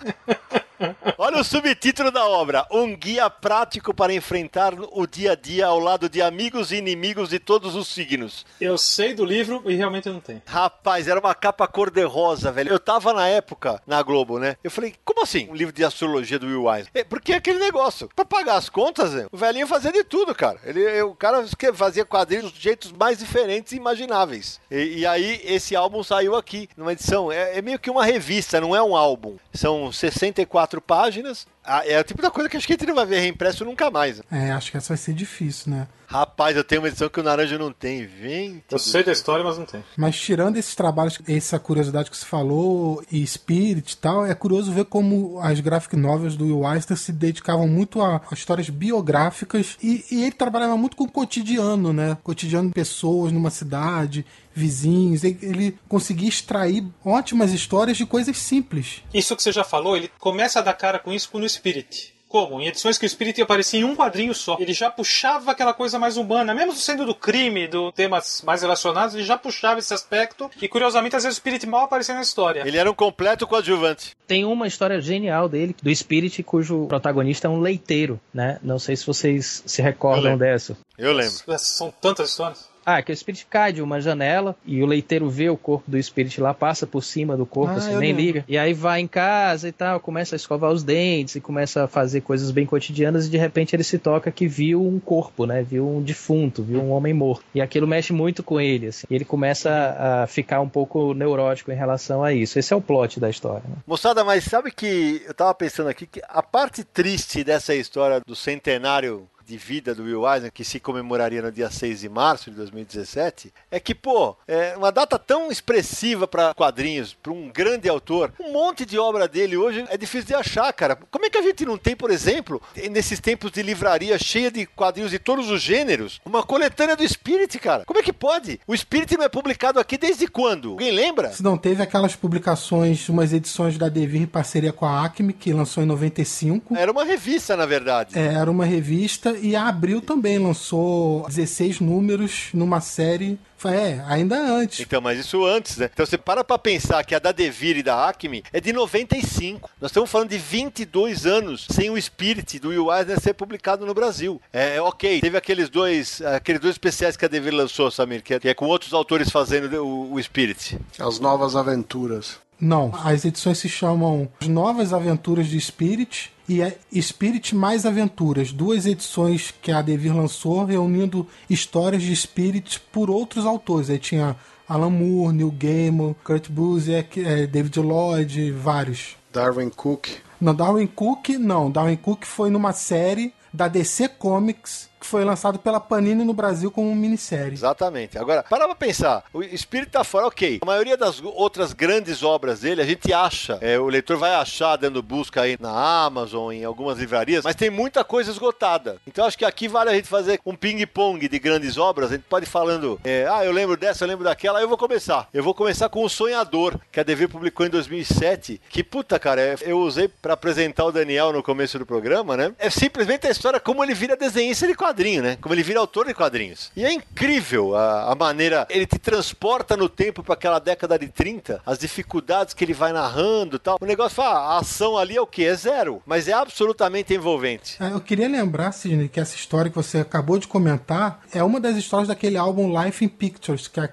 Olha 1.16 1.38
o 1.38 1.44
subtítulo 1.44 2.10
da 2.10 2.26
obra: 2.26 2.66
Um 2.70 2.96
guia 2.96 3.28
prático 3.28 3.94
para 3.94 4.12
enfrentar 4.12 4.74
o 4.74 5.06
dia 5.06 5.32
a 5.32 5.34
dia 5.34 5.66
ao 5.66 5.78
lado 5.78 6.08
de 6.08 6.22
amigos 6.22 6.70
e 6.72 6.76
inimigos 6.76 7.30
de 7.30 7.38
todos 7.38 7.74
os 7.74 7.88
signos. 7.88 8.46
Eu 8.60 8.78
sei 8.78 9.14
do 9.14 9.24
livro 9.24 9.62
e 9.66 9.74
realmente 9.74 10.08
não 10.08 10.20
tem. 10.20 10.42
Rapaz, 10.46 11.08
era 11.08 11.20
uma 11.20 11.34
capa 11.34 11.66
cor-de-rosa, 11.66 12.52
velho. 12.52 12.70
Eu 12.70 12.78
tava 12.78 13.12
na 13.12 13.28
época 13.28 13.80
na 13.86 14.02
Globo, 14.02 14.38
né? 14.38 14.56
Eu 14.62 14.70
falei, 14.70 14.94
como 15.04 15.22
assim? 15.22 15.48
Um 15.50 15.54
livro 15.54 15.72
de 15.72 15.84
astrologia 15.84 16.38
do 16.38 16.46
Will 16.46 16.64
Wise? 16.64 16.88
É, 16.94 17.04
porque 17.04 17.32
é 17.32 17.36
aquele 17.36 17.58
negócio. 17.58 18.08
Pra 18.14 18.24
pagar 18.24 18.56
as 18.56 18.68
contas, 18.68 19.12
né? 19.12 19.26
o 19.32 19.36
velhinho 19.36 19.66
fazia 19.66 19.92
de 19.92 20.04
tudo, 20.04 20.34
cara. 20.34 20.58
Ele, 20.64 21.02
o 21.02 21.14
cara 21.14 21.44
fazia 21.74 22.04
quadrinhos 22.04 22.52
de 22.52 22.60
jeitos 22.60 22.92
mais 22.92 23.18
diferentes 23.18 23.72
e 23.72 23.76
imagináveis. 23.76 24.60
E, 24.70 24.98
e 24.98 25.06
aí, 25.06 25.40
esse 25.44 25.74
álbum 25.74 26.02
saiu 26.02 26.36
aqui, 26.36 26.68
numa 26.76 26.92
edição. 26.92 27.30
É, 27.32 27.58
é 27.58 27.62
meio 27.62 27.78
que 27.78 27.90
uma 27.90 28.04
revista, 28.04 28.60
não 28.60 28.74
é 28.74 28.82
um 28.82 28.96
álbum. 28.96 29.36
São 29.52 29.90
64 29.90 30.67
quatro 30.68 30.80
páginas. 30.82 31.46
É 31.86 31.98
o 31.98 32.04
tipo 32.04 32.20
da 32.20 32.30
coisa 32.30 32.48
que 32.48 32.56
acho 32.56 32.66
que 32.66 32.74
a 32.74 32.76
gente 32.76 32.86
não 32.86 32.94
vai 32.94 33.06
ver 33.06 33.20
reimpresso 33.20 33.64
nunca 33.64 33.90
mais. 33.90 34.20
É, 34.30 34.52
acho 34.52 34.70
que 34.70 34.76
essa 34.76 34.88
vai 34.88 34.98
ser 34.98 35.14
difícil, 35.14 35.72
né? 35.72 35.88
Rapaz, 36.10 36.56
eu 36.56 36.64
tenho 36.64 36.80
uma 36.80 36.88
edição 36.88 37.10
que 37.10 37.20
o 37.20 37.22
Naranja 37.22 37.58
não 37.58 37.70
tem. 37.70 38.06
Vem. 38.06 38.64
Eu 38.70 38.78
sei 38.78 39.04
da 39.04 39.12
história, 39.12 39.44
mas 39.44 39.58
não 39.58 39.66
tem. 39.66 39.84
Mas 39.94 40.18
tirando 40.18 40.56
esses 40.56 40.74
trabalhos, 40.74 41.18
essa 41.28 41.58
curiosidade 41.58 42.10
que 42.10 42.16
você 42.16 42.24
falou, 42.24 43.04
e 43.12 43.26
Spirit 43.26 43.92
e 43.92 43.96
tal, 43.98 44.24
é 44.24 44.34
curioso 44.34 44.72
ver 44.72 44.86
como 44.86 45.38
as 45.38 45.60
graphic 45.60 45.94
novels 45.96 46.34
do 46.34 46.46
Will 46.46 46.72
Eisner 46.72 46.96
se 46.96 47.12
dedicavam 47.12 47.68
muito 47.68 48.00
a, 48.00 48.22
a 48.30 48.34
histórias 48.34 48.70
biográficas 48.70 49.76
e, 49.82 50.02
e, 50.10 50.22
ele 50.22 50.32
trabalhava 50.32 50.78
muito 50.78 50.96
com 50.96 51.04
o 51.04 51.10
cotidiano, 51.10 51.92
né? 51.92 52.16
Cotidiano 52.24 52.68
de 52.68 52.74
pessoas 52.74 53.30
numa 53.30 53.50
cidade, 53.50 54.24
vizinhos. 54.54 55.24
Ele, 55.24 55.38
ele 55.42 55.78
conseguia 55.90 56.30
extrair 56.30 56.86
ótimas 57.04 57.52
histórias 57.52 57.98
de 57.98 58.06
coisas 58.06 58.38
simples. 58.38 59.02
Isso 59.12 59.36
que 59.36 59.42
você 59.42 59.52
já 59.52 59.62
falou, 59.62 59.94
ele 59.94 60.10
começa 60.18 60.58
a 60.58 60.62
dar 60.62 60.72
cara 60.72 60.98
com 60.98 61.12
isso 61.12 61.28
no 61.38 61.46
Spirit. 61.46 62.16
Como? 62.28 62.60
Em 62.60 62.66
edições 62.68 62.98
que 62.98 63.04
o 63.04 63.06
espírito 63.06 63.38
ia 63.38 63.44
aparecer 63.44 63.78
em 63.78 63.84
um 63.84 63.96
quadrinho 63.96 64.34
só. 64.34 64.56
Ele 64.60 64.72
já 64.72 64.90
puxava 64.90 65.50
aquela 65.50 65.72
coisa 65.72 65.98
mais 65.98 66.16
humana, 66.16 66.54
mesmo 66.54 66.74
sendo 66.74 67.06
do 67.06 67.14
crime, 67.14 67.66
do 67.66 67.90
temas 67.92 68.42
mais 68.44 68.62
relacionados, 68.62 69.14
ele 69.14 69.24
já 69.24 69.38
puxava 69.38 69.78
esse 69.78 69.94
aspecto. 69.94 70.50
E 70.60 70.68
curiosamente, 70.68 71.16
às 71.16 71.24
vezes 71.24 71.38
o 71.38 71.40
espírito 71.40 71.66
mal 71.66 71.84
aparecia 71.84 72.14
na 72.14 72.20
história. 72.20 72.62
Ele 72.66 72.76
era 72.76 72.90
um 72.90 72.94
completo 72.94 73.46
coadjuvante. 73.46 74.16
Tem 74.26 74.44
uma 74.44 74.66
história 74.66 75.00
genial 75.00 75.48
dele, 75.48 75.74
do 75.82 75.94
Spirit, 75.94 76.42
cujo 76.42 76.86
protagonista 76.86 77.46
é 77.46 77.50
um 77.50 77.60
leiteiro, 77.60 78.20
né? 78.32 78.58
Não 78.62 78.78
sei 78.78 78.94
se 78.94 79.06
vocês 79.06 79.62
se 79.64 79.80
recordam 79.80 80.32
Eu 80.32 80.38
dessa. 80.38 80.76
Eu 80.98 81.12
lembro. 81.12 81.34
São 81.58 81.90
tantas 81.90 82.30
histórias. 82.30 82.67
Ah, 82.90 83.02
que 83.02 83.12
o 83.12 83.16
Spirit 83.16 83.46
cai 83.50 83.70
de 83.70 83.82
uma 83.82 84.00
janela 84.00 84.56
e 84.64 84.82
o 84.82 84.86
leiteiro 84.86 85.28
vê 85.28 85.50
o 85.50 85.58
corpo 85.58 85.90
do 85.90 86.02
Spirit 86.02 86.40
lá, 86.40 86.54
passa 86.54 86.86
por 86.86 87.04
cima 87.04 87.36
do 87.36 87.44
corpo, 87.44 87.74
ah, 87.74 87.76
assim, 87.76 87.90
nem 87.90 88.14
lembro. 88.14 88.22
liga. 88.22 88.44
E 88.48 88.56
aí 88.56 88.72
vai 88.72 89.00
em 89.00 89.06
casa 89.06 89.68
e 89.68 89.72
tal, 89.72 90.00
começa 90.00 90.34
a 90.34 90.38
escovar 90.38 90.70
os 90.70 90.82
dentes 90.82 91.36
e 91.36 91.40
começa 91.40 91.84
a 91.84 91.86
fazer 91.86 92.22
coisas 92.22 92.50
bem 92.50 92.64
cotidianas 92.64 93.26
e 93.26 93.30
de 93.30 93.36
repente 93.36 93.76
ele 93.76 93.84
se 93.84 93.98
toca 93.98 94.32
que 94.32 94.48
viu 94.48 94.82
um 94.82 94.98
corpo, 94.98 95.44
né? 95.44 95.62
Viu 95.62 95.86
um 95.86 96.00
defunto, 96.00 96.62
viu 96.62 96.80
um 96.80 96.90
homem 96.92 97.12
morto. 97.12 97.44
E 97.54 97.60
aquilo 97.60 97.86
mexe 97.86 98.14
muito 98.14 98.42
com 98.42 98.58
ele, 98.58 98.86
assim. 98.86 99.06
E 99.10 99.14
ele 99.14 99.24
começa 99.26 99.70
a 99.98 100.26
ficar 100.26 100.62
um 100.62 100.68
pouco 100.68 101.12
neurótico 101.12 101.70
em 101.70 101.76
relação 101.76 102.24
a 102.24 102.32
isso. 102.32 102.58
Esse 102.58 102.72
é 102.72 102.76
o 102.76 102.80
plot 102.80 103.20
da 103.20 103.28
história. 103.28 103.64
Né? 103.68 103.76
Moçada, 103.86 104.24
mas 104.24 104.44
sabe 104.44 104.70
que 104.70 105.22
eu 105.26 105.34
tava 105.34 105.54
pensando 105.54 105.90
aqui 105.90 106.06
que 106.06 106.22
a 106.26 106.42
parte 106.42 106.82
triste 106.84 107.44
dessa 107.44 107.74
história 107.74 108.22
do 108.26 108.34
centenário 108.34 109.28
de 109.48 109.56
vida 109.56 109.94
do 109.94 110.02
Will 110.04 110.30
Eisner, 110.30 110.52
que 110.52 110.62
se 110.62 110.78
comemoraria 110.78 111.40
no 111.40 111.50
dia 111.50 111.70
6 111.70 112.00
de 112.00 112.08
março 112.08 112.50
de 112.50 112.56
2017, 112.56 113.50
é 113.70 113.80
que, 113.80 113.94
pô, 113.94 114.36
é 114.46 114.76
uma 114.76 114.92
data 114.92 115.18
tão 115.18 115.50
expressiva 115.50 116.28
para 116.28 116.52
quadrinhos, 116.52 117.14
para 117.14 117.32
um 117.32 117.48
grande 117.48 117.88
autor, 117.88 118.30
um 118.38 118.52
monte 118.52 118.84
de 118.84 118.98
obra 118.98 119.26
dele 119.26 119.56
hoje 119.56 119.86
é 119.88 119.96
difícil 119.96 120.26
de 120.26 120.34
achar, 120.34 120.70
cara. 120.74 120.96
Como 121.10 121.24
é 121.24 121.30
que 121.30 121.38
a 121.38 121.42
gente 121.42 121.64
não 121.64 121.78
tem, 121.78 121.96
por 121.96 122.10
exemplo, 122.10 122.60
nesses 122.90 123.20
tempos 123.20 123.50
de 123.50 123.62
livraria 123.62 124.18
cheia 124.18 124.50
de 124.50 124.66
quadrinhos 124.66 125.10
de 125.10 125.18
todos 125.18 125.50
os 125.50 125.62
gêneros, 125.62 126.20
uma 126.26 126.42
coletânea 126.42 126.94
do 126.94 127.08
Spirit, 127.08 127.58
cara? 127.58 127.84
Como 127.86 127.98
é 127.98 128.02
que 128.02 128.12
pode? 128.12 128.60
O 128.66 128.76
Spirit 128.76 129.16
não 129.16 129.24
é 129.24 129.28
publicado 129.30 129.80
aqui 129.80 129.96
desde 129.96 130.26
quando? 130.28 130.72
Alguém 130.72 130.90
lembra? 130.90 131.32
Se 131.32 131.42
não 131.42 131.56
teve 131.56 131.82
aquelas 131.82 132.14
publicações, 132.14 133.08
umas 133.08 133.32
edições 133.32 133.78
da 133.78 133.88
Devir 133.88 134.20
em 134.20 134.26
parceria 134.26 134.74
com 134.74 134.84
a 134.84 135.04
Acme, 135.04 135.32
que 135.32 135.54
lançou 135.54 135.82
em 135.82 135.86
95. 135.86 136.76
Era 136.76 136.92
uma 136.92 137.04
revista, 137.04 137.56
na 137.56 137.64
verdade. 137.64 138.18
É, 138.18 138.34
era 138.34 138.50
uma 138.50 138.66
revista 138.66 139.37
e 139.40 139.56
a 139.56 139.68
Abril 139.68 140.00
também 140.00 140.38
lançou 140.38 141.26
16 141.28 141.80
números 141.80 142.48
numa 142.52 142.80
série 142.80 143.38
é, 143.64 144.00
ainda 144.06 144.36
antes. 144.36 144.80
Então, 144.80 145.00
mas 145.00 145.18
isso 145.18 145.44
antes, 145.44 145.78
né? 145.78 145.90
Então 145.92 146.06
você 146.06 146.16
para 146.16 146.44
pra 146.44 146.58
pensar 146.58 147.04
que 147.04 147.14
a 147.14 147.18
da 147.18 147.32
Devir 147.32 147.76
e 147.76 147.82
da 147.82 148.08
Acme 148.08 148.44
é 148.52 148.60
de 148.60 148.72
95. 148.72 149.68
Nós 149.80 149.90
estamos 149.90 150.10
falando 150.10 150.30
de 150.30 150.38
22 150.38 151.26
anos 151.26 151.66
sem 151.70 151.90
o 151.90 152.00
Spirit 152.00 152.58
do 152.58 152.68
Will 152.68 152.92
Eisner 152.92 153.20
ser 153.20 153.34
publicado 153.34 153.84
no 153.84 153.94
Brasil. 153.94 154.40
É, 154.52 154.76
é 154.76 154.82
ok. 154.82 155.20
Teve 155.20 155.36
aqueles 155.36 155.68
dois, 155.68 156.22
aqueles 156.22 156.60
dois 156.60 156.74
especiais 156.74 157.16
que 157.16 157.24
a 157.24 157.28
Devir 157.28 157.54
lançou, 157.54 157.90
Samir, 157.90 158.22
que 158.22 158.34
é, 158.34 158.40
que 158.40 158.48
é 158.48 158.54
com 158.54 158.66
outros 158.66 158.92
autores 158.92 159.30
fazendo 159.30 159.84
o, 159.84 160.14
o 160.14 160.22
Spirit. 160.22 160.78
As 160.98 161.18
Novas 161.18 161.56
Aventuras. 161.56 162.38
Não, 162.60 162.92
as 163.04 163.24
edições 163.24 163.58
se 163.58 163.68
chamam 163.68 164.28
As 164.40 164.48
Novas 164.48 164.92
Aventuras 164.92 165.46
de 165.46 165.60
Spirit 165.60 166.32
e 166.48 166.60
é 166.60 166.76
Spirit 167.00 167.54
mais 167.54 167.86
Aventuras, 167.86 168.52
duas 168.52 168.86
edições 168.86 169.54
que 169.62 169.70
a 169.70 169.82
Devir 169.82 170.16
lançou, 170.16 170.64
reunindo 170.64 171.26
histórias 171.48 172.02
de 172.02 172.14
Spirit 172.16 172.80
por 172.92 173.10
outros 173.10 173.46
autores. 173.46 173.90
Aí 173.90 173.98
tinha 173.98 174.34
Alan 174.68 174.90
Moore, 174.90 175.34
Neil 175.34 175.54
Gaiman, 175.56 176.16
Kurt 176.24 176.50
Busiek, 176.50 177.24
é, 177.24 177.46
David 177.46 177.78
Lloyd, 177.78 178.50
vários. 178.52 179.16
Darwin 179.32 179.68
Cook. 179.68 180.08
Não, 180.40 180.54
Darwin 180.54 180.86
Cook 180.86 181.30
não. 181.38 181.70
Darwin 181.70 181.96
Cook 181.96 182.24
foi 182.24 182.50
numa 182.50 182.72
série 182.72 183.32
da 183.52 183.68
DC 183.68 184.08
Comics 184.08 184.87
foi 185.08 185.24
lançado 185.24 185.58
pela 185.58 185.80
Panini 185.80 186.24
no 186.24 186.34
Brasil 186.34 186.70
como 186.70 186.94
minissérie. 186.94 187.54
Exatamente. 187.54 188.18
Agora, 188.18 188.42
para 188.42 188.66
pra 188.66 188.74
pensar. 188.74 189.24
O 189.32 189.42
Espírito 189.42 189.92
tá 189.92 190.04
fora, 190.04 190.26
ok. 190.26 190.58
A 190.62 190.66
maioria 190.66 190.96
das 190.96 191.20
outras 191.22 191.72
grandes 191.72 192.22
obras 192.22 192.60
dele, 192.60 192.82
a 192.82 192.84
gente 192.84 193.12
acha. 193.12 193.58
É, 193.60 193.78
o 193.78 193.86
leitor 193.86 194.16
vai 194.16 194.34
achar 194.34 194.76
dando 194.76 195.02
busca 195.02 195.42
aí 195.42 195.56
na 195.58 196.04
Amazon, 196.04 196.52
em 196.52 196.64
algumas 196.64 196.98
livrarias, 196.98 197.44
mas 197.44 197.56
tem 197.56 197.70
muita 197.70 198.04
coisa 198.04 198.30
esgotada. 198.30 199.00
Então 199.06 199.24
acho 199.24 199.38
que 199.38 199.44
aqui 199.44 199.66
vale 199.66 199.90
a 199.90 199.94
gente 199.94 200.08
fazer 200.08 200.40
um 200.44 200.54
ping-pong 200.54 201.26
de 201.26 201.38
grandes 201.38 201.78
obras. 201.78 202.10
A 202.10 202.14
gente 202.14 202.26
pode 202.28 202.46
ir 202.46 202.48
falando, 202.48 203.00
é, 203.02 203.26
ah, 203.30 203.44
eu 203.44 203.52
lembro 203.52 203.76
dessa, 203.76 204.04
eu 204.04 204.08
lembro 204.08 204.24
daquela, 204.24 204.60
eu 204.60 204.68
vou 204.68 204.76
começar. 204.76 205.28
Eu 205.32 205.42
vou 205.42 205.54
começar 205.54 205.88
com 205.88 206.04
O 206.04 206.08
Sonhador, 206.08 206.78
que 206.92 207.00
a 207.00 207.02
DV 207.02 207.28
publicou 207.28 207.64
em 207.64 207.70
2007. 207.70 208.60
Que 208.68 208.84
puta, 208.84 209.18
cara, 209.18 209.40
é, 209.40 209.56
eu 209.62 209.78
usei 209.78 210.08
para 210.08 210.34
apresentar 210.34 210.84
o 210.84 210.92
Daniel 210.92 211.32
no 211.32 211.42
começo 211.42 211.78
do 211.78 211.86
programa, 211.86 212.36
né? 212.36 212.52
É 212.58 212.68
simplesmente 212.68 213.26
a 213.26 213.30
história 213.30 213.58
como 213.58 213.82
ele 213.82 213.94
vira 213.94 214.16
desenhista 214.16 214.66
de 214.66 214.74
quadrinho, 214.98 215.22
né? 215.22 215.38
Como 215.40 215.54
ele 215.54 215.62
vira 215.62 215.78
autor 215.78 216.06
de 216.06 216.14
quadrinhos. 216.14 216.72
E 216.74 216.84
é 216.84 216.92
incrível 216.92 217.76
a, 217.76 218.12
a 218.12 218.14
maneira. 218.16 218.66
Ele 218.68 218.84
te 218.84 218.98
transporta 218.98 219.76
no 219.76 219.88
tempo 219.88 220.24
para 220.24 220.34
aquela 220.34 220.58
década 220.58 220.98
de 220.98 221.06
30, 221.08 221.62
as 221.64 221.78
dificuldades 221.78 222.52
que 222.52 222.64
ele 222.64 222.74
vai 222.74 222.92
narrando 222.92 223.56
e 223.56 223.58
tal. 223.58 223.78
O 223.80 223.86
negócio 223.86 224.16
fala, 224.16 224.38
ah, 224.38 224.54
a 224.54 224.58
ação 224.58 224.98
ali 224.98 225.16
é 225.16 225.20
o 225.20 225.26
quê? 225.26 225.44
É 225.44 225.54
zero. 225.54 226.02
Mas 226.04 226.26
é 226.26 226.32
absolutamente 226.32 227.14
envolvente. 227.14 227.76
É, 227.80 227.92
eu 227.92 228.00
queria 228.00 228.28
lembrar, 228.28 228.72
Sidney, 228.72 229.08
que 229.08 229.20
essa 229.20 229.36
história 229.36 229.70
que 229.70 229.76
você 229.76 229.98
acabou 229.98 230.38
de 230.38 230.48
comentar 230.48 231.22
é 231.32 231.42
uma 231.44 231.60
das 231.60 231.76
histórias 231.76 232.08
daquele 232.08 232.36
álbum 232.36 232.82
Life 232.82 233.04
in 233.04 233.08
Pictures 233.08 233.68
que 233.68 233.78
a, 233.78 233.88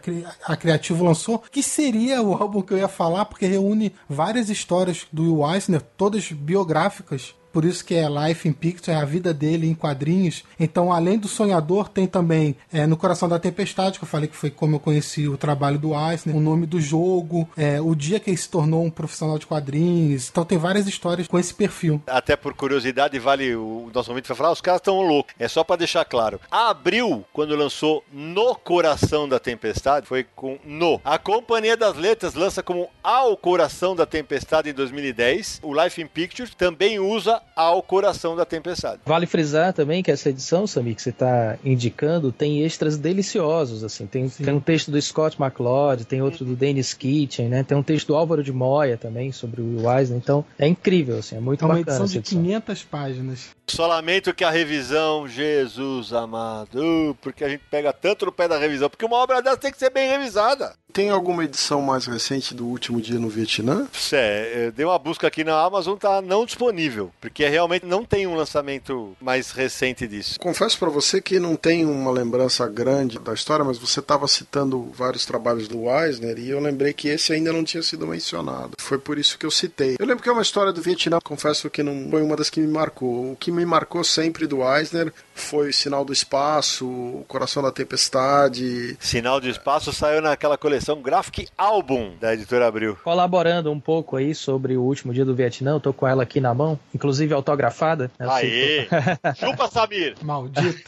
a 0.45 0.57
Criativo 0.57 1.05
lançou, 1.05 1.43
que 1.51 1.61
seria 1.61 2.21
o 2.21 2.33
álbum 2.41 2.61
que 2.61 2.73
eu 2.73 2.77
ia 2.79 2.87
falar, 2.87 3.25
porque 3.25 3.45
reúne 3.45 3.93
várias 4.09 4.49
histórias 4.49 5.05
do 5.11 5.35
Will 5.35 5.53
Eisner, 5.53 5.81
todas 5.81 6.31
biográficas 6.31 7.35
por 7.55 7.63
isso 7.63 7.85
que 7.85 7.95
é 7.95 8.05
Life 8.09 8.45
in 8.49 8.51
Picture, 8.51 8.91
é 8.91 8.99
a 8.99 9.05
vida 9.05 9.33
dele 9.33 9.65
em 9.65 9.73
quadrinhos. 9.73 10.43
Então, 10.59 10.91
além 10.91 11.17
do 11.17 11.29
Sonhador, 11.29 11.87
tem 11.87 12.05
também 12.05 12.53
é, 12.69 12.85
No 12.85 12.97
Coração 12.97 13.29
da 13.29 13.39
Tempestade, 13.39 13.97
que 13.97 14.03
eu 14.03 14.09
falei 14.09 14.27
que 14.27 14.35
foi 14.35 14.49
como 14.51 14.75
eu 14.75 14.79
conheci 14.81 15.25
o 15.29 15.37
trabalho 15.37 15.79
do 15.79 15.93
Eisner, 15.97 16.35
o 16.35 16.41
nome 16.41 16.65
do 16.65 16.81
jogo, 16.81 17.47
é, 17.55 17.79
o 17.79 17.95
dia 17.95 18.19
que 18.19 18.29
ele 18.29 18.35
se 18.35 18.49
tornou 18.49 18.83
um 18.83 18.89
profissional 18.89 19.39
de 19.39 19.47
quadrinhos. 19.47 20.27
Então, 20.29 20.43
tem 20.43 20.57
várias 20.57 20.85
histórias 20.85 21.29
com 21.29 21.39
esse 21.39 21.53
perfil. 21.53 22.01
Até 22.07 22.35
por 22.35 22.53
curiosidade, 22.53 23.17
vale 23.19 23.55
o 23.55 23.89
nosso 23.93 24.09
ouvinte 24.11 24.27
vai 24.27 24.35
falar, 24.35 24.49
ah, 24.49 24.51
os 24.51 24.59
caras 24.59 24.81
estão 24.81 24.99
loucos. 24.99 25.33
É 25.39 25.47
só 25.47 25.63
para 25.63 25.77
deixar 25.77 26.03
claro. 26.03 26.41
Abril, 26.51 27.23
quando 27.31 27.55
lançou 27.55 28.03
No 28.11 28.53
Coração 28.53 29.29
da 29.29 29.39
Tempestade, 29.39 30.07
foi 30.07 30.25
com 30.35 30.59
No. 30.65 30.99
A 31.05 31.17
Companhia 31.17 31.77
das 31.77 31.95
Letras 31.95 32.33
lança 32.33 32.61
como 32.61 32.89
Ao 33.01 33.37
Coração 33.37 33.95
da 33.95 34.05
Tempestade 34.05 34.69
em 34.69 34.73
2010. 34.73 35.61
O 35.63 35.73
Life 35.73 36.01
in 36.01 36.07
Pictures 36.07 36.53
também 36.53 36.99
usa 36.99 37.41
ao 37.55 37.81
coração 37.81 38.35
da 38.35 38.45
tempestade. 38.45 39.01
Vale 39.05 39.25
frisar 39.25 39.73
também 39.73 40.03
que 40.03 40.11
essa 40.11 40.29
edição, 40.29 40.67
Sami, 40.67 40.95
que 40.95 41.01
você 41.01 41.09
está 41.09 41.57
indicando, 41.63 42.31
tem 42.31 42.63
extras 42.63 42.97
deliciosos, 42.97 43.83
assim. 43.83 44.05
Tem, 44.05 44.29
tem, 44.29 44.53
um 44.53 44.59
texto 44.59 44.91
do 44.91 45.01
Scott 45.01 45.41
McCloud, 45.41 46.05
tem 46.05 46.21
outro 46.21 46.45
do 46.45 46.55
Dennis 46.55 46.93
Kitchen, 46.93 47.49
né? 47.49 47.63
Tem 47.63 47.77
um 47.77 47.83
texto 47.83 48.07
do 48.07 48.15
Álvaro 48.15 48.43
de 48.43 48.51
Moya 48.51 48.97
também, 48.97 49.31
sobre 49.31 49.61
o 49.61 49.77
Will 49.77 49.91
Eisner. 49.91 50.17
Então, 50.17 50.45
é 50.59 50.67
incrível, 50.67 51.17
assim, 51.17 51.37
é 51.37 51.39
muito 51.39 51.63
é 51.63 51.65
uma 51.65 51.75
bacana. 51.75 51.97
edição 51.97 52.05
de 52.05 52.17
edição. 52.17 52.41
500 52.41 52.83
páginas. 52.83 53.49
Só 53.67 53.87
lamento 53.87 54.33
que 54.33 54.43
a 54.43 54.51
revisão, 54.51 55.27
Jesus 55.27 56.13
amado, 56.13 57.17
porque 57.21 57.43
a 57.43 57.49
gente 57.49 57.63
pega 57.69 57.91
tanto 57.91 58.25
no 58.25 58.31
pé 58.31 58.47
da 58.47 58.57
revisão, 58.57 58.89
porque 58.89 59.05
uma 59.05 59.17
obra 59.17 59.41
dessa 59.41 59.57
tem 59.57 59.71
que 59.71 59.79
ser 59.79 59.89
bem 59.89 60.07
revisada. 60.09 60.73
Tem 60.95 61.09
alguma 61.09 61.43
edição 61.43 61.81
mais 61.81 62.05
recente 62.05 62.55
do 62.55 62.65
último 62.65 63.01
dia 63.01 63.19
no 63.19 63.27
Vietnã? 63.27 63.85
É, 64.13 64.71
dei 64.71 64.85
uma 64.85 64.97
busca 64.97 65.27
aqui 65.27 65.43
na 65.43 65.59
Amazon, 65.59 65.97
tá 65.97 66.21
não 66.21 66.45
disponível, 66.45 67.11
porque 67.19 67.45
realmente 67.45 67.85
não 67.85 68.05
tem 68.05 68.25
um 68.25 68.33
lançamento 68.33 69.13
mais 69.19 69.51
recente 69.51 70.07
disso. 70.07 70.39
Confesso 70.39 70.79
para 70.79 70.89
você 70.89 71.19
que 71.19 71.37
não 71.37 71.57
tenho 71.57 71.91
uma 71.91 72.11
lembrança 72.11 72.65
grande 72.69 73.19
da 73.19 73.33
história, 73.33 73.65
mas 73.65 73.77
você 73.77 73.99
estava 73.99 74.25
citando 74.25 74.89
vários 74.95 75.25
trabalhos 75.25 75.67
do 75.67 75.89
Eisner 75.89 76.39
e 76.39 76.49
eu 76.49 76.61
lembrei 76.61 76.93
que 76.93 77.09
esse 77.09 77.33
ainda 77.33 77.51
não 77.51 77.65
tinha 77.65 77.83
sido 77.83 78.07
mencionado. 78.07 78.77
Foi 78.79 78.97
por 78.97 79.17
isso 79.17 79.37
que 79.37 79.45
eu 79.45 79.51
citei. 79.51 79.97
Eu 79.99 80.05
lembro 80.05 80.23
que 80.23 80.29
é 80.29 80.31
uma 80.31 80.41
história 80.41 80.71
do 80.71 80.81
Vietnã, 80.81 81.19
confesso 81.21 81.69
que 81.69 81.83
não 81.83 82.09
foi 82.09 82.21
uma 82.21 82.37
das 82.37 82.49
que 82.49 82.61
me 82.61 82.67
marcou. 82.67 83.33
O 83.33 83.35
que 83.35 83.51
me 83.51 83.65
marcou 83.65 84.01
sempre 84.01 84.47
do 84.47 84.63
Eisner 84.63 85.11
foi 85.33 85.73
Sinal 85.73 86.05
do 86.05 86.13
Espaço, 86.13 86.87
O 86.87 87.25
Coração 87.27 87.61
da 87.61 87.69
Tempestade. 87.69 88.95
Sinal 88.97 89.41
do 89.41 89.49
Espaço 89.49 89.91
saiu 89.91 90.21
naquela 90.21 90.57
coleção 90.57 90.84
Graphic 90.93 91.47
Album 91.57 92.13
da 92.19 92.33
editora 92.33 92.67
Abril. 92.67 92.95
Colaborando 93.03 93.71
um 93.71 93.79
pouco 93.79 94.17
aí 94.17 94.35
sobre 94.35 94.77
o 94.77 94.83
último 94.83 95.13
dia 95.13 95.25
do 95.25 95.33
Vietnã, 95.33 95.71
eu 95.71 95.79
tô 95.79 95.91
com 95.91 96.07
ela 96.07 96.21
aqui 96.21 96.39
na 96.39 96.53
mão, 96.53 96.79
inclusive 96.93 97.33
autografada. 97.33 98.11
Aê! 98.19 98.87
Chupa, 99.35 99.67
Samir! 99.67 100.15
Maldito! 100.21 100.83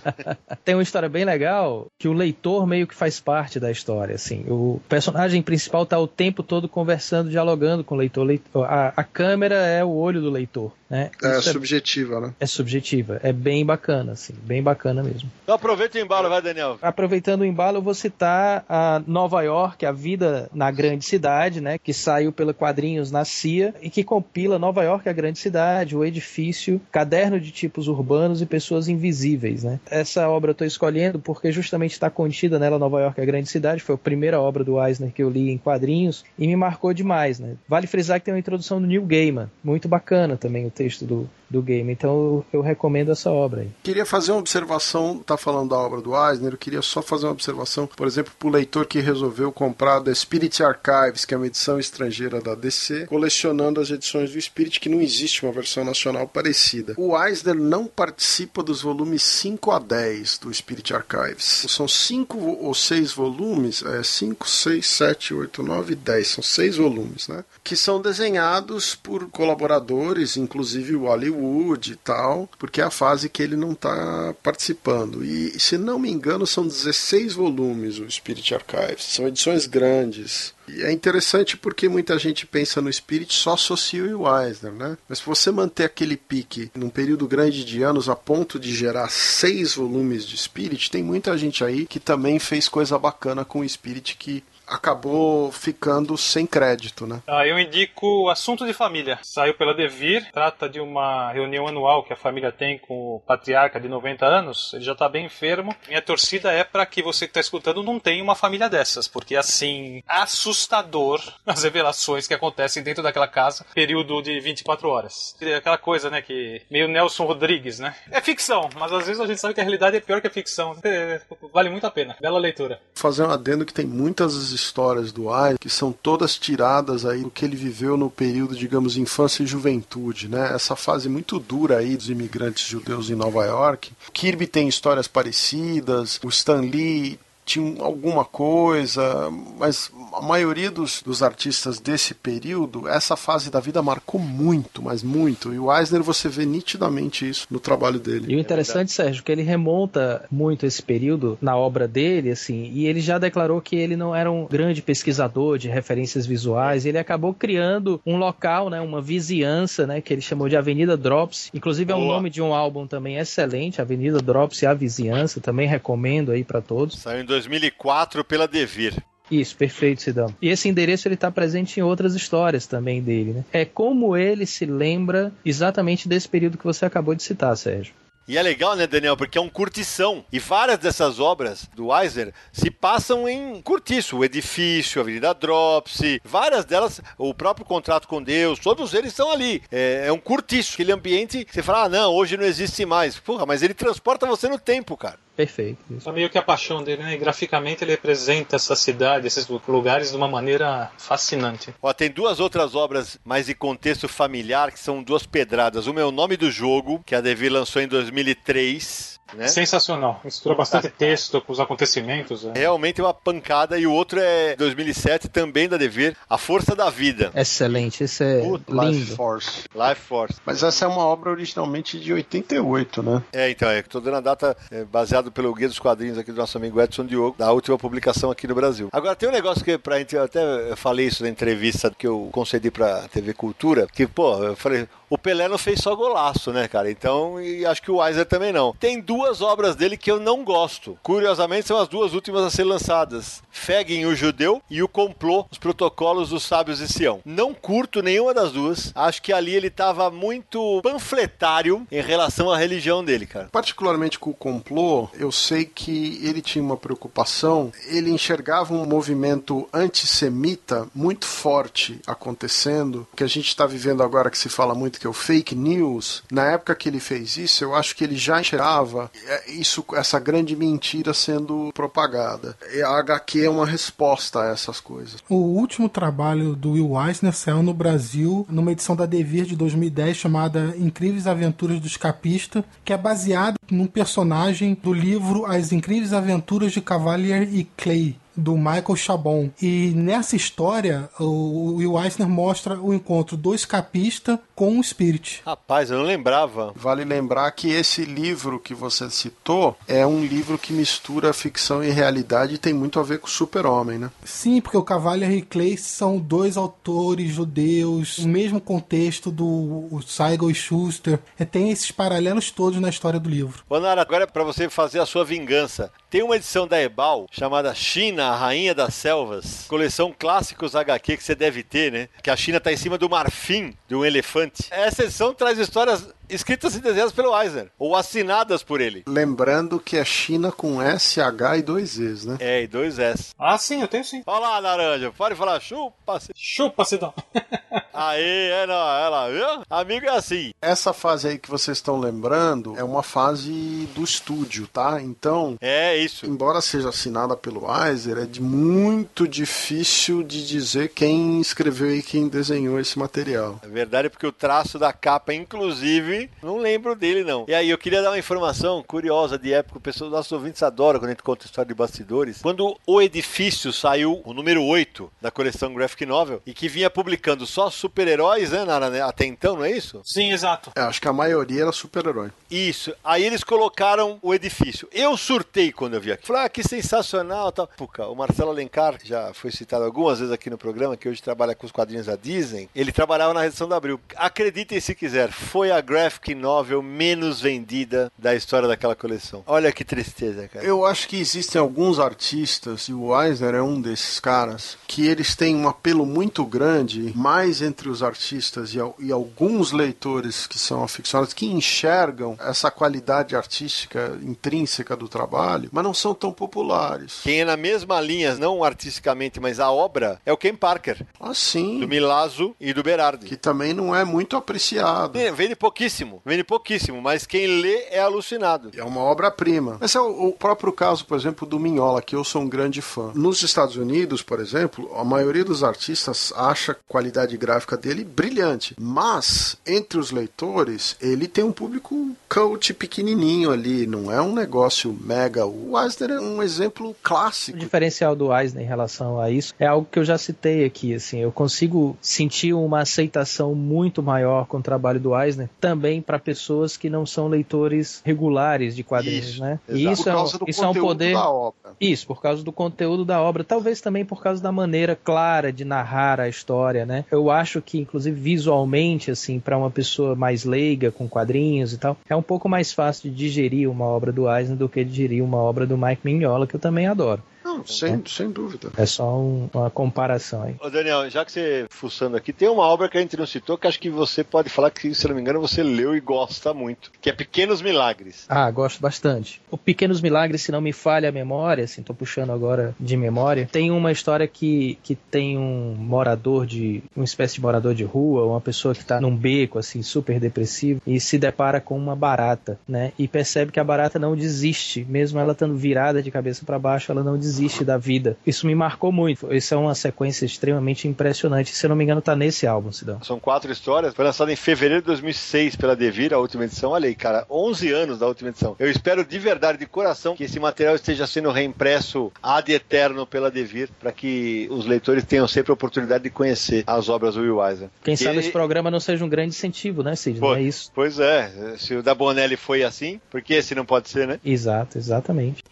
Tem 0.62 0.74
uma 0.74 0.82
história 0.82 1.08
bem 1.08 1.24
legal 1.24 1.86
que 1.98 2.08
o 2.08 2.12
leitor 2.12 2.66
meio 2.66 2.86
que 2.86 2.94
faz 2.94 3.18
parte 3.18 3.58
da 3.58 3.70
história, 3.70 4.14
assim. 4.14 4.44
O 4.46 4.80
personagem 4.88 5.40
principal 5.40 5.86
tá 5.86 5.98
o 5.98 6.06
tempo 6.06 6.42
todo 6.42 6.68
conversando, 6.68 7.30
dialogando 7.30 7.82
com 7.82 7.94
o 7.94 7.98
leitor. 7.98 8.40
A, 8.64 8.92
a 8.94 9.04
câmera 9.04 9.54
é 9.54 9.82
o 9.82 9.90
olho 9.90 10.20
do 10.20 10.28
leitor. 10.28 10.72
Né? 10.90 11.08
É, 11.22 11.36
é 11.36 11.40
subjetiva, 11.40 12.20
né? 12.20 12.34
É 12.40 12.46
subjetiva. 12.46 13.20
É 13.22 13.32
bem 13.32 13.64
bacana, 13.64 14.12
assim, 14.12 14.34
bem 14.42 14.60
bacana 14.60 15.04
mesmo. 15.04 15.30
Então 15.44 15.54
aproveita 15.54 15.96
o 15.96 16.00
embalo, 16.00 16.28
vai, 16.28 16.42
Daniel. 16.42 16.78
Aproveitando 16.82 17.42
o 17.42 17.44
embalo, 17.44 17.78
eu 17.78 17.82
vou 17.82 17.94
citar 17.94 18.64
a 18.68 19.00
Nova 19.20 19.42
York, 19.42 19.84
a 19.84 19.92
vida 19.92 20.48
na 20.54 20.70
grande 20.70 21.04
cidade, 21.04 21.60
né? 21.60 21.76
Que 21.76 21.92
saiu 21.92 22.32
pela 22.32 22.54
quadrinhos 22.54 23.10
na 23.10 23.22
CIA 23.22 23.74
e 23.82 23.90
que 23.90 24.02
compila 24.02 24.58
Nova 24.58 24.82
York, 24.82 25.06
a 25.06 25.12
grande 25.12 25.38
cidade, 25.38 25.94
o 25.94 26.02
edifício, 26.02 26.80
caderno 26.90 27.38
de 27.38 27.50
tipos 27.50 27.86
urbanos 27.86 28.40
e 28.40 28.46
pessoas 28.46 28.88
invisíveis, 28.88 29.62
né? 29.62 29.78
Essa 29.90 30.26
obra 30.26 30.50
eu 30.50 30.52
estou 30.52 30.66
escolhendo 30.66 31.18
porque 31.18 31.52
justamente 31.52 31.92
está 31.92 32.08
contida 32.08 32.58
nela 32.58 32.78
Nova 32.78 32.98
York, 33.00 33.20
a 33.20 33.24
grande 33.26 33.50
cidade. 33.50 33.82
Foi 33.82 33.94
a 33.94 33.98
primeira 33.98 34.40
obra 34.40 34.64
do 34.64 34.82
Eisner 34.82 35.12
que 35.12 35.22
eu 35.22 35.28
li 35.28 35.50
em 35.50 35.58
quadrinhos 35.58 36.24
e 36.38 36.46
me 36.46 36.56
marcou 36.56 36.94
demais, 36.94 37.38
né? 37.38 37.56
Vale 37.68 37.86
frisar 37.86 38.18
que 38.18 38.24
tem 38.24 38.32
uma 38.32 38.40
introdução 38.40 38.80
do 38.80 38.86
Neil 38.86 39.04
Gaiman, 39.04 39.50
muito 39.62 39.86
bacana 39.86 40.38
também 40.38 40.64
o 40.64 40.70
texto 40.70 41.04
do, 41.04 41.28
do 41.50 41.60
game. 41.60 41.92
Então 41.92 42.44
eu, 42.52 42.60
recomendo 42.60 43.10
essa 43.10 43.30
obra. 43.30 43.62
Aí. 43.62 43.70
Queria 43.82 44.06
fazer 44.06 44.30
uma 44.30 44.38
observação, 44.38 45.18
tá 45.18 45.36
falando 45.36 45.70
da 45.70 45.76
obra 45.76 46.00
do 46.00 46.14
Eisner, 46.14 46.52
eu 46.52 46.58
queria 46.58 46.80
só 46.80 47.02
fazer 47.02 47.26
uma 47.26 47.32
observação, 47.32 47.86
por 47.86 48.06
exemplo, 48.06 48.32
para 48.38 48.48
o 48.48 48.50
leitor 48.50 48.86
que 48.86 49.00
resolveu 49.00 49.50
comprar 49.50 50.00
The 50.00 50.14
Spirit 50.14 50.62
Archives, 50.62 51.24
que 51.24 51.34
é 51.34 51.36
uma 51.36 51.46
edição 51.46 51.78
estrangeira 51.80 52.40
da 52.40 52.54
DC, 52.54 53.06
colecionando 53.06 53.80
as 53.80 53.90
edições 53.90 54.30
do 54.30 54.40
Spirit, 54.40 54.78
que 54.78 54.88
não 54.88 55.00
existe 55.00 55.42
uma 55.44 55.52
versão 55.52 55.84
nacional 55.84 56.28
parecida. 56.28 56.94
O 56.96 57.20
Eisner 57.20 57.56
não 57.56 57.86
participa 57.86 58.62
dos 58.62 58.82
volumes 58.82 59.22
5 59.22 59.70
a 59.72 59.78
10 59.78 60.38
do 60.38 60.54
Spirit 60.54 60.94
Archives. 60.94 61.66
São 61.68 61.88
5 61.88 62.38
ou 62.38 62.74
6 62.74 63.12
volumes, 63.12 63.82
é 63.82 64.02
5, 64.02 64.48
6, 64.48 64.86
7, 64.86 65.34
8, 65.34 65.62
9, 65.62 65.94
10. 65.94 66.28
São 66.28 66.44
6 66.44 66.76
volumes, 66.76 67.28
né? 67.28 67.44
Que 67.64 67.74
são 67.74 68.00
desenhados 68.00 68.94
por 68.94 69.28
colaboradores, 69.30 70.36
inclusive 70.36 70.94
o 70.94 71.08
Hollywood 71.40 71.92
e 71.92 71.96
tal, 71.96 72.48
porque 72.58 72.80
é 72.80 72.84
a 72.84 72.90
fase 72.90 73.28
que 73.28 73.42
ele 73.42 73.56
não 73.56 73.72
está 73.72 74.34
participando. 74.42 75.24
E, 75.24 75.58
se 75.58 75.78
não 75.78 75.98
me 75.98 76.10
engano, 76.10 76.46
são 76.46 76.66
16 76.66 77.34
volumes 77.34 77.98
o 77.98 78.10
Spirit 78.10 78.54
Archives. 78.54 79.04
São 79.04 79.26
edições 79.26 79.66
grandes. 79.66 80.54
E 80.68 80.82
é 80.82 80.92
interessante 80.92 81.56
porque 81.56 81.88
muita 81.88 82.18
gente 82.18 82.46
pensa 82.46 82.80
no 82.80 82.92
Spirit 82.92 83.32
só 83.32 83.54
associa 83.54 84.16
o 84.16 84.40
Eisner, 84.40 84.72
né? 84.72 84.96
Mas 85.08 85.18
se 85.18 85.26
você 85.26 85.50
manter 85.50 85.84
aquele 85.84 86.16
pique 86.16 86.70
num 86.74 86.88
período 86.88 87.26
grande 87.26 87.64
de 87.64 87.82
anos 87.82 88.08
a 88.08 88.14
ponto 88.14 88.58
de 88.58 88.72
gerar 88.74 89.08
seis 89.10 89.74
volumes 89.74 90.24
de 90.24 90.36
Spirit, 90.36 90.90
tem 90.90 91.02
muita 91.02 91.36
gente 91.36 91.64
aí 91.64 91.86
que 91.86 91.98
também 91.98 92.38
fez 92.38 92.68
coisa 92.68 92.96
bacana 92.98 93.44
com 93.44 93.60
o 93.60 93.68
Spirit 93.68 94.16
que 94.16 94.44
acabou 94.70 95.50
ficando 95.50 96.16
sem 96.16 96.46
crédito, 96.46 97.06
né? 97.06 97.22
Ah, 97.26 97.46
eu 97.46 97.58
indico 97.58 98.28
Assunto 98.28 98.64
de 98.64 98.72
Família. 98.72 99.18
Saiu 99.22 99.54
pela 99.54 99.74
Devir, 99.74 100.30
trata 100.32 100.68
de 100.68 100.80
uma 100.80 101.32
reunião 101.32 101.66
anual 101.66 102.04
que 102.04 102.12
a 102.12 102.16
família 102.16 102.52
tem 102.52 102.78
com 102.78 103.16
o 103.16 103.20
patriarca 103.20 103.80
de 103.80 103.88
90 103.88 104.24
anos. 104.24 104.72
Ele 104.72 104.84
já 104.84 104.92
está 104.92 105.08
bem 105.08 105.26
enfermo. 105.26 105.74
Minha 105.88 106.00
torcida 106.00 106.52
é 106.52 106.62
para 106.62 106.86
que 106.86 107.02
você 107.02 107.26
que 107.26 107.30
está 107.30 107.40
escutando 107.40 107.82
não 107.82 107.98
tenha 107.98 108.22
uma 108.22 108.34
família 108.34 108.68
dessas, 108.68 109.08
porque 109.08 109.34
assim, 109.34 110.02
assustador 110.06 111.20
as 111.44 111.64
revelações 111.64 112.26
que 112.26 112.34
acontecem 112.34 112.82
dentro 112.82 113.02
daquela 113.02 113.28
casa, 113.28 113.66
período 113.74 114.22
de 114.22 114.38
24 114.40 114.88
horas. 114.88 115.34
É 115.40 115.56
aquela 115.56 115.78
coisa, 115.78 116.08
né, 116.08 116.22
que 116.22 116.62
meio 116.70 116.88
Nelson 116.88 117.24
Rodrigues, 117.24 117.78
né? 117.78 117.94
É 118.10 118.20
ficção, 118.20 118.68
mas 118.78 118.92
às 118.92 119.06
vezes 119.06 119.20
a 119.20 119.26
gente 119.26 119.40
sabe 119.40 119.54
que 119.54 119.60
a 119.60 119.64
realidade 119.64 119.96
é 119.96 120.00
pior 120.00 120.20
que 120.20 120.26
a 120.26 120.30
ficção. 120.30 120.76
É, 120.84 121.20
vale 121.52 121.68
muito 121.68 121.86
a 121.86 121.90
pena. 121.90 122.16
Bela 122.20 122.38
leitura. 122.38 122.80
Fazer 122.94 123.24
um 123.24 123.30
adendo 123.30 123.64
que 123.64 123.74
tem 123.74 123.86
muitas 123.86 124.52
histórias 124.60 125.12
do 125.12 125.30
Ai, 125.30 125.56
que 125.58 125.68
são 125.68 125.92
todas 125.92 126.36
tiradas 126.36 127.04
aí 127.04 127.22
do 127.22 127.30
que 127.30 127.44
ele 127.44 127.56
viveu 127.56 127.96
no 127.96 128.10
período, 128.10 128.56
digamos, 128.56 128.96
infância 128.96 129.42
e 129.42 129.46
juventude, 129.46 130.28
né? 130.28 130.52
Essa 130.54 130.76
fase 130.76 131.08
muito 131.08 131.38
dura 131.38 131.78
aí 131.78 131.96
dos 131.96 132.10
imigrantes 132.10 132.66
judeus 132.66 133.10
em 133.10 133.14
Nova 133.14 133.44
York. 133.44 133.92
Kirby 134.12 134.46
tem 134.46 134.68
histórias 134.68 135.08
parecidas, 135.08 136.20
o 136.22 136.28
Stan 136.28 136.60
Lee 136.60 137.18
tinha 137.50 137.82
alguma 137.82 138.24
coisa, 138.24 139.28
mas 139.58 139.90
a 140.12 140.22
maioria 140.22 140.70
dos, 140.70 141.02
dos 141.02 141.20
artistas 141.20 141.80
desse 141.80 142.14
período, 142.14 142.88
essa 142.88 143.16
fase 143.16 143.50
da 143.50 143.58
vida 143.58 143.82
marcou 143.82 144.20
muito, 144.20 144.80
mas 144.80 145.02
muito. 145.02 145.52
E 145.52 145.58
o 145.58 145.76
Eisner 145.76 146.02
você 146.02 146.28
vê 146.28 146.46
nitidamente 146.46 147.28
isso 147.28 147.48
no 147.50 147.58
trabalho 147.58 147.98
dele. 147.98 148.26
E 148.28 148.36
o 148.36 148.38
interessante, 148.38 148.90
é 148.90 148.92
Sérgio, 148.92 149.24
que 149.24 149.32
ele 149.32 149.42
remonta 149.42 150.24
muito 150.30 150.64
esse 150.64 150.80
período 150.80 151.36
na 151.40 151.56
obra 151.56 151.88
dele, 151.88 152.30
assim, 152.30 152.70
e 152.72 152.86
ele 152.86 153.00
já 153.00 153.18
declarou 153.18 153.60
que 153.60 153.74
ele 153.74 153.96
não 153.96 154.14
era 154.14 154.30
um 154.30 154.46
grande 154.46 154.80
pesquisador 154.80 155.58
de 155.58 155.68
referências 155.68 156.26
visuais, 156.26 156.86
ele 156.86 156.98
acabou 156.98 157.34
criando 157.34 158.00
um 158.06 158.16
local, 158.16 158.70
né, 158.70 158.80
uma 158.80 159.02
vizinhança, 159.02 159.86
né, 159.86 160.00
que 160.00 160.12
ele 160.12 160.22
chamou 160.22 160.48
de 160.48 160.56
Avenida 160.56 160.96
Drops. 160.96 161.50
Inclusive 161.52 161.90
é 161.90 161.96
o 161.96 162.04
nome 162.04 162.30
de 162.30 162.40
um 162.40 162.54
álbum 162.54 162.86
também 162.86 163.16
excelente, 163.16 163.80
Avenida 163.80 164.18
Drops 164.18 164.62
e 164.62 164.66
a 164.66 164.74
Vizinhança, 164.74 165.40
também 165.40 165.66
recomendo 165.66 166.30
aí 166.30 166.44
para 166.44 166.60
todos. 166.60 166.98
Saiu 166.98 167.22
em 167.22 167.26
2004 167.40 168.24
pela 168.24 168.46
Devir. 168.46 168.94
Isso, 169.30 169.56
perfeito, 169.56 170.02
Sidão. 170.02 170.34
E 170.42 170.48
esse 170.48 170.68
endereço 170.68 171.06
ele 171.06 171.14
está 171.14 171.30
presente 171.30 171.78
em 171.78 171.82
outras 171.82 172.14
histórias 172.14 172.66
também 172.66 173.00
dele, 173.00 173.32
né? 173.32 173.44
É 173.52 173.64
como 173.64 174.16
ele 174.16 174.44
se 174.44 174.66
lembra 174.66 175.32
exatamente 175.44 176.08
desse 176.08 176.28
período 176.28 176.58
que 176.58 176.64
você 176.64 176.84
acabou 176.84 177.14
de 177.14 177.22
citar, 177.22 177.56
Sérgio. 177.56 177.94
E 178.30 178.38
é 178.38 178.42
legal, 178.42 178.76
né, 178.76 178.86
Daniel? 178.86 179.16
Porque 179.16 179.36
é 179.36 179.40
um 179.40 179.48
curtição. 179.48 180.24
E 180.32 180.38
várias 180.38 180.78
dessas 180.78 181.18
obras 181.18 181.68
do 181.74 181.88
Weiser 181.88 182.32
se 182.52 182.70
passam 182.70 183.28
em 183.28 183.60
curtiço. 183.60 184.18
O 184.18 184.24
Edifício, 184.24 185.00
a 185.00 185.02
Avenida 185.02 185.34
Dropsy, 185.34 186.20
várias 186.24 186.64
delas, 186.64 187.00
o 187.18 187.34
próprio 187.34 187.66
Contrato 187.66 188.06
com 188.06 188.22
Deus, 188.22 188.60
todos 188.60 188.94
eles 188.94 189.10
estão 189.10 189.32
ali. 189.32 189.60
É, 189.68 190.04
é 190.06 190.12
um 190.12 190.18
curtiço. 190.18 190.74
Aquele 190.74 190.92
ambiente 190.92 191.44
que 191.44 191.52
você 191.52 191.60
fala, 191.60 191.84
ah, 191.84 191.88
não, 191.88 192.12
hoje 192.12 192.36
não 192.36 192.44
existe 192.44 192.86
mais. 192.86 193.18
Porra, 193.18 193.44
mas 193.44 193.64
ele 193.64 193.74
transporta 193.74 194.26
você 194.26 194.48
no 194.48 194.60
tempo, 194.60 194.96
cara. 194.96 195.18
Perfeito. 195.40 195.78
Isso. 195.90 196.06
É 196.06 196.12
meio 196.12 196.28
que 196.28 196.36
a 196.36 196.42
paixão 196.42 196.82
dele, 196.82 197.02
né? 197.02 197.14
E 197.14 197.16
graficamente 197.16 197.82
ele 197.82 197.92
representa 197.92 198.56
essa 198.56 198.76
cidade, 198.76 199.26
esses 199.26 199.48
lugares 199.48 200.10
de 200.10 200.16
uma 200.16 200.28
maneira 200.28 200.90
fascinante. 200.98 201.74
Ó, 201.80 201.90
tem 201.94 202.10
duas 202.10 202.40
outras 202.40 202.74
obras 202.74 203.18
mais 203.24 203.46
de 203.46 203.54
contexto 203.54 204.06
familiar 204.06 204.70
que 204.70 204.78
são 204.78 205.02
duas 205.02 205.24
pedradas. 205.24 205.86
Uma 205.86 206.02
é 206.02 206.04
o 206.04 206.10
nome 206.10 206.36
do 206.36 206.50
jogo, 206.50 207.02
que 207.06 207.14
a 207.14 207.22
Devi 207.22 207.48
lançou 207.48 207.80
em 207.80 207.88
2003. 207.88 209.18
Né? 209.34 209.46
Sensacional. 209.46 210.20
Mistura 210.24 210.54
bastante 210.54 210.88
texto 210.88 211.40
com 211.40 211.52
os 211.52 211.60
acontecimentos. 211.60 212.44
É. 212.44 212.52
Realmente 212.58 213.00
é 213.00 213.04
uma 213.04 213.14
pancada. 213.14 213.78
E 213.78 213.86
o 213.86 213.92
outro 213.92 214.18
é 214.20 214.56
2007, 214.56 215.28
também 215.28 215.68
da 215.68 215.76
Devir, 215.76 216.16
A 216.28 216.36
Força 216.36 216.74
da 216.74 216.90
Vida. 216.90 217.30
Excelente, 217.34 218.04
esse 218.04 218.24
é 218.24 218.40
Good 218.40 218.64
lindo. 218.68 218.90
Life 218.90 219.16
Force. 219.16 219.64
Life 219.74 220.00
Force. 220.00 220.40
Mas 220.44 220.62
essa 220.62 220.84
é 220.84 220.88
uma 220.88 221.04
obra 221.04 221.30
originalmente 221.30 221.98
de 221.98 222.12
88, 222.12 223.02
né? 223.02 223.22
É, 223.32 223.50
então, 223.50 223.68
é. 223.70 223.82
Tô 223.82 224.00
dando 224.00 224.16
a 224.16 224.20
data 224.20 224.56
é, 224.70 224.84
baseado 225.30 225.32
pelo 225.32 225.54
Guia 225.54 225.68
dos 225.68 225.78
Quadrinhos 225.78 226.18
aqui 226.18 226.30
do 226.32 226.36
nosso 226.38 226.58
amigo 226.58 226.80
Edson 226.80 227.06
Diogo, 227.06 227.36
da 227.38 227.50
última 227.52 227.78
publicação 227.78 228.30
aqui 228.30 228.46
no 228.46 228.54
Brasil. 228.54 228.88
Agora, 228.92 229.16
tem 229.16 229.28
um 229.28 229.32
negócio 229.32 229.64
que 229.64 229.78
pra 229.78 229.98
gente, 229.98 230.14
eu 230.14 230.24
até 230.24 230.74
falei 230.76 231.06
isso 231.06 231.22
na 231.22 231.28
entrevista 231.28 231.90
que 231.96 232.06
eu 232.06 232.28
concedi 232.32 232.70
pra 232.70 233.08
TV 233.08 233.32
Cultura, 233.32 233.86
que, 233.86 234.06
pô, 234.06 234.42
eu 234.42 234.56
falei, 234.56 234.86
o 235.10 235.18
Pelé 235.18 235.48
não 235.48 235.58
fez 235.58 235.80
só 235.80 235.94
golaço, 235.96 236.52
né, 236.52 236.68
cara? 236.68 236.88
Então, 236.88 237.40
e 237.42 237.66
acho 237.66 237.82
que 237.82 237.90
o 237.90 237.96
Weiser 237.96 238.24
também 238.24 238.52
não. 238.52 238.72
Tem 238.74 239.00
duas 239.00 239.42
obras 239.42 239.74
dele 239.74 239.96
que 239.96 240.10
eu 240.10 240.20
não 240.20 240.44
gosto. 240.44 240.96
Curiosamente, 241.02 241.66
são 241.66 241.78
as 241.78 241.88
duas 241.88 242.14
últimas 242.14 242.44
a 242.44 242.50
ser 242.50 242.62
lançadas: 242.62 243.42
Fegin, 243.50 244.04
o 244.04 244.14
Judeu, 244.14 244.62
e 244.70 244.82
o 244.82 244.88
Complô, 244.88 245.44
os 245.50 245.58
Protocolos 245.58 246.30
dos 246.30 246.44
Sábios 246.44 246.78
de 246.78 246.86
Sião. 246.86 247.20
Não 247.24 247.52
curto 247.52 248.02
nenhuma 248.02 248.32
das 248.32 248.52
duas. 248.52 248.92
Acho 248.94 249.20
que 249.20 249.32
ali 249.32 249.52
ele 249.52 249.68
tava 249.68 250.10
muito 250.10 250.80
panfletário 250.82 251.84
em 251.90 252.00
relação 252.00 252.50
à 252.50 252.56
religião 252.56 253.04
dele, 253.04 253.26
cara. 253.26 253.48
Particularmente 253.50 254.18
com 254.18 254.30
o 254.30 254.34
Complô, 254.34 255.08
eu 255.14 255.32
sei 255.32 255.64
que 255.64 256.20
ele 256.22 256.40
tinha 256.40 256.62
uma 256.62 256.76
preocupação. 256.76 257.72
Ele 257.86 258.10
enxergava 258.10 258.72
um 258.72 258.86
movimento 258.86 259.68
antissemita 259.72 260.86
muito 260.94 261.26
forte 261.26 262.00
acontecendo, 262.06 263.08
que 263.16 263.24
a 263.24 263.26
gente 263.26 263.48
está 263.48 263.66
vivendo 263.66 264.02
agora, 264.02 264.30
que 264.30 264.38
se 264.38 264.48
fala 264.48 264.74
muito 264.74 264.99
que 265.00 265.06
é 265.06 265.10
o 265.10 265.14
fake 265.14 265.54
news, 265.54 266.22
na 266.30 266.44
época 266.44 266.74
que 266.74 266.86
ele 266.86 267.00
fez 267.00 267.38
isso, 267.38 267.64
eu 267.64 267.74
acho 267.74 267.96
que 267.96 268.04
ele 268.04 268.16
já 268.16 268.38
enxergava 268.38 269.10
isso, 269.48 269.82
essa 269.94 270.20
grande 270.20 270.54
mentira 270.54 271.14
sendo 271.14 271.70
propagada. 271.72 272.54
E 272.74 272.82
a 272.82 272.90
HQ 272.90 273.46
é 273.46 273.50
uma 273.50 273.64
resposta 273.64 274.42
a 274.42 274.48
essas 274.48 274.78
coisas. 274.78 275.16
O 275.26 275.36
último 275.36 275.88
trabalho 275.88 276.54
do 276.54 276.72
Will 276.72 277.00
Eisner 277.00 277.32
saiu 277.32 277.62
no 277.62 277.72
Brasil 277.72 278.46
numa 278.50 278.72
edição 278.72 278.94
da 278.94 279.06
Devir 279.06 279.46
de 279.46 279.56
2010 279.56 280.18
chamada 280.18 280.74
Incríveis 280.76 281.26
Aventuras 281.26 281.80
do 281.80 281.86
Escapista, 281.86 282.62
que 282.84 282.92
é 282.92 282.96
baseado 282.98 283.56
num 283.70 283.86
personagem 283.86 284.74
do 284.74 284.92
livro 284.92 285.46
As 285.46 285.72
Incríveis 285.72 286.12
Aventuras 286.12 286.72
de 286.72 286.82
Cavalier 286.82 287.48
e 287.50 287.64
Clay 287.74 288.19
do 288.36 288.56
Michael 288.56 288.96
Chabon. 288.96 289.50
E 289.60 289.92
nessa 289.94 290.36
história, 290.36 291.08
o 291.18 291.76
Will 291.76 291.98
Eisner 291.98 292.28
mostra 292.28 292.80
o 292.80 292.94
encontro 292.94 293.36
do 293.36 293.54
escapista 293.54 294.40
com 294.54 294.78
o 294.78 294.84
Spirit. 294.84 295.42
Rapaz, 295.44 295.90
eu 295.90 295.98
não 295.98 296.04
lembrava. 296.04 296.72
Vale 296.76 297.04
lembrar 297.04 297.50
que 297.52 297.70
esse 297.70 298.04
livro 298.04 298.60
que 298.60 298.74
você 298.74 299.08
citou 299.10 299.76
é 299.88 300.06
um 300.06 300.24
livro 300.24 300.58
que 300.58 300.72
mistura 300.72 301.32
ficção 301.32 301.82
e 301.82 301.90
realidade 301.90 302.54
e 302.54 302.58
tem 302.58 302.72
muito 302.72 303.00
a 303.00 303.02
ver 303.02 303.18
com 303.18 303.26
o 303.26 303.30
super-homem, 303.30 303.98
né? 303.98 304.10
Sim, 304.24 304.60
porque 304.60 304.76
o 304.76 304.82
Cavalier 304.82 305.30
e 305.32 305.42
Clay 305.42 305.76
são 305.76 306.18
dois 306.18 306.56
autores 306.56 307.32
judeus, 307.32 308.18
o 308.18 308.28
mesmo 308.28 308.60
contexto 308.60 309.30
do 309.30 310.00
Seigel 310.06 310.50
e 310.50 310.54
Schuster. 310.54 311.18
É, 311.38 311.44
tem 311.44 311.70
esses 311.70 311.90
paralelos 311.90 312.50
todos 312.50 312.80
na 312.80 312.88
história 312.88 313.18
do 313.18 313.28
livro. 313.28 313.62
Ô, 313.68 313.80
Nara, 313.80 314.02
agora 314.02 314.24
é 314.24 314.26
para 314.26 314.44
você 314.44 314.68
fazer 314.68 315.00
a 315.00 315.06
sua 315.06 315.24
vingança. 315.24 315.90
Tem 316.10 316.22
uma 316.22 316.36
edição 316.36 316.66
da 316.66 316.80
Ebal 316.80 317.26
chamada 317.30 317.72
China, 317.72 318.19
a 318.20 318.34
Rainha 318.34 318.74
das 318.74 318.94
Selvas, 318.94 319.64
coleção 319.68 320.14
clássicos 320.16 320.76
HQ 320.76 321.16
que 321.16 321.24
você 321.24 321.34
deve 321.34 321.62
ter, 321.62 321.90
né? 321.90 322.08
Que 322.22 322.30
a 322.30 322.36
China 322.36 322.60
tá 322.60 322.72
em 322.72 322.76
cima 322.76 322.96
do 322.96 323.08
marfim 323.08 323.74
de 323.88 323.94
um 323.94 324.04
elefante. 324.04 324.66
Essa 324.70 325.04
edição 325.04 325.34
traz 325.34 325.58
histórias 325.58 326.08
escritas 326.30 326.74
e 326.74 326.80
desenhadas 326.80 327.12
pelo 327.12 327.38
Eisner, 327.40 327.68
ou 327.78 327.94
assinadas 327.96 328.62
por 328.62 328.80
ele. 328.80 329.02
Lembrando 329.06 329.78
que 329.80 329.96
é 329.96 330.04
China 330.04 330.50
com 330.52 330.80
S, 330.82 331.20
H 331.20 331.58
e 331.58 331.62
dois 331.62 331.98
Es, 331.98 332.24
né? 332.24 332.36
É, 332.40 332.62
e 332.62 332.66
dois 332.66 332.98
S. 332.98 333.32
Ah, 333.38 333.58
sim, 333.58 333.80
eu 333.82 333.88
tenho 333.88 334.04
sim. 334.04 334.22
Olha 334.26 334.40
lá, 334.40 334.60
Naranja, 334.60 335.12
pode 335.16 335.34
falar 335.34 335.60
chupa. 335.60 336.18
-se. 336.20 336.30
Chupa, 336.34 336.84
Sidão. 336.84 337.12
Aí, 337.92 338.22
é, 338.50 338.66
não, 338.66 338.74
ela, 338.74 339.28
viu? 339.28 339.62
Amigo 339.68 340.06
é 340.06 340.10
assim. 340.16 340.52
Essa 340.62 340.92
fase 340.92 341.28
aí 341.28 341.38
que 341.38 341.50
vocês 341.50 341.76
estão 341.76 341.98
lembrando 342.00 342.74
é 342.78 342.82
uma 342.82 343.02
fase 343.02 343.50
do 343.94 344.02
estúdio, 344.02 344.66
tá? 344.66 345.00
Então, 345.02 345.56
É 345.60 345.96
isso. 345.98 346.24
embora 346.24 346.60
seja 346.62 346.88
assinada 346.88 347.36
pelo 347.36 347.66
Eisner, 347.70 348.18
é 348.18 348.24
de 348.26 348.40
muito 348.40 349.28
difícil 349.28 350.22
de 350.22 350.46
dizer 350.46 350.88
quem 350.94 351.40
escreveu 351.40 351.94
e 351.94 352.02
quem 352.02 352.26
desenhou 352.28 352.80
esse 352.80 352.98
material. 352.98 353.60
É 353.62 353.68
verdade, 353.68 354.08
porque 354.08 354.26
o 354.26 354.32
traço 354.32 354.78
da 354.78 354.92
capa, 354.94 355.34
inclusive, 355.34 356.19
não 356.42 356.58
lembro 356.58 356.94
dele, 356.94 357.22
não. 357.22 357.44
E 357.48 357.54
aí, 357.54 357.70
eu 357.70 357.78
queria 357.78 358.02
dar 358.02 358.10
uma 358.10 358.18
informação 358.18 358.82
curiosa 358.82 359.38
de 359.38 359.52
época, 359.52 359.78
o 359.78 359.80
pessoal, 359.80 360.10
nossos 360.10 360.32
ouvintes 360.32 360.62
adoram 360.62 360.98
quando 360.98 361.10
a 361.10 361.12
gente 361.12 361.22
conta 361.22 361.46
história 361.46 361.68
de 361.68 361.74
bastidores. 361.74 362.42
Quando 362.42 362.76
o 362.86 363.00
Edifício 363.00 363.72
saiu, 363.72 364.20
o 364.24 364.32
número 364.32 364.62
8 364.64 365.10
da 365.20 365.30
coleção 365.30 365.72
Graphic 365.72 366.04
Novel, 366.04 366.42
e 366.46 366.52
que 366.52 366.68
vinha 366.68 366.90
publicando 366.90 367.46
só 367.46 367.70
super-heróis, 367.70 368.50
né, 368.50 368.64
Nara, 368.64 368.90
né, 368.90 369.00
até 369.00 369.24
então, 369.24 369.56
não 369.56 369.64
é 369.64 369.70
isso? 369.70 370.00
Sim, 370.04 370.32
exato. 370.32 370.72
É, 370.74 370.80
acho 370.80 371.00
que 371.00 371.08
a 371.08 371.12
maioria 371.12 371.62
era 371.62 371.72
super-herói. 371.72 372.30
Isso. 372.50 372.92
Aí 373.04 373.24
eles 373.24 373.44
colocaram 373.44 374.18
o 374.22 374.34
edifício. 374.34 374.88
Eu 374.92 375.16
surtei 375.16 375.72
quando 375.72 375.94
eu 375.94 376.00
vi 376.00 376.12
aqui. 376.12 376.26
Falei, 376.26 376.44
ah, 376.44 376.48
que 376.48 376.62
sensacional. 376.62 377.52
Tal. 377.52 377.66
Puca, 377.76 378.06
o 378.06 378.14
Marcelo 378.14 378.50
Alencar, 378.50 378.98
que 378.98 379.08
já 379.08 379.32
foi 379.32 379.50
citado 379.50 379.84
algumas 379.84 380.18
vezes 380.18 380.32
aqui 380.32 380.50
no 380.50 380.58
programa, 380.58 380.96
que 380.96 381.08
hoje 381.08 381.22
trabalha 381.22 381.54
com 381.54 381.66
os 381.66 381.72
quadrinhos 381.72 382.06
da 382.06 382.16
Disney, 382.16 382.68
ele 382.74 382.92
trabalhava 382.92 383.32
na 383.32 383.42
redação 383.42 383.68
da 383.68 383.76
Abril. 383.76 384.00
Acreditem 384.16 384.80
se 384.80 384.94
quiser, 384.94 385.30
foi 385.30 385.70
a 385.70 385.80
graphic 385.80 386.09
novel 386.34 386.82
menos 386.82 387.40
vendida 387.40 388.10
da 388.18 388.34
história 388.34 388.68
daquela 388.68 388.94
coleção. 388.94 389.42
Olha 389.46 389.72
que 389.72 389.84
tristeza, 389.84 390.48
cara. 390.48 390.64
Eu 390.64 390.84
acho 390.86 391.08
que 391.08 391.16
existem 391.16 391.60
alguns 391.60 391.98
artistas, 391.98 392.82
e 392.88 392.92
o 392.92 393.20
Eisner 393.20 393.54
é 393.54 393.62
um 393.62 393.80
desses 393.80 394.18
caras, 394.20 394.76
que 394.86 395.06
eles 395.06 395.34
têm 395.34 395.54
um 395.56 395.68
apelo 395.68 396.06
muito 396.06 396.44
grande, 396.44 397.12
mais 397.16 397.60
entre 397.62 397.88
os 397.88 398.02
artistas 398.02 398.74
e, 398.74 398.78
e 398.98 399.12
alguns 399.12 399.72
leitores 399.72 400.46
que 400.46 400.58
são 400.58 400.82
aficionados, 400.82 401.34
que 401.34 401.46
enxergam 401.46 402.36
essa 402.40 402.70
qualidade 402.70 403.34
artística 403.36 404.18
intrínseca 404.22 404.96
do 404.96 405.08
trabalho, 405.08 405.68
mas 405.72 405.84
não 405.84 405.92
são 405.94 406.14
tão 406.14 406.32
populares. 406.32 407.20
Quem 407.22 407.40
é 407.40 407.44
na 407.44 407.56
mesma 407.56 408.00
linha, 408.00 408.34
não 408.36 408.62
artisticamente, 408.64 409.40
mas 409.40 409.60
a 409.60 409.70
obra, 409.70 410.20
é 410.24 410.32
o 410.32 410.36
Ken 410.36 410.54
Parker, 410.54 411.04
Assim, 411.18 411.80
do 411.80 411.88
Milazzo 411.88 412.54
e 412.60 412.72
do 412.72 412.82
Berardi. 412.82 413.26
que 413.26 413.36
também 413.36 413.72
não 413.74 413.94
é 413.94 414.04
muito 414.04 414.36
apreciado. 414.36 415.18
É, 415.18 415.30
Vende 415.30 415.54
pouquíssimo, 415.56 415.99
vende 416.24 416.44
pouquíssimo, 416.44 417.00
mas 417.00 417.26
quem 417.26 417.46
lê 417.60 417.84
é 417.90 418.00
alucinado. 418.00 418.70
É 418.76 418.84
uma 418.84 419.00
obra-prima. 419.00 419.78
Esse 419.80 419.96
é 419.96 420.00
o, 420.00 420.28
o 420.28 420.32
próprio 420.32 420.72
caso, 420.72 421.04
por 421.04 421.16
exemplo, 421.16 421.46
do 421.46 421.58
Minhola, 421.58 422.02
que 422.02 422.14
eu 422.14 422.24
sou 422.24 422.42
um 422.42 422.48
grande 422.48 422.80
fã. 422.82 423.12
Nos 423.14 423.42
Estados 423.42 423.76
Unidos, 423.76 424.22
por 424.22 424.40
exemplo, 424.40 424.90
a 424.96 425.04
maioria 425.04 425.44
dos 425.44 425.62
artistas 425.64 426.32
acha 426.36 426.72
a 426.72 426.76
qualidade 426.88 427.36
gráfica 427.36 427.76
dele 427.76 428.04
brilhante. 428.04 428.74
Mas, 428.78 429.56
entre 429.66 429.98
os 429.98 430.10
leitores, 430.10 430.96
ele 431.00 431.26
tem 431.26 431.44
um 431.44 431.52
público 431.52 432.10
cult 432.28 432.72
pequenininho 432.74 433.50
ali. 433.50 433.86
Não 433.86 434.12
é 434.12 434.20
um 434.20 434.32
negócio 434.34 434.96
mega. 435.00 435.46
O 435.46 435.78
Eisner 435.80 436.10
é 436.10 436.20
um 436.20 436.42
exemplo 436.42 436.90
O 436.90 436.96
clássico. 437.02 437.58
diferencial 437.58 438.14
do 438.14 438.34
Eisner 438.36 438.64
em 438.64 438.66
relação 438.68 439.18
a 439.20 439.30
isso 439.30 439.54
é 439.58 439.66
algo 439.66 439.86
que 439.90 439.98
eu 439.98 440.04
já 440.04 440.16
citei 440.18 440.64
aqui, 440.64 440.94
assim, 440.94 441.18
eu 441.20 441.32
consigo 441.32 441.96
sentir 442.00 442.52
uma 442.52 442.80
aceitação 442.80 443.54
muito 443.54 444.02
maior 444.02 444.46
com 444.46 444.58
o 444.58 444.62
trabalho 444.62 445.00
do 445.00 445.18
Eisner, 445.18 445.48
também 445.60 445.89
para 445.98 446.18
pessoas 446.18 446.76
que 446.76 446.90
não 446.90 447.06
são 447.06 447.26
leitores 447.28 448.02
regulares 448.04 448.76
de 448.76 448.82
quadrinhos, 448.84 449.28
Isso, 449.30 449.40
né? 449.40 449.58
exato. 449.66 449.80
E 449.80 449.84
Por 449.86 449.92
isso 449.94 450.08
é, 450.08 450.12
um- 450.12 450.16
causa 450.16 450.38
do 450.38 450.44
isso 450.50 450.60
é 450.62 450.64
um 450.64 450.68
conteúdo 450.68 450.86
poder 450.88 451.12
da 451.14 451.30
obra. 451.30 451.72
isso, 451.80 452.06
por 452.06 452.20
causa 452.20 452.44
do 452.44 452.52
conteúdo 452.52 453.04
da 453.06 453.22
obra, 453.22 453.42
talvez 453.42 453.80
também 453.80 454.04
por 454.04 454.22
causa 454.22 454.42
da 454.42 454.52
maneira 454.52 454.94
clara 454.94 455.50
de 455.50 455.64
narrar 455.64 456.20
a 456.20 456.28
história, 456.28 456.84
né? 456.84 457.06
Eu 457.10 457.30
acho 457.30 457.62
que, 457.62 457.78
inclusive, 457.78 458.20
visualmente, 458.20 459.10
assim, 459.10 459.40
para 459.40 459.56
uma 459.56 459.70
pessoa 459.70 460.14
mais 460.14 460.44
leiga, 460.44 460.90
com 460.90 461.08
quadrinhos 461.08 461.72
e 461.72 461.78
tal, 461.78 461.96
é 462.08 462.14
um 462.14 462.22
pouco 462.22 462.48
mais 462.48 462.72
fácil 462.72 463.08
de 463.10 463.16
digerir 463.16 463.70
uma 463.70 463.86
obra 463.86 464.12
do 464.12 464.30
Eisner 464.30 464.58
do 464.58 464.68
que 464.68 464.84
digerir 464.84 465.24
uma 465.24 465.38
obra 465.38 465.66
do 465.66 465.78
Mike 465.78 466.02
Mignola, 466.04 466.46
que 466.46 466.56
eu 466.56 466.60
também 466.60 466.86
adoro. 466.86 467.22
Não, 467.58 467.66
sem, 467.66 468.02
sem 468.06 468.30
dúvida. 468.30 468.70
É 468.76 468.86
só 468.86 469.16
um- 469.18 469.48
uma 469.52 469.70
comparação 469.70 470.42
aí. 470.42 470.54
Ô 470.60 470.70
Daniel, 470.70 471.08
já 471.10 471.24
que 471.24 471.32
você 471.32 471.66
fuçando 471.70 472.16
aqui, 472.16 472.32
tem 472.32 472.48
uma 472.48 472.62
obra 472.64 472.88
que 472.88 472.96
a 472.96 473.00
gente 473.00 473.16
não 473.16 473.26
citou 473.26 473.58
que 473.58 473.66
acho 473.66 473.78
que 473.80 473.90
você 473.90 474.22
pode 474.22 474.48
falar 474.48 474.70
que, 474.70 474.94
se 474.94 475.06
não 475.08 475.14
me 475.14 475.20
engano, 475.20 475.40
você 475.40 475.62
leu 475.62 475.94
e 475.96 476.00
gosta 476.00 476.52
muito, 476.54 476.90
que 477.00 477.10
é 477.10 477.12
Pequenos 477.12 477.60
Milagres. 477.60 478.24
Ah, 478.28 478.50
gosto 478.50 478.80
bastante. 478.80 479.40
O 479.50 479.56
Pequenos 479.58 480.00
Milagres, 480.00 480.42
se 480.42 480.52
não 480.52 480.60
me 480.60 480.72
falha 480.72 481.08
a 481.08 481.12
memória, 481.12 481.64
assim, 481.64 481.82
tô 481.82 481.92
puxando 481.94 482.30
agora 482.30 482.74
de 482.78 482.96
memória, 482.96 483.48
tem 483.50 483.70
uma 483.70 483.90
história 483.90 484.26
que, 484.28 484.78
que 484.82 484.94
tem 484.94 485.36
um 485.38 485.74
morador 485.78 486.46
de. 486.46 486.82
uma 486.94 487.04
espécie 487.04 487.34
de 487.34 487.40
morador 487.40 487.74
de 487.74 487.84
rua, 487.84 488.24
uma 488.26 488.40
pessoa 488.40 488.74
que 488.74 488.84
tá 488.84 489.00
num 489.00 489.14
beco, 489.16 489.58
assim, 489.58 489.82
super 489.82 490.20
depressivo, 490.20 490.80
e 490.86 491.00
se 491.00 491.18
depara 491.18 491.60
com 491.60 491.76
uma 491.76 491.96
barata, 491.96 492.58
né? 492.68 492.92
E 492.98 493.08
percebe 493.08 493.50
que 493.52 493.60
a 493.60 493.64
barata 493.64 493.98
não 493.98 494.14
desiste, 494.16 494.84
mesmo 494.88 495.18
ela 495.18 495.32
estando 495.32 495.56
virada 495.56 496.02
de 496.02 496.10
cabeça 496.10 496.44
para 496.44 496.58
baixo, 496.58 496.92
ela 496.92 497.02
não 497.02 497.16
desiste 497.18 497.39
da 497.64 497.76
vida. 497.78 498.16
Isso 498.26 498.46
me 498.46 498.54
marcou 498.54 498.92
muito. 498.92 499.32
Isso 499.32 499.54
é 499.54 499.56
uma 499.56 499.74
sequência 499.74 500.24
extremamente 500.24 500.86
impressionante. 500.88 501.54
Se 501.54 501.66
eu 501.66 501.68
não 501.70 501.76
me 501.76 501.84
engano, 501.84 502.00
tá 502.02 502.14
nesse 502.14 502.46
álbum, 502.46 502.70
Sidão. 502.72 503.02
São 503.02 503.18
quatro 503.18 503.50
histórias. 503.50 503.94
Foi 503.94 504.04
lançado 504.04 504.30
em 504.30 504.36
fevereiro 504.36 504.82
de 504.82 504.86
2006 504.86 505.56
pela 505.56 505.74
Devir, 505.76 506.12
a 506.12 506.18
última 506.18 506.44
edição. 506.44 506.70
Olha 506.72 506.88
aí, 506.88 506.94
cara, 506.94 507.26
11 507.30 507.72
anos 507.72 507.98
da 507.98 508.06
última 508.06 508.30
edição. 508.30 508.56
Eu 508.58 508.70
espero 508.70 509.04
de 509.04 509.18
verdade, 509.18 509.58
de 509.58 509.66
coração, 509.66 510.14
que 510.16 510.24
esse 510.24 510.38
material 510.40 510.74
esteja 510.74 511.06
sendo 511.06 511.30
reimpresso 511.30 512.12
ad 512.22 512.52
eterno 512.52 513.06
pela 513.06 513.30
Devir, 513.30 513.68
para 513.78 513.92
que 513.92 514.46
os 514.50 514.66
leitores 514.66 515.04
tenham 515.04 515.26
sempre 515.28 515.52
a 515.52 515.54
oportunidade 515.54 516.04
de 516.04 516.10
conhecer 516.10 516.64
as 516.66 516.88
obras 516.88 517.14
do 517.14 517.20
Will 517.22 517.44
Eisner. 517.44 517.68
Quem 517.84 517.94
E 517.94 517.96
sabe 517.96 518.10
ele- 518.10 518.18
esse 518.20 518.30
programa 518.30 518.70
não 518.70 518.80
seja 518.80 519.04
um 519.04 519.08
grande 519.08 519.30
incentivo, 519.30 519.82
né, 519.82 519.94
Pô, 520.18 520.34
é 520.34 520.42
isso? 520.42 520.70
Pois 520.74 520.98
é, 520.98 521.54
se 521.58 521.74
o 521.74 521.82
da 521.82 521.94
Bonelli 521.94 522.36
foi 522.36 522.62
assim, 522.62 523.00
por 523.10 523.20
que 523.22 523.34
esse 523.34 523.54
não 523.54 523.64
pode 523.64 523.88
ser, 523.88 524.06
né? 524.06 524.18
Exato, 524.24 524.78
exatamente. 524.78 525.42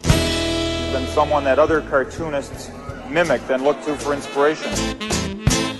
Than 0.91 1.05
someone 1.07 1.43
that 1.43 1.59
other 1.59 1.81
cartoonists 1.81 2.71
mimicked 3.07 3.49
and 3.51 3.63
looked 3.63 3.85
to 3.85 3.95
for 3.95 4.13
inspiration. 4.13 5.08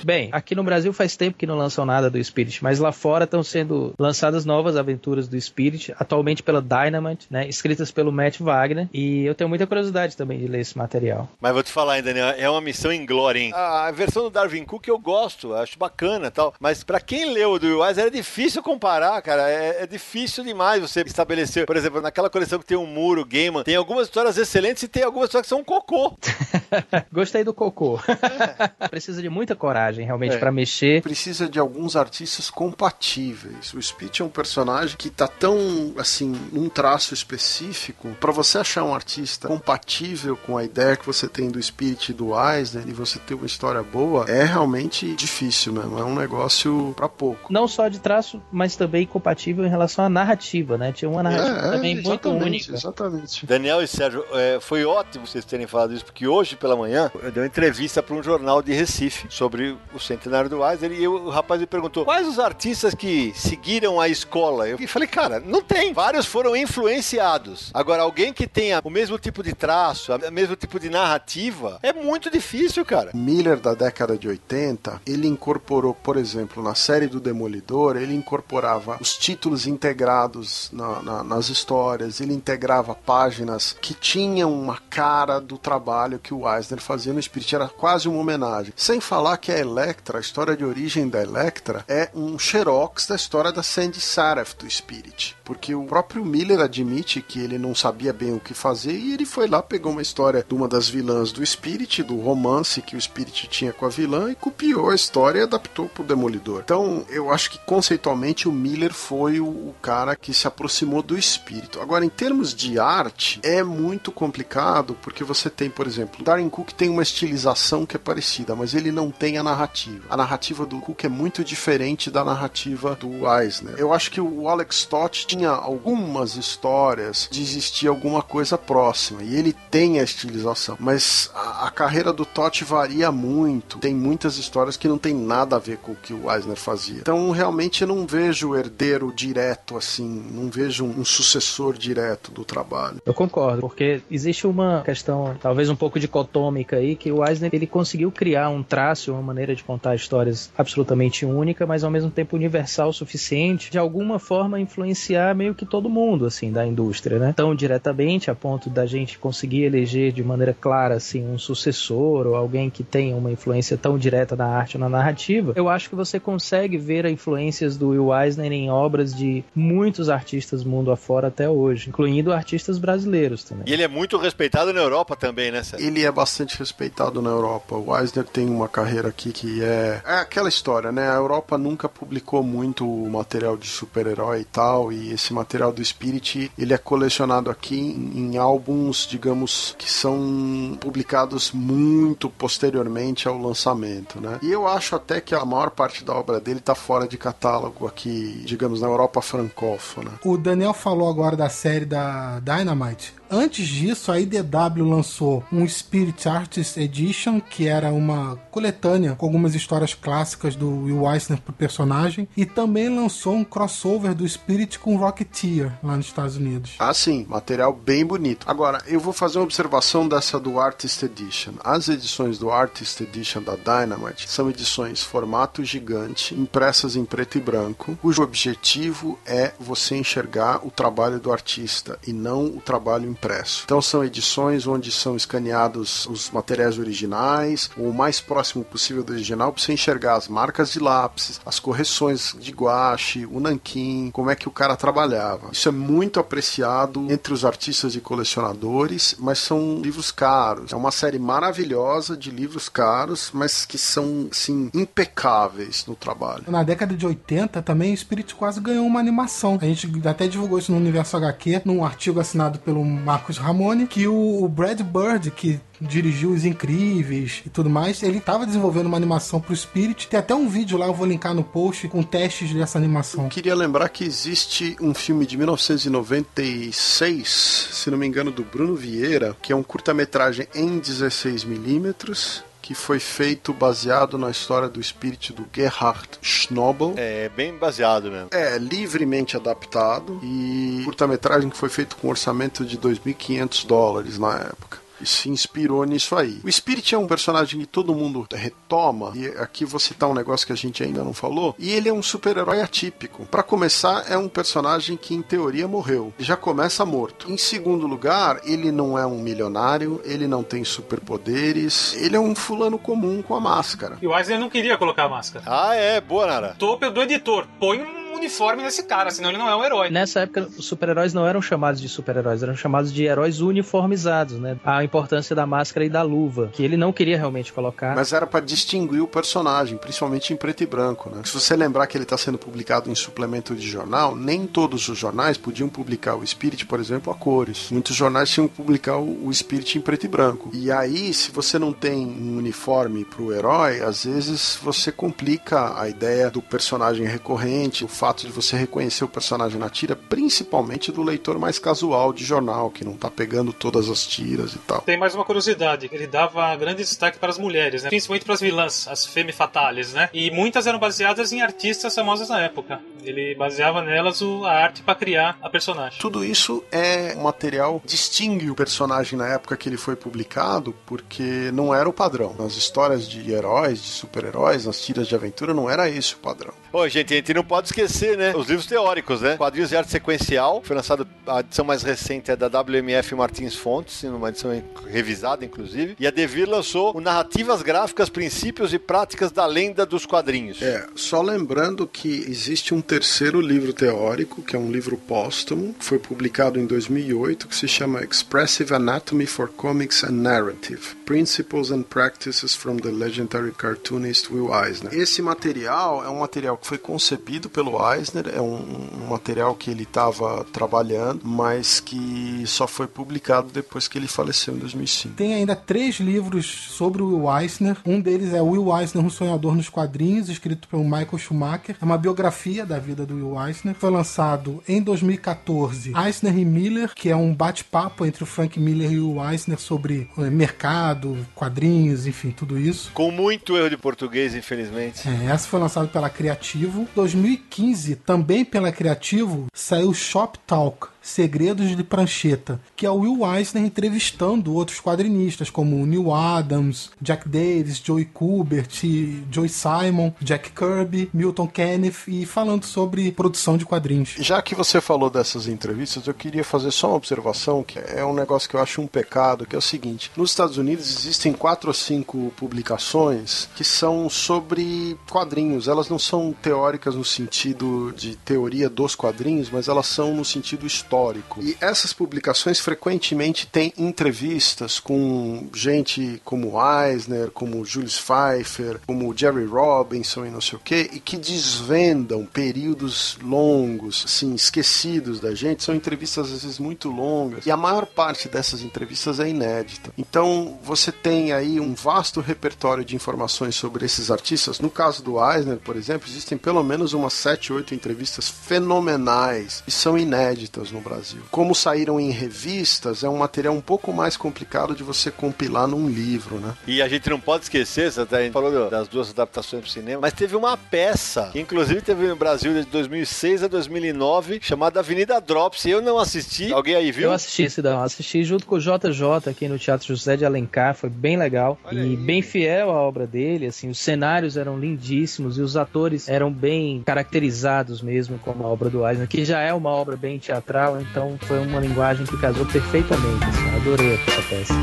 Bem, 0.09 0.27
aqui 0.31 0.55
no 0.55 0.63
Brasil 0.63 0.91
faz 0.91 1.15
tempo 1.15 1.37
que 1.37 1.45
não 1.45 1.55
lançam 1.55 1.85
nada 1.85 2.09
do 2.09 2.23
Spirit, 2.23 2.63
mas 2.63 2.79
lá 2.79 2.91
fora 2.91 3.25
estão 3.25 3.43
sendo 3.43 3.93
lançadas 3.99 4.43
novas 4.43 4.75
aventuras 4.75 5.27
do 5.27 5.39
Spirit, 5.39 5.93
atualmente 5.99 6.41
pela 6.41 6.63
Dynamite, 6.63 7.27
né, 7.29 7.47
escritas 7.47 7.91
pelo 7.91 8.11
Matt 8.11 8.39
Wagner, 8.39 8.87
e 8.91 9.23
eu 9.23 9.35
tenho 9.35 9.47
muita 9.47 9.67
curiosidade 9.67 10.17
também 10.17 10.39
de 10.39 10.47
ler 10.47 10.61
esse 10.61 10.75
material. 10.75 11.29
Mas 11.39 11.53
vou 11.53 11.61
te 11.61 11.71
falar 11.71 11.93
ainda, 11.93 12.11
Daniel, 12.11 12.33
é 12.35 12.49
uma 12.49 12.59
missão 12.59 12.91
em 12.91 13.05
glória, 13.05 13.39
hein? 13.39 13.51
A 13.53 13.91
versão 13.91 14.23
do 14.23 14.31
Darwin 14.31 14.65
Cook 14.65 14.87
eu 14.87 14.97
gosto, 14.97 15.53
acho 15.53 15.77
bacana 15.77 16.25
e 16.25 16.31
tal. 16.31 16.55
Mas 16.59 16.83
pra 16.83 16.99
quem 16.99 17.31
leu 17.31 17.51
o 17.51 17.59
do 17.59 17.67
Will 17.67 17.85
Eisner 17.85 18.07
é 18.07 18.09
difícil 18.09 18.63
comparar, 18.63 19.21
cara. 19.21 19.47
É, 19.47 19.83
é 19.83 19.85
difícil 19.85 20.43
demais 20.43 20.81
você 20.81 21.01
estabelecer. 21.01 21.67
Por 21.67 21.77
exemplo, 21.77 22.01
naquela 22.01 22.31
coleção 22.31 22.57
que 22.57 22.65
tem 22.65 22.75
um 22.75 22.87
muro, 22.87 23.23
Gaiman, 23.23 23.61
tem 23.61 23.75
algumas 23.75 24.07
histórias 24.07 24.39
excelentes 24.39 24.81
e 24.81 24.87
tem 24.87 25.03
algumas 25.03 25.27
histórias 25.27 25.45
que 25.45 25.49
são 25.49 25.59
um 25.59 25.63
cocô. 25.63 26.17
Gostei 27.13 27.43
do 27.43 27.53
cocô. 27.53 27.99
Precisa 28.89 29.21
de 29.21 29.29
muita 29.29 29.55
coragem 29.55 29.98
realmente 30.05 30.35
É. 30.35 30.37
pra 30.37 30.51
mexer. 30.51 31.01
Precisa 31.01 31.47
de 31.49 31.59
alguns 31.59 31.95
artistas 31.95 32.49
compatíveis. 32.49 33.73
O 33.73 33.81
Speech 33.81 34.21
é 34.21 34.25
um 34.25 34.29
personagem 34.29 34.95
que 34.97 35.09
tá 35.09 35.27
tão, 35.27 35.93
assim, 35.97 36.33
num 36.51 36.69
traço 36.69 37.13
específico. 37.13 38.09
Pra 38.19 38.31
você 38.31 38.57
achar 38.57 38.83
um 38.83 38.93
artista 38.93 39.47
compatível 39.47 40.37
com 40.37 40.57
a 40.57 40.63
ideia 40.63 40.95
que 40.95 41.05
você 41.05 41.27
tem 41.27 41.49
do 41.49 41.61
Spirit 41.61 42.09
e 42.11 42.13
do 42.13 42.31
Eisner 42.39 42.83
e 42.87 42.91
você 42.93 43.19
ter 43.19 43.33
uma 43.33 43.45
história 43.45 43.81
boa, 43.83 44.25
é 44.27 44.43
realmente 44.43 45.13
difícil 45.15 45.73
mesmo. 45.73 45.99
É 45.99 46.03
um 46.03 46.15
negócio 46.15 46.93
pra 46.95 47.07
pouco. 47.09 47.51
Não 47.51 47.67
só 47.67 47.87
de 47.87 47.99
traço, 47.99 48.41
mas 48.51 48.75
também 48.75 49.05
compatível 49.05 49.65
em 49.65 49.69
relação 49.69 50.05
à 50.05 50.09
narrativa, 50.09 50.77
né? 50.77 50.91
Tinha 50.91 51.09
uma 51.09 51.23
narrativa 51.23 51.59
É, 51.59 51.67
é, 51.67 51.71
também 51.71 52.01
muito 52.01 52.29
única. 52.29 52.73
Exatamente. 52.73 53.45
Daniel 53.45 53.81
e 53.81 53.87
Sérgio, 53.87 54.23
é, 54.33 54.59
foi 54.59 54.85
ótimo 54.85 55.25
vocês 55.25 55.45
terem 55.45 55.67
falado 55.67 55.93
isso, 55.93 56.05
porque 56.05 56.27
hoje 56.27 56.55
pela 56.55 56.75
manhã 56.75 57.11
eu 57.21 57.31
dei 57.31 57.41
uma 57.43 57.47
entrevista 57.47 58.01
para 58.01 58.15
um 58.15 58.23
jornal 58.23 58.61
de 58.61 58.73
Recife 58.73 59.27
sobre 59.29 59.77
o 59.93 59.99
centenário 59.99 60.49
do 60.49 60.63
Eisner 60.65 60.91
e 60.91 61.03
eu- 61.03 61.13
o 61.15 61.29
rapaz 61.29 61.59
me 61.59 61.65
perguntou 61.67 62.05
quais 62.05 62.27
os 62.27 62.37
artistas 62.39 62.93
que 62.93 63.33
seguiram 63.35 63.99
a 63.99 64.07
escola. 64.07 64.67
Eu 64.67 64.77
falei, 64.87 65.07
cara, 65.07 65.39
não 65.39 65.61
tem. 65.61 65.93
Vários 65.93 66.25
foram 66.25 66.55
influenciados. 66.55 67.71
Agora, 67.73 68.03
alguém 68.03 68.31
que 68.33 68.47
tenha 68.47 68.81
o 68.83 68.89
mesmo 68.89 69.17
tipo 69.17 69.41
de 69.41 69.53
traço, 69.53 70.11
o 70.13 70.31
mesmo 70.31 70.55
tipo 70.55 70.79
de 70.79 70.89
narrativa, 70.89 71.79
é 71.81 71.91
muito 71.93 72.29
difícil, 72.29 72.85
cara. 72.85 73.11
Miller 73.13 73.59
da 73.59 73.73
década 73.73 74.17
de 74.17 74.27
80, 74.27 75.01
ele 75.05 75.27
incorporou, 75.27 75.93
por 75.93 76.17
exemplo, 76.17 76.61
na 76.61 76.75
série 76.75 77.07
do 77.07 77.19
Demolidor, 77.19 77.95
ele 77.97 78.13
incorporava 78.13 78.97
os 78.99 79.15
títulos 79.17 79.65
integrados 79.65 80.69
na- 80.71 81.01
na- 81.01 81.23
nas 81.23 81.49
histórias, 81.49 82.19
ele 82.21 82.33
integrava 82.33 82.93
páginas 82.95 83.75
que 83.81 83.93
tinham 83.93 84.53
uma 84.53 84.77
cara 84.89 85.39
do 85.39 85.57
trabalho 85.57 86.19
que 86.19 86.33
o 86.33 86.47
Eisner 86.51 86.79
fazia 86.81 87.13
no 87.13 87.21
Spirit, 87.21 87.55
era 87.55 87.67
quase 87.67 88.07
uma 88.07 88.19
homenagem. 88.19 88.73
Sem 88.75 88.99
falar 88.99 89.37
que 89.37 89.51
a 89.51 89.57
Electra, 89.69 90.17
a 90.17 90.21
história 90.21 90.57
de 90.57 90.65
origem 90.65 91.07
da 91.07 91.21
Electra, 91.21 91.85
é 91.87 92.09
um 92.15 92.39
xerox 92.39 93.05
da 93.05 93.15
história 93.15 93.51
da 93.51 93.61
Sandy 93.61 94.01
Saraf 94.01 94.55
do 94.55 94.69
Spirit. 94.69 95.38
Porque 95.49 95.73
o 95.73 95.83
próprio 95.83 96.23
Miller 96.23 96.59
admite 96.59 97.23
que 97.23 97.39
ele 97.39 97.57
não 97.57 97.73
sabia 97.73 98.13
bem 98.13 98.31
o 98.35 98.39
que 98.39 98.53
fazer 98.53 98.93
e 98.93 99.15
ele 99.15 99.25
foi 99.25 99.47
lá, 99.47 99.63
pegou 99.63 99.91
uma 99.91 100.01
história 100.03 100.45
de 100.47 100.53
uma 100.53 100.67
das 100.67 100.87
vilãs 100.87 101.31
do 101.31 101.43
Spirit, 101.43 102.03
do 102.03 102.19
romance 102.19 102.83
que 102.83 102.95
o 102.95 103.01
Spirit 103.01 103.47
tinha 103.47 103.73
com 103.73 103.83
a 103.83 103.89
vilã, 103.89 104.31
e 104.31 104.35
copiou 104.35 104.91
a 104.91 104.95
história 104.95 105.39
e 105.39 105.41
adaptou 105.41 105.89
pro 105.89 106.03
Demolidor. 106.03 106.61
Então, 106.63 107.03
eu 107.09 107.31
acho 107.31 107.49
que 107.49 107.57
conceitualmente 107.65 108.47
o 108.47 108.51
Miller 108.51 108.93
foi 108.93 109.39
o, 109.39 109.73
cara 109.81 110.15
que 110.15 110.35
se 110.35 110.45
aproximou 110.45 111.01
do 111.01 111.17
espírito. 111.17 111.81
Agora, 111.81 112.05
em 112.05 112.09
termos 112.09 112.53
de 112.53 112.77
arte, 112.77 113.39
é 113.41 113.63
muito 113.63 114.11
complicado 114.11 114.95
porque 115.01 115.23
você 115.23 115.49
tem, 115.49 115.67
por 115.67 115.87
exemplo, 115.87 116.23
Darren 116.23 116.49
Cook 116.49 116.73
tem 116.73 116.89
uma 116.89 117.01
estilização 117.01 117.87
que 117.87 117.95
é 117.95 117.99
parecida, 117.99 118.55
mas 118.55 118.75
ele 118.75 118.91
não 118.91 119.09
tem 119.09 119.39
a 119.39 119.43
narrativa. 119.43 120.05
A 120.11 120.17
narrativa 120.17 120.63
do 120.63 120.79
Cook 120.79 121.05
é 121.05 121.09
muito 121.09 121.43
diferente 121.43 122.11
da 122.11 122.23
narrativa 122.23 122.95
do 122.95 123.27
Eisner. 123.27 123.73
Eu 123.77 123.91
acho 123.91 124.11
que 124.11 124.21
o 124.21 124.47
Alex 124.47 124.75
Stott 124.75 125.25
tinha 125.39 125.51
algumas 125.51 126.35
histórias 126.35 127.29
de 127.31 127.41
existir 127.41 127.87
alguma 127.87 128.21
coisa 128.21 128.57
próxima 128.57 129.23
e 129.23 129.35
ele 129.37 129.55
tem 129.71 129.99
a 129.99 130.03
estilização, 130.03 130.75
mas 130.77 131.31
a, 131.33 131.67
a 131.67 131.71
carreira 131.71 132.11
do 132.11 132.25
Totti 132.25 132.65
varia 132.65 133.09
muito. 133.09 133.77
Tem 133.79 133.95
muitas 133.95 134.37
histórias 134.37 134.75
que 134.75 134.87
não 134.87 134.97
tem 134.97 135.13
nada 135.13 135.55
a 135.55 135.59
ver 135.59 135.77
com 135.77 135.93
o 135.93 135.95
que 135.95 136.13
o 136.13 136.29
Eisner 136.29 136.57
fazia. 136.57 136.99
Então, 136.99 137.31
realmente, 137.31 137.83
eu 137.83 137.87
não 137.87 138.05
vejo 138.05 138.49
o 138.49 138.57
herdeiro 138.57 139.13
direto 139.15 139.77
assim, 139.77 140.25
não 140.31 140.49
vejo 140.49 140.83
um 140.83 141.05
sucessor 141.05 141.77
direto 141.77 142.31
do 142.31 142.43
trabalho. 142.43 142.97
Eu 143.05 143.13
concordo, 143.13 143.61
porque 143.61 144.01
existe 144.11 144.45
uma 144.45 144.81
questão, 144.83 145.37
talvez 145.39 145.69
um 145.69 145.75
pouco 145.75 145.99
dicotômica 145.99 146.75
aí, 146.75 146.97
que 146.97 147.11
o 147.11 147.25
Eisner 147.25 147.51
ele 147.53 147.67
conseguiu 147.67 148.11
criar 148.11 148.49
um 148.49 148.61
traço, 148.61 149.13
uma 149.13 149.21
maneira 149.21 149.55
de 149.55 149.63
contar 149.63 149.95
histórias 149.95 150.51
absolutamente 150.57 151.25
única, 151.25 151.65
mas 151.65 151.83
ao 151.83 151.91
mesmo 151.91 152.11
tempo 152.11 152.35
universal 152.35 152.89
o 152.89 152.93
suficiente, 152.93 153.71
de 153.71 153.77
alguma 153.77 154.19
forma 154.19 154.59
influenciar 154.59 155.28
meio 155.33 155.53
que 155.53 155.65
todo 155.65 155.89
mundo, 155.89 156.25
assim, 156.25 156.51
da 156.51 156.65
indústria, 156.65 157.19
né? 157.19 157.33
Tão 157.35 157.53
diretamente 157.53 158.31
a 158.31 158.35
ponto 158.35 158.69
da 158.69 158.85
gente 158.85 159.17
conseguir 159.17 159.63
eleger 159.63 160.11
de 160.11 160.23
maneira 160.23 160.55
clara, 160.59 160.95
assim, 160.95 161.25
um 161.25 161.37
sucessor 161.37 162.27
ou 162.27 162.35
alguém 162.35 162.69
que 162.69 162.83
tenha 162.83 163.15
uma 163.15 163.31
influência 163.31 163.77
tão 163.77 163.97
direta 163.97 164.35
na 164.35 164.47
arte 164.47 164.77
ou 164.77 164.81
na 164.81 164.89
narrativa. 164.89 165.53
Eu 165.55 165.69
acho 165.69 165.89
que 165.89 165.95
você 165.95 166.19
consegue 166.19 166.77
ver 166.77 167.05
a 167.05 167.09
influências 167.09 167.77
do 167.77 167.89
Will 167.89 168.13
Eisner 168.13 168.51
em 168.51 168.69
obras 168.69 169.13
de 169.13 169.43
muitos 169.55 170.09
artistas 170.09 170.63
mundo 170.63 170.91
afora 170.91 171.27
até 171.27 171.49
hoje, 171.49 171.89
incluindo 171.89 172.31
artistas 172.31 172.77
brasileiros 172.77 173.43
também. 173.43 173.63
E 173.67 173.73
ele 173.73 173.83
é 173.83 173.87
muito 173.87 174.17
respeitado 174.17 174.71
na 174.71 174.79
Europa 174.79 175.15
também, 175.15 175.51
né, 175.51 175.63
Sérgio? 175.63 175.87
Ele 175.87 176.03
é 176.03 176.11
bastante 176.11 176.57
respeitado 176.57 177.21
na 177.21 177.29
Europa. 177.29 177.75
O 177.75 177.97
Eisner 177.97 178.25
tem 178.25 178.47
uma 178.49 178.67
carreira 178.67 179.09
aqui 179.09 179.31
que 179.31 179.63
é. 179.63 180.01
É 180.05 180.13
aquela 180.19 180.49
história, 180.49 180.91
né? 180.91 181.09
A 181.09 181.15
Europa 181.15 181.57
nunca 181.57 181.89
publicou 181.89 182.43
muito 182.43 182.85
material 182.85 183.57
de 183.57 183.67
super-herói 183.67 184.41
e 184.41 184.45
tal, 184.45 184.91
e 184.91 185.11
esse 185.19 185.33
material 185.33 185.71
do 185.71 185.83
Spirit 185.83 186.51
ele 186.57 186.73
é 186.73 186.77
colecionado 186.77 187.49
aqui 187.49 187.77
em, 187.77 188.33
em 188.33 188.37
álbuns, 188.37 189.05
digamos, 189.07 189.75
que 189.77 189.91
são 189.91 190.77
publicados 190.79 191.51
muito 191.51 192.29
posteriormente 192.29 193.27
ao 193.27 193.37
lançamento, 193.37 194.19
né? 194.21 194.39
E 194.41 194.51
eu 194.51 194.67
acho 194.67 194.95
até 194.95 195.19
que 195.21 195.35
a 195.35 195.45
maior 195.45 195.69
parte 195.69 196.03
da 196.03 196.13
obra 196.13 196.39
dele 196.39 196.59
está 196.59 196.73
fora 196.73 197.07
de 197.07 197.17
catálogo 197.17 197.85
aqui, 197.85 198.41
digamos, 198.45 198.81
na 198.81 198.87
Europa 198.87 199.21
francófona. 199.21 200.11
O 200.23 200.37
Daniel 200.37 200.73
falou 200.73 201.09
agora 201.09 201.35
da 201.35 201.49
série 201.49 201.85
da 201.85 202.39
Dynamite. 202.39 203.18
Antes 203.31 203.67
disso, 203.67 204.11
a 204.11 204.19
IDW 204.19 204.83
lançou 204.83 205.43
um 205.51 205.67
Spirit 205.67 206.27
Artist 206.27 206.77
Edition, 206.77 207.39
que 207.39 207.67
era 207.67 207.91
uma 207.91 208.37
coletânea 208.49 209.13
com 209.13 209.27
algumas 209.27 209.53
histórias 209.53 209.93
clássicas 209.93 210.55
do 210.55 210.67
Will 210.85 211.07
Eisner 211.07 211.39
pro 211.39 211.53
personagem, 211.53 212.27
e 212.35 212.43
também 212.43 212.89
lançou 212.89 213.35
um 213.35 213.43
crossover 213.43 214.15
do 214.15 214.27
Spirit 214.27 214.79
com 214.79 214.97
Rocketeer 214.97 215.71
lá 215.83 215.95
nos 215.95 216.07
Estados 216.07 216.37
Unidos. 216.37 216.73
Ah, 216.79 216.91
sim, 216.91 217.23
material 217.29 217.71
bem 217.71 218.03
bonito. 218.03 218.49
Agora, 218.49 218.81
eu 218.87 218.99
vou 218.99 219.13
fazer 219.13 219.37
uma 219.37 219.43
observação 219.43 220.07
dessa 220.07 220.39
do 220.39 220.59
Artist 220.59 221.03
Edition. 221.03 221.53
As 221.63 221.87
edições 221.87 222.39
do 222.39 222.49
Artist 222.49 222.99
Edition 223.01 223.43
da 223.43 223.55
Dynamite 223.55 224.27
são 224.27 224.49
edições 224.49 225.03
formato 225.03 225.63
gigante, 225.63 226.33
impressas 226.33 226.95
em 226.95 227.05
preto 227.05 227.37
e 227.37 227.41
branco, 227.41 227.95
cujo 228.01 228.23
objetivo 228.23 229.19
é 229.23 229.53
você 229.59 229.95
enxergar 229.95 230.65
o 230.65 230.71
trabalho 230.71 231.19
do 231.19 231.31
artista 231.31 231.99
e 232.07 232.11
não 232.11 232.45
o 232.45 232.59
trabalho 232.59 233.18
impresso. 233.19 233.63
Então 233.65 233.81
são 233.81 234.03
edições 234.03 234.65
onde 234.65 234.91
são 234.91 235.15
escaneados 235.15 236.05
os 236.05 236.31
materiais 236.31 236.79
originais, 236.79 237.69
o 237.77 237.91
mais 237.91 238.21
próximo 238.21 238.63
possível 238.63 239.03
do 239.03 239.11
original, 239.11 239.51
para 239.51 239.61
você 239.61 239.73
enxergar 239.73 240.15
as 240.15 240.27
marcas 240.27 240.71
de 240.71 240.79
lápis, 240.79 241.39
as 241.45 241.59
correções 241.59 242.35
de 242.39 242.51
guache, 242.51 243.25
o 243.25 243.39
nanquim, 243.39 244.09
como 244.13 244.31
é 244.31 244.35
que 244.35 244.47
o 244.47 244.51
cara 244.51 244.75
trabalhava. 244.75 245.49
Isso 245.51 245.67
é 245.67 245.71
muito 245.71 246.19
apreciado 246.19 247.05
entre 247.11 247.33
os 247.33 247.43
artistas 247.43 247.95
e 247.95 247.99
colecionadores, 247.99 249.15
mas 249.19 249.39
são 249.39 249.79
livros 249.81 250.11
caros. 250.11 250.71
É 250.71 250.75
uma 250.75 250.91
série 250.91 251.19
maravilhosa 251.19 252.15
de 252.15 252.31
livros 252.31 252.69
caros, 252.69 253.31
mas 253.33 253.65
que 253.65 253.77
são, 253.77 254.27
assim, 254.31 254.69
impecáveis 254.73 255.85
no 255.85 255.95
trabalho. 255.95 256.43
Na 256.47 256.63
década 256.63 256.95
de 256.95 257.05
80 257.05 257.61
também 257.61 257.93
o 257.93 257.97
Spirit 257.97 258.33
quase 258.33 258.61
ganhou 258.61 258.85
uma 258.85 258.99
animação. 258.99 259.57
A 259.61 259.65
gente 259.65 259.89
até 260.07 260.27
divulgou 260.27 260.59
isso 260.59 260.71
no 260.71 260.77
Universo 260.77 261.17
HQ, 261.17 261.63
num 261.65 261.83
artigo 261.83 262.19
assinado 262.19 262.59
pelo 262.59 262.83
Marcos 263.09 263.39
Ramone, 263.39 263.87
que 263.87 264.07
o 264.07 264.47
Brad 264.47 264.81
Bird, 264.81 265.31
que 265.31 265.59
dirigiu 265.81 266.29
Os 266.29 266.45
Incríveis 266.45 267.41
e 267.43 267.49
tudo 267.49 267.67
mais, 267.67 268.03
ele 268.03 268.19
estava 268.19 268.45
desenvolvendo 268.45 268.85
uma 268.85 268.97
animação 268.97 269.41
pro 269.41 269.55
Spirit. 269.55 270.07
Tem 270.07 270.19
até 270.19 270.35
um 270.35 270.47
vídeo 270.47 270.77
lá, 270.77 270.85
eu 270.85 270.93
vou 270.93 271.07
linkar 271.07 271.33
no 271.33 271.43
post, 271.43 271.87
com 271.87 272.03
testes 272.03 272.53
dessa 272.53 272.77
animação. 272.77 273.23
Eu 273.23 273.29
queria 273.31 273.55
lembrar 273.55 273.89
que 273.89 274.03
existe 274.03 274.77
um 274.79 274.93
filme 274.93 275.25
de 275.25 275.37
1996, 275.37 277.69
se 277.71 277.89
não 277.89 277.97
me 277.97 278.05
engano, 278.05 278.29
do 278.29 278.43
Bruno 278.43 278.75
Vieira, 278.75 279.35
que 279.41 279.51
é 279.51 279.55
um 279.55 279.63
curta-metragem 279.63 280.47
em 280.53 280.79
16mm, 280.79 282.43
que 282.69 282.75
foi 282.75 282.99
feito 282.99 283.51
baseado 283.51 284.15
na 284.15 284.29
história 284.29 284.69
do 284.69 284.79
espírito 284.79 285.33
do 285.33 285.47
Gerhard 285.51 286.07
Schnobel. 286.21 286.93
É 286.97 287.27
bem 287.27 287.57
baseado 287.57 288.11
mesmo. 288.11 288.27
É, 288.29 288.59
livremente 288.59 289.35
adaptado 289.35 290.19
e 290.21 290.83
curta-metragem 290.85 291.49
que 291.49 291.57
foi 291.57 291.69
feito 291.69 291.95
com 291.95 292.05
um 292.05 292.11
orçamento 292.11 292.63
de 292.63 292.77
2.500 292.77 293.65
dólares 293.65 294.19
na 294.19 294.35
época 294.35 294.78
se 295.05 295.29
inspirou 295.29 295.83
nisso 295.85 296.15
aí. 296.15 296.39
O 296.43 296.51
Spirit 296.51 296.95
é 296.95 296.97
um 296.97 297.07
personagem 297.07 297.59
que 297.59 297.65
todo 297.65 297.95
mundo 297.95 298.27
retoma, 298.31 299.11
e 299.15 299.27
aqui 299.27 299.65
vou 299.65 299.79
citar 299.79 300.09
um 300.09 300.13
negócio 300.13 300.45
que 300.45 300.53
a 300.53 300.57
gente 300.57 300.83
ainda 300.83 301.03
não 301.03 301.13
falou, 301.13 301.55
e 301.57 301.71
ele 301.71 301.89
é 301.89 301.93
um 301.93 302.01
super-herói 302.01 302.61
atípico. 302.61 303.25
Para 303.25 303.43
começar, 303.43 304.05
é 304.09 304.17
um 304.17 304.27
personagem 304.27 304.97
que 304.97 305.13
em 305.13 305.21
teoria 305.21 305.67
morreu, 305.67 306.13
já 306.19 306.35
começa 306.35 306.85
morto. 306.85 307.31
Em 307.31 307.37
segundo 307.37 307.87
lugar, 307.87 308.41
ele 308.43 308.71
não 308.71 308.97
é 308.97 309.05
um 309.05 309.19
milionário, 309.19 310.01
ele 310.03 310.27
não 310.27 310.43
tem 310.43 310.63
superpoderes, 310.63 311.95
ele 311.95 312.15
é 312.15 312.19
um 312.19 312.35
fulano 312.35 312.77
comum 312.77 313.21
com 313.21 313.35
a 313.35 313.39
máscara. 313.39 313.97
E 314.01 314.07
o 314.07 314.17
Eisner 314.17 314.39
não 314.39 314.49
queria 314.49 314.77
colocar 314.77 315.05
a 315.05 315.09
máscara. 315.09 315.45
Ah, 315.47 315.75
é, 315.75 315.99
boa, 315.99 316.25
Nara. 316.25 316.55
Topo 316.57 316.89
do 316.89 317.01
editor. 317.01 317.47
Põe 317.59 317.81
um 317.81 317.98
uniforme 318.15 318.63
nesse 318.63 318.83
cara, 318.83 319.11
senão 319.11 319.29
ele 319.29 319.37
não 319.37 319.49
é 319.49 319.55
um 319.55 319.63
herói. 319.63 319.89
Nessa 319.89 320.21
época, 320.21 320.47
os 320.57 320.65
super-heróis 320.65 321.13
não 321.13 321.27
eram 321.27 321.41
chamados 321.41 321.81
de 321.81 321.89
super-heróis, 321.89 322.43
eram 322.43 322.55
chamados 322.55 322.93
de 322.93 323.03
heróis 323.03 323.41
uniformizados, 323.41 324.39
né? 324.39 324.57
A 324.63 324.83
importância 324.83 325.35
da 325.35 325.45
máscara 325.45 325.85
e 325.85 325.89
da 325.89 326.01
luva, 326.01 326.49
que 326.53 326.63
ele 326.63 326.77
não 326.77 326.91
queria 326.91 327.17
realmente 327.17 327.53
colocar. 327.53 327.95
Mas 327.95 328.13
era 328.13 328.27
para 328.27 328.39
distinguir 328.45 329.01
o 329.01 329.07
personagem, 329.07 329.77
principalmente 329.77 330.33
em 330.33 330.35
preto 330.35 330.63
e 330.63 330.65
branco, 330.65 331.09
né? 331.09 331.21
Se 331.25 331.33
você 331.33 331.55
lembrar 331.55 331.87
que 331.87 331.97
ele 331.97 332.03
está 332.03 332.17
sendo 332.17 332.37
publicado 332.37 332.89
em 332.89 332.95
suplemento 332.95 333.55
de 333.55 333.67
jornal, 333.67 334.15
nem 334.15 334.45
todos 334.45 334.87
os 334.89 334.97
jornais 334.97 335.37
podiam 335.37 335.69
publicar 335.69 336.15
o 336.15 336.25
Spirit, 336.25 336.65
por 336.65 336.79
exemplo, 336.79 337.11
a 337.11 337.15
cores. 337.15 337.69
Muitos 337.71 337.95
jornais 337.95 338.29
tinham 338.29 338.47
que 338.47 338.55
publicar 338.55 338.97
o 338.97 339.31
Spirit 339.33 339.77
em 339.77 339.81
preto 339.81 340.05
e 340.05 340.09
branco. 340.09 340.49
E 340.53 340.71
aí, 340.71 341.13
se 341.13 341.31
você 341.31 341.59
não 341.59 341.73
tem 341.73 342.05
um 342.05 342.37
uniforme 342.37 343.05
para 343.05 343.21
o 343.21 343.33
herói, 343.33 343.81
às 343.81 344.05
vezes 344.05 344.59
você 344.61 344.91
complica 344.91 345.79
a 345.79 345.87
ideia 345.89 346.29
do 346.29 346.41
personagem 346.41 347.05
recorrente, 347.05 347.83
o 347.83 347.87
fato 347.99 348.25
de 348.25 348.31
você 348.31 348.55
reconhecer 348.55 349.03
o 349.03 349.09
personagem 349.09 349.59
na 349.59 349.69
tira, 349.69 349.93
principalmente 349.93 350.89
do 350.89 351.03
leitor 351.03 351.37
mais 351.37 351.59
casual 351.59 352.13
de 352.13 352.23
jornal, 352.23 352.69
que 352.69 352.85
não 352.85 352.93
tá 352.93 353.11
pegando 353.11 353.51
todas 353.51 353.89
as 353.89 354.07
tiras 354.07 354.53
e 354.53 354.59
tal. 354.59 354.79
Tem 354.81 354.97
mais 354.97 355.13
uma 355.13 355.25
curiosidade, 355.25 355.89
ele 355.91 356.07
dava 356.07 356.55
grande 356.55 356.77
destaque 356.77 357.19
para 357.19 357.29
as 357.29 357.37
mulheres, 357.37 357.83
né? 357.83 357.89
principalmente 357.89 358.23
para 358.23 358.35
as 358.35 358.39
vilãs, 358.39 358.87
as 358.87 359.05
femme 359.05 359.33
fatales, 359.33 359.93
né? 359.93 360.09
E 360.13 360.31
muitas 360.31 360.65
eram 360.65 360.79
baseadas 360.79 361.33
em 361.33 361.41
artistas 361.41 361.93
famosos 361.93 362.29
na 362.29 362.39
época. 362.39 362.79
Ele 363.03 363.35
baseava 363.35 363.81
nelas 363.81 364.21
a 364.21 364.51
arte 364.51 364.81
para 364.81 364.95
criar 364.95 365.37
a 365.41 365.49
personagem. 365.49 365.99
Tudo 365.99 366.23
isso 366.23 366.63
é 366.71 367.15
um 367.17 367.23
material 367.23 367.81
distingue 367.83 368.49
o 368.49 368.55
personagem 368.55 369.17
na 369.17 369.27
época 369.27 369.57
que 369.57 369.67
ele 369.67 369.77
foi 369.77 369.95
publicado, 369.95 370.73
porque 370.85 371.51
não 371.53 371.73
era 371.73 371.89
o 371.89 371.93
padrão. 371.93 372.33
Nas 372.39 372.55
histórias 372.55 373.09
de 373.09 373.31
heróis, 373.31 373.81
de 373.81 373.89
super-heróis, 373.89 374.65
nas 374.65 374.79
tiras 374.81 375.07
de 375.07 375.15
aventura, 375.15 375.53
não 375.53 375.69
era 375.69 375.89
esse 375.89 376.13
o 376.13 376.17
padrão. 376.17 376.53
Ô, 376.71 376.87
gente, 376.87 377.13
a 377.13 377.17
gente 377.17 377.33
não 377.33 377.43
pode 377.43 377.67
esquecer, 377.67 378.15
né? 378.15 378.35
Os 378.35 378.47
livros 378.47 378.67
teóricos, 378.67 379.21
né? 379.21 379.37
Quadrinhos 379.37 379.69
de 379.69 379.75
arte 379.75 379.89
sequencial. 379.89 380.61
Foi 380.63 380.75
lançado 380.75 381.07
a 381.25 381.39
edição 381.39 381.65
mais 381.65 381.81
recente 381.81 382.29
é 382.29 382.35
da 382.35 382.47
WMF 382.47 383.15
Martins 383.15 383.55
Fontes, 383.55 384.03
numa 384.03 384.29
edição 384.29 384.51
revisada, 384.87 385.43
inclusive. 385.43 385.95
E 385.99 386.05
a 386.05 386.11
Devir 386.11 386.47
lançou 386.47 386.95
o 386.95 387.01
Narrativas 387.01 387.63
Gráficas, 387.63 388.07
Princípios 388.07 388.71
e 388.71 388.77
Práticas 388.77 389.31
da 389.31 389.47
Lenda 389.47 389.83
dos 389.85 390.05
Quadrinhos. 390.05 390.61
É, 390.61 390.85
só 390.95 391.21
lembrando 391.21 391.87
que 391.87 392.25
existe 392.27 392.73
um 392.73 392.81
terceiro 392.81 393.41
livro 393.41 393.73
teórico, 393.73 394.43
que 394.43 394.55
é 394.55 394.59
um 394.59 394.71
livro 394.71 394.95
póstumo, 394.95 395.73
que 395.73 395.85
foi 395.85 395.97
publicado 395.97 396.59
em 396.59 396.67
2008, 396.67 397.47
que 397.47 397.55
se 397.55 397.67
chama 397.67 398.03
Expressive 398.03 398.75
Anatomy 398.75 399.25
for 399.25 399.49
Comics 399.49 400.03
and 400.03 400.11
Narrative: 400.11 400.95
Principles 401.05 401.71
and 401.71 401.83
Practices 401.83 402.55
from 402.55 402.77
the 402.77 402.91
Legendary 402.91 403.51
Cartoonist 403.51 404.31
Will 404.31 404.49
Eisner. 404.53 404.93
Esse 404.93 405.21
material 405.21 406.03
é 406.03 406.09
um 406.09 406.19
material 406.19 406.58
que 406.59 406.67
foi 406.67 406.77
concebido 406.77 407.49
pelo 407.49 407.77
Eisner, 407.93 408.27
é 408.33 408.41
um, 408.41 408.89
um 409.03 409.07
material 409.09 409.55
que 409.55 409.71
ele 409.71 409.83
estava 409.83 410.43
trabalhando, 410.45 411.21
mas 411.23 411.79
que 411.79 412.43
só 412.45 412.67
foi 412.67 412.87
publicado 412.87 413.49
depois 413.51 413.87
que 413.87 413.97
ele 413.97 414.07
faleceu 414.07 414.55
em 414.55 414.59
2005. 414.59 415.15
Tem 415.15 415.33
ainda 415.33 415.55
três 415.55 415.99
livros 415.99 416.45
sobre 416.45 417.01
o 417.01 417.17
Will 417.17 417.39
Eisner. 417.39 417.77
Um 417.85 417.99
deles 417.99 418.33
é 418.33 418.41
Will 418.41 418.75
Eisner, 418.77 419.03
um 419.03 419.09
sonhador 419.09 419.55
nos 419.55 419.69
quadrinhos, 419.69 420.29
escrito 420.29 420.67
pelo 420.67 420.83
Michael 420.83 421.17
Schumacher. 421.17 421.75
É 421.81 421.85
uma 421.85 421.97
biografia 421.97 422.65
da 422.65 422.79
vida 422.79 423.05
do 423.05 423.15
Will 423.15 423.47
Eisner. 423.47 423.75
Foi 423.75 423.89
lançado 423.89 424.63
em 424.67 424.81
2014 424.81 425.93
Eisner 425.95 426.37
e 426.37 426.45
Miller, 426.45 426.93
que 426.93 427.09
é 427.09 427.15
um 427.15 427.33
bate-papo 427.33 428.05
entre 428.05 428.23
o 428.23 428.25
Frank 428.25 428.59
Miller 428.59 428.91
e 428.91 428.99
o 428.99 429.17
Eisner 429.29 429.59
sobre 429.59 430.09
eh, 430.17 430.29
mercado, 430.29 431.25
quadrinhos, 431.35 432.05
enfim, 432.07 432.31
tudo 432.31 432.57
isso. 432.57 432.91
Com 432.93 433.11
muito 433.11 433.57
erro 433.57 433.69
de 433.69 433.77
português, 433.77 434.35
infelizmente. 434.35 435.07
É, 435.07 435.25
essa 435.25 435.47
foi 435.47 435.59
lançada 435.59 435.87
pela 435.87 436.09
Criativo. 436.49 436.87
2015, 436.95 437.95
também 437.97 438.43
pela 438.43 438.71
Criativo, 438.71 439.47
saiu 439.53 439.93
Shop 439.93 440.39
Talk, 440.47 440.87
Segredos 441.01 441.75
de 441.75 441.83
Prancheta, 441.83 442.59
que 442.75 442.85
é 442.85 442.91
o 442.91 442.99
Will 442.99 443.25
Eisner 443.25 443.63
entrevistando 443.63 444.53
outros 444.53 444.79
quadrinistas, 444.79 445.49
como 445.49 445.85
Neil 445.85 446.13
Adams, 446.13 446.91
Jack 447.01 447.27
Davis, 447.27 447.81
Joey 447.83 448.05
Kubert, 448.05 448.83
Joey 449.31 449.49
Simon, 449.49 450.13
Jack 450.21 450.51
Kirby, 450.51 451.09
Milton 451.13 451.47
Kenneth, 451.47 452.07
e 452.07 452.25
falando 452.25 452.65
sobre 452.65 453.11
produção 453.11 453.57
de 453.57 453.65
quadrinhos. 453.65 454.15
Já 454.19 454.41
que 454.41 454.55
você 454.55 454.81
falou 454.81 455.09
dessas 455.09 455.47
entrevistas, 455.47 456.05
eu 456.05 456.13
queria 456.13 456.43
fazer 456.43 456.71
só 456.71 456.89
uma 456.89 456.97
observação, 456.97 457.63
que 457.63 457.79
é 457.79 458.03
um 458.03 458.13
negócio 458.13 458.49
que 458.49 458.55
eu 458.55 458.61
acho 458.61 458.81
um 458.81 458.87
pecado, 458.87 459.45
que 459.45 459.55
é 459.55 459.59
o 459.59 459.61
seguinte, 459.61 460.11
nos 460.15 460.31
Estados 460.31 460.57
Unidos 460.57 460.89
existem 460.89 461.33
quatro 461.33 461.69
ou 461.69 461.73
cinco 461.73 462.33
publicações 462.35 463.47
que 463.55 463.63
são 463.63 464.09
sobre 464.09 464.97
quadrinhos, 465.09 465.67
elas 465.67 465.89
não 465.89 465.99
são 465.99 466.35
teóricas 466.41 466.95
no 466.95 467.05
sentido 467.05 467.93
de 467.95 468.15
teoria 468.17 468.69
dos 468.69 468.95
quadrinhos, 468.95 469.49
mas 469.49 469.67
elas 469.67 469.87
são 469.87 470.13
no 470.13 470.25
sentido 470.25 470.67
histórico 470.67 470.88
histórico. 470.89 471.41
E 471.41 471.55
essas 471.61 471.93
publicações 471.93 472.59
frequentemente 472.59 473.45
têm 473.45 473.71
entrevistas 473.77 474.79
com 474.79 475.47
gente 475.53 476.19
como 476.25 476.53
Eisner, 476.59 477.29
como 477.29 477.63
Julius 477.63 477.99
Pfeiffer, 477.99 478.79
como 478.87 479.15
Jerry 479.15 479.45
Robinson 479.45 480.25
e 480.25 480.31
não 480.31 480.41
sei 480.41 480.57
o 480.57 480.61
que, 480.61 480.89
e 480.93 480.99
que 480.99 481.15
desvendam 481.15 482.25
períodos 482.25 483.17
longos, 483.21 484.03
assim, 484.05 484.33
esquecidos 484.33 485.19
da 485.19 485.35
gente. 485.35 485.63
São 485.63 485.75
entrevistas 485.75 486.31
às 486.31 486.43
vezes 486.43 486.57
muito 486.57 486.89
longas 486.89 487.45
e 487.45 487.51
a 487.51 487.57
maior 487.57 487.85
parte 487.85 488.27
dessas 488.27 488.63
entrevistas 488.63 489.19
é 489.19 489.29
inédita. 489.29 489.91
Então 489.97 490.57
você 490.63 490.91
tem 490.91 491.31
aí 491.31 491.59
um 491.59 491.75
vasto 491.75 492.19
repertório 492.19 492.83
de 492.83 492.95
informações 492.95 493.55
sobre 493.55 493.85
esses 493.85 494.09
artistas. 494.09 494.59
No 494.59 494.69
caso 494.69 495.03
do 495.03 495.23
Eisner, 495.23 495.57
por 495.57 495.75
exemplo, 495.75 496.09
existem 496.09 496.37
pelo 496.37 496.63
menos 496.63 496.93
umas 496.93 497.13
7, 497.13 497.53
8 497.53 497.75
entrevistas 497.75 498.27
fenomenais 498.27 499.63
e 499.67 499.71
são 499.71 499.97
inéditas 499.97 500.71
no 500.71 500.78
Brasil. 500.81 501.21
Como 501.31 501.53
saíram 501.55 501.99
em 501.99 502.11
revistas, 502.11 503.03
é 503.03 503.09
um 503.09 503.17
material 503.17 503.53
um 503.53 503.61
pouco 503.61 503.91
mais 503.93 504.15
complicado 504.17 504.75
de 504.75 504.83
você 504.83 505.11
compilar 505.11 505.67
num 505.67 505.89
livro, 505.89 506.37
né? 506.39 506.53
E 506.67 506.81
a 506.81 506.87
gente 506.87 507.09
não 507.09 507.19
pode 507.19 507.43
esquecer, 507.43 507.91
você 507.91 508.01
a 508.01 508.21
gente 508.21 508.33
falou 508.33 508.69
das 508.69 508.87
duas 508.87 509.09
adaptações 509.09 509.61
para 509.63 509.71
cinema, 509.71 510.01
mas 510.01 510.13
teve 510.13 510.35
uma 510.35 510.57
peça, 510.57 511.29
que 511.31 511.39
inclusive 511.39 511.81
teve 511.81 512.07
no 512.07 512.15
Brasil 512.15 512.53
de 512.53 512.63
2006 512.69 513.43
a 513.43 513.47
2009, 513.47 514.39
chamada 514.41 514.79
Avenida 514.79 515.19
Drops, 515.19 515.65
e 515.65 515.71
eu 515.71 515.81
não 515.81 515.97
assisti. 515.97 516.51
Alguém 516.51 516.75
aí 516.75 516.91
viu? 516.91 517.05
Eu 517.05 517.13
assisti 517.13 517.43
esse 517.43 517.61
daí, 517.61 517.75
assisti 517.75 518.23
junto 518.23 518.45
com 518.45 518.55
o 518.55 518.59
JJ 518.59 519.29
aqui 519.29 519.47
no 519.47 519.57
Teatro 519.57 519.87
José 519.87 520.17
de 520.17 520.25
Alencar, 520.25 520.75
foi 520.75 520.89
bem 520.89 521.17
legal 521.17 521.57
Olha 521.63 521.79
e 521.79 521.81
aí. 521.81 521.97
bem 521.97 522.21
fiel 522.21 522.69
à 522.71 522.81
obra 522.81 523.05
dele, 523.05 523.47
assim, 523.47 523.69
os 523.69 523.79
cenários 523.79 524.37
eram 524.37 524.59
lindíssimos 524.59 525.37
e 525.37 525.41
os 525.41 525.55
atores 525.57 526.07
eram 526.09 526.31
bem 526.31 526.81
caracterizados 526.85 527.81
mesmo 527.81 528.17
como 528.19 528.43
a 528.43 528.47
obra 528.47 528.69
do 528.69 528.87
Eisner, 528.87 529.07
que 529.07 529.25
já 529.25 529.39
é 529.39 529.53
uma 529.53 529.69
obra 529.69 529.95
bem 529.95 530.19
teatral, 530.19 530.68
então 530.77 531.17
foi 531.21 531.39
uma 531.39 531.59
linguagem 531.59 532.05
que 532.05 532.17
casou 532.17 532.45
perfeitamente. 532.45 533.23
Assim, 533.25 533.55
adorei 533.55 533.95
essa 533.95 534.21
peça. 534.23 534.53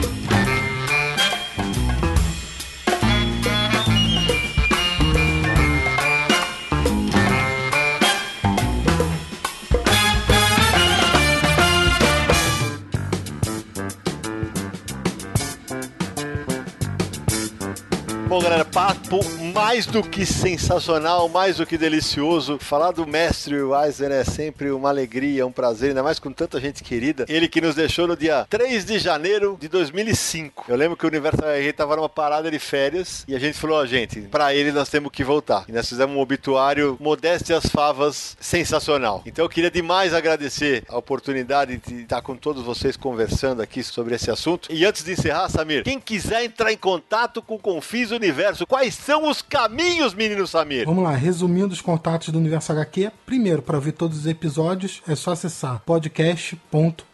Bom, 18.28 18.42
galera, 18.42 18.64
papo 18.66 19.20
mais 19.56 19.86
do 19.86 20.02
que 20.02 20.26
sensacional, 20.26 21.30
mais 21.30 21.56
do 21.56 21.64
que 21.64 21.78
delicioso. 21.78 22.58
Falar 22.58 22.90
do 22.90 23.06
mestre 23.06 23.62
Weiser 23.62 24.12
é 24.12 24.22
sempre 24.22 24.70
uma 24.70 24.90
alegria, 24.90 25.46
um 25.46 25.50
prazer, 25.50 25.88
ainda 25.88 26.02
mais 26.02 26.18
com 26.18 26.30
tanta 26.30 26.60
gente 26.60 26.84
querida. 26.84 27.24
Ele 27.26 27.48
que 27.48 27.58
nos 27.58 27.74
deixou 27.74 28.06
no 28.06 28.14
dia 28.14 28.46
3 28.50 28.84
de 28.84 28.98
janeiro 28.98 29.56
de 29.58 29.66
2005. 29.66 30.66
Eu 30.68 30.76
lembro 30.76 30.94
que 30.94 31.06
o 31.06 31.08
Universo 31.08 31.42
RG 31.42 31.72
tava 31.72 31.96
numa 31.96 32.08
parada 32.08 32.50
de 32.50 32.58
férias 32.58 33.24
e 33.26 33.34
a 33.34 33.38
gente 33.38 33.56
falou, 33.56 33.78
ó, 33.78 33.82
oh, 33.82 33.86
gente, 33.86 34.20
pra 34.20 34.54
ele 34.54 34.70
nós 34.72 34.90
temos 34.90 35.10
que 35.10 35.24
voltar. 35.24 35.64
E 35.66 35.72
nós 35.72 35.88
fizemos 35.88 36.14
um 36.14 36.20
obituário 36.20 36.98
Modéstia 37.00 37.56
as 37.56 37.64
Favas 37.64 38.36
sensacional. 38.38 39.22
Então 39.24 39.42
eu 39.42 39.48
queria 39.48 39.70
demais 39.70 40.12
agradecer 40.12 40.84
a 40.86 40.98
oportunidade 40.98 41.78
de 41.78 42.02
estar 42.02 42.20
com 42.20 42.36
todos 42.36 42.62
vocês 42.62 42.94
conversando 42.94 43.62
aqui 43.62 43.82
sobre 43.82 44.16
esse 44.16 44.30
assunto. 44.30 44.70
E 44.70 44.84
antes 44.84 45.02
de 45.02 45.12
encerrar, 45.12 45.48
Samir, 45.48 45.82
quem 45.82 45.98
quiser 45.98 46.44
entrar 46.44 46.70
em 46.70 46.76
contato 46.76 47.40
com 47.40 47.54
o 47.54 47.58
Confis 47.58 48.10
Universo, 48.10 48.66
quais 48.66 48.94
são 48.94 49.26
os 49.30 49.45
caminhos, 49.48 50.14
menino 50.14 50.46
Samir? 50.46 50.86
Vamos 50.86 51.04
lá, 51.04 51.12
resumindo 51.12 51.72
os 51.72 51.80
contatos 51.80 52.28
do 52.28 52.38
Universo 52.38 52.72
HQ. 52.72 53.10
Primeiro, 53.24 53.62
para 53.62 53.78
ver 53.78 53.92
todos 53.92 54.18
os 54.18 54.26
episódios, 54.26 55.02
é 55.06 55.14
só 55.14 55.32
acessar 55.32 55.82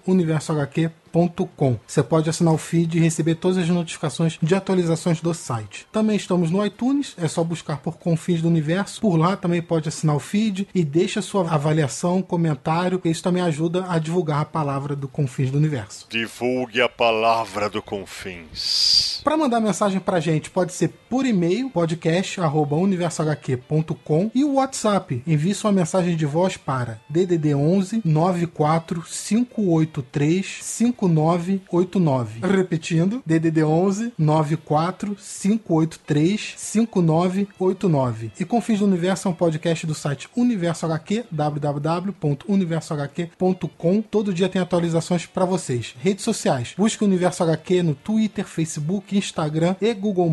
podcast.universohq.com 0.05 1.03
você 1.87 2.03
pode 2.03 2.29
assinar 2.31 2.55
o 2.55 2.59
feed 2.59 2.97
e 2.97 3.01
receber 3.01 3.35
todas 3.35 3.59
as 3.59 3.69
notificações 3.69 4.39
de 4.43 4.55
atualizações 4.55 5.21
do 5.21 5.35
site. 5.35 5.87
Também 5.93 6.17
estamos 6.17 6.51
no 6.51 6.65
iTunes, 6.65 7.15
é 7.19 7.29
só 7.29 7.45
buscar 7.45 7.77
por 7.79 7.99
Confins 7.99 8.41
do 8.41 8.49
Universo. 8.49 8.99
Por 9.01 9.17
lá 9.17 9.37
também 9.37 9.61
pode 9.61 9.91
assinar 9.91 10.17
o 10.17 10.21
feed 10.21 10.67
e 10.75 10.83
deixa 10.83 11.21
sua 11.21 11.53
avaliação, 11.53 12.23
comentário, 12.23 12.99
que 12.99 13.11
isso 13.11 13.23
também 13.23 13.43
ajuda 13.43 13.85
a 13.89 13.99
divulgar 13.99 14.41
a 14.41 14.47
palavra 14.47 14.97
do 14.97 15.07
Confins 15.07 15.51
do 15.51 15.59
Universo. 15.59 16.07
Divulgue 16.09 16.81
a 16.81 16.89
palavra 16.89 17.69
do 17.69 17.83
Confins. 17.83 19.21
Para 19.23 19.37
mandar 19.37 19.61
mensagem 19.61 20.01
pra 20.01 20.19
gente, 20.19 20.49
pode 20.51 20.73
ser 20.73 20.89
por 21.11 21.27
e-mail, 21.27 21.69
podcast@universohq.com 21.71 24.31
e 24.35 24.45
o 24.45 24.55
WhatsApp. 24.55 25.23
Envie 25.27 25.55
sua 25.55 25.73
mensagem 25.73 26.17
de 26.17 26.25
voz 26.25 26.57
para 26.57 27.03
DDD 27.11 27.55
11 27.55 28.01
94 28.03 29.03
583 29.03 29.92
5 30.63 31.09
5989. 31.09 32.47
Repetindo, 32.47 33.21
DDD 33.27 33.65
11 33.65 34.13
94 34.19 35.17
583 35.17 36.55
5989. 36.57 38.33
E 38.39 38.45
Confins 38.45 38.79
do 38.79 38.85
Universo 38.87 39.27
é 39.29 39.31
um 39.31 39.35
podcast 39.35 39.87
do 39.87 39.95
site 39.95 40.29
Universo 40.37 40.85
HQ, 40.87 41.25
www.universohq.com. 41.31 44.03
Todo 44.03 44.35
dia 44.35 44.49
tem 44.49 44.63
atualizações 44.63 45.27
para 45.27 45.45
vocês. 45.45 45.95
Redes 46.01 46.25
sociais. 46.25 46.75
Busque 46.77 47.03
o 47.03 47.07
Universo 47.07 47.43
HQ 47.43 47.83
no 47.83 47.95
Twitter, 47.95 48.45
Facebook, 48.45 49.17
Instagram 49.17 49.75
e 49.81 49.95
Google+, 49.95 50.31